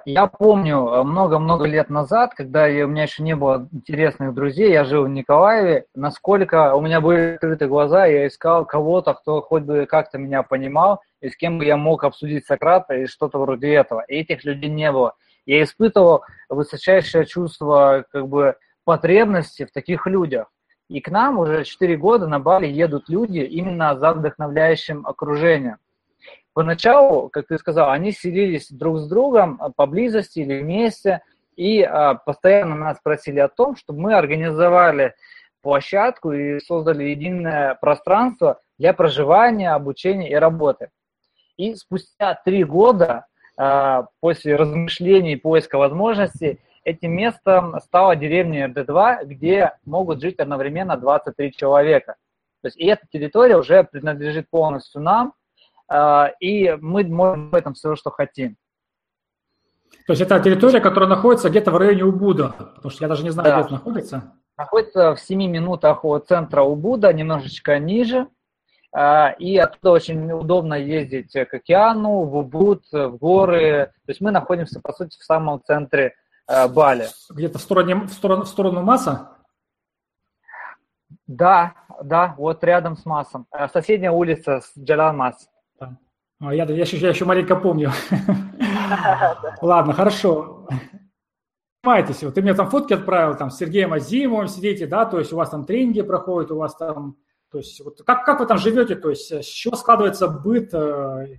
Я 0.05 0.27
помню 0.27 1.03
много-много 1.03 1.65
лет 1.65 1.89
назад, 1.89 2.35
когда 2.35 2.65
у 2.65 2.87
меня 2.87 3.03
еще 3.03 3.23
не 3.23 3.35
было 3.35 3.67
интересных 3.71 4.35
друзей, 4.35 4.71
я 4.71 4.83
жил 4.83 5.05
в 5.05 5.09
Николаеве, 5.09 5.87
насколько 5.95 6.75
у 6.75 6.81
меня 6.81 7.01
были 7.01 7.33
открыты 7.33 7.67
глаза, 7.67 8.05
я 8.05 8.27
искал 8.27 8.67
кого-то, 8.67 9.15
кто 9.15 9.41
хоть 9.41 9.63
бы 9.63 9.87
как-то 9.87 10.19
меня 10.19 10.43
понимал, 10.43 11.01
и 11.21 11.29
с 11.29 11.35
кем 11.35 11.57
бы 11.57 11.65
я 11.65 11.75
мог 11.75 12.03
обсудить 12.03 12.45
Сократа 12.45 12.93
и 12.93 13.07
что-то 13.07 13.39
вроде 13.39 13.73
этого. 13.73 14.01
И 14.01 14.17
этих 14.17 14.43
людей 14.43 14.69
не 14.69 14.91
было 14.91 15.15
я 15.45 15.63
испытывал 15.63 16.23
высочайшее 16.49 17.25
чувство 17.25 18.05
как 18.11 18.27
бы 18.27 18.55
потребности 18.83 19.65
в 19.65 19.71
таких 19.71 20.07
людях. 20.07 20.47
И 20.89 20.99
к 20.99 21.09
нам 21.09 21.39
уже 21.39 21.63
4 21.63 21.97
года 21.97 22.27
на 22.27 22.39
Бали 22.39 22.67
едут 22.67 23.09
люди 23.09 23.39
именно 23.39 23.97
за 23.97 24.13
вдохновляющим 24.13 25.07
окружением. 25.07 25.77
Поначалу, 26.53 27.29
как 27.29 27.47
ты 27.47 27.57
сказал, 27.57 27.89
они 27.89 28.11
селились 28.11 28.69
друг 28.69 28.99
с 28.99 29.07
другом 29.07 29.59
поблизости 29.75 30.39
или 30.39 30.61
вместе, 30.61 31.21
и 31.55 31.81
а, 31.81 32.15
постоянно 32.15 32.75
нас 32.75 32.99
просили 33.01 33.39
о 33.39 33.47
том, 33.47 33.75
чтобы 33.75 34.01
мы 34.01 34.13
организовали 34.15 35.15
площадку 35.61 36.31
и 36.33 36.59
создали 36.59 37.05
единое 37.05 37.75
пространство 37.75 38.59
для 38.77 38.93
проживания, 38.93 39.71
обучения 39.71 40.29
и 40.29 40.35
работы. 40.35 40.89
И 41.57 41.73
спустя 41.75 42.39
три 42.45 42.63
года 42.63 43.07
а, 43.13 43.25
после 43.55 44.55
размышлений 44.55 45.35
поиска 45.35 45.77
возможностей, 45.77 46.59
этим 46.83 47.11
местом 47.11 47.79
стала 47.81 48.15
деревня 48.15 48.67
РД-2, 48.67 49.25
где 49.25 49.73
могут 49.85 50.21
жить 50.21 50.39
одновременно 50.39 50.97
23 50.97 51.53
человека. 51.53 52.15
То 52.61 52.67
есть 52.67 52.77
и 52.77 52.85
эта 52.85 53.05
территория 53.11 53.57
уже 53.57 53.83
принадлежит 53.83 54.49
полностью 54.49 55.01
нам, 55.01 55.33
а, 55.87 56.31
и 56.39 56.71
мы 56.79 57.03
можем 57.03 57.49
в 57.49 57.55
этом 57.55 57.73
все, 57.73 57.95
что 57.95 58.09
хотим. 58.09 58.55
То 60.07 60.13
есть 60.13 60.21
это 60.21 60.39
территория, 60.39 60.79
которая 60.79 61.09
находится 61.09 61.49
где-то 61.49 61.71
в 61.71 61.77
районе 61.77 62.03
Убуда, 62.03 62.55
потому 62.57 62.89
что 62.89 63.03
я 63.03 63.07
даже 63.07 63.23
не 63.23 63.29
знаю, 63.29 63.49
да. 63.49 63.55
где 63.55 63.65
это 63.65 63.73
находится. 63.73 64.33
Находится 64.57 65.15
в 65.15 65.19
7 65.19 65.39
минутах 65.49 66.03
от 66.05 66.27
центра 66.27 66.61
Убуда, 66.61 67.11
немножечко 67.13 67.79
ниже. 67.79 68.27
А, 68.95 69.31
и 69.39 69.57
оттуда 69.57 69.91
очень 69.91 70.31
удобно 70.31 70.75
ездить 70.75 71.31
к 71.33 71.53
океану, 71.53 72.25
в 72.25 72.37
Убуд, 72.37 72.83
в 72.91 73.17
горы. 73.17 73.91
То 74.05 74.11
есть 74.11 74.21
мы 74.21 74.29
находимся, 74.29 74.79
по 74.81 74.93
сути, 74.93 75.17
в 75.17 75.23
самом 75.23 75.63
центре 75.63 76.13
а, 76.45 76.67
Бали. 76.67 77.07
Где-то 77.31 77.57
в 77.57 77.61
сторону, 77.61 78.05
в 78.05 78.13
сторону, 78.13 78.43
в 78.43 78.47
сторону 78.47 78.83
Маса? 78.83 79.37
Да, 81.25 81.73
да, 82.03 82.35
вот 82.37 82.63
рядом 82.63 82.95
с 82.95 83.05
Масом. 83.05 83.47
А, 83.49 83.67
соседняя 83.67 84.11
улица 84.11 84.61
с 84.61 84.77
Джалал 84.77 85.13
Мас. 85.13 85.49
Я, 86.39 86.51
я, 86.51 86.63
еще, 86.65 86.97
я 86.97 87.09
еще 87.09 87.25
маленько 87.25 87.55
помню. 87.55 87.91
Ладно, 89.61 89.93
хорошо. 89.93 90.67
Понимаете, 91.81 92.25
вот 92.25 92.35
ты 92.35 92.41
мне 92.41 92.53
там 92.53 92.69
фотки 92.69 92.93
отправил, 92.93 93.35
там 93.37 93.49
с 93.49 93.57
Сергеем 93.57 93.91
Азимовым 93.91 94.47
сидите, 94.47 94.85
да, 94.87 95.05
то 95.05 95.19
есть 95.19 95.33
у 95.33 95.35
вас 95.35 95.49
там 95.49 95.65
тренинги 95.65 96.01
проходят, 96.01 96.51
у 96.51 96.57
вас 96.57 96.75
там 96.75 97.17
то 97.53 97.59
есть 97.59 97.79
вот 97.85 98.01
как, 98.03 98.25
как 98.25 98.39
вы 98.39 98.47
там 98.47 98.57
живете, 98.57 98.95
то 98.95 99.11
есть 99.11 99.31
с 99.31 99.45
чего 99.45 99.75
складывается 99.75 100.27
быт? 100.27 100.73
Э, 100.73 101.37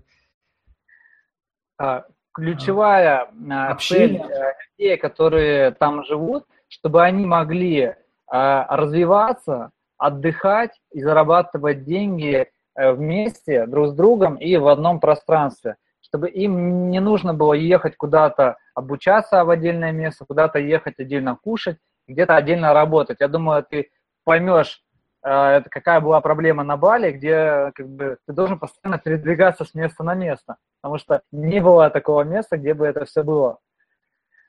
а, 1.76 2.04
ключевая 2.32 3.28
а, 3.50 3.68
общение. 3.72 4.20
цель 4.20 4.32
э, 4.32 4.52
людей, 4.78 4.96
которые 4.96 5.72
там 5.72 6.04
живут, 6.04 6.44
чтобы 6.68 7.02
они 7.02 7.26
могли 7.26 7.96
а, 8.28 8.76
развиваться, 8.76 9.72
отдыхать 9.98 10.70
и 10.92 11.02
зарабатывать 11.02 11.82
деньги 11.82 12.46
э, 12.76 12.92
вместе 12.92 13.66
друг 13.66 13.88
с 13.88 13.92
другом 13.92 14.36
и 14.36 14.56
в 14.56 14.68
одном 14.68 15.00
пространстве, 15.00 15.78
чтобы 16.00 16.30
им 16.30 16.90
не 16.90 17.00
нужно 17.00 17.34
было 17.34 17.54
ехать 17.54 17.96
куда-то 17.96 18.56
обучаться 18.76 19.44
в 19.44 19.50
отдельное 19.50 19.90
место, 19.90 20.24
куда-то 20.24 20.60
ехать 20.60 20.94
отдельно 21.00 21.36
кушать, 21.42 21.78
где-то 22.06 22.36
отдельно 22.36 22.72
работать. 22.72 23.16
Я 23.18 23.26
думаю, 23.26 23.66
ты 23.68 23.90
поймешь 24.22 24.83
это 25.24 25.70
какая 25.70 26.00
была 26.00 26.20
проблема 26.20 26.64
на 26.64 26.76
Бали, 26.76 27.10
где 27.10 27.72
как 27.74 27.88
бы, 27.88 28.18
ты 28.26 28.32
должен 28.34 28.58
постоянно 28.58 28.98
передвигаться 28.98 29.64
с 29.64 29.72
места 29.72 30.04
на 30.04 30.14
место, 30.14 30.56
потому 30.82 30.98
что 30.98 31.22
не 31.32 31.60
было 31.60 31.88
такого 31.88 32.22
места, 32.22 32.58
где 32.58 32.74
бы 32.74 32.86
это 32.86 33.06
все 33.06 33.22
было. 33.22 33.58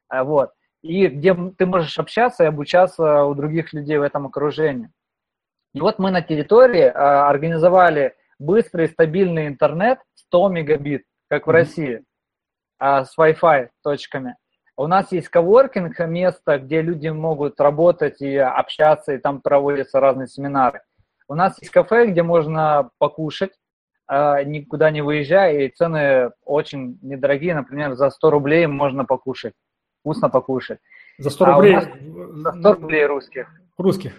А, 0.10 0.24
вот. 0.26 0.52
И 0.82 1.08
где 1.08 1.34
ты 1.58 1.66
можешь 1.66 1.98
общаться 1.98 2.44
и 2.44 2.48
обучаться 2.48 3.24
у 3.24 3.34
других 3.34 3.72
людей 3.74 3.98
в 3.98 4.04
этом 4.04 4.28
окружении. 4.28 4.92
И 5.74 5.80
вот 5.80 5.98
мы 5.98 6.12
на 6.12 6.22
территории 6.22 6.92
а, 6.94 7.30
организовали 7.30 8.16
быстрый 8.38 8.90
стабильный 8.90 9.48
интернет 9.48 10.00
100 10.16 10.50
мегабит, 10.50 11.06
как 11.30 11.48
в 11.48 11.50
России, 11.50 12.04
с 12.78 13.18
Wi-Fi 13.18 13.70
точками. 13.82 14.36
У 14.78 14.88
нас 14.88 15.12
есть 15.12 15.30
коворкинг, 15.30 16.00
место, 16.00 16.60
где 16.60 16.82
люди 16.82 17.08
могут 17.08 17.62
работать 17.62 18.22
и 18.22 18.36
общаться, 18.36 19.14
и 19.14 19.18
там 19.18 19.42
проводятся 19.42 20.02
разные 20.02 20.28
семинары. 20.28 20.82
У 21.28 21.36
нас 21.36 21.58
есть 21.62 21.72
кафе, 21.72 22.08
где 22.08 22.24
можно 22.24 22.90
покушать, 22.98 23.52
а, 24.08 24.44
никуда 24.44 24.92
не 24.92 25.02
выезжая, 25.02 25.62
и 25.62 25.70
цены 25.70 26.32
очень 26.44 27.00
недорогие. 27.02 27.56
Например, 27.56 27.96
за 27.96 28.10
100 28.10 28.30
рублей 28.30 28.68
можно 28.68 29.06
покушать, 29.06 29.54
вкусно 30.02 30.30
покушать. 30.30 30.80
За 31.18 31.30
100 31.30 31.46
рублей? 31.46 31.78
А 31.78 31.82
за 32.34 32.52
100 32.52 32.74
рублей 32.74 33.06
русских. 33.06 33.48
Русских. 33.78 34.14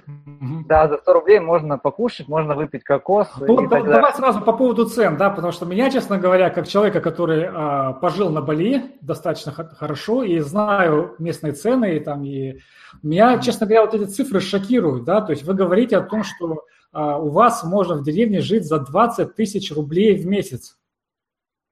Да, 0.66 0.86
за 0.86 0.98
100 0.98 1.12
рублей 1.14 1.40
можно 1.40 1.78
покушать, 1.78 2.28
можно 2.28 2.54
выпить 2.54 2.84
кокос. 2.84 3.28
Ну, 3.40 3.62
и 3.62 3.68
да, 3.68 3.76
так 3.76 3.86
давай 3.86 4.12
сразу 4.12 4.42
по 4.42 4.52
поводу 4.52 4.84
цен, 4.84 5.16
да, 5.16 5.30
потому 5.30 5.50
что 5.50 5.64
меня, 5.64 5.90
честно 5.90 6.18
говоря, 6.18 6.50
как 6.50 6.68
человека, 6.68 7.00
который 7.00 7.48
а, 7.50 7.94
пожил 7.94 8.28
на 8.28 8.42
Бали 8.42 8.98
достаточно 9.00 9.52
хорошо 9.52 10.24
и 10.24 10.40
знаю 10.40 11.14
местные 11.18 11.54
цены, 11.54 11.96
и 11.96 12.00
там, 12.00 12.22
и 12.22 12.58
меня, 13.02 13.38
честно 13.38 13.66
говоря, 13.66 13.86
вот 13.86 13.94
эти 13.94 14.04
цифры 14.04 14.40
шокируют, 14.40 15.04
да, 15.04 15.22
то 15.22 15.32
есть 15.32 15.44
вы 15.44 15.54
говорите 15.54 15.96
о 15.96 16.02
том, 16.02 16.22
что 16.22 16.66
а, 16.92 17.16
у 17.16 17.30
вас 17.30 17.64
можно 17.64 17.94
в 17.94 18.02
деревне 18.02 18.42
жить 18.42 18.66
за 18.66 18.78
20 18.78 19.34
тысяч 19.34 19.72
рублей 19.74 20.16
в 20.16 20.26
месяц. 20.26 20.76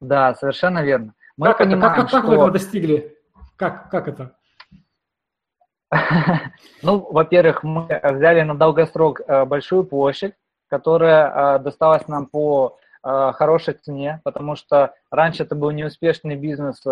Да, 0.00 0.34
совершенно 0.34 0.82
верно. 0.82 1.12
Мы 1.36 1.48
как 1.48 1.58
понимаем, 1.58 1.92
это, 1.92 2.02
как, 2.02 2.10
как, 2.10 2.20
что... 2.20 2.28
вы 2.28 2.34
этого 2.34 2.50
достигли? 2.50 3.18
Как, 3.56 3.90
как 3.90 4.08
это? 4.08 4.36
Ну, 6.82 7.06
во-первых, 7.10 7.62
мы 7.62 8.00
взяли 8.02 8.42
на 8.42 8.54
долгосрок 8.54 9.20
э, 9.20 9.44
большую 9.44 9.84
площадь, 9.84 10.34
которая 10.68 11.56
э, 11.56 11.58
досталась 11.60 12.06
нам 12.08 12.26
по 12.26 12.76
э, 13.02 13.32
хорошей 13.34 13.74
цене, 13.74 14.20
потому 14.24 14.56
что 14.56 14.94
раньше 15.10 15.44
это 15.44 15.54
был 15.54 15.70
неуспешный 15.70 16.36
бизнес 16.36 16.82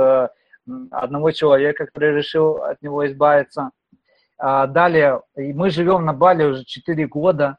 одного 0.93 1.33
человека, 1.33 1.87
который 1.87 2.15
решил 2.15 2.63
от 2.63 2.81
него 2.83 3.05
избавиться. 3.07 3.71
А 4.39 4.67
далее, 4.67 5.23
мы 5.35 5.71
живем 5.71 6.05
на 6.05 6.13
Бали 6.13 6.45
уже 6.45 6.65
4 6.65 7.07
года. 7.09 7.59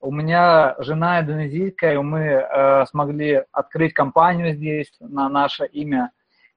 У 0.00 0.12
меня 0.12 0.76
жена 0.78 1.20
индонезийская, 1.20 1.94
и 1.94 1.98
мы 1.98 2.86
смогли 2.90 3.44
открыть 3.52 3.94
компанию 3.94 4.54
здесь 4.54 4.92
на 5.00 5.30
наше 5.30 5.64
имя. 5.64 6.10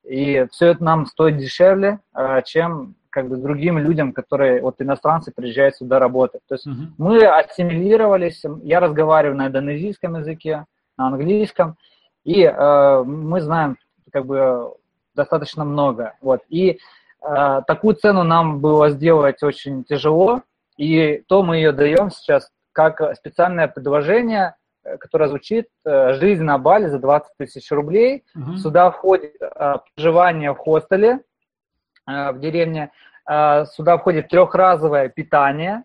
И 0.03 0.45
все 0.52 0.72
это 0.72 0.84
нам 0.84 1.06
стоит 1.06 1.38
дешевле, 1.38 1.99
чем 2.44 2.95
как 3.16 3.30
бы 3.30 3.38
другим 3.38 3.78
людям, 3.78 4.12
которые, 4.12 4.62
вот 4.62 4.82
иностранцы 4.82 5.32
приезжают 5.34 5.78
сюда 5.78 6.00
работать. 6.00 6.42
То 6.50 6.56
есть 6.56 6.68
uh-huh. 6.68 6.88
мы 6.98 7.26
ассимилировались, 7.26 8.44
я 8.62 8.82
разговариваю 8.82 9.38
на 9.38 9.48
индонезийском 9.48 10.18
языке, 10.18 10.66
на 10.98 11.08
английском, 11.08 11.78
и 12.26 12.44
э, 12.44 13.04
мы 13.06 13.40
знаем 13.40 13.78
как 14.12 14.26
бы 14.26 14.74
достаточно 15.14 15.64
много. 15.64 16.16
Вот. 16.20 16.42
И 16.50 16.78
э, 17.22 17.62
такую 17.66 17.96
цену 17.96 18.24
нам 18.24 18.60
было 18.60 18.90
сделать 18.90 19.42
очень 19.44 19.86
тяжело, 19.86 20.42
и 20.76 21.24
то 21.30 21.42
мы 21.42 21.56
ее 21.56 21.72
даем 21.72 22.12
сейчас 22.12 22.52
как 22.74 23.16
специальное 23.16 23.70
предложение, 23.70 24.56
э, 24.84 24.98
которое 24.98 25.30
звучит 25.30 25.70
э, 25.86 26.16
«Жизнь 26.16 26.44
на 26.44 26.58
Бали 26.58 26.88
за 26.88 27.00
20 27.00 27.32
тысяч 27.38 27.72
рублей». 27.72 28.26
Uh-huh. 28.36 28.58
Сюда 28.58 28.92
входит 28.92 29.42
э, 29.42 29.76
проживание 29.96 30.52
в 30.52 30.58
хостеле, 30.58 31.22
в 32.06 32.40
деревне. 32.40 32.91
Э, 33.30 33.65
сюда 33.65 33.98
входит 33.98 34.30
трехразовое 34.30 35.10
питание, 35.10 35.84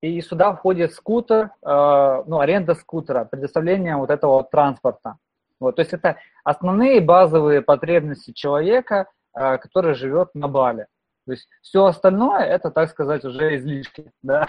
и 0.00 0.20
сюда 0.22 0.54
входит 0.54 0.92
скутер, 0.94 1.50
э, 1.62 2.22
ну, 2.26 2.40
аренда 2.40 2.74
скутера, 2.74 3.24
предоставление 3.24 3.96
вот 3.96 4.10
этого 4.10 4.44
транспорта. 4.44 5.16
Вот, 5.58 5.76
то 5.76 5.80
есть 5.82 5.92
это 5.92 6.16
основные 6.42 7.00
базовые 7.00 7.60
потребности 7.60 8.32
человека, 8.32 9.08
который 9.32 9.94
живет 9.94 10.30
на 10.34 10.48
Бали. 10.48 10.86
То 11.30 11.34
есть 11.34 11.48
все 11.62 11.84
остальное 11.84 12.40
это, 12.40 12.72
так 12.72 12.90
сказать, 12.90 13.24
уже 13.24 13.56
излишки. 13.56 14.10
Да? 14.20 14.48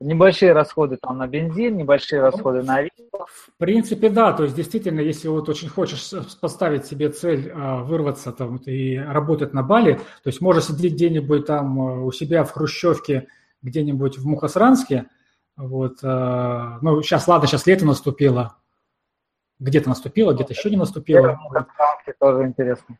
небольшие 0.00 0.54
расходы 0.54 0.96
там 0.96 1.18
на 1.18 1.26
бензин, 1.26 1.76
небольшие 1.76 2.22
ну, 2.22 2.30
расходы 2.30 2.62
на 2.62 2.76
авиа. 2.76 2.90
В 3.12 3.50
принципе, 3.58 4.08
да, 4.08 4.32
то 4.32 4.44
есть 4.44 4.56
действительно, 4.56 5.00
если 5.00 5.28
вот 5.28 5.50
очень 5.50 5.68
хочешь 5.68 6.10
поставить 6.40 6.86
себе 6.86 7.10
цель 7.10 7.52
а, 7.54 7.82
вырваться 7.82 8.32
там 8.32 8.56
и 8.56 8.96
работать 8.96 9.52
на 9.52 9.62
Бали, 9.62 9.96
то 10.22 10.28
есть 10.28 10.40
можешь 10.40 10.64
сидеть 10.64 10.94
где-нибудь 10.94 11.44
там 11.44 11.78
а, 11.78 12.00
у 12.00 12.10
себя 12.10 12.42
в 12.44 12.52
Хрущевке, 12.52 13.28
где-нибудь 13.60 14.16
в 14.16 14.26
Мухосранске, 14.26 15.10
вот, 15.56 15.98
а, 16.02 16.78
ну, 16.80 17.02
сейчас, 17.02 17.28
ладно, 17.28 17.46
сейчас 17.46 17.66
лето 17.66 17.84
наступило, 17.84 18.56
где-то 19.60 19.90
наступило, 19.90 20.32
где-то 20.32 20.54
еще 20.54 20.70
не 20.70 20.78
наступило. 20.78 21.38
Мухосранске 21.42 22.14
тоже 22.18 22.44
интересно. 22.44 22.96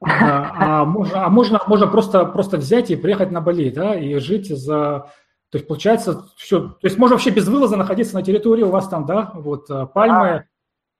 А, 0.00 0.80
а, 0.80 0.84
можно, 0.84 1.24
а 1.24 1.28
можно, 1.30 1.60
можно 1.66 1.86
просто, 1.86 2.24
просто 2.26 2.58
взять 2.58 2.90
и 2.90 2.96
приехать 2.96 3.30
на 3.30 3.40
Бали, 3.40 3.70
да, 3.70 3.94
и 3.94 4.16
жить 4.18 4.48
за 4.48 5.10
то 5.50 5.58
есть, 5.58 5.68
получается, 5.68 6.24
все. 6.36 6.60
То 6.60 6.78
есть, 6.82 6.98
можно 6.98 7.14
вообще 7.14 7.30
без 7.30 7.46
вылаза 7.46 7.76
находиться 7.76 8.14
на 8.14 8.22
территории, 8.22 8.62
у 8.62 8.70
вас 8.70 8.88
там, 8.88 9.06
да, 9.06 9.30
вот 9.32 9.70
э, 9.70 9.86
пальмы, 9.86 10.28
а, 10.28 10.44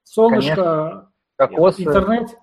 солнышко, 0.04 1.10
Кокосы, 1.36 1.82
интернет, 1.82 2.38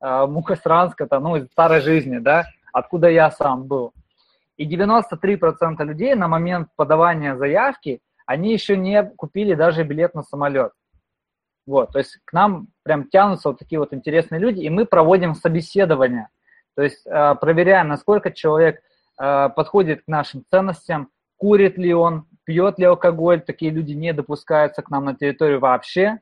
Мухосранска, 0.00 1.08
ну, 1.18 1.36
из 1.36 1.46
старой 1.48 1.80
жизни, 1.80 2.18
да, 2.18 2.46
откуда 2.72 3.08
я 3.08 3.32
сам 3.32 3.64
был. 3.64 3.92
И 4.56 4.64
93% 4.68 5.84
людей 5.84 6.14
на 6.14 6.28
момент 6.28 6.68
подавания 6.76 7.36
заявки, 7.36 8.00
они 8.26 8.52
еще 8.52 8.76
не 8.76 9.02
купили 9.02 9.54
даже 9.54 9.82
билет 9.82 10.14
на 10.14 10.22
самолет. 10.22 10.72
Вот, 11.66 11.92
то 11.92 11.98
есть 11.98 12.18
к 12.24 12.32
нам 12.32 12.68
прям 12.84 13.08
тянутся 13.08 13.48
вот 13.48 13.58
такие 13.58 13.80
вот 13.80 13.92
интересные 13.92 14.40
люди, 14.40 14.60
и 14.60 14.70
мы 14.70 14.86
проводим 14.86 15.34
собеседование. 15.34 16.28
То 16.76 16.82
есть 16.82 17.04
э, 17.06 17.34
проверяем, 17.40 17.88
насколько 17.88 18.30
человек 18.30 18.80
э, 19.20 19.48
подходит 19.48 20.04
к 20.04 20.08
нашим 20.08 20.44
ценностям, 20.48 21.10
курит 21.36 21.76
ли 21.76 21.92
он, 21.92 22.24
пьет 22.48 22.78
ли 22.78 22.86
алкоголь, 22.86 23.42
такие 23.42 23.70
люди 23.70 23.92
не 23.92 24.14
допускаются 24.14 24.80
к 24.80 24.88
нам 24.88 25.04
на 25.04 25.14
территорию 25.14 25.60
вообще. 25.60 26.18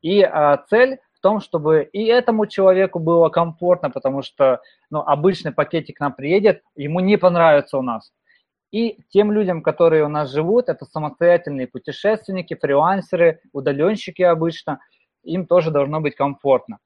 И 0.00 0.22
а, 0.22 0.56
цель 0.70 1.00
в 1.12 1.20
том, 1.20 1.38
чтобы 1.38 1.86
и 1.92 2.06
этому 2.06 2.46
человеку 2.46 2.98
было 2.98 3.28
комфортно, 3.28 3.90
потому 3.90 4.22
что 4.22 4.62
ну, 4.90 5.00
обычный 5.00 5.52
пакетик 5.52 5.98
к 5.98 6.00
нам 6.00 6.14
приедет, 6.14 6.62
ему 6.76 7.00
не 7.00 7.18
понравится 7.18 7.76
у 7.76 7.82
нас. 7.82 8.10
И 8.72 9.00
тем 9.10 9.30
людям, 9.32 9.60
которые 9.60 10.02
у 10.04 10.08
нас 10.08 10.32
живут, 10.32 10.70
это 10.70 10.86
самостоятельные 10.86 11.66
путешественники, 11.66 12.56
фрилансеры, 12.58 13.40
удаленщики 13.52 14.22
обычно, 14.22 14.80
им 15.24 15.46
тоже 15.46 15.70
должно 15.70 16.00
быть 16.00 16.16
комфортно. 16.16 16.78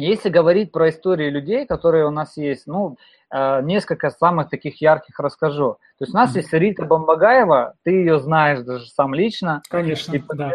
Если 0.00 0.28
говорить 0.30 0.72
про 0.72 0.88
истории 0.88 1.30
людей, 1.30 1.66
которые 1.66 2.06
у 2.06 2.10
нас 2.10 2.36
есть, 2.36 2.66
ну, 2.66 2.96
э, 3.32 3.62
несколько 3.62 4.10
самых 4.10 4.48
таких 4.48 4.80
ярких 4.80 5.18
расскажу. 5.20 5.78
То 5.98 6.04
есть 6.04 6.14
у 6.14 6.16
нас 6.16 6.34
есть 6.34 6.52
Рита 6.52 6.84
Бомбагаева, 6.84 7.74
ты 7.84 7.90
ее 7.90 8.18
знаешь 8.18 8.60
даже 8.60 8.86
сам 8.86 9.14
лично. 9.14 9.62
Конечно, 9.68 10.14
и 10.14 10.22
да. 10.34 10.52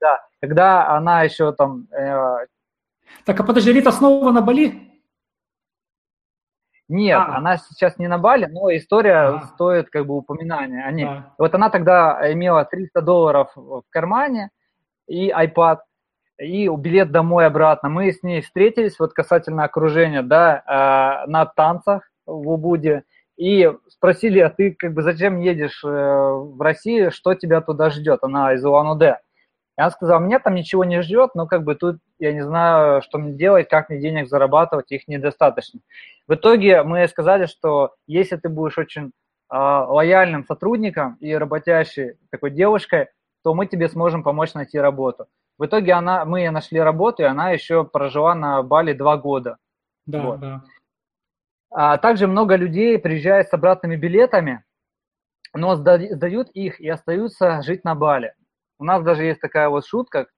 да. 0.00 0.20
Когда 0.40 0.88
она 0.96 1.22
еще 1.22 1.52
там... 1.52 1.86
Э... 1.92 2.46
Так, 3.24 3.38
а 3.40 3.44
подожди, 3.44 3.72
Рита 3.72 3.92
снова 3.92 4.32
на 4.32 4.42
Бали? 4.42 4.88
Нет, 6.88 7.18
а. 7.18 7.36
она 7.36 7.58
сейчас 7.58 7.98
не 7.98 8.08
на 8.08 8.18
Бали, 8.18 8.46
но 8.46 8.74
история 8.74 9.28
а. 9.28 9.46
стоит 9.54 9.90
как 9.90 10.06
бы 10.06 10.16
упоминания 10.16 10.84
о 10.84 10.90
ней. 10.90 11.08
Вот 11.36 11.54
она 11.54 11.70
тогда 11.70 12.32
имела 12.32 12.64
300 12.64 13.02
долларов 13.02 13.50
в 13.54 13.82
кармане 13.90 14.50
и 15.06 15.30
iPad, 15.30 15.78
и 16.38 16.68
билет 16.68 17.10
домой 17.10 17.46
обратно. 17.46 17.88
Мы 17.88 18.12
с 18.12 18.22
ней 18.22 18.40
встретились, 18.40 18.98
вот 18.98 19.12
касательно 19.12 19.64
окружения, 19.64 20.22
да, 20.22 21.24
э, 21.26 21.30
на 21.30 21.46
танцах 21.46 22.10
в 22.26 22.48
Убуде, 22.48 23.04
и 23.36 23.72
спросили, 23.88 24.40
а 24.40 24.50
ты 24.50 24.72
как 24.72 24.94
бы 24.94 25.02
зачем 25.02 25.40
едешь 25.40 25.82
э, 25.84 25.88
в 25.88 26.60
Россию, 26.60 27.10
что 27.12 27.34
тебя 27.34 27.60
туда 27.60 27.90
ждет? 27.90 28.20
Она 28.22 28.54
из 28.54 28.64
Улан-Удэ. 28.64 29.18
Я 29.76 29.90
сказал, 29.90 30.18
меня 30.18 30.40
там 30.40 30.56
ничего 30.56 30.84
не 30.84 31.02
ждет, 31.02 31.36
но 31.36 31.46
как 31.46 31.62
бы 31.62 31.76
тут 31.76 31.98
я 32.18 32.32
не 32.32 32.42
знаю, 32.42 33.00
что 33.00 33.18
мне 33.18 33.32
делать, 33.32 33.68
как 33.68 33.88
мне 33.88 34.00
денег 34.00 34.28
зарабатывать, 34.28 34.90
их 34.90 35.06
недостаточно. 35.06 35.80
В 36.26 36.34
итоге 36.34 36.82
мы 36.82 37.06
сказали, 37.06 37.46
что 37.46 37.94
если 38.08 38.36
ты 38.36 38.48
будешь 38.48 38.76
очень 38.76 39.06
э, 39.06 39.56
лояльным 39.56 40.44
сотрудником 40.44 41.16
и 41.20 41.32
работящей 41.32 42.14
такой 42.30 42.50
девушкой, 42.50 43.06
то 43.44 43.54
мы 43.54 43.66
тебе 43.66 43.88
сможем 43.88 44.24
помочь 44.24 44.54
найти 44.54 44.80
работу. 44.80 45.26
В 45.58 45.66
итоге 45.66 45.92
она, 45.92 46.24
мы 46.24 46.48
нашли 46.50 46.80
работу, 46.80 47.22
и 47.22 47.26
она 47.26 47.50
еще 47.50 47.84
прожила 47.84 48.34
на 48.34 48.62
Бали 48.62 48.92
два 48.92 49.16
года. 49.16 49.58
Да, 50.06 50.22
вот. 50.22 50.40
да. 50.40 50.62
А 51.70 51.98
также 51.98 52.26
много 52.26 52.54
людей 52.56 52.98
приезжают 52.98 53.48
с 53.48 53.52
обратными 53.52 53.96
билетами, 53.96 54.64
но 55.52 55.74
сдают 55.74 56.50
их 56.50 56.80
и 56.80 56.88
остаются 56.88 57.60
жить 57.62 57.84
на 57.84 57.94
Бали. 57.94 58.34
У 58.78 58.84
нас 58.84 59.02
даже 59.02 59.24
есть 59.24 59.40
такая 59.40 59.68
вот 59.68 59.84
шутка, 59.84 60.28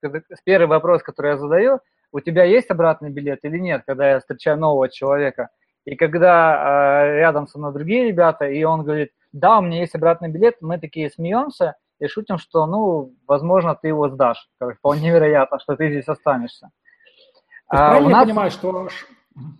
первый 0.44 0.66
вопрос, 0.66 1.02
который 1.02 1.32
я 1.32 1.36
задаю, 1.36 1.80
у 2.12 2.20
тебя 2.20 2.44
есть 2.44 2.70
обратный 2.70 3.10
билет 3.10 3.40
или 3.42 3.58
нет, 3.58 3.82
когда 3.86 4.10
я 4.10 4.20
встречаю 4.20 4.58
нового 4.58 4.88
человека. 4.88 5.50
И 5.84 5.94
когда 5.94 7.04
э, 7.04 7.18
рядом 7.18 7.46
со 7.46 7.58
мной 7.58 7.72
другие 7.72 8.08
ребята, 8.08 8.46
и 8.46 8.64
он 8.64 8.82
говорит, 8.82 9.10
да, 9.32 9.58
у 9.58 9.62
меня 9.62 9.80
есть 9.80 9.94
обратный 9.94 10.28
билет, 10.28 10.56
мы 10.60 10.78
такие 10.78 11.10
смеемся 11.10 11.76
и 12.00 12.08
шутим, 12.08 12.38
что, 12.38 12.66
ну, 12.66 13.14
возможно, 13.26 13.78
ты 13.80 13.88
его 13.88 14.08
сдашь. 14.08 14.48
Как 14.58 14.76
вполне 14.78 15.10
вероятно, 15.12 15.58
что 15.60 15.76
ты 15.76 15.90
здесь 15.90 16.08
останешься. 16.08 16.70
А, 17.68 17.90
правильно 17.90 18.10
нас... 18.10 18.20
я 18.20 18.26
понимаю, 18.26 18.50
что 18.50 18.88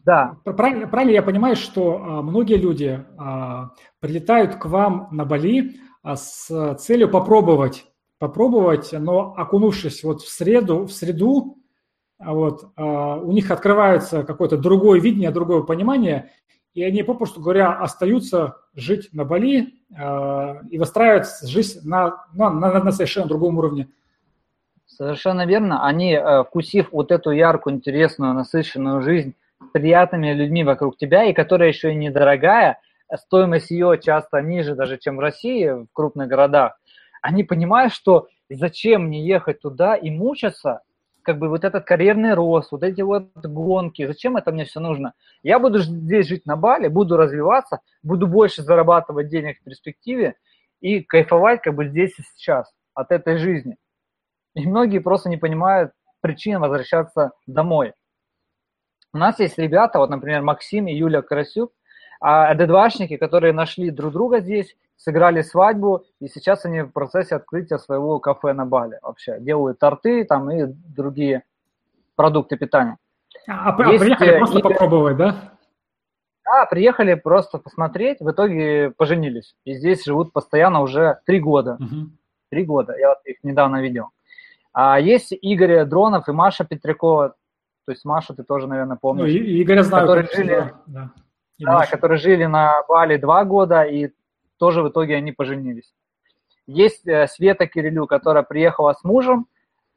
да. 0.04 0.36
Правильно, 0.44 0.86
правильно 0.88 1.12
я 1.12 1.22
понимаю, 1.22 1.56
что 1.56 1.96
а, 1.96 2.22
многие 2.22 2.56
люди 2.56 3.04
а, 3.18 3.70
прилетают 4.00 4.56
к 4.56 4.66
вам 4.66 5.08
на 5.12 5.24
Бали 5.24 5.80
а, 6.02 6.16
с 6.16 6.74
целью 6.76 7.08
попробовать, 7.08 7.86
попробовать, 8.18 8.92
но 8.92 9.34
окунувшись 9.36 10.02
вот 10.02 10.22
в 10.22 10.28
среду, 10.28 10.84
в 10.84 10.92
среду, 10.92 11.56
вот, 12.18 12.64
у 12.76 13.32
них 13.32 13.50
открывается 13.50 14.24
какое-то 14.24 14.58
другое 14.58 15.00
видение, 15.00 15.30
другое 15.30 15.62
понимание, 15.62 16.30
и 16.74 16.82
они, 16.84 17.02
попросту 17.02 17.40
говоря, 17.40 17.72
остаются 17.72 18.56
жить 18.74 19.08
на 19.12 19.24
Бали 19.24 19.74
и 20.70 20.78
выстраивать 20.78 21.26
жизнь 21.42 21.80
на, 21.88 22.24
на, 22.32 22.50
на, 22.50 22.84
на 22.84 22.92
совершенно 22.92 23.26
другом 23.26 23.58
уровне. 23.58 23.88
Совершенно 24.86 25.46
верно. 25.46 25.86
Они, 25.86 26.12
э, 26.12 26.44
вкусив 26.44 26.92
вот 26.92 27.10
эту 27.10 27.30
яркую, 27.30 27.76
интересную, 27.76 28.34
насыщенную 28.34 29.00
жизнь, 29.02 29.34
приятными 29.72 30.32
людьми 30.32 30.62
вокруг 30.62 30.96
тебя, 30.96 31.24
и 31.24 31.32
которая 31.32 31.68
еще 31.68 31.92
и 31.92 31.96
недорогая, 31.96 32.80
стоимость 33.16 33.70
ее 33.70 33.98
часто 34.02 34.42
ниже 34.42 34.74
даже, 34.74 34.98
чем 34.98 35.16
в 35.16 35.20
России, 35.20 35.68
в 35.68 35.86
крупных 35.92 36.28
городах, 36.28 36.78
они 37.22 37.44
понимают, 37.44 37.92
что 37.92 38.28
зачем 38.48 39.04
мне 39.04 39.26
ехать 39.26 39.60
туда 39.60 39.94
и 39.96 40.10
мучаться, 40.10 40.82
как 41.22 41.38
бы 41.38 41.48
вот 41.48 41.64
этот 41.64 41.84
карьерный 41.84 42.34
рост, 42.34 42.72
вот 42.72 42.82
эти 42.82 43.02
вот 43.02 43.30
гонки, 43.36 44.06
зачем 44.06 44.36
это 44.36 44.52
мне 44.52 44.64
все 44.64 44.80
нужно? 44.80 45.14
Я 45.42 45.58
буду 45.58 45.78
здесь 45.80 46.26
жить 46.26 46.46
на 46.46 46.56
Бали, 46.56 46.88
буду 46.88 47.16
развиваться, 47.16 47.80
буду 48.02 48.26
больше 48.26 48.62
зарабатывать 48.62 49.28
денег 49.28 49.60
в 49.60 49.64
перспективе 49.64 50.36
и 50.80 51.00
кайфовать 51.00 51.62
как 51.62 51.74
бы 51.74 51.86
здесь 51.86 52.18
и 52.18 52.22
сейчас 52.22 52.72
от 52.94 53.12
этой 53.12 53.38
жизни. 53.38 53.76
И 54.54 54.66
многие 54.66 54.98
просто 54.98 55.28
не 55.28 55.36
понимают 55.36 55.92
причин 56.20 56.60
возвращаться 56.60 57.32
домой. 57.46 57.94
У 59.12 59.18
нас 59.18 59.38
есть 59.40 59.58
ребята, 59.58 59.98
вот, 59.98 60.10
например, 60.10 60.42
Максим 60.42 60.86
и 60.86 60.94
Юля 60.94 61.22
Карасюк, 61.22 61.72
а 62.20 62.54
ДДВшники, 62.54 63.16
которые 63.16 63.52
нашли 63.52 63.90
друг 63.90 64.12
друга 64.12 64.40
здесь, 64.40 64.76
сыграли 65.00 65.40
свадьбу, 65.40 66.04
и 66.20 66.28
сейчас 66.28 66.66
они 66.66 66.82
в 66.82 66.90
процессе 66.90 67.34
открытия 67.34 67.78
своего 67.78 68.18
кафе 68.18 68.52
на 68.52 68.66
Бали 68.66 68.98
вообще. 69.02 69.40
Делают 69.40 69.78
торты 69.78 70.24
там 70.24 70.50
и 70.50 70.66
другие 70.66 71.44
продукты 72.16 72.56
питания. 72.56 72.98
А, 73.48 73.74
а 73.74 73.88
есть, 73.92 74.04
приехали 74.04 74.36
просто 74.36 74.58
и... 74.58 74.62
попробовать, 74.62 75.16
да? 75.16 75.36
Да, 76.44 76.66
приехали 76.66 77.14
просто 77.14 77.58
посмотреть, 77.58 78.20
в 78.20 78.30
итоге 78.30 78.90
поженились. 78.90 79.56
И 79.64 79.72
здесь 79.74 80.04
живут 80.04 80.32
постоянно 80.32 80.82
уже 80.82 81.20
три 81.24 81.40
года. 81.40 81.78
Угу. 81.80 82.10
Три 82.50 82.64
года, 82.64 82.94
я 82.98 83.08
вот 83.08 83.18
их 83.24 83.38
недавно 83.42 83.80
видел. 83.80 84.08
А 84.72 85.00
есть 85.00 85.32
Игорь 85.32 85.84
Дронов 85.86 86.28
и 86.28 86.32
Маша 86.32 86.64
Петрякова, 86.64 87.30
то 87.86 87.92
есть 87.92 88.04
Машу 88.04 88.34
ты 88.34 88.42
тоже, 88.42 88.66
наверное, 88.66 88.98
помнишь. 89.00 89.32
Ну, 89.32 89.62
Игоря 89.62 89.82
знаю. 89.82 90.06
Которые 90.06 90.28
жили, 90.32 90.74
да, 90.86 91.10
да, 91.58 91.86
которые 91.86 92.18
жили 92.18 92.44
на 92.44 92.82
Бали 92.86 93.16
два 93.16 93.44
года, 93.44 93.82
и 93.82 94.10
тоже 94.60 94.82
в 94.82 94.88
итоге 94.88 95.16
они 95.16 95.32
поженились. 95.32 95.92
Есть 96.66 97.06
э, 97.08 97.26
Света 97.26 97.66
Кирилю, 97.66 98.06
которая 98.06 98.44
приехала 98.44 98.92
с 98.92 99.02
мужем, 99.02 99.46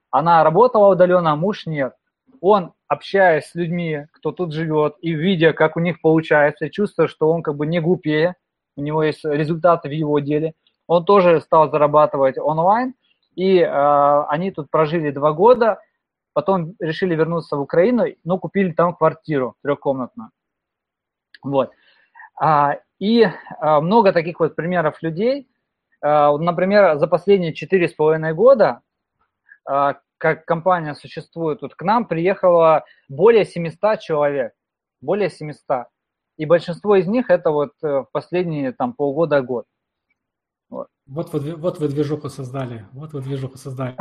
она 0.10 0.44
работала 0.44 0.88
удаленно, 0.88 1.32
а 1.32 1.36
муж 1.36 1.68
нет. 1.68 1.94
Он, 2.42 2.74
общаясь 2.88 3.46
с 3.46 3.56
людьми, 3.56 4.08
кто 4.12 4.32
тут 4.32 4.54
живет, 4.54 4.96
и 5.02 5.14
видя, 5.14 5.54
как 5.54 5.78
у 5.78 5.80
них 5.80 6.02
получается, 6.02 6.70
чувствуя, 6.70 7.08
что 7.08 7.30
он 7.30 7.44
как 7.44 7.56
бы 7.56 7.68
не 7.68 7.80
глупее, 7.80 8.36
у 8.76 8.82
него 8.82 9.04
есть 9.04 9.24
результаты 9.24 9.90
в 9.90 9.92
его 9.92 10.18
деле, 10.20 10.54
он 10.88 11.06
тоже 11.06 11.42
стал 11.42 11.70
зарабатывать 11.70 12.38
онлайн, 12.40 12.96
и 13.36 13.60
э, 13.60 14.24
они 14.30 14.50
тут 14.52 14.72
прожили 14.72 15.12
два 15.12 15.34
года– 15.34 15.80
потом 16.34 16.76
решили 16.80 17.16
вернуться 17.16 17.56
в 17.56 17.62
Украину, 17.62 18.06
но 18.24 18.38
купили 18.38 18.72
там 18.72 18.96
квартиру 18.96 19.56
трехкомнатную. 19.62 20.32
Вот. 21.44 21.72
А, 22.40 22.80
и 23.04 23.28
а, 23.60 23.82
много 23.82 24.14
таких 24.14 24.40
вот 24.40 24.56
примеров 24.56 25.02
людей. 25.02 25.50
А, 26.02 26.38
например, 26.38 26.98
за 26.98 27.08
последние 27.08 27.54
четыре 27.54 27.90
с 27.90 27.94
половиной 27.94 28.34
года, 28.34 28.80
а, 29.66 29.98
как 30.18 30.46
компания 30.46 30.96
существует, 30.96 31.60
тут 31.60 31.76
к 31.76 31.82
нам 31.82 32.06
приехало 32.06 32.86
более 33.10 33.44
700 33.44 34.00
человек. 34.00 34.54
Более 35.02 35.30
700. 35.30 35.88
И 36.38 36.46
большинство 36.46 36.96
из 36.96 37.06
них 37.06 37.30
это 37.30 37.52
вот 37.52 37.74
э, 37.84 37.88
в 37.88 38.08
последние 38.14 38.72
там 38.72 38.94
полгода-год. 38.94 39.66
Вот. 40.70 40.88
Вот, 41.06 41.34
вот, 41.34 41.44
вот 41.58 41.80
вы 41.80 41.90
движуху 41.90 42.30
создали. 42.30 42.88
Вот 42.94 43.12
вы 43.12 43.22
движуху 43.22 43.58
создали. 43.58 43.98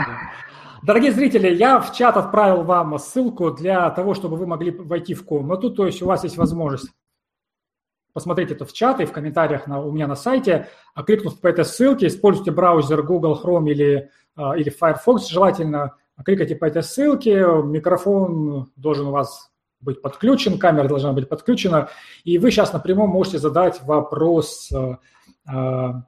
Дорогие 0.85 1.11
зрители, 1.11 1.53
я 1.53 1.81
в 1.81 1.93
чат 1.93 2.17
отправил 2.17 2.63
вам 2.63 2.97
ссылку 2.99 3.51
для 3.51 3.91
того, 3.91 4.15
чтобы 4.15 4.37
вы 4.37 4.47
могли 4.47 4.71
войти 4.71 5.15
в 5.15 5.27
комнату. 5.27 5.75
То 5.75 5.87
есть 5.87 6.01
у 6.03 6.07
вас 6.07 6.23
есть 6.23 6.37
возможность 6.37 6.93
посмотреть 8.13 8.51
это 8.51 8.65
в 8.65 8.73
чат 8.73 9.01
и 9.01 9.05
в 9.05 9.13
комментариях 9.13 9.67
на, 9.67 9.81
у 9.81 9.93
меня 9.93 10.07
на 10.07 10.17
сайте. 10.17 10.69
А 10.95 11.03
кликнув 11.03 11.41
по 11.41 11.47
этой 11.47 11.65
ссылке, 11.65 12.07
используйте 12.07 12.51
браузер 12.51 13.03
Google 13.03 13.41
Chrome 13.43 13.71
или, 13.71 14.11
а, 14.37 14.57
или 14.57 14.71
Firefox, 14.71 15.29
желательно 15.29 15.97
кликайте 16.25 16.55
по 16.55 16.67
этой 16.67 16.83
ссылке, 16.83 17.41
микрофон 17.65 18.71
должен 18.77 19.09
у 19.09 19.11
вас 19.11 19.51
быть 19.81 20.01
подключен, 20.01 20.59
камера 20.59 20.87
должна 20.87 21.13
быть 21.13 21.29
подключена, 21.29 21.89
и 22.23 22.39
вы 22.39 22.51
сейчас 22.51 22.73
напрямую 22.73 23.09
можете 23.09 23.39
задать 23.39 23.83
вопрос 23.83 24.71
а, 25.47 26.03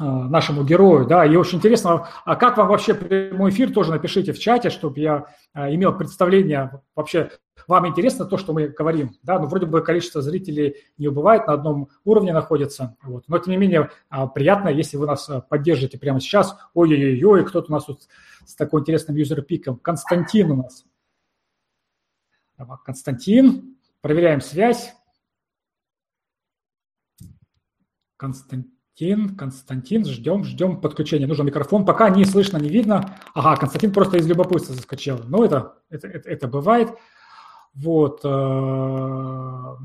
нашему 0.00 0.62
герою, 0.62 1.06
да, 1.06 1.26
и 1.26 1.34
очень 1.34 1.58
интересно, 1.58 2.06
а 2.24 2.36
как 2.36 2.56
вам 2.56 2.68
вообще 2.68 2.94
прямой 2.94 3.50
эфир, 3.50 3.72
тоже 3.72 3.90
напишите 3.90 4.32
в 4.32 4.38
чате, 4.38 4.70
чтобы 4.70 5.00
я 5.00 5.26
имел 5.56 5.92
представление, 5.92 6.82
вообще 6.94 7.30
вам 7.68 7.86
интересно 7.86 8.24
то, 8.24 8.36
что 8.38 8.52
мы 8.52 8.68
говорим, 8.68 9.14
да, 9.22 9.38
ну, 9.38 9.46
вроде 9.46 9.66
бы 9.66 9.82
количество 9.82 10.22
зрителей 10.22 10.76
не 10.96 11.06
убывает, 11.06 11.46
на 11.46 11.52
одном 11.52 11.90
уровне 12.04 12.32
находится, 12.32 12.96
вот, 13.02 13.24
но 13.28 13.38
тем 13.38 13.52
не 13.52 13.58
менее 13.58 13.90
а, 14.08 14.26
приятно, 14.26 14.68
если 14.70 14.96
вы 14.96 15.06
нас 15.06 15.28
э, 15.28 15.42
поддержите 15.48 15.98
прямо 15.98 16.18
сейчас, 16.18 16.56
ой-ой-ой, 16.74 17.44
кто-то 17.44 17.70
у 17.70 17.74
нас 17.74 17.84
тут 17.84 18.08
с 18.46 18.54
такой 18.54 18.80
интересным 18.80 19.16
юзер-пиком, 19.16 19.76
Константин 19.76 20.50
у 20.50 20.56
нас, 20.56 20.84
Константин, 22.84 23.76
проверяем 24.00 24.40
связь, 24.40 24.94
Константин, 28.16 29.36
Константин, 29.36 30.04
ждем, 30.04 30.42
ждем 30.42 30.80
подключения. 30.80 31.28
Нужен 31.28 31.46
микрофон. 31.46 31.86
Пока 31.86 32.10
не 32.10 32.24
слышно, 32.24 32.58
не 32.58 32.68
видно. 32.68 33.16
Ага, 33.32 33.60
Константин 33.60 33.92
просто 33.92 34.16
из 34.16 34.26
любопытства 34.26 34.74
заскочил. 34.74 35.20
Ну, 35.24 35.44
это, 35.44 35.76
это, 35.88 36.08
это, 36.08 36.28
это 36.28 36.48
бывает. 36.48 36.90
Вот. 37.74 38.20
Э, 38.24 39.76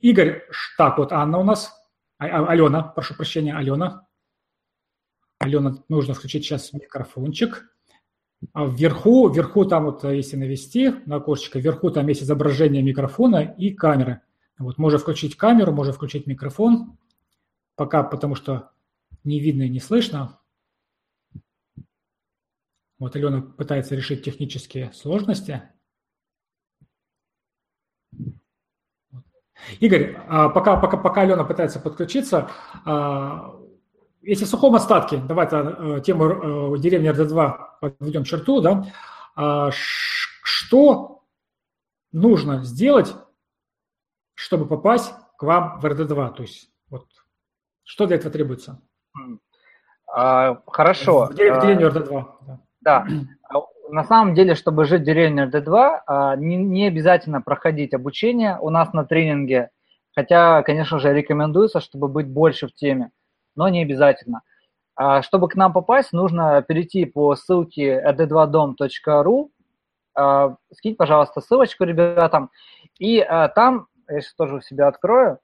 Игорь, 0.00 0.42
так, 0.76 0.98
вот 0.98 1.12
Анна 1.12 1.38
у 1.38 1.44
нас. 1.44 1.72
А, 2.18 2.26
а, 2.26 2.46
Алена, 2.48 2.82
прошу 2.82 3.14
прощения, 3.14 3.54
Алена. 3.54 4.06
Алена, 5.38 5.82
нужно 5.88 6.14
включить 6.14 6.44
сейчас 6.44 6.72
микрофончик. 6.72 7.70
А 8.52 8.66
вверху, 8.66 9.28
вверху 9.28 9.64
там 9.64 9.84
вот, 9.84 10.04
если 10.04 10.36
навести 10.36 10.90
на 11.06 11.16
окошечко, 11.16 11.58
вверху 11.58 11.90
там 11.90 12.06
есть 12.08 12.22
изображение 12.22 12.82
микрофона 12.82 13.54
и 13.56 13.70
камеры. 13.70 14.20
Вот, 14.58 14.78
можно 14.78 14.98
включить 14.98 15.36
камеру, 15.36 15.72
можно 15.72 15.92
включить 15.92 16.26
микрофон. 16.26 16.98
Пока 17.76 18.02
потому 18.02 18.34
что 18.34 18.70
не 19.24 19.40
видно 19.40 19.62
и 19.62 19.68
не 19.68 19.80
слышно. 19.80 20.38
Вот 22.98 23.16
Алена 23.16 23.40
пытается 23.40 23.94
решить 23.94 24.24
технические 24.24 24.92
сложности. 24.92 25.62
Игорь, 29.80 30.16
а 30.28 30.48
пока, 30.48 30.76
пока, 30.76 30.96
пока 30.96 31.22
Алена 31.22 31.44
пытается 31.44 31.80
подключиться, 31.80 32.50
а, 32.84 33.54
если 34.22 34.44
в 34.44 34.48
сухом 34.48 34.74
остатке, 34.74 35.18
давайте 35.18 35.56
э, 35.56 36.00
тему 36.04 36.74
э, 36.74 36.78
деревни 36.78 37.10
РД-2 37.10 37.56
подведем 37.80 38.24
черту, 38.24 38.60
да, 38.60 38.86
а, 39.36 39.70
Что 39.72 41.22
нужно 42.12 42.64
сделать, 42.64 43.14
чтобы 44.34 44.66
попасть 44.66 45.12
к 45.36 45.42
вам 45.42 45.78
в 45.80 45.84
РД2? 45.84 46.34
То 46.34 46.42
есть 46.42 46.70
вот 46.88 47.06
что 47.82 48.06
для 48.06 48.16
этого 48.16 48.32
требуется? 48.32 48.80
А, 50.06 50.62
хорошо. 50.66 51.26
В 51.26 51.34
деревне 51.34 51.86
РД2. 51.86 52.26
Да. 52.46 52.60
да. 52.80 53.06
На 53.94 54.02
самом 54.02 54.34
деле, 54.34 54.56
чтобы 54.56 54.86
жить 54.86 55.02
в 55.02 55.04
деревне 55.04 55.44
РД2, 55.44 56.00
а, 56.06 56.34
не, 56.34 56.56
не 56.56 56.88
обязательно 56.88 57.40
проходить 57.40 57.94
обучение 57.94 58.58
у 58.60 58.68
нас 58.68 58.92
на 58.92 59.04
тренинге, 59.04 59.70
хотя, 60.16 60.64
конечно 60.64 60.98
же, 60.98 61.14
рекомендуется, 61.14 61.78
чтобы 61.78 62.08
быть 62.08 62.26
больше 62.26 62.66
в 62.66 62.74
теме, 62.74 63.12
но 63.54 63.68
не 63.68 63.82
обязательно. 63.82 64.40
А, 64.96 65.22
чтобы 65.22 65.48
к 65.48 65.54
нам 65.54 65.72
попасть, 65.72 66.12
нужно 66.12 66.60
перейти 66.62 67.04
по 67.04 67.36
ссылке 67.36 68.02
rd2dom.ru, 68.04 69.50
а, 70.16 70.56
скинь, 70.72 70.96
пожалуйста, 70.96 71.40
ссылочку 71.40 71.84
ребятам, 71.84 72.50
и 72.98 73.24
там, 73.54 73.86
я 74.08 74.20
сейчас 74.22 74.34
тоже 74.34 74.56
у 74.56 74.60
себя 74.60 74.88
открою, 74.88 75.38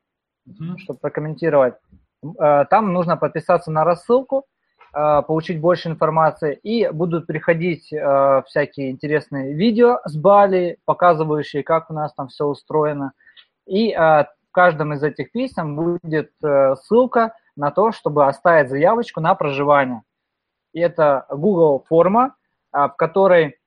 mm-hmm. 0.48 0.78
чтобы 0.78 0.98
прокомментировать, 0.98 1.74
там 2.20 2.93
нужно 2.93 3.16
подписаться 3.16 3.70
на 3.70 3.85
рассылку, 3.85 4.47
получить 4.93 5.61
больше 5.61 5.89
информации, 5.89 6.59
и 6.62 6.89
будут 6.89 7.27
приходить 7.27 7.93
э, 7.93 8.43
всякие 8.47 8.91
интересные 8.91 9.55
видео 9.55 10.01
с 10.05 10.17
Бали, 10.17 10.79
показывающие, 10.85 11.62
как 11.62 11.91
у 11.91 11.95
нас 11.95 12.12
там 12.15 12.29
все 12.29 12.47
устроено. 12.47 13.12
И 13.67 13.91
э, 13.91 13.97
в 13.97 14.53
каждом 14.53 14.95
из 14.95 15.03
этих 15.03 15.31
писем 15.31 15.77
будет 15.77 16.33
ссылка 16.41 17.35
на 17.55 17.71
то, 17.71 17.93
чтобы 17.93 18.27
оставить 18.27 18.69
заявочку 18.69 19.21
на 19.21 19.35
проживание. 19.37 20.03
И 20.73 20.81
это 20.81 21.27
Google 21.31 21.85
форма, 21.89 22.35
в 22.73 22.95
которой 22.97 23.59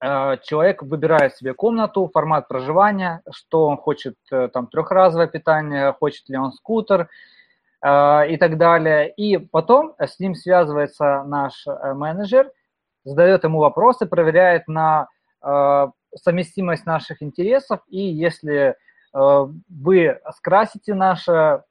человек 0.00 0.82
выбирает 0.82 1.36
себе 1.36 1.54
комнату, 1.54 2.10
формат 2.12 2.48
проживания, 2.48 3.22
что 3.30 3.68
он 3.68 3.76
хочет, 3.76 4.16
там, 4.28 4.66
трехразовое 4.66 5.28
питание, 5.28 5.92
хочет 5.92 6.28
ли 6.28 6.36
он 6.36 6.52
скутер, 6.52 7.02
Э, 7.02 7.08
и 7.84 8.36
так 8.36 8.58
далее. 8.58 9.10
И 9.10 9.38
потом 9.38 9.94
с 9.98 10.20
ним 10.20 10.36
связывается 10.36 11.24
наш 11.24 11.66
э, 11.66 11.94
менеджер, 11.94 12.50
задает 13.04 13.42
ему 13.42 13.58
вопросы, 13.58 14.06
проверяет 14.06 14.68
на 14.68 15.08
э, 15.44 15.86
совместимость 16.14 16.86
наших 16.86 17.22
интересов, 17.22 17.80
и 17.88 18.00
если 18.00 18.76
вы 19.12 20.18
скрасите 20.36 20.94
наше 20.94 21.64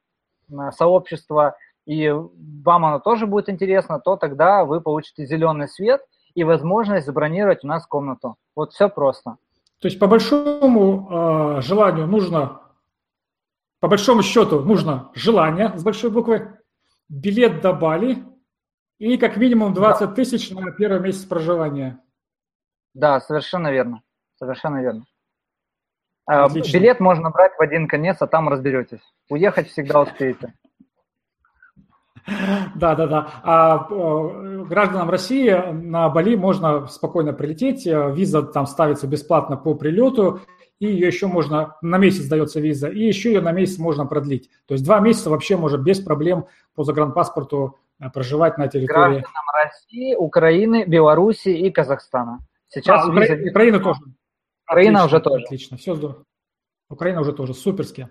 сообщество, 0.70 1.56
и 1.86 2.08
вам 2.08 2.84
оно 2.84 3.00
тоже 3.00 3.26
будет 3.26 3.48
интересно, 3.48 3.98
то 3.98 4.16
тогда 4.16 4.64
вы 4.64 4.80
получите 4.80 5.26
зеленый 5.26 5.66
свет 5.66 6.02
и 6.34 6.44
возможность 6.44 7.04
забронировать 7.04 7.64
у 7.64 7.66
нас 7.66 7.84
комнату. 7.84 8.36
Вот 8.54 8.70
все 8.72 8.88
просто. 8.88 9.38
То 9.80 9.88
есть 9.88 9.98
по 9.98 10.06
большому 10.06 11.60
желанию 11.62 12.06
нужно 12.06 12.61
по 13.82 13.88
большому 13.88 14.22
счету 14.22 14.60
нужно 14.60 15.10
желание 15.12 15.76
с 15.76 15.82
большой 15.82 16.12
буквы, 16.12 16.56
билет 17.08 17.60
до 17.62 17.72
Бали 17.72 18.22
и 19.00 19.16
как 19.18 19.36
минимум 19.36 19.74
20 19.74 20.08
да. 20.08 20.14
тысяч 20.14 20.50
на 20.52 20.70
первый 20.70 21.00
месяц 21.00 21.24
проживания. 21.24 22.00
Да, 22.94 23.18
совершенно 23.18 23.72
верно. 23.72 24.02
Совершенно 24.36 24.80
верно. 24.80 25.04
А, 26.26 26.44
Отлично. 26.44 26.78
Билет 26.78 27.00
можно 27.00 27.30
брать 27.30 27.56
в 27.58 27.60
один 27.60 27.88
конец, 27.88 28.18
а 28.20 28.28
там 28.28 28.48
разберетесь. 28.48 29.02
Уехать 29.28 29.68
всегда 29.68 30.02
успеете. 30.02 30.54
Да, 32.76 32.94
да, 32.94 33.06
да. 33.08 33.30
А 33.42 33.88
э, 33.90 34.64
гражданам 34.68 35.10
России 35.10 35.50
на 35.50 36.08
Бали 36.08 36.36
можно 36.36 36.86
спокойно 36.86 37.32
прилететь. 37.32 37.84
Виза 37.84 38.44
там 38.44 38.68
ставится 38.68 39.08
бесплатно 39.08 39.56
по 39.56 39.74
прилету 39.74 40.40
и 40.82 40.86
ее 40.86 41.06
еще 41.06 41.28
можно, 41.28 41.76
на 41.80 41.96
месяц 41.96 42.24
дается 42.26 42.58
виза, 42.58 42.88
и 42.88 42.98
еще 42.98 43.32
ее 43.32 43.40
на 43.40 43.52
месяц 43.52 43.78
можно 43.78 44.04
продлить. 44.04 44.50
То 44.66 44.74
есть 44.74 44.84
два 44.84 44.98
месяца 44.98 45.30
вообще 45.30 45.56
может 45.56 45.80
без 45.80 46.00
проблем 46.00 46.46
по 46.74 46.82
загранпаспорту 46.82 47.78
э, 48.00 48.10
проживать 48.10 48.58
на 48.58 48.66
территории. 48.66 49.20
Гражданам 49.20 49.44
России, 49.54 50.16
Украины, 50.16 50.84
Беларуси 50.84 51.50
и 51.50 51.70
Казахстана. 51.70 52.40
Сейчас 52.66 53.06
а, 53.06 53.12
виза... 53.12 53.34
Украина 53.48 53.78
тоже. 53.78 54.00
Украина 54.68 55.04
отлично, 55.04 55.16
уже 55.16 55.22
тоже. 55.22 55.44
Отлично, 55.44 55.76
все 55.76 55.94
здорово. 55.94 56.24
Украина 56.90 57.20
уже 57.20 57.32
тоже, 57.32 57.54
суперски. 57.54 58.08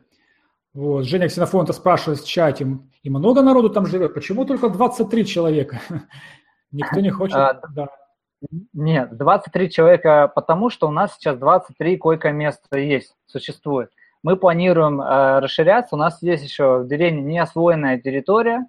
Вот. 0.73 1.03
Женя 1.03 1.27
Ксенофонта 1.27 1.73
спрашивает 1.73 2.22
в 2.22 2.26
чате, 2.26 2.80
и 3.03 3.10
много 3.10 3.41
народу 3.41 3.69
там 3.69 3.85
живет, 3.85 4.14
почему 4.14 4.45
только 4.45 4.69
23 4.69 5.26
человека? 5.26 5.81
Никто 6.72 7.02
не 7.02 7.10
хочет. 7.10 7.35
А, 7.35 7.60
да. 7.76 7.89
Нет, 8.74 9.16
23 9.18 9.70
человека, 9.70 10.32
потому 10.34 10.70
что 10.70 10.88
у 10.88 10.92
нас 10.92 11.16
сейчас 11.16 11.38
23 11.38 11.98
койко-места 11.98 12.80
есть, 12.80 13.16
существует. 13.28 13.92
Мы 14.24 14.36
планируем 14.36 15.02
э, 15.02 15.40
расширяться. 15.40 15.96
У 15.96 16.00
нас 16.00 16.22
есть 16.22 16.44
еще 16.44 16.80
в 16.80 16.88
деревне 16.88 17.22
неосвоенная 17.22 18.00
территория, 18.00 18.68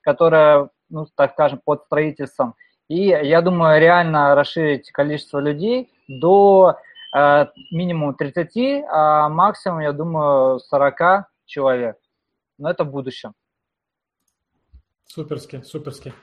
которая, 0.00 0.70
ну, 0.90 1.06
так 1.14 1.32
скажем, 1.32 1.60
под 1.64 1.84
строительством. 1.84 2.54
И 2.88 3.06
я 3.06 3.40
думаю, 3.42 3.80
реально 3.80 4.34
расширить 4.34 4.90
количество 4.90 5.38
людей 5.38 5.90
до 6.08 6.76
э, 7.16 7.46
минимум 7.70 8.14
30, 8.14 8.84
а 8.90 9.28
максимум, 9.28 9.80
я 9.80 9.92
думаю, 9.92 10.58
40 10.58 11.26
человек. 11.46 11.96
Но 12.58 12.70
это 12.70 12.84
в 12.84 12.90
будущем. 12.90 13.34
Суперски, 15.06 15.62
суперски. 15.64 16.14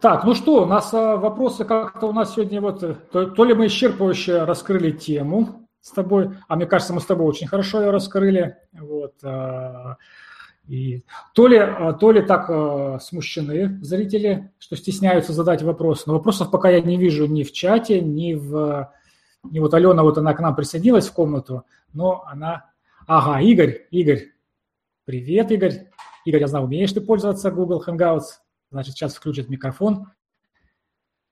Так, 0.00 0.24
ну 0.24 0.34
что, 0.34 0.64
у 0.64 0.66
нас 0.66 0.92
а, 0.92 1.16
вопросы 1.16 1.64
как-то 1.64 2.08
у 2.08 2.12
нас 2.12 2.34
сегодня 2.34 2.60
вот, 2.60 2.82
э, 2.82 2.96
то, 3.12 3.26
то 3.26 3.44
ли 3.44 3.54
мы 3.54 3.66
исчерпывающе 3.66 4.44
раскрыли 4.44 4.90
тему 4.90 5.68
с 5.80 5.90
тобой, 5.92 6.30
а 6.48 6.56
мне 6.56 6.66
кажется, 6.66 6.92
мы 6.92 7.00
с 7.00 7.06
тобой 7.06 7.26
очень 7.26 7.46
хорошо 7.46 7.80
ее 7.80 7.90
раскрыли, 7.90 8.56
вот, 8.72 9.14
а, 9.22 9.96
и 10.66 11.04
то 11.34 11.46
ли, 11.46 11.56
а, 11.56 11.92
то 11.92 12.10
ли 12.10 12.22
так 12.22 13.00
смущены 13.00 13.78
зрители, 13.82 14.52
что 14.58 14.76
стесняются 14.76 15.32
задать 15.32 15.62
вопрос, 15.62 16.06
но 16.06 16.14
вопросов 16.14 16.50
пока 16.50 16.68
я 16.70 16.80
не 16.80 16.96
вижу 16.96 17.26
ни 17.26 17.44
в 17.44 17.52
чате, 17.52 18.00
ни 18.00 18.34
в, 18.34 18.92
ни 19.44 19.60
вот 19.60 19.72
Алена, 19.74 20.02
вот 20.02 20.18
она 20.18 20.34
к 20.34 20.40
нам 20.40 20.56
присоединилась 20.56 21.08
в 21.08 21.12
комнату, 21.12 21.64
но 21.92 22.24
она, 22.26 22.70
ага, 23.06 23.40
Игорь, 23.40 23.86
Игорь, 23.92 24.32
привет, 25.04 25.52
Игорь, 25.52 25.91
Игорь, 26.24 26.40
я 26.40 26.46
знаю, 26.46 26.66
умеешь 26.66 26.92
ты 26.92 27.00
пользоваться 27.00 27.50
Google 27.50 27.82
Hangouts? 27.86 28.40
Значит, 28.70 28.94
сейчас 28.94 29.14
включит 29.14 29.48
микрофон 29.48 30.12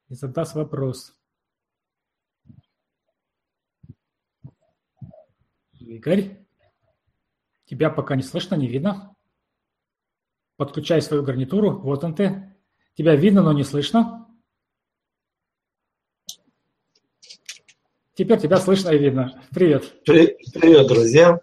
и 0.09 0.15
задаст 0.15 0.55
вопрос. 0.55 1.17
Игорь, 5.79 6.45
тебя 7.65 7.91
пока 7.91 8.17
не 8.17 8.23
слышно, 8.23 8.57
не 8.57 8.69
видно. 8.69 9.17
Подключай 10.57 11.01
свою 11.01 11.23
гарнитуру. 11.23 11.79
Вот 11.81 12.05
он 12.05 12.15
ты. 12.15 12.55
Тебя 12.95 13.17
видно, 13.17 13.43
но 13.43 13.53
не 13.53 13.65
слышно. 13.65 14.29
Теперь 18.15 18.39
тебя 18.39 18.59
слышно 18.59 18.91
и 18.91 18.99
видно. 18.99 19.43
Привет. 19.51 20.05
Привет, 20.05 20.89
друзья. 20.89 21.41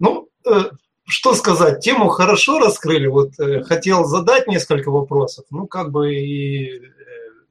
Ну, 0.00 0.28
э, 0.44 0.70
что 1.06 1.34
сказать, 1.34 1.80
тему 1.80 2.08
хорошо 2.08 2.58
раскрыли. 2.58 3.06
Вот 3.06 3.38
э, 3.38 3.62
хотел 3.62 4.04
задать 4.04 4.48
несколько 4.48 4.90
вопросов. 4.90 5.44
Ну, 5.50 5.66
как 5.66 5.92
бы 5.92 6.12
и 6.12 6.78
э, 6.78 6.90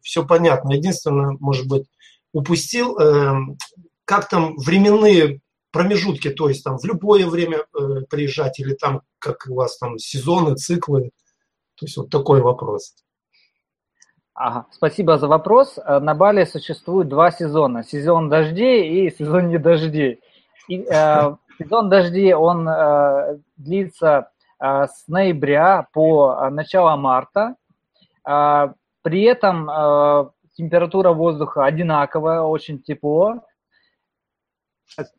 все 0.01 0.25
понятно. 0.25 0.73
Единственное, 0.73 1.37
может 1.39 1.67
быть, 1.67 1.85
упустил, 2.33 2.97
э, 2.99 3.33
как 4.03 4.27
там 4.27 4.57
временные 4.57 5.39
промежутки, 5.71 6.29
то 6.29 6.49
есть 6.49 6.63
там 6.63 6.77
в 6.77 6.83
любое 6.83 7.25
время 7.27 7.59
э, 7.59 8.01
приезжать 8.09 8.59
или 8.59 8.73
там, 8.73 9.01
как 9.19 9.45
у 9.49 9.55
вас 9.55 9.77
там 9.77 9.97
сезоны, 9.97 10.55
циклы. 10.55 11.11
То 11.75 11.85
есть 11.85 11.97
вот 11.97 12.09
такой 12.09 12.41
вопрос. 12.41 12.93
Ага, 14.33 14.65
спасибо 14.71 15.17
за 15.17 15.27
вопрос. 15.27 15.77
На 15.77 16.13
Бали 16.13 16.43
существует 16.43 17.07
два 17.07 17.31
сезона. 17.31 17.85
Сезон 17.85 18.29
дождей 18.29 19.07
и 19.07 19.15
сезон 19.15 19.47
не 19.47 19.57
дождей. 19.57 20.19
И, 20.67 20.79
э, 20.81 21.35
Сезон 21.57 21.89
дождей, 21.89 22.33
он 22.33 22.67
э, 22.67 23.37
длится 23.55 24.31
э, 24.59 24.87
с 24.87 25.07
ноября 25.07 25.87
по 25.93 26.35
э, 26.37 26.49
начало 26.49 26.95
марта. 26.97 27.55
Э, 28.27 28.73
при 29.01 29.23
этом 29.23 29.69
э, 29.69 30.29
температура 30.53 31.11
воздуха 31.11 31.63
одинаковая, 31.63 32.41
очень 32.41 32.81
тепло. 32.81 33.41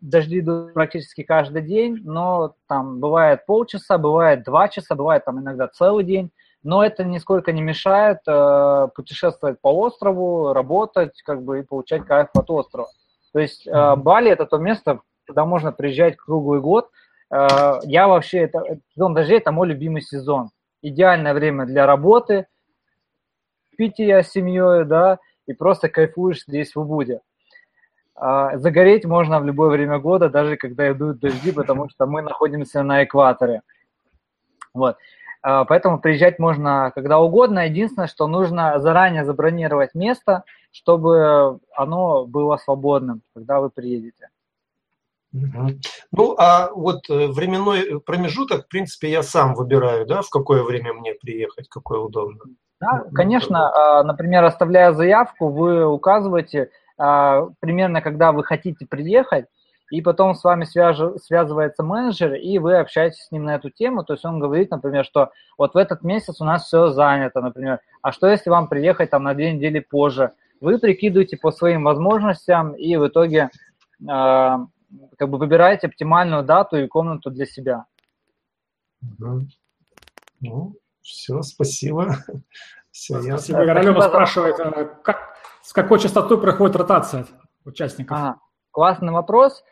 Дожди 0.00 0.40
идут 0.40 0.74
практически 0.74 1.22
каждый 1.22 1.62
день, 1.62 2.00
но 2.04 2.54
там 2.68 3.00
бывает 3.00 3.46
полчаса, 3.46 3.98
бывает 3.98 4.44
два 4.44 4.68
часа, 4.68 4.94
бывает 4.94 5.24
там 5.24 5.40
иногда 5.40 5.68
целый 5.68 6.04
день. 6.04 6.30
Но 6.62 6.84
это 6.84 7.04
нисколько 7.04 7.52
не 7.52 7.62
мешает 7.62 8.18
э, 8.26 8.88
путешествовать 8.94 9.60
по 9.60 9.68
острову, 9.68 10.52
работать, 10.52 11.22
как 11.22 11.42
бы 11.42 11.60
и 11.60 11.62
получать 11.62 12.04
кайф 12.04 12.28
от 12.34 12.50
острова. 12.50 12.88
То 13.32 13.38
есть 13.38 13.66
э, 13.66 13.96
Бали 13.96 14.30
это 14.30 14.46
то 14.46 14.58
место, 14.58 15.00
туда 15.26 15.44
можно 15.44 15.72
приезжать 15.72 16.16
круглый 16.16 16.60
год. 16.60 16.90
Э, 17.30 17.78
я 17.84 18.08
вообще, 18.08 18.40
это, 18.40 18.80
сезон 18.94 19.14
дождей– 19.14 19.38
это 19.38 19.52
мой 19.52 19.68
любимый 19.68 20.02
сезон. 20.02 20.50
Идеальное 20.82 21.34
время 21.34 21.66
для 21.66 21.86
работы, 21.86 22.46
питья 23.76 24.22
с 24.22 24.30
семьей, 24.30 24.84
да, 24.84 25.18
и 25.46 25.52
просто 25.52 25.88
кайфуешь 25.88 26.44
здесь 26.46 26.74
в 26.74 26.80
Убуде. 26.80 27.20
а, 28.14 28.56
загореть 28.58 29.04
можно 29.04 29.40
в 29.40 29.44
любое 29.44 29.70
время 29.70 29.98
года, 29.98 30.28
даже 30.28 30.56
когда 30.56 30.90
идут 30.90 31.20
дожди, 31.20 31.52
потому 31.52 31.88
что 31.88 32.06
мы 32.06 32.22
находимся 32.22 32.82
на 32.82 33.04
экваторе. 33.04 33.62
Вот. 34.72 34.96
А, 35.42 35.64
поэтому 35.64 36.00
приезжать 36.00 36.38
можно 36.38 36.90
когда 36.94 37.18
угодно. 37.18 37.66
Единственное, 37.66 38.08
что 38.08 38.26
нужно 38.26 38.78
заранее 38.78 39.24
забронировать 39.24 39.94
место, 39.94 40.44
чтобы 40.72 41.60
оно 41.74 42.26
было 42.26 42.56
свободным, 42.56 43.22
когда 43.34 43.60
вы 43.60 43.70
приедете. 43.70 44.28
Ну, 45.32 46.34
а 46.38 46.70
вот 46.72 47.10
э, 47.10 47.26
временной 47.28 48.00
промежуток, 48.00 48.64
в 48.64 48.68
принципе, 48.68 49.10
я 49.10 49.22
сам 49.22 49.54
выбираю, 49.54 50.06
да, 50.06 50.22
в 50.22 50.30
какое 50.30 50.62
время 50.62 50.92
мне 50.94 51.14
приехать, 51.14 51.68
какое 51.68 51.98
удобно. 51.98 52.40
Да, 52.80 53.04
конечно, 53.14 53.70
а, 53.70 54.02
например, 54.02 54.44
оставляя 54.44 54.92
заявку, 54.92 55.48
вы 55.48 55.84
указываете 55.84 56.70
а, 56.98 57.48
примерно, 57.60 58.02
когда 58.02 58.32
вы 58.32 58.44
хотите 58.44 58.86
приехать, 58.86 59.46
и 59.90 60.00
потом 60.00 60.34
с 60.34 60.42
вами 60.42 60.64
свяж... 60.64 60.98
связывается 61.22 61.82
менеджер, 61.82 62.34
и 62.34 62.58
вы 62.58 62.78
общаетесь 62.78 63.24
с 63.24 63.30
ним 63.30 63.44
на 63.44 63.54
эту 63.54 63.70
тему. 63.70 64.04
То 64.04 64.14
есть 64.14 64.24
он 64.24 64.40
говорит, 64.40 64.70
например, 64.70 65.04
что 65.04 65.30
вот 65.56 65.74
в 65.74 65.76
этот 65.76 66.02
месяц 66.02 66.40
у 66.40 66.44
нас 66.44 66.64
все 66.64 66.88
занято, 66.88 67.40
например. 67.40 67.80
А 68.02 68.12
что 68.12 68.26
если 68.26 68.50
вам 68.50 68.68
приехать 68.68 69.10
там 69.10 69.22
на 69.22 69.34
две 69.34 69.52
недели 69.52 69.78
позже? 69.78 70.32
Вы 70.60 70.78
прикидываете 70.78 71.36
по 71.36 71.52
своим 71.52 71.84
возможностям 71.84 72.72
и 72.72 72.96
в 72.96 73.06
итоге 73.06 73.50
э, 74.00 74.56
как 75.18 75.28
бы 75.30 75.38
выбираете 75.38 75.86
оптимальную 75.86 76.42
дату 76.44 76.76
и 76.76 76.86
комнату 76.86 77.30
для 77.30 77.46
себя. 77.46 77.86
Ну, 80.40 80.74
все, 81.02 81.42
спасибо. 81.42 82.16
Все, 82.90 83.20
спасибо. 83.20 83.62
Я... 83.62 83.74
Алена 83.74 84.00
спрашивает, 84.00 84.58
а 84.58 84.84
как, 85.02 85.36
с 85.62 85.74
какой 85.74 85.98
частотой 85.98 86.40
проходит 86.40 86.76
ротация 86.76 87.26
участников? 87.66 88.16
Ага, 88.16 88.38
классный 88.70 89.12
вопрос. 89.12 89.62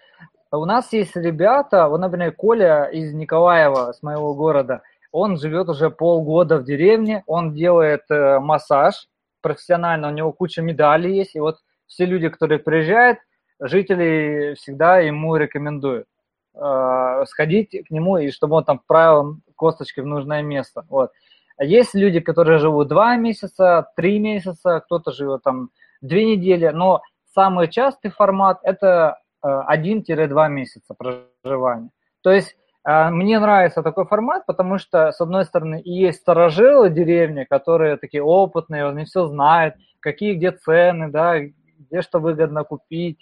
У 0.52 0.66
нас 0.66 0.92
есть 0.92 1.16
ребята, 1.16 1.88
вот, 1.88 1.98
например, 1.98 2.32
Коля 2.32 2.84
из 2.84 3.14
Николаева, 3.14 3.92
с 3.92 4.02
моего 4.02 4.34
города, 4.34 4.82
он 5.10 5.38
живет 5.38 5.68
уже 5.68 5.90
полгода 5.90 6.58
в 6.58 6.64
деревне, 6.64 7.24
он 7.26 7.54
делает 7.54 8.02
э, 8.10 8.38
массаж 8.40 9.08
профессионально, 9.40 10.08
у 10.08 10.10
него 10.10 10.32
куча 10.32 10.60
медалей 10.60 11.16
есть, 11.16 11.34
и 11.34 11.40
вот 11.40 11.58
все 11.86 12.04
люди, 12.04 12.28
которые 12.28 12.58
приезжают, 12.58 13.18
жители 13.60 14.54
всегда 14.56 14.98
ему 14.98 15.36
рекомендуют 15.36 16.06
э, 16.54 17.24
сходить 17.26 17.86
к 17.86 17.90
нему, 17.90 18.18
и 18.18 18.30
чтобы 18.30 18.56
он 18.56 18.64
там 18.64 18.80
правил 18.86 19.38
косточки 19.56 20.00
в 20.00 20.06
нужное 20.06 20.42
место. 20.42 20.84
Вот. 20.88 21.10
А 21.56 21.64
есть 21.64 21.94
люди, 21.94 22.20
которые 22.20 22.58
живут 22.58 22.88
два 22.88 23.16
месяца, 23.16 23.88
три 23.96 24.18
месяца, 24.18 24.80
кто-то 24.80 25.12
живет 25.12 25.42
там 25.42 25.70
две 26.00 26.36
недели, 26.36 26.68
но 26.68 27.02
самый 27.32 27.68
частый 27.68 28.10
формат– 28.10 28.60
это 28.62 29.18
1-2 29.44 30.48
месяца 30.48 30.94
проживания. 30.94 31.90
То 32.22 32.30
есть 32.30 32.56
э, 32.86 33.10
мне 33.10 33.38
нравится 33.38 33.82
такой 33.82 34.06
формат, 34.06 34.46
потому 34.46 34.78
что, 34.78 35.12
с 35.12 35.20
одной 35.20 35.44
стороны, 35.44 35.80
и 35.80 35.92
есть 35.92 36.20
старожилы 36.20 36.90
деревни, 36.90 37.44
которые 37.44 37.98
такие 37.98 38.22
опытные, 38.22 38.88
они 38.88 39.04
все 39.04 39.26
знают, 39.26 39.74
какие 40.00 40.34
где 40.34 40.50
цены, 40.52 41.10
да, 41.10 41.38
где 41.40 42.02
что 42.02 42.18
выгодно 42.18 42.64
купить, 42.64 43.18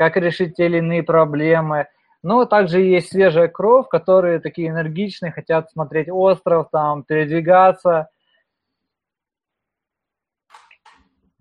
как 0.00 0.16
решить 0.16 0.56
те 0.56 0.64
или 0.64 0.78
иные 0.78 1.02
проблемы. 1.02 1.86
Но 2.22 2.46
также 2.46 2.80
есть 2.80 3.10
свежая 3.10 3.48
кровь, 3.48 3.86
которые 3.90 4.40
такие 4.40 4.68
энергичные, 4.68 5.30
хотят 5.30 5.70
смотреть 5.70 6.08
остров, 6.08 6.68
там, 6.72 7.02
передвигаться. 7.02 8.08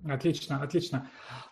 Отлично, 0.06 0.62
отлично. 0.62 1.08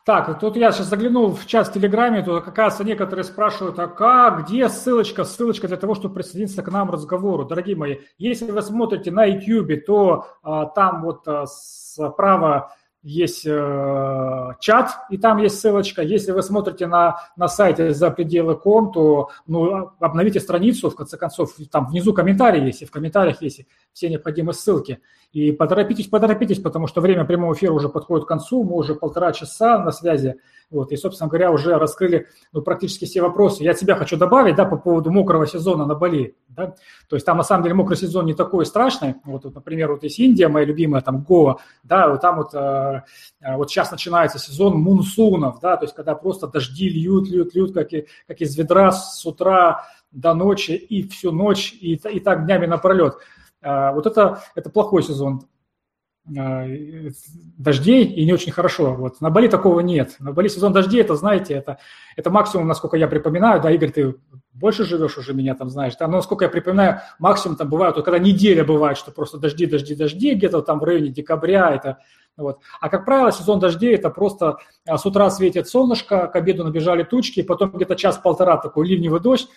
Так, 0.05 0.37
тут 0.41 0.57
я 0.57 0.73
сейчас 0.73 0.87
заглянул 0.87 1.33
в 1.33 1.45
чат 1.45 1.69
в 1.69 1.73
Телеграме, 1.73 2.23
тут, 2.23 2.45
оказывается, 2.45 2.83
некоторые 2.83 3.23
спрашивают, 3.23 3.79
а 3.79 3.87
как, 3.87 4.43
где 4.43 4.67
ссылочка, 4.67 5.23
ссылочка 5.23 5.69
для 5.69 5.77
того, 5.77 5.95
чтобы 5.95 6.15
присоединиться 6.15 6.61
к 6.61 6.69
нам 6.69 6.91
разговору. 6.91 7.45
Дорогие 7.45 7.77
мои, 7.77 7.99
если 8.17 8.51
вы 8.51 8.61
смотрите 8.61 9.11
на 9.11 9.23
YouTube, 9.23 9.85
то 9.85 10.27
а, 10.43 10.65
там 10.65 11.03
вот 11.03 11.25
а, 11.25 11.45
справа 11.45 12.73
есть 13.07 13.45
э, 13.45 14.49
чат, 14.59 14.89
и 15.09 15.17
там 15.17 15.37
есть 15.37 15.59
ссылочка. 15.59 16.01
Если 16.01 16.31
вы 16.31 16.43
смотрите 16.43 16.87
на, 16.87 17.17
на 17.37 17.47
сайте 17.47 17.93
за 17.93 18.11
пределы.ком, 18.11 18.91
то 18.91 19.29
ну, 19.47 19.91
обновите 19.99 20.41
страницу, 20.41 20.89
в 20.89 20.95
конце 20.95 21.17
концов, 21.17 21.55
там 21.71 21.87
внизу 21.87 22.13
комментарии 22.13 22.65
есть, 22.65 22.81
и 22.81 22.85
в 22.85 22.91
комментариях 22.91 23.41
есть 23.41 23.61
все 23.93 24.09
необходимые 24.09 24.53
ссылки. 24.53 24.99
И 25.31 25.53
поторопитесь, 25.53 26.07
поторопитесь, 26.07 26.59
потому 26.59 26.87
что 26.87 26.99
время 26.99 27.23
прямого 27.23 27.53
эфира 27.53 27.71
уже 27.71 27.87
подходит 27.87 28.25
к 28.25 28.27
концу, 28.27 28.63
мы 28.65 28.75
уже 28.75 28.93
полтора 28.93 29.31
часа 29.31 29.79
на 29.79 29.91
связи, 29.91 30.35
вот, 30.69 30.91
и, 30.91 30.97
собственно 30.97 31.29
говоря, 31.29 31.51
уже 31.51 31.77
раскрыли 31.77 32.27
ну, 32.51 32.61
практически 32.61 33.05
все 33.05 33.21
вопросы. 33.21 33.63
Я 33.63 33.71
от 33.71 33.79
себя 33.79 33.95
хочу 33.95 34.17
добавить, 34.17 34.55
да, 34.55 34.65
по 34.65 34.77
поводу 34.77 35.11
мокрого 35.11 35.47
сезона 35.47 35.85
на 35.85 35.95
Бали, 35.95 36.35
да, 36.49 36.75
то 37.07 37.15
есть 37.15 37.25
там, 37.25 37.37
на 37.37 37.43
самом 37.43 37.63
деле, 37.63 37.75
мокрый 37.75 37.97
сезон 37.97 38.25
не 38.25 38.33
такой 38.33 38.65
страшный, 38.65 39.15
вот, 39.23 39.45
вот 39.45 39.55
например, 39.55 39.91
вот 39.91 40.03
есть 40.03 40.19
Индия, 40.19 40.47
моя 40.47 40.65
любимая, 40.65 41.01
там, 41.01 41.21
Гоа, 41.23 41.57
да, 41.83 42.09
вот 42.09 42.21
там 42.21 42.37
вот, 42.37 42.53
э, 42.53 43.01
вот 43.55 43.69
сейчас 43.69 43.91
начинается 43.91 44.39
сезон 44.39 44.77
мунсунов, 44.77 45.59
да, 45.61 45.77
то 45.77 45.85
есть 45.85 45.95
когда 45.95 46.15
просто 46.15 46.47
дожди 46.47 46.89
льют, 46.89 47.29
льют, 47.29 47.55
льют, 47.55 47.73
как, 47.73 47.93
и, 47.93 48.07
как 48.27 48.41
из 48.41 48.57
ведра 48.57 48.91
с 48.91 49.25
утра 49.25 49.85
до 50.11 50.33
ночи 50.33 50.71
и 50.71 51.07
всю 51.07 51.31
ночь, 51.31 51.73
и, 51.73 51.93
и 51.93 52.19
так 52.19 52.45
днями 52.45 52.65
напролет. 52.65 53.15
А, 53.61 53.91
вот 53.93 54.05
это, 54.05 54.41
это 54.55 54.69
плохой 54.69 55.03
сезон 55.03 55.41
дождей 56.27 58.05
и 58.05 58.25
не 58.25 58.33
очень 58.33 58.51
хорошо. 58.51 58.93
Вот. 58.95 59.21
На 59.21 59.29
Бали 59.29 59.47
такого 59.47 59.79
нет. 59.79 60.15
На 60.19 60.33
Бали 60.33 60.47
сезон 60.47 60.73
дождей, 60.73 61.01
это, 61.01 61.15
знаете, 61.15 61.53
это, 61.53 61.77
это 62.15 62.29
максимум, 62.29 62.67
насколько 62.67 62.97
я 62.97 63.07
припоминаю, 63.07 63.61
да, 63.61 63.71
Игорь, 63.71 63.91
ты 63.91 64.15
больше 64.53 64.83
живешь 64.83 65.17
уже 65.17 65.33
меня 65.33 65.55
там, 65.55 65.69
знаешь, 65.69 65.95
да, 65.95 66.07
но 66.07 66.17
насколько 66.17 66.45
я 66.45 66.49
припоминаю, 66.49 67.01
максимум 67.19 67.57
там 67.57 67.69
бывает, 67.69 67.95
вот 67.95 68.05
когда 68.05 68.19
неделя 68.19 68.63
бывает, 68.63 68.97
что 68.97 69.11
просто 69.11 69.37
дожди, 69.37 69.65
дожди, 69.65 69.95
дожди, 69.95 70.33
где-то 70.33 70.61
там 70.61 70.79
в 70.79 70.83
районе 70.83 71.09
декабря, 71.09 71.71
это 71.71 71.99
вот. 72.37 72.59
А 72.79 72.89
как 72.89 73.03
правило, 73.03 73.31
сезон 73.31 73.59
дождей 73.59 73.95
это 73.95 74.11
просто 74.11 74.57
а, 74.85 74.97
с 74.99 75.05
утра 75.07 75.29
светит 75.31 75.67
солнышко, 75.67 76.27
к 76.27 76.35
обеду 76.35 76.63
набежали 76.63 77.03
тучки, 77.03 77.41
потом 77.41 77.71
где-то 77.71 77.95
час-полтора 77.95 78.57
такой 78.57 78.87
ливневый 78.87 79.19
дождь, 79.19 79.49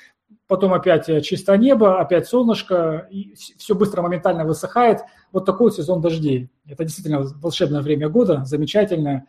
потом 0.47 0.73
опять 0.73 1.09
э, 1.11 1.21
чистое 1.21 1.59
небо, 1.59 2.01
опять 2.01 2.27
солнышко, 2.27 3.07
и 3.11 3.35
все 3.35 3.75
быстро, 3.75 4.01
моментально 4.01 4.47
высыхает. 4.47 5.01
Вот 5.31 5.45
такой 5.45 5.67
вот 5.67 5.77
сезон 5.77 6.01
дождей. 6.01 6.49
Это 6.67 6.85
действительно 6.85 7.23
волшебное 7.41 7.83
время 7.83 8.09
года, 8.09 8.45
замечательное. 8.47 9.27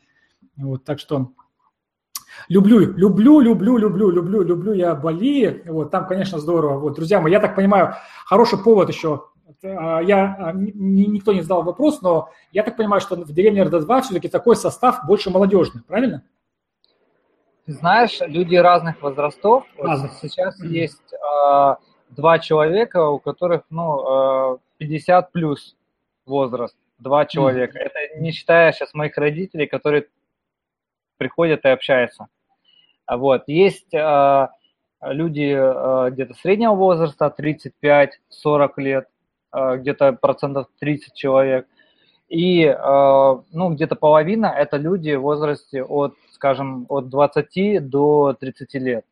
Вот, 0.55 0.85
так 0.85 0.99
что 0.99 1.31
люблю, 2.47 2.79
люблю, 2.79 3.41
люблю, 3.41 3.77
люблю, 3.77 4.09
люблю, 4.11 4.43
люблю 4.43 4.73
я 4.73 4.95
Бали. 4.95 5.61
Вот, 5.67 5.91
там, 5.91 6.07
конечно, 6.07 6.39
здорово. 6.39 6.79
Вот, 6.79 6.95
друзья 6.95 7.19
мои, 7.19 7.33
я 7.33 7.41
так 7.41 7.55
понимаю, 7.55 7.95
хороший 8.25 8.59
повод 8.59 8.89
еще. 8.89 9.25
А, 9.63 9.99
я, 10.01 10.35
а, 10.39 10.51
никто 10.53 11.33
не 11.33 11.41
задал 11.41 11.63
вопрос, 11.63 12.01
но 12.01 12.29
я 12.51 12.63
так 12.63 12.77
понимаю, 12.77 13.01
что 13.01 13.15
в 13.15 13.33
деревне 13.33 13.63
РД-2 13.63 14.01
все-таки 14.01 14.29
такой 14.29 14.55
состав 14.55 15.05
больше 15.05 15.29
молодежный, 15.29 15.81
правильно? 15.83 16.23
знаешь, 17.71 18.19
люди 18.21 18.55
разных 18.55 19.01
возрастов. 19.01 19.65
Разных. 19.77 20.13
сейчас 20.21 20.61
mm-hmm. 20.61 20.67
есть 20.67 21.13
э, 21.13 21.75
два 22.09 22.39
человека, 22.39 23.09
у 23.09 23.19
которых, 23.19 23.63
ну, 23.69 24.55
э, 24.55 24.57
50 24.77 25.31
плюс 25.31 25.75
возраст. 26.25 26.75
Два 26.99 27.25
человека. 27.25 27.77
Mm-hmm. 27.77 27.81
Это 27.81 28.19
не 28.19 28.31
считая 28.31 28.71
сейчас 28.71 28.93
моих 28.93 29.17
родителей, 29.17 29.67
которые 29.67 30.07
приходят 31.17 31.65
и 31.65 31.69
общаются. 31.69 32.27
Вот. 33.07 33.43
Есть 33.47 33.93
э, 33.93 34.47
люди 35.01 35.55
э, 35.55 36.09
где-то 36.11 36.33
среднего 36.35 36.73
возраста, 36.73 37.33
35-40 37.37 38.69
лет, 38.77 39.05
э, 39.05 39.20
где-то 39.53 40.13
процентов 40.13 40.67
30 40.79 41.13
человек. 41.13 41.67
И, 42.29 42.63
э, 42.63 42.75
ну, 43.51 43.69
где-то 43.73 43.95
половина– 43.95 44.45
это 44.57 44.77
люди 44.77 45.13
в 45.15 45.21
возрасте 45.21 45.83
от 45.83 46.15
скажем, 46.41 46.87
от 46.89 47.09
20 47.09 47.87
до 47.87 48.33
30 48.33 48.73
лет. 48.73 49.05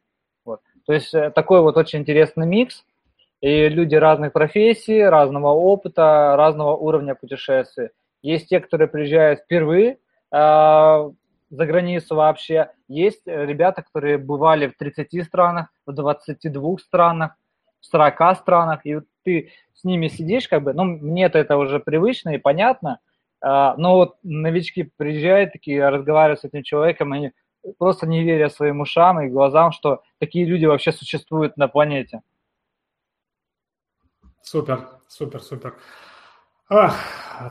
Вот. 0.46 0.62
То 0.88 0.94
есть 0.94 1.14
э, 1.14 1.30
такой 1.30 1.62
вот 1.62 1.78
очень 1.78 2.00
интересный 2.00 2.48
микс, 2.48 2.84
и 3.40 3.70
люди 3.70 3.94
разных 3.94 4.34
профессий, 4.34 5.04
разного 5.04 5.50
опыта, 5.50 6.34
разного 6.36 6.76
уровня 6.76 7.14
путешествий. 7.14 7.90
Есть 8.24 8.50
те, 8.50 8.60
которые 8.60 8.88
приезжают 8.88 9.42
впервые 9.42 9.92
э, 9.92 9.98
за 10.32 11.66
границу 11.68 12.16
вообще. 12.16 12.72
Есть 12.88 13.28
ребята, 13.28 13.84
которые 13.84 14.18
бывали 14.18 14.66
в 14.66 14.76
30 14.76 15.24
странах, 15.24 15.68
в 15.86 15.92
22 15.94 16.78
странах, 16.80 17.36
в 17.80 17.86
40 17.86 18.38
странах, 18.38 18.86
и 18.88 18.98
ты 19.24 19.52
с 19.74 19.84
ними 19.84 20.08
сидишь, 20.08 20.48
как 20.48 20.64
бы, 20.64 20.74
ну, 20.74 20.84
мне 20.84 21.26
это 21.26 21.58
уже 21.58 21.80
привычно 21.80 22.36
и 22.36 22.38
понятно, 22.38 23.00
а, 23.42 23.76
но 23.78 23.96
вот 23.96 24.18
новички 24.24 24.92
приезжают 24.98 25.54
такие, 25.54 25.88
разговаривают 25.88 26.42
с 26.42 26.46
этим 26.46 26.64
человеком, 26.64 27.14
они 27.14 27.32
просто 27.78 28.08
не 28.08 28.24
веря 28.24 28.50
своим 28.50 28.82
ушам 28.82 29.22
и 29.22 29.30
глазам, 29.30 29.72
что 29.72 30.04
такие 30.20 30.46
люди 30.46 30.66
вообще 30.66 30.92
существуют 30.92 31.58
на 31.58 31.68
планете. 31.68 32.22
Супер, 34.42 34.90
супер, 35.08 35.42
супер. 35.42 35.76
Ах, 36.72 36.96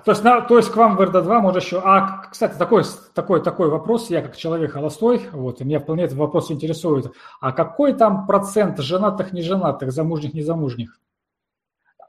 то 0.04 0.12
есть, 0.12 0.22
на, 0.22 0.40
то 0.42 0.56
есть 0.56 0.70
к 0.70 0.76
вам 0.76 0.96
в 0.96 1.00
РД-2 1.00 1.40
может 1.40 1.62
еще... 1.62 1.80
А, 1.84 2.28
кстати, 2.30 2.56
такой, 2.56 2.84
такой, 3.14 3.42
такой 3.42 3.68
вопрос, 3.68 4.10
я 4.10 4.22
как 4.22 4.36
человек 4.36 4.72
холостой, 4.72 5.28
вот, 5.32 5.60
и 5.60 5.64
меня 5.64 5.80
вполне 5.80 6.04
этот 6.04 6.16
вопрос 6.16 6.52
интересует. 6.52 7.12
А 7.40 7.52
какой 7.52 7.94
там 7.94 8.26
процент 8.26 8.78
женатых, 8.78 9.32
неженатых, 9.32 9.90
замужних, 9.90 10.34
незамужних? 10.34 11.00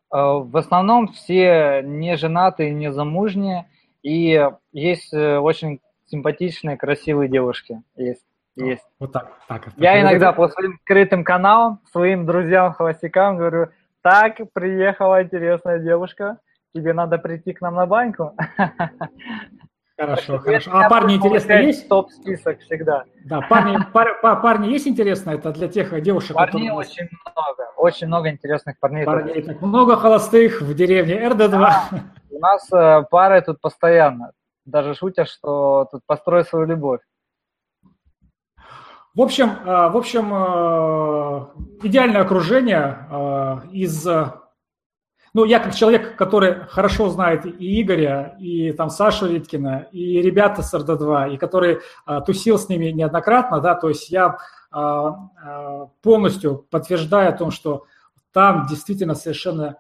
А, 0.10 0.40
в 0.40 0.58
основном 0.58 1.08
все 1.10 1.82
не 1.84 2.18
женатые, 2.18 2.72
не 2.72 2.92
замужние, 2.92 3.68
и 4.02 4.50
есть 4.72 5.14
э, 5.14 5.38
очень 5.38 5.82
симпатичные, 6.08 6.78
красивые 6.78 7.30
девушки. 7.30 7.82
Есть. 7.96 8.26
Есть. 8.56 8.86
Вот 9.00 9.12
так. 9.12 9.32
так, 9.48 9.66
так. 9.66 9.74
Я 9.78 10.02
иногда 10.02 10.34
по 10.34 10.48
своим 10.50 10.78
скрытым 10.82 11.24
каналам, 11.24 11.80
своим 11.92 12.26
друзьям, 12.26 12.74
холостякам 12.74 13.38
говорю, 13.38 13.70
так, 14.02 14.38
приехала 14.54 15.24
интересная 15.24 15.80
девушка, 15.80 16.40
тебе 16.74 16.94
надо 16.94 17.18
прийти 17.18 17.54
к 17.54 17.62
нам 17.62 17.76
на 17.76 17.86
баньку. 17.86 18.36
Хорошо, 20.00 20.40
хорошо. 20.40 20.72
А 20.74 20.90
парни 20.90 21.16
интересно 21.16 21.54
есть? 21.54 21.90
Топ-список 21.90 22.62
всегда. 22.62 23.04
Да, 23.26 23.42
парни, 23.42 23.78
пар, 23.94 24.22
пар, 24.22 24.42
парни 24.42 24.68
есть 24.68 24.88
интересно? 24.88 25.32
Это 25.32 25.52
для 25.52 25.68
тех 25.68 26.02
девушек, 26.02 26.38
Парней 26.38 26.70
которые... 26.70 26.74
очень 26.74 27.10
много, 27.36 27.72
очень 27.76 28.08
много 28.08 28.30
интересных 28.30 28.80
парней. 28.80 29.04
Парней 29.04 29.42
так 29.42 29.62
много 29.62 29.98
холостых 29.98 30.62
в 30.62 30.74
деревне 30.74 31.16
РД2. 31.28 31.50
Да, 31.50 31.90
у 32.32 32.40
нас 32.40 32.72
э, 32.72 33.04
пары 33.12 33.42
тут 33.42 33.60
постоянно. 33.60 34.32
Даже 34.64 34.94
шутят, 34.94 35.28
что 35.28 35.90
тут 35.92 36.02
построй 36.06 36.46
свою 36.46 36.66
любовь. 36.66 37.02
В 39.14 39.22
общем, 39.22 39.50
э, 39.50 39.90
в 39.90 39.98
общем, 39.98 40.34
э, 40.34 41.88
идеальное 41.88 42.22
окружение 42.22 43.06
э, 43.12 43.58
из 43.74 44.08
ну, 45.34 45.46
я 45.46 45.60
как 45.60 45.76
человек, 45.76 46.16
который 46.16 46.68
хорошо 46.68 47.10
знает 47.10 47.46
и 47.46 47.82
Игоря, 47.82 48.36
и 48.40 48.72
там 48.72 48.90
Сашу 48.90 49.28
Риткина, 49.28 49.88
и 49.92 50.22
ребята 50.22 50.62
с 50.62 50.74
РД-2, 50.74 51.34
и 51.34 51.38
который 51.38 51.80
а, 52.06 52.22
тусил 52.22 52.58
с 52.58 52.70
ними 52.70 52.88
неоднократно, 52.88 53.60
да, 53.60 53.76
то 53.76 53.90
есть 53.90 54.10
я 54.10 54.38
а, 54.72 55.30
а, 55.44 55.86
полностью 56.02 56.66
подтверждаю 56.70 57.30
о 57.30 57.38
том, 57.38 57.52
что 57.52 57.86
там 58.34 58.66
действительно 58.68 59.16
совершенно 59.16 59.78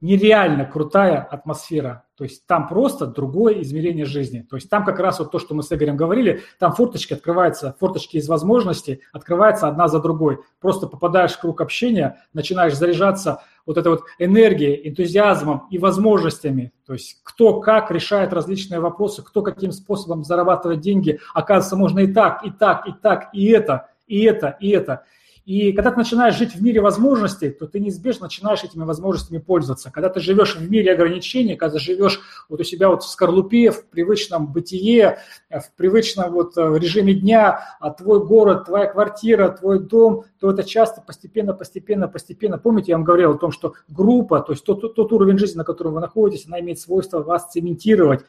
нереально 0.00 0.64
крутая 0.64 1.22
атмосфера. 1.22 2.04
То 2.16 2.24
есть 2.24 2.46
там 2.46 2.68
просто 2.68 3.06
другое 3.06 3.62
измерение 3.62 4.04
жизни. 4.04 4.46
То 4.48 4.56
есть 4.56 4.68
там 4.68 4.84
как 4.84 4.98
раз 4.98 5.18
вот 5.18 5.30
то, 5.30 5.38
что 5.38 5.54
мы 5.54 5.62
с 5.62 5.72
Игорем 5.72 5.96
говорили, 5.96 6.42
там 6.58 6.72
форточки 6.72 7.14
открываются, 7.14 7.76
форточки 7.78 8.16
из 8.16 8.28
возможностей 8.28 9.02
открываются 9.12 9.68
одна 9.68 9.88
за 9.88 10.00
другой. 10.00 10.38
Просто 10.60 10.86
попадаешь 10.86 11.32
в 11.32 11.40
круг 11.40 11.60
общения, 11.60 12.18
начинаешь 12.32 12.76
заряжаться 12.76 13.42
вот 13.66 13.76
этой 13.76 13.88
вот 13.88 14.04
энергией, 14.18 14.88
энтузиазмом 14.88 15.66
и 15.70 15.78
возможностями. 15.78 16.72
То 16.86 16.94
есть 16.94 17.20
кто 17.22 17.60
как 17.60 17.90
решает 17.90 18.32
различные 18.32 18.80
вопросы, 18.80 19.22
кто 19.22 19.42
каким 19.42 19.72
способом 19.72 20.24
зарабатывает 20.24 20.80
деньги. 20.80 21.20
Оказывается, 21.34 21.76
можно 21.76 22.00
и 22.00 22.12
так, 22.12 22.44
и 22.44 22.50
так, 22.50 22.86
и 22.88 22.92
так, 22.92 23.28
и 23.32 23.46
это, 23.46 23.88
и 24.06 24.22
это, 24.22 24.56
и 24.60 24.70
это. 24.70 25.04
И 25.48 25.72
когда 25.72 25.90
ты 25.90 25.96
начинаешь 25.96 26.36
жить 26.36 26.54
в 26.54 26.62
мире 26.62 26.82
возможностей, 26.82 27.48
то 27.48 27.66
ты 27.66 27.80
неизбежно 27.80 28.24
начинаешь 28.26 28.64
этими 28.64 28.84
возможностями 28.84 29.38
пользоваться. 29.38 29.90
Когда 29.90 30.10
ты 30.10 30.20
живешь 30.20 30.56
в 30.56 30.70
мире 30.70 30.92
ограничений, 30.92 31.56
когда 31.56 31.78
живешь 31.78 32.20
вот 32.50 32.60
у 32.60 32.64
себя 32.64 32.90
вот 32.90 33.02
в 33.02 33.08
скорлупе, 33.08 33.70
в 33.70 33.86
привычном 33.86 34.52
бытие, 34.52 35.20
в 35.48 35.74
привычном 35.74 36.32
вот 36.32 36.58
э, 36.58 36.78
режиме 36.78 37.14
дня, 37.14 37.62
а 37.80 37.88
твой 37.88 38.22
город, 38.26 38.66
твоя 38.66 38.88
квартира, 38.88 39.48
твой 39.48 39.80
дом, 39.80 40.26
то 40.38 40.50
это 40.50 40.64
часто 40.64 41.00
постепенно, 41.00 41.54
постепенно, 41.54 42.08
постепенно. 42.08 42.58
Помните, 42.58 42.92
я 42.92 42.98
вам 42.98 43.04
говорил 43.04 43.30
о 43.30 43.38
том, 43.38 43.50
что 43.50 43.72
группа, 43.88 44.40
то 44.40 44.52
есть 44.52 44.66
тот, 44.66 44.94
тот 44.94 45.12
уровень 45.14 45.38
жизни, 45.38 45.56
на 45.56 45.64
котором 45.64 45.94
вы 45.94 46.00
находитесь, 46.00 46.46
она 46.46 46.60
имеет 46.60 46.78
свойство 46.78 47.22
вас 47.22 47.50
цементировать. 47.50 48.26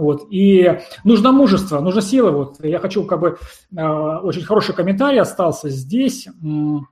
Вот. 0.00 0.26
И 0.30 0.80
нужно 1.04 1.30
мужество, 1.30 1.80
нужна 1.80 2.00
сила. 2.00 2.30
Вот. 2.30 2.64
Я 2.64 2.78
хочу, 2.78 3.04
как 3.04 3.20
бы, 3.20 3.38
э, 3.76 3.82
очень 3.82 4.42
хороший 4.42 4.74
комментарий 4.74 5.20
остался 5.20 5.68
здесь. 5.68 6.26
Ну 6.40 6.86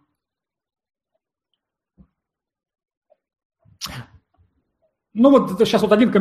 вот 5.14 5.58
сейчас 5.58 5.82
вот 5.82 5.92
один 5.92 6.12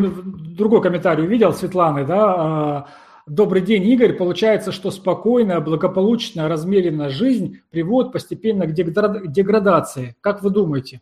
другой 0.56 0.82
комментарий 0.82 1.24
увидел 1.26 1.54
Светланы, 1.54 2.06
да, 2.06 2.86
э, 2.88 3.08
Добрый 3.28 3.62
день, 3.62 3.84
Игорь. 3.84 4.14
Получается, 4.14 4.72
что 4.72 4.90
спокойная, 4.90 5.60
благополучная, 5.60 6.48
размеренная 6.48 7.10
жизнь 7.10 7.60
приводит 7.72 8.14
постепенно 8.14 8.66
к 8.66 8.72
деградации. 8.72 10.16
Как 10.22 10.42
вы 10.42 10.50
думаете? 10.50 11.02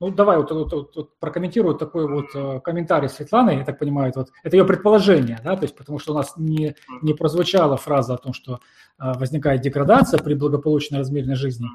Ну, 0.00 0.10
давай 0.10 0.36
вот, 0.36 0.52
вот, 0.52 0.72
вот, 0.72 0.96
вот 0.96 1.18
прокомментирую 1.18 1.74
такой 1.74 2.06
вот 2.06 2.26
э, 2.32 2.60
комментарий 2.60 3.08
Светланы, 3.08 3.50
я 3.50 3.64
так 3.64 3.80
понимаю, 3.80 4.12
вот, 4.14 4.28
это 4.44 4.56
ее 4.56 4.64
предположение, 4.64 5.40
да, 5.42 5.56
то 5.56 5.62
есть 5.62 5.76
потому 5.76 5.98
что 5.98 6.12
у 6.12 6.16
нас 6.16 6.34
не, 6.36 6.76
не 7.02 7.14
прозвучала 7.14 7.76
фраза 7.76 8.14
о 8.14 8.18
том, 8.18 8.32
что 8.32 8.54
э, 8.54 8.58
возникает 9.14 9.60
деградация 9.60 10.22
при 10.22 10.34
благополучной 10.34 11.00
размеренной 11.00 11.34
жизни. 11.34 11.66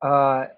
А, 0.00 0.50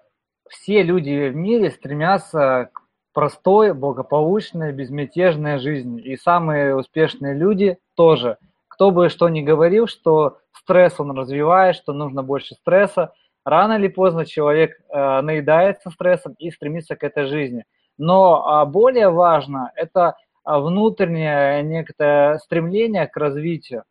все 0.49 0.83
люди 0.83 1.29
в 1.29 1.35
мире 1.37 1.71
стремятся 1.71 2.69
к 2.73 2.81
простой, 3.13 3.73
благополучной, 3.73 4.73
безмятежной 4.73 5.57
жизни. 5.57 6.01
И 6.01 6.17
самые 6.17 6.75
успешные 6.75 7.33
люди 7.33 7.77
тоже. 7.95 8.37
Кто 8.67 8.91
бы 8.91 9.07
что 9.07 9.29
ни 9.29 9.41
говорил, 9.41 9.87
что 9.87 10.39
стресс 10.51 10.99
он 10.99 11.17
развивает, 11.17 11.77
что 11.77 11.93
нужно 11.93 12.23
больше 12.23 12.55
стресса– 12.55 13.13
рано 13.47 13.73
или 13.73 13.87
поздно 13.87 14.25
человек 14.25 14.77
э, 14.89 15.21
наедается 15.21 15.89
стрессом 15.89 16.33
и 16.37 16.51
стремится 16.51 16.95
к 16.95 17.03
этой 17.03 17.25
жизни. 17.25 17.63
Но 17.97 18.63
э, 18.65 18.69
более 18.69 19.09
важно 19.09 19.71
это 19.75 20.17
а, 20.43 20.59
внутреннее 20.59 21.63
некое 21.63 22.37
стремление 22.39 23.07
к 23.07 23.15
развитию. 23.15 23.83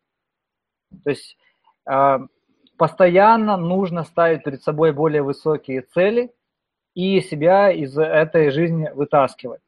То 1.03 1.09
есть 1.09 1.37
э, 1.89 2.19
постоянно 2.77 3.57
нужно 3.57 4.03
ставить 4.03 4.43
перед 4.43 4.61
собой 4.61 4.91
более 4.91 5.23
высокие 5.23 5.81
цели 5.81 6.31
и 6.93 7.19
себя 7.21 7.71
из 7.71 7.97
этой 7.97 8.51
жизни 8.51 8.89
вытаскивать. 8.93 9.61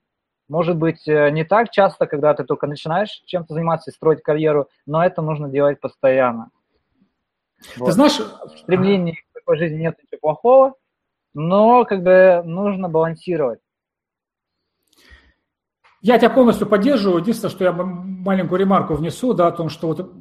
Может 0.47 0.77
быть, 0.77 1.07
э, 1.07 1.31
не 1.31 1.43
так 1.43 1.71
часто, 1.71 2.05
когда 2.05 2.35
ты 2.35 2.43
только 2.43 2.67
начинаешь 2.67 3.21
чем-то 3.25 3.55
заниматься 3.55 3.89
и 3.89 3.93
строить 3.93 4.21
карьеру, 4.21 4.67
но 4.85 5.03
это 5.03 5.23
нужно 5.23 5.49
делать 5.49 5.79
постоянно. 5.79 6.51
Вот. 7.77 7.87
Ты 7.87 7.91
знаешь, 7.91 8.17
в 8.17 8.65
такой 9.49 9.57
жизни 9.57 9.81
нет 9.81 9.97
ничего 9.97 10.19
плохого, 10.21 10.73
но 11.33 11.83
как 11.85 12.03
бы 12.03 12.43
нужно 12.45 12.87
балансировать. 12.87 13.59
Я 16.01 16.17
тебя 16.17 16.29
полностью 16.29 16.67
поддерживаю. 16.67 17.21
Единственное, 17.21 17.51
что 17.51 17.63
я 17.63 17.71
маленькую 17.71 18.59
ремарку 18.59 18.93
внесу, 18.93 19.33
да, 19.33 19.47
о 19.47 19.51
том, 19.51 19.69
что 19.69 19.87
вот 19.87 20.13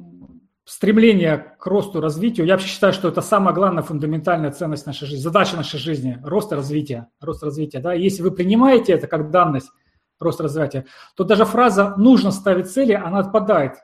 стремление 0.65 1.55
к 1.59 1.65
росту, 1.67 2.01
развитию, 2.01 2.45
я 2.45 2.53
вообще 2.53 2.67
считаю, 2.67 2.91
что 2.91 3.07
это 3.07 3.21
самая 3.21 3.53
главная 3.53 3.83
фундаментальная 3.83 4.51
ценность 4.51 4.85
нашей 4.85 5.07
жизни, 5.07 5.23
задача 5.23 5.55
нашей 5.55 5.79
жизни, 5.79 6.19
рост 6.23 6.51
и 6.51 6.55
развитие, 6.55 7.07
рост 7.21 7.41
и 7.41 7.45
развитие, 7.45 7.81
да, 7.81 7.93
если 7.93 8.21
вы 8.21 8.31
принимаете 8.31 8.93
это 8.93 9.07
как 9.07 9.31
данность, 9.31 9.71
рост 10.19 10.39
и 10.39 10.43
развитие, 10.43 10.85
то 11.15 11.23
даже 11.23 11.45
фраза 11.45 11.95
«нужно 11.97 12.31
ставить 12.31 12.69
цели», 12.69 12.93
она 12.93 13.19
отпадает, 13.19 13.77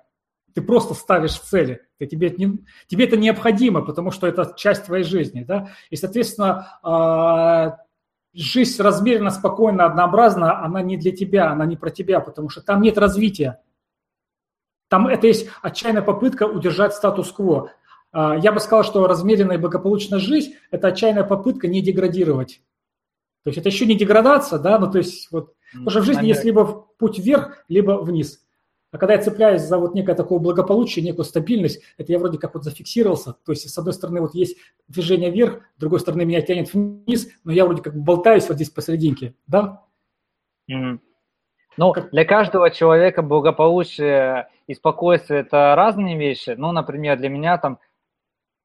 ты 0.55 0.61
просто 0.61 0.93
ставишь 0.93 1.37
цели, 1.37 1.81
ты, 1.99 2.07
тебе, 2.07 2.29
не, 2.29 2.65
тебе 2.87 3.05
это 3.05 3.17
необходимо, 3.17 3.81
потому 3.81 4.09
что 4.09 4.25
это 4.25 4.53
часть 4.55 4.85
твоей 4.85 5.03
жизни, 5.03 5.43
да, 5.43 5.69
и, 5.89 5.97
соответственно, 5.97 6.79
э, 6.81 7.83
жизнь 8.33 8.81
размеренно, 8.81 9.31
спокойно, 9.31 9.85
однообразна, 9.85 10.63
она 10.63 10.81
не 10.81 10.95
для 10.95 11.11
тебя, 11.11 11.51
она 11.51 11.65
не 11.65 11.75
про 11.75 11.89
тебя, 11.89 12.21
потому 12.21 12.47
что 12.47 12.61
там 12.61 12.81
нет 12.81 12.97
развития, 12.97 13.59
там 14.87 15.07
это 15.07 15.27
есть 15.27 15.49
отчаянная 15.61 16.03
попытка 16.03 16.43
удержать 16.43 16.93
статус-кво. 16.93 17.71
Э, 18.13 18.35
я 18.41 18.53
бы 18.53 18.61
сказал, 18.61 18.85
что 18.85 19.07
размеренная 19.07 19.57
и 19.57 19.59
благополучная 19.59 20.19
жизнь– 20.19 20.53
это 20.71 20.87
отчаянная 20.87 21.25
попытка 21.25 21.67
не 21.67 21.81
деградировать. 21.81 22.61
То 23.43 23.49
есть 23.49 23.57
это 23.57 23.67
еще 23.67 23.85
не 23.85 23.95
деградация, 23.95 24.57
да, 24.57 24.79
ну 24.79 24.89
то 24.89 24.99
есть 24.99 25.29
вот, 25.31 25.53
потому 25.71 25.89
что 25.89 25.99
в 25.99 26.05
жизни 26.05 26.27
есть 26.27 26.45
либо 26.45 26.87
путь 26.97 27.19
вверх, 27.19 27.65
либо 27.67 28.01
вниз. 28.01 28.44
А 28.95 28.97
когда 28.97 29.15
я 29.15 29.21
цепляюсь 29.21 29.61
за 29.61 29.77
вот 29.77 29.93
некое 29.93 30.15
такое 30.15 30.39
благополучие, 30.39 31.03
некую 31.03 31.25
стабильность, 31.25 31.81
это 31.97 32.13
я 32.13 32.17
вроде 32.17 32.37
как 32.37 32.53
вот 32.53 32.63
зафиксировался. 32.63 33.33
То 33.45 33.51
есть, 33.51 33.69
с 33.69 33.77
одной 33.77 33.93
стороны, 33.93 34.21
вот 34.21 34.33
есть 34.33 34.57
движение 34.87 35.31
вверх, 35.31 35.59
с 35.75 35.79
другой 35.81 35.99
стороны, 35.99 36.23
меня 36.23 36.39
тянет 36.41 36.73
вниз, 36.73 37.27
но 37.43 37.51
я 37.51 37.65
вроде 37.65 37.81
как 37.81 37.93
болтаюсь 37.93 38.47
вот 38.47 38.55
здесь 38.55 38.69
посерединке, 38.69 39.35
да? 39.47 39.83
Mm-hmm. 40.71 40.99
Ну, 41.75 41.93
для 42.13 42.23
каждого 42.23 42.71
человека 42.71 43.21
благополучие 43.21 44.47
и 44.65 44.73
спокойствие– 44.73 45.39
это 45.41 45.75
разные 45.75 46.17
вещи. 46.17 46.55
Ну, 46.57 46.71
например, 46.71 47.17
для 47.17 47.27
меня 47.27 47.57
там 47.57 47.79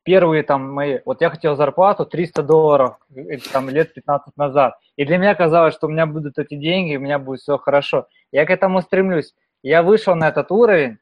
первые 0.05 0.45
там 0.45 0.73
мои, 0.73 1.01
вот 1.05 1.23
я 1.23 1.31
хотел 1.31 1.57
зарплату 1.57 2.07
300 2.07 2.45
долларов 2.45 2.99
э, 3.13 3.39
там 3.53 3.69
лет 3.69 3.93
15 3.95 4.37
назад, 4.37 4.79
и 4.95 5.05
для 5.05 5.19
меня 5.19 5.35
казалось, 5.35 5.75
что 5.75 5.89
у 5.89 5.91
меня 5.91 6.07
будут 6.07 6.39
эти 6.39 6.55
деньги, 6.55 6.95
у 6.95 7.01
меня 7.01 7.19
будет 7.19 7.41
все 7.41 7.59
хорошо. 7.59 8.07
Я 8.31 8.47
к 8.47 8.51
этому 8.51 8.81
стремлюсь. 8.81 9.35
Я 9.63 9.83
вышел 9.83 10.15
на 10.15 10.29
этот 10.29 10.51
уровень, 10.51 10.99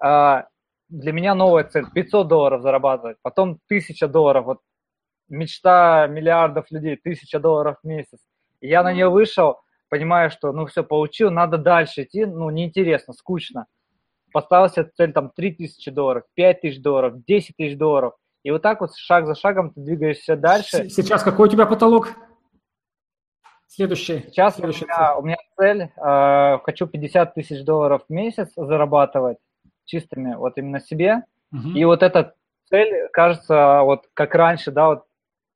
а, 0.00 0.46
для 0.88 1.12
меня 1.12 1.34
новая 1.34 1.64
цель– 1.64 1.86
500 1.94 2.26
долларов 2.26 2.62
зарабатывать, 2.62 3.18
потом 3.22 3.60
1000 3.68 4.08
долларов, 4.08 4.44
вот 4.46 4.58
мечта 5.28 6.06
миллиардов 6.06 6.70
людей, 6.70 6.96
1000 6.96 7.38
долларов 7.38 7.76
в 7.82 7.86
месяц. 7.86 8.18
Я 8.60 8.82
на 8.82 8.92
нее 8.92 9.08
вышел, 9.08 9.60
понимаешь, 9.88 10.32
что 10.32 10.52
ну 10.52 10.66
все, 10.66 10.82
получил, 10.82 11.30
надо 11.30 11.58
дальше 11.58 12.02
идти, 12.02 12.24
ну 12.24 12.50
неинтересно, 12.50 13.12
скучно. 13.12 13.66
Поставил 14.32 14.68
себе 14.68 14.90
цель 14.96 15.12
там 15.12 15.30
3 15.34 15.52
тысячи 15.52 15.90
долларов, 15.90 16.24
5 16.34 16.60
тысяч 16.60 16.82
долларов, 16.82 17.24
10 17.24 17.56
тысяч 17.56 17.76
долларов. 17.76 18.14
И 18.42 18.50
вот 18.50 18.62
так 18.62 18.80
вот 18.80 18.94
шаг 18.96 19.26
за 19.26 19.34
шагом 19.34 19.70
ты 19.70 19.80
двигаешься 19.80 20.36
дальше. 20.36 20.88
Сейчас 20.88 21.22
какой 21.22 21.48
у 21.48 21.50
тебя 21.50 21.66
потолок? 21.66 22.14
Следующий. 23.72 24.24
Сейчас 24.26 24.56
следующий 24.56 24.84
у, 24.84 24.88
меня, 24.88 25.16
у 25.16 25.22
меня 25.22 25.36
цель, 25.56 25.92
э, 25.96 26.58
хочу 26.64 26.88
50 26.88 27.34
тысяч 27.34 27.64
долларов 27.64 28.02
в 28.08 28.12
месяц 28.12 28.50
зарабатывать 28.56 29.38
чистыми 29.84 30.34
вот 30.34 30.58
именно 30.58 30.80
себе. 30.80 31.22
Угу. 31.52 31.68
И 31.76 31.84
вот 31.84 32.02
эта 32.02 32.34
цель 32.68 33.08
кажется 33.12 33.82
вот 33.82 34.08
как 34.12 34.34
раньше, 34.34 34.72
да, 34.72 34.88
вот 34.88 35.04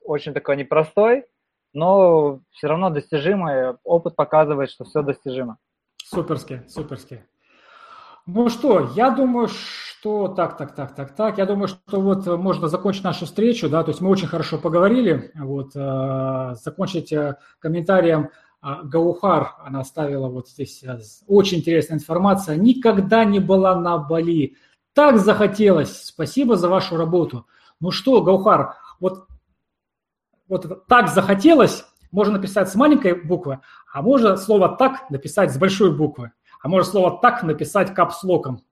очень 0.04 0.32
такой 0.32 0.56
непростой, 0.56 1.26
но 1.72 2.38
все 2.52 2.68
равно 2.68 2.90
достижимый. 2.90 3.74
Опыт 3.82 4.14
показывает, 4.14 4.70
что 4.70 4.84
все 4.84 5.02
достижимо. 5.02 5.58
Суперски, 5.96 6.62
суперски. 6.68 7.24
Ну 8.26 8.48
что, 8.48 8.92
я 8.94 9.10
думаю, 9.10 9.48
что 10.04 10.28
так, 10.28 10.58
так, 10.58 10.74
так, 10.74 10.94
так, 10.94 11.14
так. 11.14 11.38
Я 11.38 11.46
думаю, 11.46 11.66
что 11.66 11.98
вот 11.98 12.26
можно 12.26 12.68
закончить 12.68 13.04
нашу 13.04 13.24
встречу, 13.24 13.70
да, 13.70 13.82
то 13.82 13.90
есть 13.90 14.02
мы 14.02 14.10
очень 14.10 14.28
хорошо 14.28 14.58
поговорили. 14.58 15.32
Вот 15.34 15.70
э, 15.74 16.54
закончить 16.62 17.10
э, 17.10 17.38
комментарием 17.58 18.28
э, 18.62 18.66
Гаухар, 18.82 19.54
она 19.64 19.80
оставила 19.80 20.28
вот 20.28 20.50
здесь 20.50 20.82
э, 20.82 20.98
очень 21.26 21.60
интересная 21.60 21.96
информация. 21.96 22.56
Никогда 22.56 23.24
не 23.24 23.40
была 23.40 23.80
на 23.80 23.96
Бали. 23.96 24.56
Так 24.92 25.16
захотелось. 25.16 26.02
Спасибо 26.02 26.56
за 26.56 26.68
вашу 26.68 26.98
работу. 26.98 27.46
Ну 27.80 27.90
что, 27.90 28.20
Гаухар, 28.20 28.74
вот, 29.00 29.26
вот 30.48 30.86
так 30.86 31.08
захотелось 31.08 31.86
можно 32.12 32.34
написать 32.34 32.68
с 32.68 32.74
маленькой 32.74 33.14
буквы, 33.14 33.60
а 33.90 34.02
можно 34.02 34.36
слово 34.36 34.68
«так» 34.68 35.10
написать 35.10 35.50
с 35.50 35.56
большой 35.56 35.96
буквы 35.96 36.32
а 36.64 36.68
можно 36.68 36.90
слово 36.90 37.18
«так» 37.20 37.42
написать 37.42 37.94
капслоком, 37.94 38.62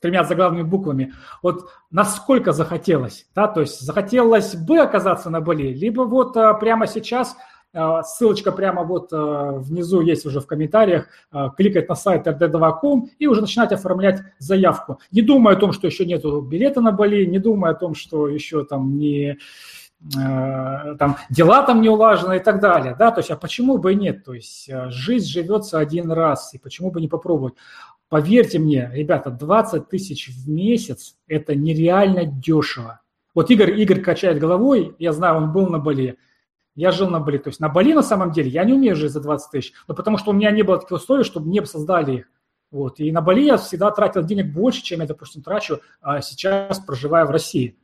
тремя 0.00 0.24
заглавными 0.24 0.62
буквами. 0.62 1.12
Вот 1.42 1.68
насколько 1.90 2.52
захотелось, 2.52 3.26
да, 3.34 3.48
то 3.48 3.60
есть 3.60 3.80
захотелось 3.80 4.54
бы 4.54 4.78
оказаться 4.78 5.30
на 5.30 5.40
Бали, 5.40 5.72
либо 5.72 6.02
вот 6.02 6.36
а, 6.36 6.54
прямо 6.54 6.86
сейчас 6.86 7.36
а, 7.74 8.02
ссылочка 8.02 8.52
прямо 8.52 8.84
вот 8.84 9.08
а, 9.12 9.52
внизу 9.52 10.00
есть 10.00 10.26
уже 10.26 10.40
в 10.40 10.46
комментариях, 10.46 11.08
кликать 11.56 11.88
на 11.88 11.94
сайт 11.94 12.26
rd2.com 12.26 13.10
и 13.18 13.26
уже 13.26 13.40
начинать 13.40 13.72
оформлять 13.72 14.20
заявку. 14.38 15.00
Не 15.10 15.22
думая 15.22 15.56
о 15.56 15.58
том, 15.58 15.72
что 15.72 15.86
еще 15.86 16.06
нет 16.06 16.22
билета 16.24 16.80
на 16.80 16.92
Бали, 16.92 17.24
не 17.24 17.38
думая 17.38 17.72
о 17.72 17.76
том, 17.76 17.94
что 17.94 18.28
еще 18.28 18.64
там 18.64 18.96
не 18.96 19.38
Э, 20.16 20.94
там 20.96 21.16
дела 21.28 21.64
там 21.64 21.80
не 21.80 21.88
улажены 21.88 22.36
и 22.36 22.40
так 22.40 22.60
далее, 22.60 22.94
да, 22.96 23.10
то 23.10 23.18
есть, 23.18 23.32
а 23.32 23.36
почему 23.36 23.78
бы 23.78 23.92
и 23.92 23.96
нет, 23.96 24.24
то 24.24 24.32
есть 24.32 24.68
э, 24.68 24.90
жизнь 24.90 25.26
живется 25.26 25.80
один 25.80 26.12
раз, 26.12 26.54
и 26.54 26.58
почему 26.58 26.92
бы 26.92 27.00
не 27.00 27.08
попробовать. 27.08 27.54
Поверьте 28.08 28.58
мне, 28.58 28.90
ребята, 28.92 29.30
20 29.30 29.88
тысяч 29.88 30.28
в 30.28 30.48
месяц– 30.48 31.16
это 31.28 31.54
нереально 31.54 32.24
дешево. 32.24 33.02
Вот 33.34 33.50
Игорь, 33.50 33.78
Игорь 33.80 34.00
качает 34.00 34.38
головой, 34.38 34.94
я 34.98 35.12
знаю, 35.12 35.36
он 35.36 35.52
был 35.52 35.68
на 35.68 35.78
Бали, 35.78 36.18
я 36.74 36.90
жил 36.90 37.10
на 37.10 37.20
Бали. 37.20 37.38
То 37.38 37.50
есть 37.50 37.60
на 37.60 37.68
Бали 37.68 37.92
на 37.92 38.02
самом 38.02 38.32
деле 38.32 38.48
я 38.48 38.64
не 38.64 38.72
умею 38.72 38.96
жить 38.96 39.12
за 39.12 39.20
20 39.20 39.50
тысяч, 39.50 39.72
но 39.86 39.94
потому 39.94 40.16
что 40.16 40.30
у 40.30 40.34
меня 40.34 40.50
не 40.50 40.62
было 40.62 40.78
таких 40.78 40.96
условий, 40.96 41.24
чтобы 41.24 41.48
мне 41.48 41.64
создали 41.66 42.16
их. 42.16 42.30
Вот. 42.70 42.98
И 42.98 43.12
на 43.12 43.20
Бали 43.20 43.42
я 43.42 43.56
всегда 43.56 43.90
тратил 43.90 44.22
денег 44.22 44.52
больше, 44.52 44.82
чем 44.82 45.00
я, 45.00 45.06
допустим, 45.06 45.42
трачу 45.42 45.80
а 46.00 46.20
сейчас, 46.22 46.78
проживая 46.80 47.26
в 47.26 47.30
России. 47.30 47.78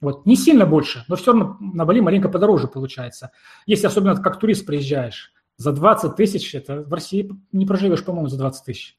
Вот, 0.00 0.26
не 0.26 0.36
сильно 0.36 0.64
больше, 0.64 1.04
но 1.08 1.16
все 1.16 1.32
равно 1.32 1.56
на 1.60 1.84
Бали 1.84 1.98
маленько 1.98 2.28
подороже 2.28 2.68
получается. 2.68 3.32
Если 3.66 3.88
особенно 3.88 4.14
как 4.14 4.38
турист 4.38 4.64
приезжаешь, 4.64 5.32
за 5.56 5.72
20 5.72 6.14
тысяч, 6.14 6.54
это 6.54 6.82
в 6.82 6.92
России 6.94 7.30
не 7.50 7.66
проживешь, 7.66 8.04
по-моему, 8.04 8.28
за 8.28 8.38
20 8.38 8.64
тысяч. 8.64 8.96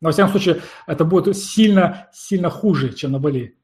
Но, 0.00 0.08
во 0.08 0.12
всяком 0.12 0.30
случае, 0.30 0.60
это 0.86 1.04
будет 1.04 1.36
сильно, 1.36 2.08
сильно 2.12 2.50
хуже, 2.50 2.92
чем 2.92 3.12
на 3.12 3.18
Бали 3.18 3.56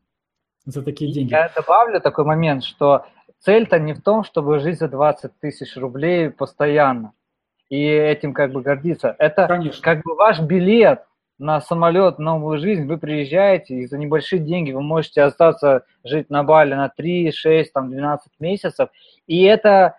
за 0.64 0.82
такие 0.82 1.12
деньги. 1.12 1.32
Я 1.32 1.50
добавлю 1.54 2.00
такой 2.00 2.24
момент, 2.24 2.64
что 2.64 3.06
цель-то 3.40 3.78
не 3.78 3.92
в 3.92 4.02
том, 4.02 4.24
чтобы 4.24 4.58
жить 4.58 4.78
за 4.78 4.88
20 4.88 5.38
тысяч 5.38 5.76
рублей 5.76 6.30
постоянно 6.30 7.12
и 7.68 7.86
этим 7.86 8.32
как 8.32 8.52
бы 8.52 8.62
гордиться. 8.62 9.14
Это 9.18 9.46
Конечно. 9.46 9.82
как 9.82 10.02
бы 10.02 10.14
ваш 10.14 10.40
билет 10.40 11.04
на 11.38 11.60
самолет, 11.60 12.18
новую 12.18 12.58
жизнь, 12.58 12.86
вы 12.86 12.98
приезжаете, 12.98 13.74
и 13.74 13.86
за 13.86 13.98
небольшие 13.98 14.40
деньги 14.40 14.72
вы 14.72 14.82
можете 14.82 15.22
остаться 15.22 15.84
жить 16.04 16.30
на 16.30 16.44
Бали 16.44 16.74
на 16.74 16.88
3, 16.88 17.32
6, 17.32 17.72
там, 17.72 17.90
12 17.90 18.32
месяцев, 18.38 18.88
и 19.26 19.42
это, 19.42 19.98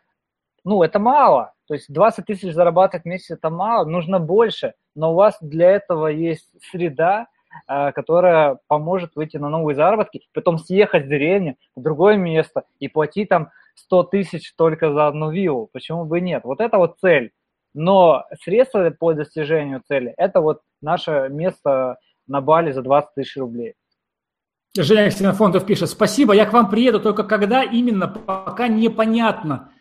ну, 0.63 0.81
это 0.81 0.97
мало. 0.99 1.53
То 1.67 1.73
есть 1.73 1.91
20 1.91 2.25
тысяч 2.25 2.53
зарабатывать 2.53 3.03
в 3.03 3.07
месяц– 3.07 3.31
это 3.31 3.49
мало, 3.49 3.85
нужно 3.85 4.19
больше, 4.19 4.73
но 4.95 5.11
у 5.11 5.15
вас 5.15 5.37
для 5.41 5.71
этого 5.71 6.07
есть 6.07 6.49
среда, 6.71 7.27
э, 7.67 7.91
которая 7.91 8.59
поможет 8.67 9.15
выйти 9.15 9.37
на 9.37 9.49
новые 9.49 9.75
заработки, 9.75 10.21
потом 10.33 10.57
съехать 10.57 11.05
в 11.05 11.09
деревню, 11.09 11.57
в 11.75 11.81
другое 11.81 12.17
место 12.17 12.63
и 12.79 12.87
платить 12.87 13.29
там 13.29 13.49
100 13.75 14.03
тысяч 14.03 14.53
только 14.55 14.91
за 14.91 15.07
одну 15.07 15.31
виллу. 15.31 15.69
Почему 15.71 16.05
бы 16.05 16.21
нет? 16.21 16.43
Вот 16.43 16.61
это 16.61 16.77
вот 16.77 16.97
цель. 16.99 17.31
Но 17.73 18.23
средства 18.41 18.89
по 18.89 19.13
достижению 19.13 19.81
цели– 19.85 20.13
это 20.17 20.39
вот 20.39 20.61
наше 20.81 21.27
место 21.29 21.97
на 22.25 22.39
Бали 22.39 22.71
за 22.71 22.81
20 22.81 23.13
тысяч 23.15 23.35
рублей. 23.35 23.73
Женя 24.77 25.09
Ксенофонтов 25.09 25.65
пишет, 25.65 25.89
спасибо, 25.89 26.33
я 26.33 26.45
к 26.45 26.53
вам 26.53 26.69
приеду, 26.69 26.99
только 26.99 27.23
когда 27.23 27.63
именно, 27.63 28.07
пока 28.07 28.67
непонятно. 28.67 29.71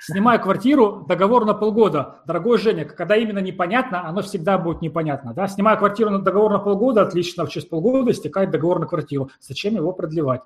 Снимаю 0.00 0.40
квартиру, 0.40 1.04
договор 1.06 1.44
на 1.44 1.52
полгода. 1.52 2.20
Дорогой 2.26 2.56
Женя, 2.56 2.86
когда 2.86 3.16
именно 3.16 3.40
непонятно, 3.40 4.08
оно 4.08 4.22
всегда 4.22 4.56
будет 4.56 4.80
непонятно. 4.80 5.34
Да? 5.34 5.46
Снимаю 5.46 5.76
квартиру 5.76 6.08
на 6.08 6.20
договор 6.20 6.50
на 6.50 6.58
полгода, 6.58 7.02
отлично, 7.02 7.46
через 7.46 7.66
полгода 7.66 8.10
истекает 8.10 8.50
договор 8.50 8.80
на 8.80 8.86
квартиру. 8.86 9.30
Зачем 9.40 9.74
его 9.74 9.92
продлевать? 9.92 10.40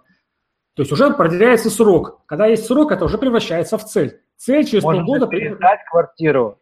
То 0.74 0.82
есть 0.82 0.90
уже 0.90 1.08
продляется 1.12 1.70
срок. 1.70 2.22
Когда 2.26 2.46
есть 2.46 2.66
срок, 2.66 2.90
это 2.90 3.04
уже 3.04 3.16
превращается 3.16 3.78
в 3.78 3.84
цель. 3.84 4.20
Цель 4.36 4.64
через 4.64 4.82
Можно 4.82 5.04
полгода... 5.04 5.26
передать 5.28 5.78
квартиру 5.88 6.58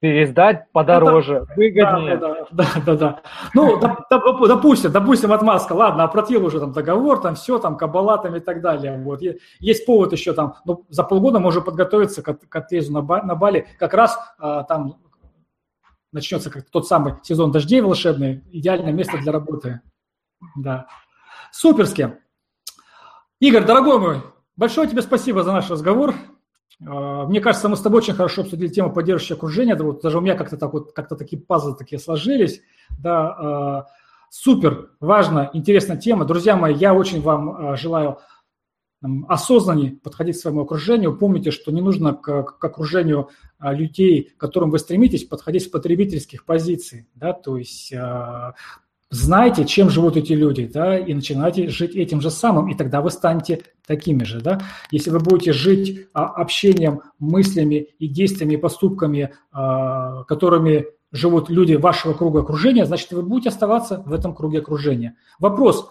пересдать 0.00 0.70
подороже, 0.72 1.36
это, 1.36 1.54
выгоднее. 1.56 2.16
Да, 2.16 2.46
да, 2.50 2.66
да, 2.74 2.80
да. 2.80 2.96
да. 2.96 3.20
Ну, 3.54 3.80
допустим, 4.46 4.92
допустим, 4.92 5.32
отмазка, 5.32 5.72
ладно, 5.72 6.04
оплатил 6.04 6.44
уже 6.44 6.60
там 6.60 6.72
договор, 6.72 7.20
там 7.20 7.34
все, 7.34 7.58
там 7.58 7.76
кабала 7.76 8.18
там 8.18 8.36
и 8.36 8.40
так 8.40 8.60
далее. 8.60 8.98
Вот. 8.98 9.20
Есть 9.58 9.86
повод 9.86 10.12
еще 10.12 10.32
там, 10.34 10.56
ну, 10.64 10.84
за 10.88 11.02
полгода 11.02 11.38
можно 11.38 11.62
подготовиться 11.62 12.22
к, 12.22 12.34
к 12.34 12.56
отлезу 12.56 12.92
на, 12.92 13.00
на 13.22 13.34
Бали. 13.34 13.66
Как 13.78 13.94
раз 13.94 14.18
а, 14.38 14.64
там 14.64 14.98
начнется 16.12 16.50
как 16.50 16.68
тот 16.70 16.86
самый 16.86 17.14
сезон 17.22 17.50
дождей 17.50 17.80
волшебный, 17.80 18.42
идеальное 18.52 18.92
место 18.92 19.18
для 19.18 19.32
работы. 19.32 19.80
Да. 20.56 20.86
Суперски. 21.52 22.18
Игорь, 23.40 23.64
дорогой 23.64 23.98
мой, 23.98 24.22
большое 24.56 24.88
тебе 24.88 25.02
спасибо 25.02 25.42
за 25.42 25.52
наш 25.52 25.70
разговор. 25.70 26.14
А, 26.84 27.26
мне 27.26 27.40
кажется, 27.40 27.68
мы 27.68 27.76
с 27.76 27.80
тобой 27.80 27.98
очень 27.98 28.14
хорошо 28.14 28.42
обсудили 28.42 28.68
тему 28.68 28.92
поддерживающего 28.92 29.36
окружения. 29.36 29.76
Вот 29.76 30.02
даже 30.02 30.18
у 30.18 30.20
меня 30.20 30.34
как-то 30.34 30.56
так 30.56 30.72
вот, 30.72 30.92
как-то 30.92 31.16
такие 31.16 31.40
пазлы 31.40 31.74
такие 31.74 31.98
сложились. 31.98 32.62
Да, 32.98 33.28
а, 33.28 33.86
супер, 34.30 34.90
важно, 35.00 35.50
интересная 35.52 35.96
тема. 35.96 36.24
Друзья 36.24 36.56
мои, 36.56 36.74
я 36.74 36.94
очень 36.94 37.22
вам 37.22 37.50
а, 37.50 37.76
желаю 37.76 38.18
осознаннее 39.28 39.92
подходить 39.92 40.36
к 40.36 40.40
своему 40.40 40.62
окружению. 40.62 41.16
Помните, 41.16 41.50
что 41.50 41.70
не 41.70 41.82
нужно 41.82 42.14
к, 42.14 42.42
к 42.42 42.64
окружению 42.64 43.28
людей, 43.60 44.32
к 44.36 44.40
которым 44.40 44.70
вы 44.70 44.78
стремитесь, 44.78 45.24
подходить 45.24 45.64
с 45.64 45.68
потребительских 45.68 46.44
позиций. 46.44 47.06
Да? 47.14 47.34
То 47.34 47.58
есть 47.58 47.92
Знайте, 49.10 49.64
чем 49.64 49.88
живут 49.88 50.16
эти 50.16 50.32
люди, 50.32 50.66
да, 50.66 50.98
и 50.98 51.14
начинайте 51.14 51.68
жить 51.68 51.94
этим 51.94 52.20
же 52.20 52.28
самым, 52.28 52.68
и 52.68 52.74
тогда 52.74 53.00
вы 53.00 53.12
станете 53.12 53.62
такими 53.86 54.24
же, 54.24 54.40
да. 54.40 54.60
Если 54.90 55.10
вы 55.10 55.20
будете 55.20 55.52
жить 55.52 56.08
а, 56.12 56.24
общением, 56.24 57.02
мыслями 57.20 57.88
и 58.00 58.08
действиями, 58.08 58.54
и 58.54 58.56
поступками, 58.56 59.32
а, 59.52 60.24
которыми 60.24 60.86
живут 61.12 61.50
люди 61.50 61.74
вашего 61.74 62.14
круга 62.14 62.40
окружения, 62.40 62.84
значит, 62.84 63.12
вы 63.12 63.22
будете 63.22 63.50
оставаться 63.50 64.02
в 64.04 64.12
этом 64.12 64.34
круге 64.34 64.58
окружения. 64.58 65.16
Вопрос, 65.38 65.88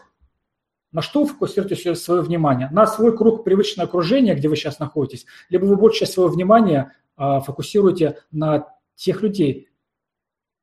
на 0.92 1.02
что 1.02 1.24
вы 1.24 1.30
фокусируете 1.30 1.96
свое 1.96 2.22
внимание? 2.22 2.68
На 2.72 2.86
свой 2.86 3.16
круг 3.16 3.46
привычного 3.46 3.88
окружения, 3.88 4.36
где 4.36 4.50
вы 4.50 4.58
сейчас 4.58 4.80
находитесь, 4.80 5.26
либо 5.50 5.64
вы 5.64 5.94
часть 5.94 6.14
своего 6.14 6.30
внимания 6.30 6.92
а, 7.16 7.40
фокусируете 7.40 8.18
на 8.32 8.68
тех 8.96 9.22
людей, 9.22 9.70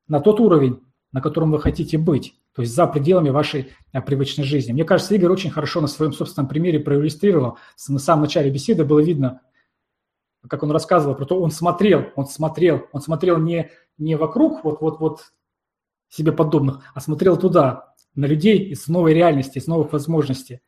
на 0.07 0.19
тот 0.19 0.39
уровень, 0.39 0.83
на 1.11 1.19
котором 1.19 1.51
вы 1.51 1.59
хотите 1.59 1.97
быть 1.97 2.35
то 2.55 2.61
есть 2.61 2.73
за 2.73 2.85
пределами 2.87 3.29
вашей 3.29 3.73
а, 3.91 4.01
привычной 4.01 4.43
жизни. 4.43 4.73
Мне 4.73 4.85
кажется, 4.85 5.15
Игорь 5.15 5.31
очень 5.31 5.49
хорошо 5.49 5.81
на 5.81 5.87
своем 5.87 6.13
собственном 6.13 6.47
примере 6.47 6.79
проиллюстрировал. 6.79 7.57
На 7.87 7.99
самом 7.99 8.23
начале 8.23 8.51
беседы 8.51 8.85
было 8.85 8.99
видно, 8.99 9.41
как 10.47 10.61
он 10.63 10.71
рассказывал 10.71 11.15
про 11.15 11.25
то, 11.25 11.39
он 11.41 11.51
смотрел, 11.51 12.11
он 12.15 12.27
смотрел, 12.27 12.87
он 12.91 13.01
смотрел 13.01 13.37
не, 13.37 13.71
не 13.97 14.15
вокруг 14.15 14.63
вот-вот-вот 14.63 15.33
себе 16.09 16.31
подобных, 16.31 16.81
а 16.93 17.01
смотрел 17.01 17.37
туда, 17.37 17.93
на 18.15 18.25
людей 18.25 18.59
из 18.59 18.87
новой 18.87 19.13
реальности, 19.13 19.57
из 19.57 19.65
новых 19.65 19.91
возможностей. 19.91 20.61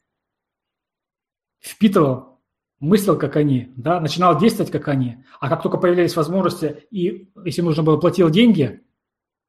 Впитывал 1.60 2.40
мыслил, 2.80 3.18
как 3.18 3.36
они, 3.36 3.74
да, 3.76 4.00
начинал 4.00 4.38
действовать, 4.40 4.72
как 4.72 4.88
они. 4.88 5.24
А 5.40 5.50
как 5.50 5.62
только 5.62 5.78
появлялись 5.78 6.16
возможности, 6.16 6.86
и 6.92 7.32
если 7.44 7.62
нужно 7.62 7.84
было, 7.84 7.98
платил 7.98 8.30
деньги, 8.30 8.85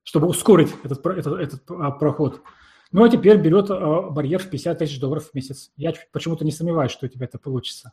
чтобы 0.06 0.28
ускорить 0.28 0.72
этот, 0.84 1.04
этот, 1.04 1.40
этот 1.40 1.70
а, 1.70 1.90
проход. 1.90 2.40
Ну, 2.92 3.02
а 3.02 3.08
теперь 3.08 3.38
берет 3.38 3.70
а, 3.70 4.02
барьер 4.02 4.40
в 4.40 4.48
50 4.48 4.78
тысяч 4.78 5.00
долларов 5.00 5.24
в 5.24 5.34
месяц. 5.34 5.72
Я 5.76 5.92
почему-то 6.12 6.44
не 6.44 6.52
сомневаюсь, 6.52 6.92
что 6.92 7.06
у 7.06 7.08
тебя 7.08 7.26
это 7.26 7.38
получится. 7.38 7.92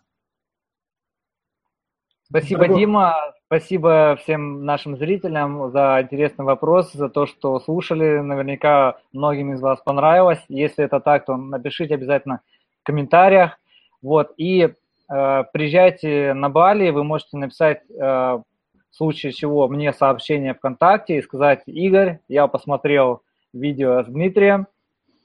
Спасибо, 2.30 2.62
Дорогой... 2.62 2.80
Дима. 2.80 3.16
Спасибо 3.48 4.18
всем 4.22 4.64
нашим 4.64 4.98
зрителям 4.98 5.72
за 5.72 6.02
интересный 6.04 6.46
вопрос, 6.46 6.94
за 6.94 7.10
то, 7.10 7.26
что 7.26 7.60
слушали. 7.60 8.20
Наверняка 8.20 8.98
многим 9.12 9.54
из 9.54 9.62
вас 9.62 9.80
понравилось. 9.82 10.44
Если 10.50 10.86
это 10.86 11.00
так, 11.00 11.26
то 11.26 11.36
напишите 11.36 11.96
обязательно 11.96 12.42
в 12.82 12.86
комментариях. 12.86 13.60
Вот. 14.04 14.34
И 14.38 14.62
э, 14.62 15.44
приезжайте 15.52 16.34
на 16.34 16.50
Бали, 16.50 16.92
вы 16.92 17.04
можете 17.04 17.38
написать 17.38 17.82
э, 17.90 18.40
в 18.94 18.96
случае 18.96 19.32
чего 19.32 19.68
мне 19.68 19.92
сообщение 19.92 20.54
ВКонтакте 20.54 21.18
и 21.18 21.22
сказать, 21.24 21.64
Игорь, 21.66 22.20
я 22.28 22.46
посмотрел 22.46 23.24
видео 23.52 24.04
с 24.04 24.06
Дмитрием, 24.06 24.68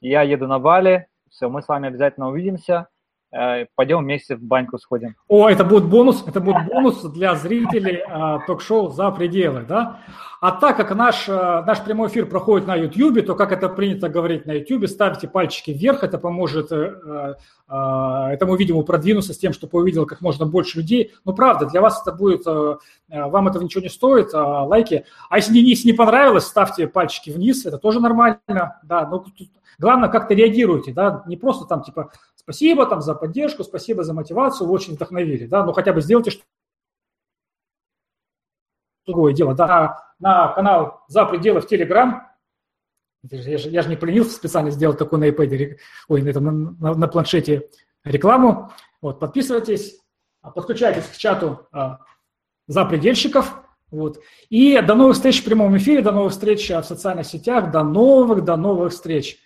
я 0.00 0.22
еду 0.22 0.46
на 0.46 0.58
Бали, 0.58 1.06
все, 1.28 1.50
мы 1.50 1.60
с 1.60 1.68
вами 1.68 1.88
обязательно 1.88 2.30
увидимся. 2.30 2.88
Э, 3.30 3.66
пойдем 3.74 3.98
вместе 3.98 4.36
в 4.36 4.42
баньку 4.42 4.78
сходим. 4.78 5.14
О, 5.28 5.50
это 5.50 5.62
будет 5.62 5.84
бонус, 5.84 6.24
это 6.26 6.40
будет 6.40 6.64
бонус 6.66 7.02
для 7.02 7.34
зрителей 7.34 8.02
а, 8.08 8.38
ток-шоу 8.46 8.88
«За 8.88 9.10
пределы», 9.10 9.66
да? 9.68 9.98
А 10.40 10.52
так 10.52 10.78
как 10.78 10.94
наш, 10.94 11.28
э, 11.28 11.62
наш 11.66 11.82
прямой 11.84 12.08
эфир 12.08 12.24
проходит 12.24 12.66
на 12.66 12.74
YouTube, 12.74 13.26
то, 13.26 13.34
как 13.34 13.52
это 13.52 13.68
принято 13.68 14.08
говорить 14.08 14.46
на 14.46 14.52
YouTube, 14.52 14.88
ставьте 14.88 15.28
пальчики 15.28 15.72
вверх, 15.72 16.04
это 16.04 16.16
поможет 16.16 16.72
э, 16.72 17.34
этому 17.68 18.56
видео 18.56 18.80
продвинуться 18.82 19.34
с 19.34 19.38
тем, 19.38 19.52
чтобы 19.52 19.78
увидел 19.78 20.06
как 20.06 20.22
можно 20.22 20.46
больше 20.46 20.78
людей. 20.78 21.12
Но 21.26 21.34
правда, 21.34 21.66
для 21.66 21.82
вас 21.82 22.00
это 22.00 22.16
будет, 22.16 22.46
вам 22.46 23.48
этого 23.48 23.62
ничего 23.62 23.82
не 23.82 23.90
стоит, 23.90 24.32
а 24.32 24.62
лайки. 24.62 25.04
А 25.28 25.36
если 25.36 25.52
не, 25.52 25.60
если 25.60 25.88
не 25.88 25.92
понравилось, 25.92 26.44
ставьте 26.44 26.86
пальчики 26.86 27.28
вниз, 27.28 27.66
это 27.66 27.76
тоже 27.76 28.00
нормально, 28.00 28.40
да. 28.84 29.06
Но 29.06 29.22
главное, 29.78 30.08
как-то 30.08 30.32
реагируйте, 30.32 30.92
да, 30.92 31.24
не 31.26 31.36
просто 31.36 31.66
там 31.66 31.82
типа 31.82 32.10
Спасибо 32.48 32.86
там 32.86 33.02
за 33.02 33.14
поддержку, 33.14 33.62
спасибо 33.62 34.04
за 34.04 34.14
мотивацию, 34.14 34.66
вы 34.66 34.72
очень 34.72 34.94
вдохновили, 34.94 35.44
да, 35.44 35.66
но 35.66 35.74
хотя 35.74 35.92
бы 35.92 36.00
сделайте 36.00 36.30
что 36.30 36.44
другое 39.04 39.34
дело, 39.34 39.54
да, 39.54 40.14
на 40.18 40.48
канал 40.54 41.04
«За 41.08 41.26
пределы» 41.26 41.60
в 41.60 41.66
Телеграм, 41.66 42.26
я 43.22 43.58
же, 43.58 43.68
я 43.68 43.82
же 43.82 43.90
не 43.90 43.96
поленился 43.96 44.30
специально 44.30 44.70
сделать 44.70 44.96
такой 44.96 45.18
на 45.18 45.28
iPad, 45.28 45.76
ой, 46.08 46.22
на, 46.22 46.28
этом, 46.30 46.78
на, 46.80 46.94
на 46.94 47.06
планшете 47.06 47.68
рекламу, 48.02 48.72
вот, 49.02 49.20
подписывайтесь, 49.20 50.00
подключайтесь 50.40 51.04
к 51.04 51.18
чату 51.18 51.68
а, 51.70 51.98
«За 52.66 52.86
предельщиков», 52.86 53.62
вот. 53.90 54.22
И 54.48 54.80
до 54.80 54.94
новых 54.94 55.16
встреч 55.16 55.42
в 55.42 55.44
прямом 55.44 55.76
эфире, 55.76 56.00
до 56.00 56.12
новых 56.12 56.32
встреч 56.32 56.66
в 56.70 56.82
социальных 56.82 57.26
сетях, 57.26 57.70
до 57.70 57.82
новых, 57.82 58.42
до 58.42 58.56
новых 58.56 58.94
встреч. 58.94 59.38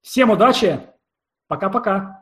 Всем 0.00 0.30
удачи, 0.30 0.80
пока-пока. 1.48 2.15